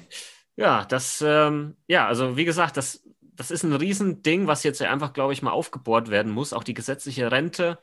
Ja, 0.57 0.85
das, 0.85 1.21
ähm, 1.25 1.75
ja, 1.87 2.07
also 2.07 2.37
wie 2.37 2.45
gesagt, 2.45 2.77
das, 2.77 3.04
das 3.35 3.51
ist 3.51 3.63
ein 3.63 3.73
Riesending, 3.73 4.47
was 4.47 4.63
jetzt 4.63 4.81
einfach, 4.81 5.13
glaube 5.13 5.33
ich, 5.33 5.41
mal 5.41 5.51
aufgebohrt 5.51 6.09
werden 6.09 6.31
muss. 6.31 6.53
Auch 6.53 6.63
die 6.63 6.73
gesetzliche 6.73 7.31
Rente, 7.31 7.79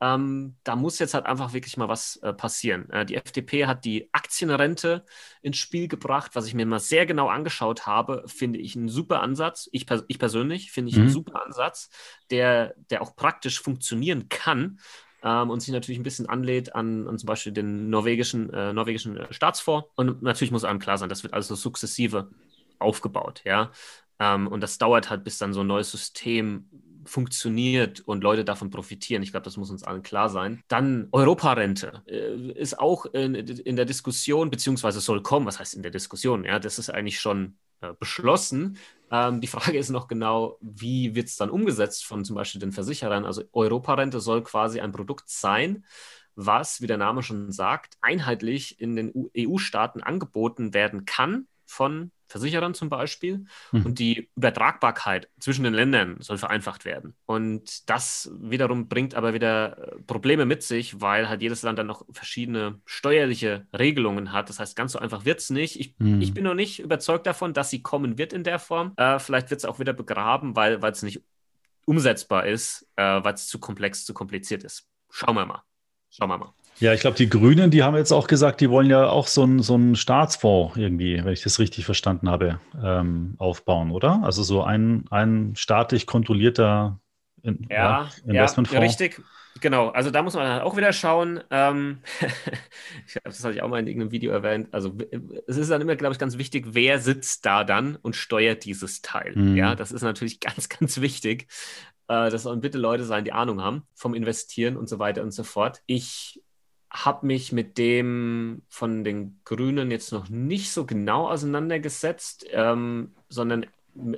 ähm, 0.00 0.56
da 0.64 0.76
muss 0.76 0.98
jetzt 0.98 1.14
halt 1.14 1.26
einfach 1.26 1.52
wirklich 1.52 1.76
mal 1.76 1.88
was 1.88 2.16
äh, 2.16 2.32
passieren. 2.32 2.90
Äh, 2.90 3.06
die 3.06 3.14
FDP 3.14 3.66
hat 3.66 3.84
die 3.84 4.08
Aktienrente 4.12 5.04
ins 5.40 5.56
Spiel 5.56 5.88
gebracht, 5.88 6.32
was 6.34 6.46
ich 6.46 6.54
mir 6.54 6.66
mal 6.66 6.80
sehr 6.80 7.06
genau 7.06 7.28
angeschaut 7.28 7.86
habe, 7.86 8.24
finde 8.26 8.58
ich 8.58 8.76
einen 8.76 8.88
super 8.88 9.22
Ansatz. 9.22 9.68
Ich, 9.72 9.86
pers 9.86 10.04
ich 10.08 10.18
persönlich 10.18 10.72
finde 10.72 10.90
ich 10.90 10.96
mhm. 10.96 11.02
einen 11.02 11.12
super 11.12 11.44
Ansatz, 11.44 11.90
der, 12.30 12.74
der 12.90 13.02
auch 13.02 13.16
praktisch 13.16 13.60
funktionieren 13.60 14.28
kann 14.28 14.78
ähm, 15.22 15.50
und 15.50 15.60
sich 15.60 15.72
natürlich 15.72 15.98
ein 15.98 16.04
bisschen 16.04 16.28
anlädt 16.28 16.74
an, 16.74 17.08
an 17.08 17.18
zum 17.18 17.26
Beispiel 17.26 17.52
den 17.52 17.88
norwegischen, 17.88 18.52
äh, 18.52 18.72
norwegischen 18.72 19.16
äh, 19.16 19.32
Staatsfonds. 19.32 19.88
Und 19.94 20.22
natürlich 20.22 20.50
muss 20.50 20.64
einem 20.64 20.80
klar 20.80 20.98
sein, 20.98 21.08
das 21.08 21.22
wird 21.22 21.34
also 21.34 21.54
sukzessive 21.54 22.30
aufgebaut, 22.78 23.42
ja. 23.44 23.70
Ähm, 24.24 24.46
und 24.46 24.60
das 24.62 24.78
dauert 24.78 25.10
halt, 25.10 25.24
bis 25.24 25.38
dann 25.38 25.52
so 25.52 25.60
ein 25.60 25.66
neues 25.66 25.90
System 25.90 26.66
funktioniert 27.04 28.00
und 28.00 28.24
Leute 28.24 28.46
davon 28.46 28.70
profitieren. 28.70 29.22
Ich 29.22 29.30
glaube, 29.30 29.44
das 29.44 29.58
muss 29.58 29.70
uns 29.70 29.84
allen 29.84 30.02
klar 30.02 30.30
sein. 30.30 30.62
Dann 30.68 31.08
Europarente 31.12 32.02
äh, 32.06 32.52
ist 32.52 32.78
auch 32.78 33.04
in, 33.06 33.34
in, 33.34 33.76
der 33.76 33.84
Diskussion, 33.84 34.50
beziehungsweise 34.50 35.00
soll 35.00 35.22
kommen. 35.22 35.44
Was 35.44 35.58
heißt 35.58 35.74
in 35.74 35.82
der 35.82 35.90
Diskussion? 35.90 36.44
Ja, 36.44 36.58
das 36.58 36.78
ist 36.78 36.88
eigentlich 36.88 37.20
schon 37.20 37.58
äh, 37.82 37.92
beschlossen. 37.98 38.78
Ähm, 39.10 39.42
die 39.42 39.46
Frage 39.46 39.76
ist 39.76 39.90
noch 39.90 40.08
genau, 40.08 40.56
wie 40.62 41.14
wird 41.14 41.28
es 41.28 41.36
dann 41.36 41.50
umgesetzt 41.50 42.06
von 42.06 42.24
zum 42.24 42.36
Beispiel 42.36 42.60
den 42.60 42.72
Versicherern? 42.72 43.26
Also 43.26 43.42
Europarente 43.52 44.20
soll 44.20 44.42
quasi 44.42 44.80
ein 44.80 44.92
Produkt 44.92 45.28
sein, 45.28 45.84
was, 46.36 46.80
wie 46.80 46.86
der 46.86 46.96
Name 46.96 47.22
schon 47.22 47.52
sagt, 47.52 47.98
einheitlich 48.00 48.80
in 48.80 48.96
den 48.96 49.30
EU-Staaten 49.36 50.02
angeboten 50.02 50.72
werden 50.72 51.04
kann 51.04 51.46
von 51.66 52.10
Versicherern 52.34 52.74
zum 52.74 52.88
Beispiel. 52.88 53.44
Mhm. 53.70 53.86
Und 53.86 53.98
die 54.00 54.28
Übertragbarkeit 54.34 55.28
zwischen 55.38 55.62
den 55.62 55.72
Ländern 55.72 56.16
soll 56.18 56.36
vereinfacht 56.36 56.84
werden. 56.84 57.14
Und 57.26 57.88
das 57.88 58.28
wiederum 58.40 58.88
bringt 58.88 59.14
aber 59.14 59.34
wieder 59.34 59.78
äh, 59.78 60.02
Probleme 60.04 60.44
mit 60.44 60.64
sich, 60.64 61.00
weil 61.00 61.28
halt 61.28 61.42
jedes 61.42 61.62
Land 61.62 61.78
dann 61.78 61.86
noch 61.86 62.04
verschiedene 62.10 62.80
steuerliche 62.86 63.68
Regelungen 63.72 64.32
hat. 64.32 64.48
Das 64.48 64.58
heißt, 64.58 64.74
ganz 64.74 64.92
so 64.92 64.98
einfach 64.98 65.24
wird 65.24 65.38
es 65.38 65.50
nicht. 65.50 65.78
Ich, 65.78 65.94
mhm. 65.98 66.20
ich, 66.20 66.34
bin 66.34 66.42
noch 66.42 66.54
nicht 66.54 66.80
überzeugt 66.80 67.24
davon, 67.28 67.54
dass 67.54 67.70
sie 67.70 67.82
kommen 67.82 68.18
wird 68.18 68.32
in 68.32 68.42
der 68.42 68.58
Form. 68.58 68.94
Äh, 68.96 69.20
vielleicht 69.20 69.50
wird 69.50 69.58
es 69.58 69.64
auch 69.64 69.78
wieder 69.78 69.92
begraben, 69.92 70.56
weil 70.56 70.82
es 70.82 71.02
nicht 71.04 71.22
umsetzbar 71.84 72.46
ist, 72.46 72.88
äh, 72.96 73.02
weil 73.22 73.34
es 73.34 73.46
zu 73.46 73.60
komplex, 73.60 74.04
zu 74.04 74.12
kompliziert 74.12 74.64
ist. 74.64 74.88
Schauen 75.08 75.36
wir 75.36 75.46
mal. 75.46 75.62
Schauen 76.10 76.30
wir 76.30 76.38
mal. 76.38 76.52
Ja, 76.80 76.92
ich 76.92 77.00
glaube, 77.00 77.16
die 77.16 77.28
Grünen, 77.28 77.70
die 77.70 77.82
haben 77.82 77.96
jetzt 77.96 78.12
auch 78.12 78.26
gesagt, 78.26 78.60
die 78.60 78.68
wollen 78.68 78.90
ja 78.90 79.08
auch 79.08 79.26
so 79.26 79.42
einen 79.42 79.62
so 79.62 79.78
Staatsfonds 79.94 80.76
irgendwie, 80.76 81.24
wenn 81.24 81.32
ich 81.32 81.42
das 81.42 81.58
richtig 81.58 81.84
verstanden 81.84 82.28
habe, 82.28 82.60
ähm, 82.82 83.34
aufbauen, 83.38 83.90
oder? 83.90 84.20
Also 84.24 84.42
so 84.42 84.62
ein, 84.62 85.04
ein 85.10 85.54
staatlich 85.56 86.06
kontrollierter 86.06 87.00
in, 87.42 87.66
ja, 87.70 87.76
ja, 87.76 88.10
Investmentfonds. 88.26 88.74
Ja, 88.74 88.80
richtig. 88.80 89.22
Genau, 89.60 89.90
also 89.90 90.10
da 90.10 90.22
muss 90.22 90.34
man 90.34 90.48
halt 90.48 90.62
auch 90.62 90.76
wieder 90.76 90.92
schauen. 90.92 91.40
Ähm, 91.50 92.00
ich 93.06 93.12
glaube, 93.12 93.28
das 93.28 93.44
hatte 93.44 93.54
ich 93.54 93.62
auch 93.62 93.68
mal 93.68 93.78
in 93.78 93.86
irgendeinem 93.86 94.10
Video 94.10 94.32
erwähnt. 94.32 94.68
Also 94.72 94.96
es 95.46 95.56
ist 95.56 95.70
dann 95.70 95.80
immer, 95.80 95.94
glaube 95.94 96.12
ich, 96.12 96.18
ganz 96.18 96.38
wichtig, 96.38 96.66
wer 96.70 96.98
sitzt 96.98 97.46
da 97.46 97.62
dann 97.62 97.96
und 97.96 98.16
steuert 98.16 98.64
dieses 98.64 99.00
Teil. 99.00 99.32
Mhm. 99.36 99.56
Ja, 99.56 99.76
das 99.76 99.92
ist 99.92 100.02
natürlich 100.02 100.40
ganz, 100.40 100.68
ganz 100.68 101.00
wichtig. 101.00 101.46
Äh, 102.08 102.30
das 102.30 102.42
sollen 102.42 102.60
bitte 102.60 102.78
Leute 102.78 103.04
sein, 103.04 103.24
die 103.24 103.32
Ahnung 103.32 103.62
haben 103.62 103.84
vom 103.94 104.14
Investieren 104.14 104.76
und 104.76 104.88
so 104.88 104.98
weiter 104.98 105.22
und 105.22 105.30
so 105.30 105.44
fort. 105.44 105.82
Ich 105.86 106.42
habe 106.94 107.26
mich 107.26 107.50
mit 107.50 107.76
dem 107.76 108.62
von 108.68 109.02
den 109.02 109.40
Grünen 109.44 109.90
jetzt 109.90 110.12
noch 110.12 110.28
nicht 110.28 110.70
so 110.70 110.86
genau 110.86 111.28
auseinandergesetzt, 111.28 112.46
ähm, 112.52 113.12
sondern 113.28 113.66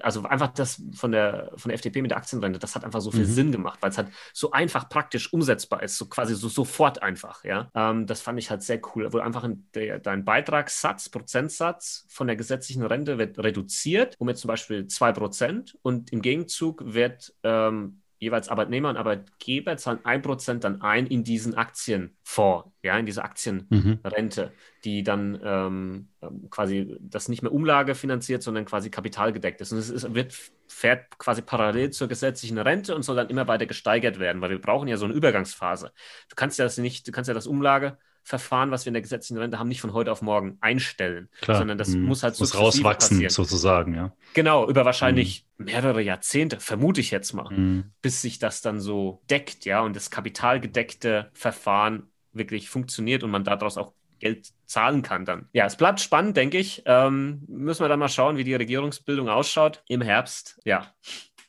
also 0.01 0.23
einfach 0.23 0.49
das 0.49 0.83
von 0.95 1.13
der, 1.13 1.53
von 1.57 1.69
der 1.69 1.75
FDP 1.75 2.03
mit 2.03 2.11
der 2.11 2.19
Aktienrente, 2.19 2.59
das 2.59 2.75
hat 2.75 2.85
einfach 2.85 3.01
so 3.01 3.11
viel 3.11 3.27
mhm. 3.27 3.33
Sinn 3.33 3.53
gemacht, 3.53 3.79
weil 3.83 3.91
es 3.91 3.99
halt 3.99 4.09
so 4.33 4.51
einfach 4.51 4.89
praktisch 4.89 5.33
umsetzbar 5.33 5.83
ist, 5.83 5.99
so 5.99 6.07
quasi 6.07 6.35
so 6.35 6.49
sofort 6.49 7.03
einfach, 7.03 7.45
ja. 7.45 7.71
Ähm, 7.75 8.07
das 8.07 8.21
fand 8.21 8.39
ich 8.39 8.51
halt 8.51 8.63
sehr 8.63 8.81
cool, 8.95 9.13
wo 9.13 9.19
einfach 9.19 9.49
der, 9.75 9.99
dein 9.99 10.25
Beitragssatz, 10.25 11.09
Prozentsatz 11.09 12.07
von 12.09 12.27
der 12.27 12.37
gesetzlichen 12.37 12.83
Rente 12.83 13.19
wird 13.19 13.39
reduziert, 13.39 14.15
um 14.19 14.29
jetzt 14.29 14.41
zum 14.41 14.49
Beispiel 14.49 14.83
2% 14.83 15.75
und 15.83 16.13
im 16.13 16.23
Gegenzug 16.23 16.83
wird 16.85 17.35
ähm, 17.43 18.01
jeweils 18.19 18.49
Arbeitnehmer 18.49 18.91
und 18.91 18.97
Arbeitgeber 18.97 19.77
zahlen 19.77 20.01
ein 20.05 20.23
Prozent 20.23 20.65
dann 20.65 20.81
ein 20.81 21.07
in 21.07 21.25
diesen 21.25 21.55
Aktienfonds, 21.55 22.71
ja, 22.83 22.99
in 22.99 23.07
diese 23.07 23.25
Aktienrente, 23.25 24.47
mhm. 24.47 24.51
die 24.85 25.03
dann 25.03 25.41
ähm, 25.43 26.09
ähm, 26.23 26.49
quasi 26.51 26.97
das 27.01 27.29
nicht 27.29 27.43
mehr 27.43 27.53
Umlage 27.53 27.95
finanziert, 27.95 28.43
sondern 28.43 28.65
quasi 28.65 28.91
kapitalgedeckt 28.91 29.61
ist. 29.61 29.73
Und 29.73 29.79
es 29.79 29.91
ist, 29.91 30.15
wird, 30.15 30.35
fährt 30.69 31.19
quasi 31.19 31.43
parallel 31.43 31.91
zur 31.91 32.09
gesetzlichen 32.09 32.59
Rente 32.59 32.95
und 32.95 33.03
soll 33.03 33.17
dann 33.17 33.29
immer 33.29 33.49
weiter 33.49 33.67
gesteigert 33.67 34.19
werden, 34.19 34.41
weil 34.41 34.51
wir 34.51 34.61
brauchen 34.61 34.89
ja 34.89 34.97
so 34.97 35.05
eine 35.05 35.15
Übergangsphase. 35.15 35.93
Du 36.29 36.35
kannst 36.37 36.59
ja 36.59 36.65
das 36.65 36.79
nicht, 36.79 37.07
du 37.07 37.13
kannst 37.13 37.29
ja 37.29 37.35
das 37.35 37.47
Umlage 37.47 37.99
Verfahren, 38.27 38.73
was 38.73 38.85
wir 38.85 38.89
in 38.89 38.95
der 38.95 39.03
gesetzlichen 39.03 39.39
Rente 39.39 39.61
haben, 39.61 39.69
nicht 39.69 39.81
von 39.81 39.93
heute 39.93 40.11
auf 40.11 40.21
morgen 40.21 40.59
einstellen, 40.61 41.29
Klar. 41.43 41.59
sondern 41.59 41.79
das 41.79 41.91
mhm. 41.91 42.07
muss 42.07 42.25
halt 42.25 42.37
muss 42.41 42.57
rauswachsen 42.57 43.19
passieren. 43.19 43.31
sozusagen, 43.31 43.95
ja. 43.95 44.13
Genau, 44.35 44.69
über 44.69 44.85
wahrscheinlich 44.85 45.47
mhm. 45.59 45.67
mehrere 45.67 46.03
Jahrzehnte, 46.03 46.59
vermute 46.59 47.01
ich 47.01 47.13
jetzt 47.13 47.35
mal, 47.35 47.49
mhm. 47.51 47.93
bis 48.03 48.23
sich 48.23 48.41
das 48.41 48.63
dann 48.63 48.81
so 48.81 49.23
deckt, 49.31 49.65
ja, 49.65 49.81
und 49.81 49.95
das 49.95 50.11
kapitalgedeckte 50.11 51.31
Verfahren 51.35 52.11
wirklich 52.33 52.69
funktioniert 52.69 53.23
und 53.23 53.31
man 53.31 53.45
daraus 53.45 53.79
auch 53.79 53.93
Geld 54.19 54.49
zahlen 54.65 55.03
kann 55.03 55.25
dann. 55.25 55.49
Ja, 55.53 55.67
es 55.67 55.77
bleibt 55.77 56.01
spannend, 56.01 56.37
denke 56.37 56.59
ich. 56.59 56.83
Ähm, 56.85 57.45
müssen 57.47 57.85
wir 57.85 57.89
dann 57.89 58.01
mal 58.01 58.09
schauen, 58.09 58.39
wie 58.39 58.45
die 58.45 58.57
Regierungsbildung 58.57 59.29
ausschaut 59.29 59.85
im 59.87 60.01
Herbst. 60.01 60.59
Ja, 60.65 60.93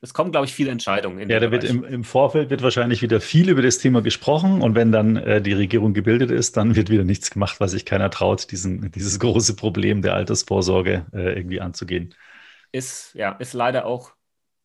es 0.02 0.14
kommen, 0.14 0.32
glaube 0.32 0.45
ich, 0.45 0.54
viele 0.54 0.72
Entscheidungen. 0.72 1.30
ja, 1.30 1.39
da 1.39 1.52
wird 1.52 1.64
im, 1.64 1.84
im, 1.84 2.04
Vorfeld 2.04 2.50
wird 2.50 2.62
wahrscheinlich 2.62 3.02
wieder 3.02 3.20
viel 3.20 3.50
über 3.50 3.62
das 3.62 3.80
Thema 3.80 4.02
gesprochen 4.02 4.62
und 4.62 4.76
wenn 4.76 4.91
dann 4.91 5.16
äh, 5.18 5.41
die 5.41 5.54
Regierung 5.54 5.93
gebildet 5.93 6.30
ist, 6.30 6.56
dann 6.56 6.76
wird 6.76 6.89
wieder 6.89 7.04
nichts 7.04 7.32
gemacht, 7.32 7.60
was 7.60 7.72
sich 7.72 7.86
keiner 7.86 8.10
traut, 8.10 8.52
diesen, 8.52 8.91
dieses 8.91 9.20
große 9.20 9.56
Problem 9.56 10.02
der 10.02 10.14
Altersvorsorge 10.14 11.06
äh, 11.14 11.34
irgendwie 11.36 11.62
anzugehen. 11.62 12.14
Ist, 12.72 13.14
ja, 13.16 13.32
ist 13.34 13.54
leider 13.54 13.86
auch 13.86 14.12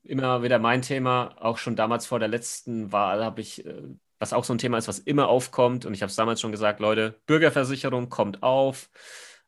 immer 0.03 0.43
wieder 0.43 0.59
mein 0.59 0.83
Thema. 0.83 1.35
Auch 1.41 1.57
schon 1.59 1.77
damals 1.77 2.07
vor 2.07 2.19
der 2.19 2.29
letzten 2.29 2.93
Wahl 2.93 3.25
habe 3.25 3.41
ich, 3.41 3.65
äh, 3.65 3.75
was 4.19 4.33
auch 4.33 4.45
so 4.45 4.53
ein 4.53 4.59
Thema 4.59 4.77
ist, 4.77 4.89
was 4.89 4.99
immer 4.99 5.29
aufkommt 5.29 5.87
und 5.87 5.95
ich 5.95 6.03
habe 6.03 6.11
es 6.11 6.17
damals 6.17 6.41
schon 6.41 6.53
gesagt, 6.53 6.79
Leute, 6.79 7.21
Bürgerversicherung 7.27 8.11
kommt 8.11 8.43
auf 8.43 8.91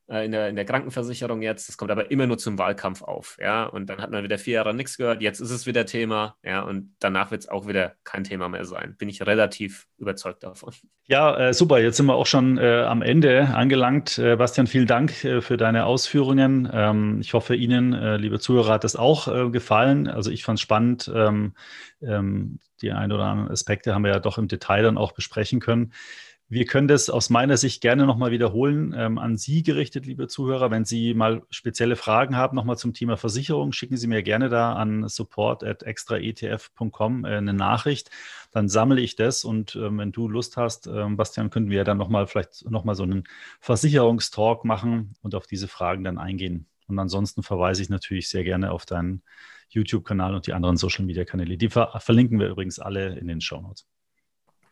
in 0.06 0.32
der, 0.32 0.50
in 0.50 0.56
der 0.56 0.66
Krankenversicherung 0.66 1.40
jetzt. 1.40 1.68
Das 1.68 1.78
kommt 1.78 1.90
aber 1.90 2.10
immer 2.10 2.26
nur 2.26 2.36
zum 2.36 2.58
Wahlkampf 2.58 3.02
auf, 3.02 3.38
ja. 3.40 3.64
Und 3.64 3.88
dann 3.88 4.02
hat 4.02 4.10
man 4.10 4.22
wieder 4.22 4.36
vier 4.36 4.54
Jahre 4.54 4.74
nichts 4.74 4.98
gehört. 4.98 5.22
Jetzt 5.22 5.40
ist 5.40 5.50
es 5.50 5.66
wieder 5.66 5.86
Thema, 5.86 6.36
ja. 6.42 6.60
Und 6.60 6.94
danach 6.98 7.30
wird 7.30 7.42
es 7.42 7.48
auch 7.48 7.66
wieder 7.66 7.94
kein 8.04 8.22
Thema 8.22 8.50
mehr 8.50 8.66
sein. 8.66 8.96
Bin 8.98 9.08
ich 9.08 9.22
relativ 9.22 9.86
überzeugt 9.96 10.42
davon. 10.44 10.74
Ja, 11.06 11.48
äh, 11.48 11.54
super. 11.54 11.78
Jetzt 11.78 11.96
sind 11.96 12.06
wir 12.06 12.16
auch 12.16 12.26
schon 12.26 12.58
äh, 12.58 12.82
am 12.82 13.00
Ende 13.00 13.48
angelangt. 13.54 14.18
Äh, 14.18 14.36
Bastian, 14.36 14.66
vielen 14.66 14.86
Dank 14.86 15.24
äh, 15.24 15.40
für 15.40 15.56
deine 15.56 15.86
Ausführungen. 15.86 16.68
Ähm, 16.70 17.20
ich 17.22 17.32
hoffe, 17.32 17.54
Ihnen, 17.54 17.94
äh, 17.94 18.18
liebe 18.18 18.38
Zuhörer, 18.38 18.74
hat 18.74 18.84
das 18.84 18.96
auch 18.96 19.24
gefallen. 19.52 20.06
Also 20.06 20.30
ich 20.30 20.44
fand 20.44 20.58
es 20.58 20.62
spannend. 20.62 21.10
Ähm, 21.14 21.54
ähm, 22.02 22.58
die 22.82 22.92
ein 22.92 23.12
oder 23.12 23.24
anderen 23.24 23.50
Aspekte 23.50 23.94
haben 23.94 24.04
wir 24.04 24.10
ja 24.10 24.18
doch 24.18 24.36
im 24.36 24.48
Detail 24.48 24.82
dann 24.82 24.98
auch 24.98 25.12
besprechen 25.12 25.60
können. 25.60 25.92
Wir 26.48 26.66
können 26.66 26.88
das 26.88 27.08
aus 27.08 27.30
meiner 27.30 27.56
Sicht 27.56 27.80
gerne 27.80 28.04
nochmal 28.04 28.30
wiederholen. 28.30 28.94
Ähm, 28.96 29.16
an 29.18 29.38
Sie 29.38 29.62
gerichtet, 29.62 30.04
liebe 30.04 30.28
Zuhörer. 30.28 30.70
Wenn 30.70 30.84
Sie 30.84 31.14
mal 31.14 31.40
spezielle 31.48 31.96
Fragen 31.96 32.36
haben, 32.36 32.54
nochmal 32.54 32.76
zum 32.76 32.92
Thema 32.92 33.16
Versicherung, 33.16 33.72
schicken 33.72 33.96
Sie 33.96 34.06
mir 34.06 34.22
gerne 34.22 34.50
da 34.50 34.74
an 34.74 35.08
support.extraetf.com 35.08 37.24
äh, 37.24 37.28
eine 37.28 37.54
Nachricht. 37.54 38.10
Dann 38.52 38.68
sammle 38.68 39.00
ich 39.00 39.16
das 39.16 39.44
und 39.44 39.74
ähm, 39.76 39.96
wenn 39.98 40.12
du 40.12 40.28
Lust 40.28 40.58
hast, 40.58 40.86
ähm, 40.86 41.16
Bastian, 41.16 41.48
könnten 41.48 41.70
wir 41.70 41.82
dann 41.82 41.96
nochmal 41.96 42.26
vielleicht 42.26 42.70
nochmal 42.70 42.94
so 42.94 43.04
einen 43.04 43.24
Versicherungstalk 43.60 44.66
machen 44.66 45.14
und 45.22 45.34
auf 45.34 45.46
diese 45.46 45.66
Fragen 45.66 46.04
dann 46.04 46.18
eingehen. 46.18 46.66
Und 46.88 46.98
ansonsten 46.98 47.42
verweise 47.42 47.80
ich 47.82 47.88
natürlich 47.88 48.28
sehr 48.28 48.44
gerne 48.44 48.70
auf 48.70 48.84
deinen 48.84 49.22
YouTube-Kanal 49.70 50.34
und 50.34 50.46
die 50.46 50.52
anderen 50.52 50.76
Social-Media-Kanäle. 50.76 51.56
Die 51.56 51.70
ver 51.70 51.98
verlinken 52.00 52.38
wir 52.38 52.48
übrigens 52.48 52.78
alle 52.78 53.18
in 53.18 53.28
den 53.28 53.40
Show 53.40 53.62
Notes. 53.62 53.86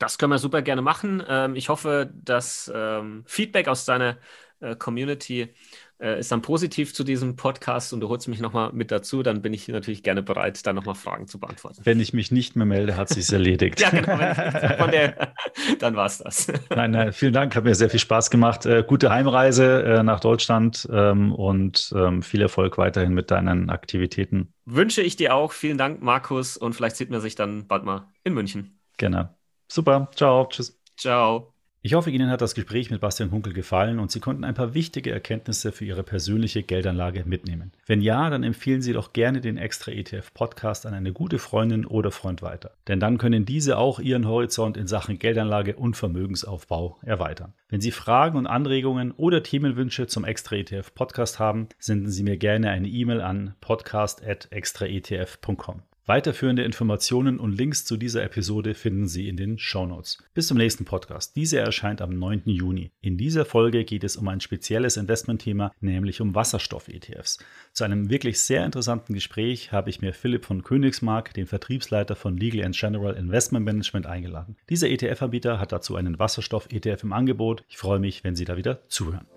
Das 0.02 0.18
können 0.18 0.32
wir 0.32 0.38
super 0.38 0.62
gerne 0.62 0.82
machen. 0.82 1.22
Ähm, 1.28 1.54
ich 1.54 1.68
hoffe, 1.68 2.10
das 2.12 2.70
ähm, 2.74 3.22
Feedback 3.24 3.68
aus 3.68 3.84
deiner 3.84 4.16
äh, 4.58 4.74
Community 4.74 5.54
äh, 6.00 6.18
ist 6.18 6.32
dann 6.32 6.42
positiv 6.42 6.92
zu 6.92 7.04
diesem 7.04 7.36
Podcast 7.36 7.92
und 7.92 8.00
du 8.00 8.08
holst 8.08 8.26
mich 8.26 8.40
nochmal 8.40 8.72
mit 8.72 8.90
dazu. 8.90 9.22
Dann 9.22 9.42
bin 9.42 9.54
ich 9.54 9.68
natürlich 9.68 10.02
gerne 10.02 10.20
bereit, 10.24 10.66
da 10.66 10.72
nochmal 10.72 10.96
Fragen 10.96 11.28
zu 11.28 11.38
beantworten. 11.38 11.82
Wenn 11.84 12.00
ich 12.00 12.12
mich 12.12 12.32
nicht 12.32 12.56
mehr 12.56 12.66
melde, 12.66 12.96
hat 12.96 13.10
sich 13.10 13.32
erledigt. 13.32 13.78
ja, 13.80 13.90
genau. 13.90 14.88
Der, 14.88 15.34
dann 15.78 15.94
war 15.94 16.06
es 16.06 16.18
das. 16.18 16.48
nein, 16.70 16.90
nein, 16.90 17.12
vielen 17.12 17.32
Dank. 17.32 17.54
Hat 17.54 17.62
mir 17.62 17.76
sehr 17.76 17.88
viel 17.88 18.00
Spaß 18.00 18.28
gemacht. 18.28 18.66
Äh, 18.66 18.82
gute 18.84 19.10
Heimreise 19.10 19.84
äh, 19.84 20.02
nach 20.02 20.18
Deutschland 20.18 20.88
ähm, 20.92 21.32
und 21.32 21.94
ähm, 21.96 22.22
viel 22.22 22.42
Erfolg 22.42 22.76
weiterhin 22.76 23.14
mit 23.14 23.30
deinen 23.30 23.70
Aktivitäten. 23.70 24.52
Wünsche 24.64 25.02
ich 25.02 25.14
dir 25.14 25.32
auch. 25.36 25.52
Vielen 25.52 25.78
Dank, 25.78 26.02
Markus. 26.02 26.56
Und 26.56 26.72
vielleicht 26.74 26.96
sieht 26.96 27.10
man 27.10 27.20
sich 27.20 27.36
dann 27.36 27.68
bald 27.68 27.84
mal 27.84 28.08
in 28.24 28.34
München. 28.34 28.80
Genau. 28.98 29.28
Super, 29.72 30.10
ciao, 30.14 30.46
tschüss. 30.50 30.78
Ciao. 30.98 31.54
Ich 31.80 31.94
hoffe, 31.94 32.10
Ihnen 32.10 32.28
hat 32.28 32.42
das 32.42 32.54
Gespräch 32.54 32.90
mit 32.90 33.00
Bastian 33.00 33.30
Hunkel 33.30 33.54
gefallen 33.54 34.00
und 34.00 34.10
Sie 34.10 34.20
konnten 34.20 34.44
ein 34.44 34.52
paar 34.52 34.74
wichtige 34.74 35.10
Erkenntnisse 35.10 35.72
für 35.72 35.86
Ihre 35.86 36.02
persönliche 36.02 36.62
Geldanlage 36.62 37.24
mitnehmen. 37.24 37.72
Wenn 37.86 38.02
ja, 38.02 38.28
dann 38.28 38.42
empfehlen 38.42 38.82
Sie 38.82 38.92
doch 38.92 39.14
gerne 39.14 39.40
den 39.40 39.56
Extra 39.56 39.90
ETF 39.90 40.34
Podcast 40.34 40.84
an 40.84 40.92
eine 40.92 41.14
gute 41.14 41.38
Freundin 41.38 41.86
oder 41.86 42.10
Freund 42.10 42.42
weiter. 42.42 42.72
Denn 42.86 43.00
dann 43.00 43.16
können 43.16 43.46
diese 43.46 43.78
auch 43.78 43.98
Ihren 43.98 44.28
Horizont 44.28 44.76
in 44.76 44.86
Sachen 44.86 45.18
Geldanlage 45.18 45.76
und 45.76 45.96
Vermögensaufbau 45.96 46.98
erweitern. 47.00 47.54
Wenn 47.70 47.80
Sie 47.80 47.92
Fragen 47.92 48.36
und 48.36 48.46
Anregungen 48.46 49.12
oder 49.12 49.42
Themenwünsche 49.42 50.06
zum 50.06 50.26
Extra 50.26 50.56
ETF 50.56 50.94
Podcast 50.94 51.38
haben, 51.38 51.70
senden 51.78 52.10
Sie 52.10 52.24
mir 52.24 52.36
gerne 52.36 52.68
eine 52.68 52.88
E-Mail 52.88 53.22
an 53.22 53.54
podcast.extraetf.com. 53.62 55.80
Weiterführende 56.04 56.64
Informationen 56.64 57.38
und 57.38 57.56
Links 57.56 57.84
zu 57.84 57.96
dieser 57.96 58.24
Episode 58.24 58.74
finden 58.74 59.06
Sie 59.06 59.28
in 59.28 59.36
den 59.36 59.56
Show 59.56 59.86
Notes. 59.86 60.18
Bis 60.34 60.48
zum 60.48 60.58
nächsten 60.58 60.84
Podcast. 60.84 61.36
Diese 61.36 61.60
erscheint 61.60 62.02
am 62.02 62.18
9. 62.18 62.42
Juni. 62.46 62.90
In 63.00 63.16
dieser 63.16 63.44
Folge 63.44 63.84
geht 63.84 64.02
es 64.02 64.16
um 64.16 64.26
ein 64.26 64.40
spezielles 64.40 64.96
Investmentthema, 64.96 65.70
nämlich 65.80 66.20
um 66.20 66.34
Wasserstoff-ETFs. 66.34 67.38
Zu 67.72 67.84
einem 67.84 68.10
wirklich 68.10 68.40
sehr 68.40 68.64
interessanten 68.64 69.14
Gespräch 69.14 69.70
habe 69.70 69.90
ich 69.90 70.00
mir 70.00 70.12
Philipp 70.12 70.44
von 70.44 70.64
Königsmark, 70.64 71.34
den 71.34 71.46
Vertriebsleiter 71.46 72.16
von 72.16 72.36
Legal 72.36 72.68
General 72.72 73.14
Investment 73.14 73.64
Management, 73.64 74.06
eingeladen. 74.06 74.56
Dieser 74.68 74.90
ETF-Anbieter 74.90 75.60
hat 75.60 75.70
dazu 75.70 75.94
einen 75.94 76.18
Wasserstoff-ETF 76.18 77.04
im 77.04 77.12
Angebot. 77.12 77.62
Ich 77.68 77.78
freue 77.78 78.00
mich, 78.00 78.24
wenn 78.24 78.34
Sie 78.34 78.44
da 78.44 78.56
wieder 78.56 78.88
zuhören. 78.88 79.28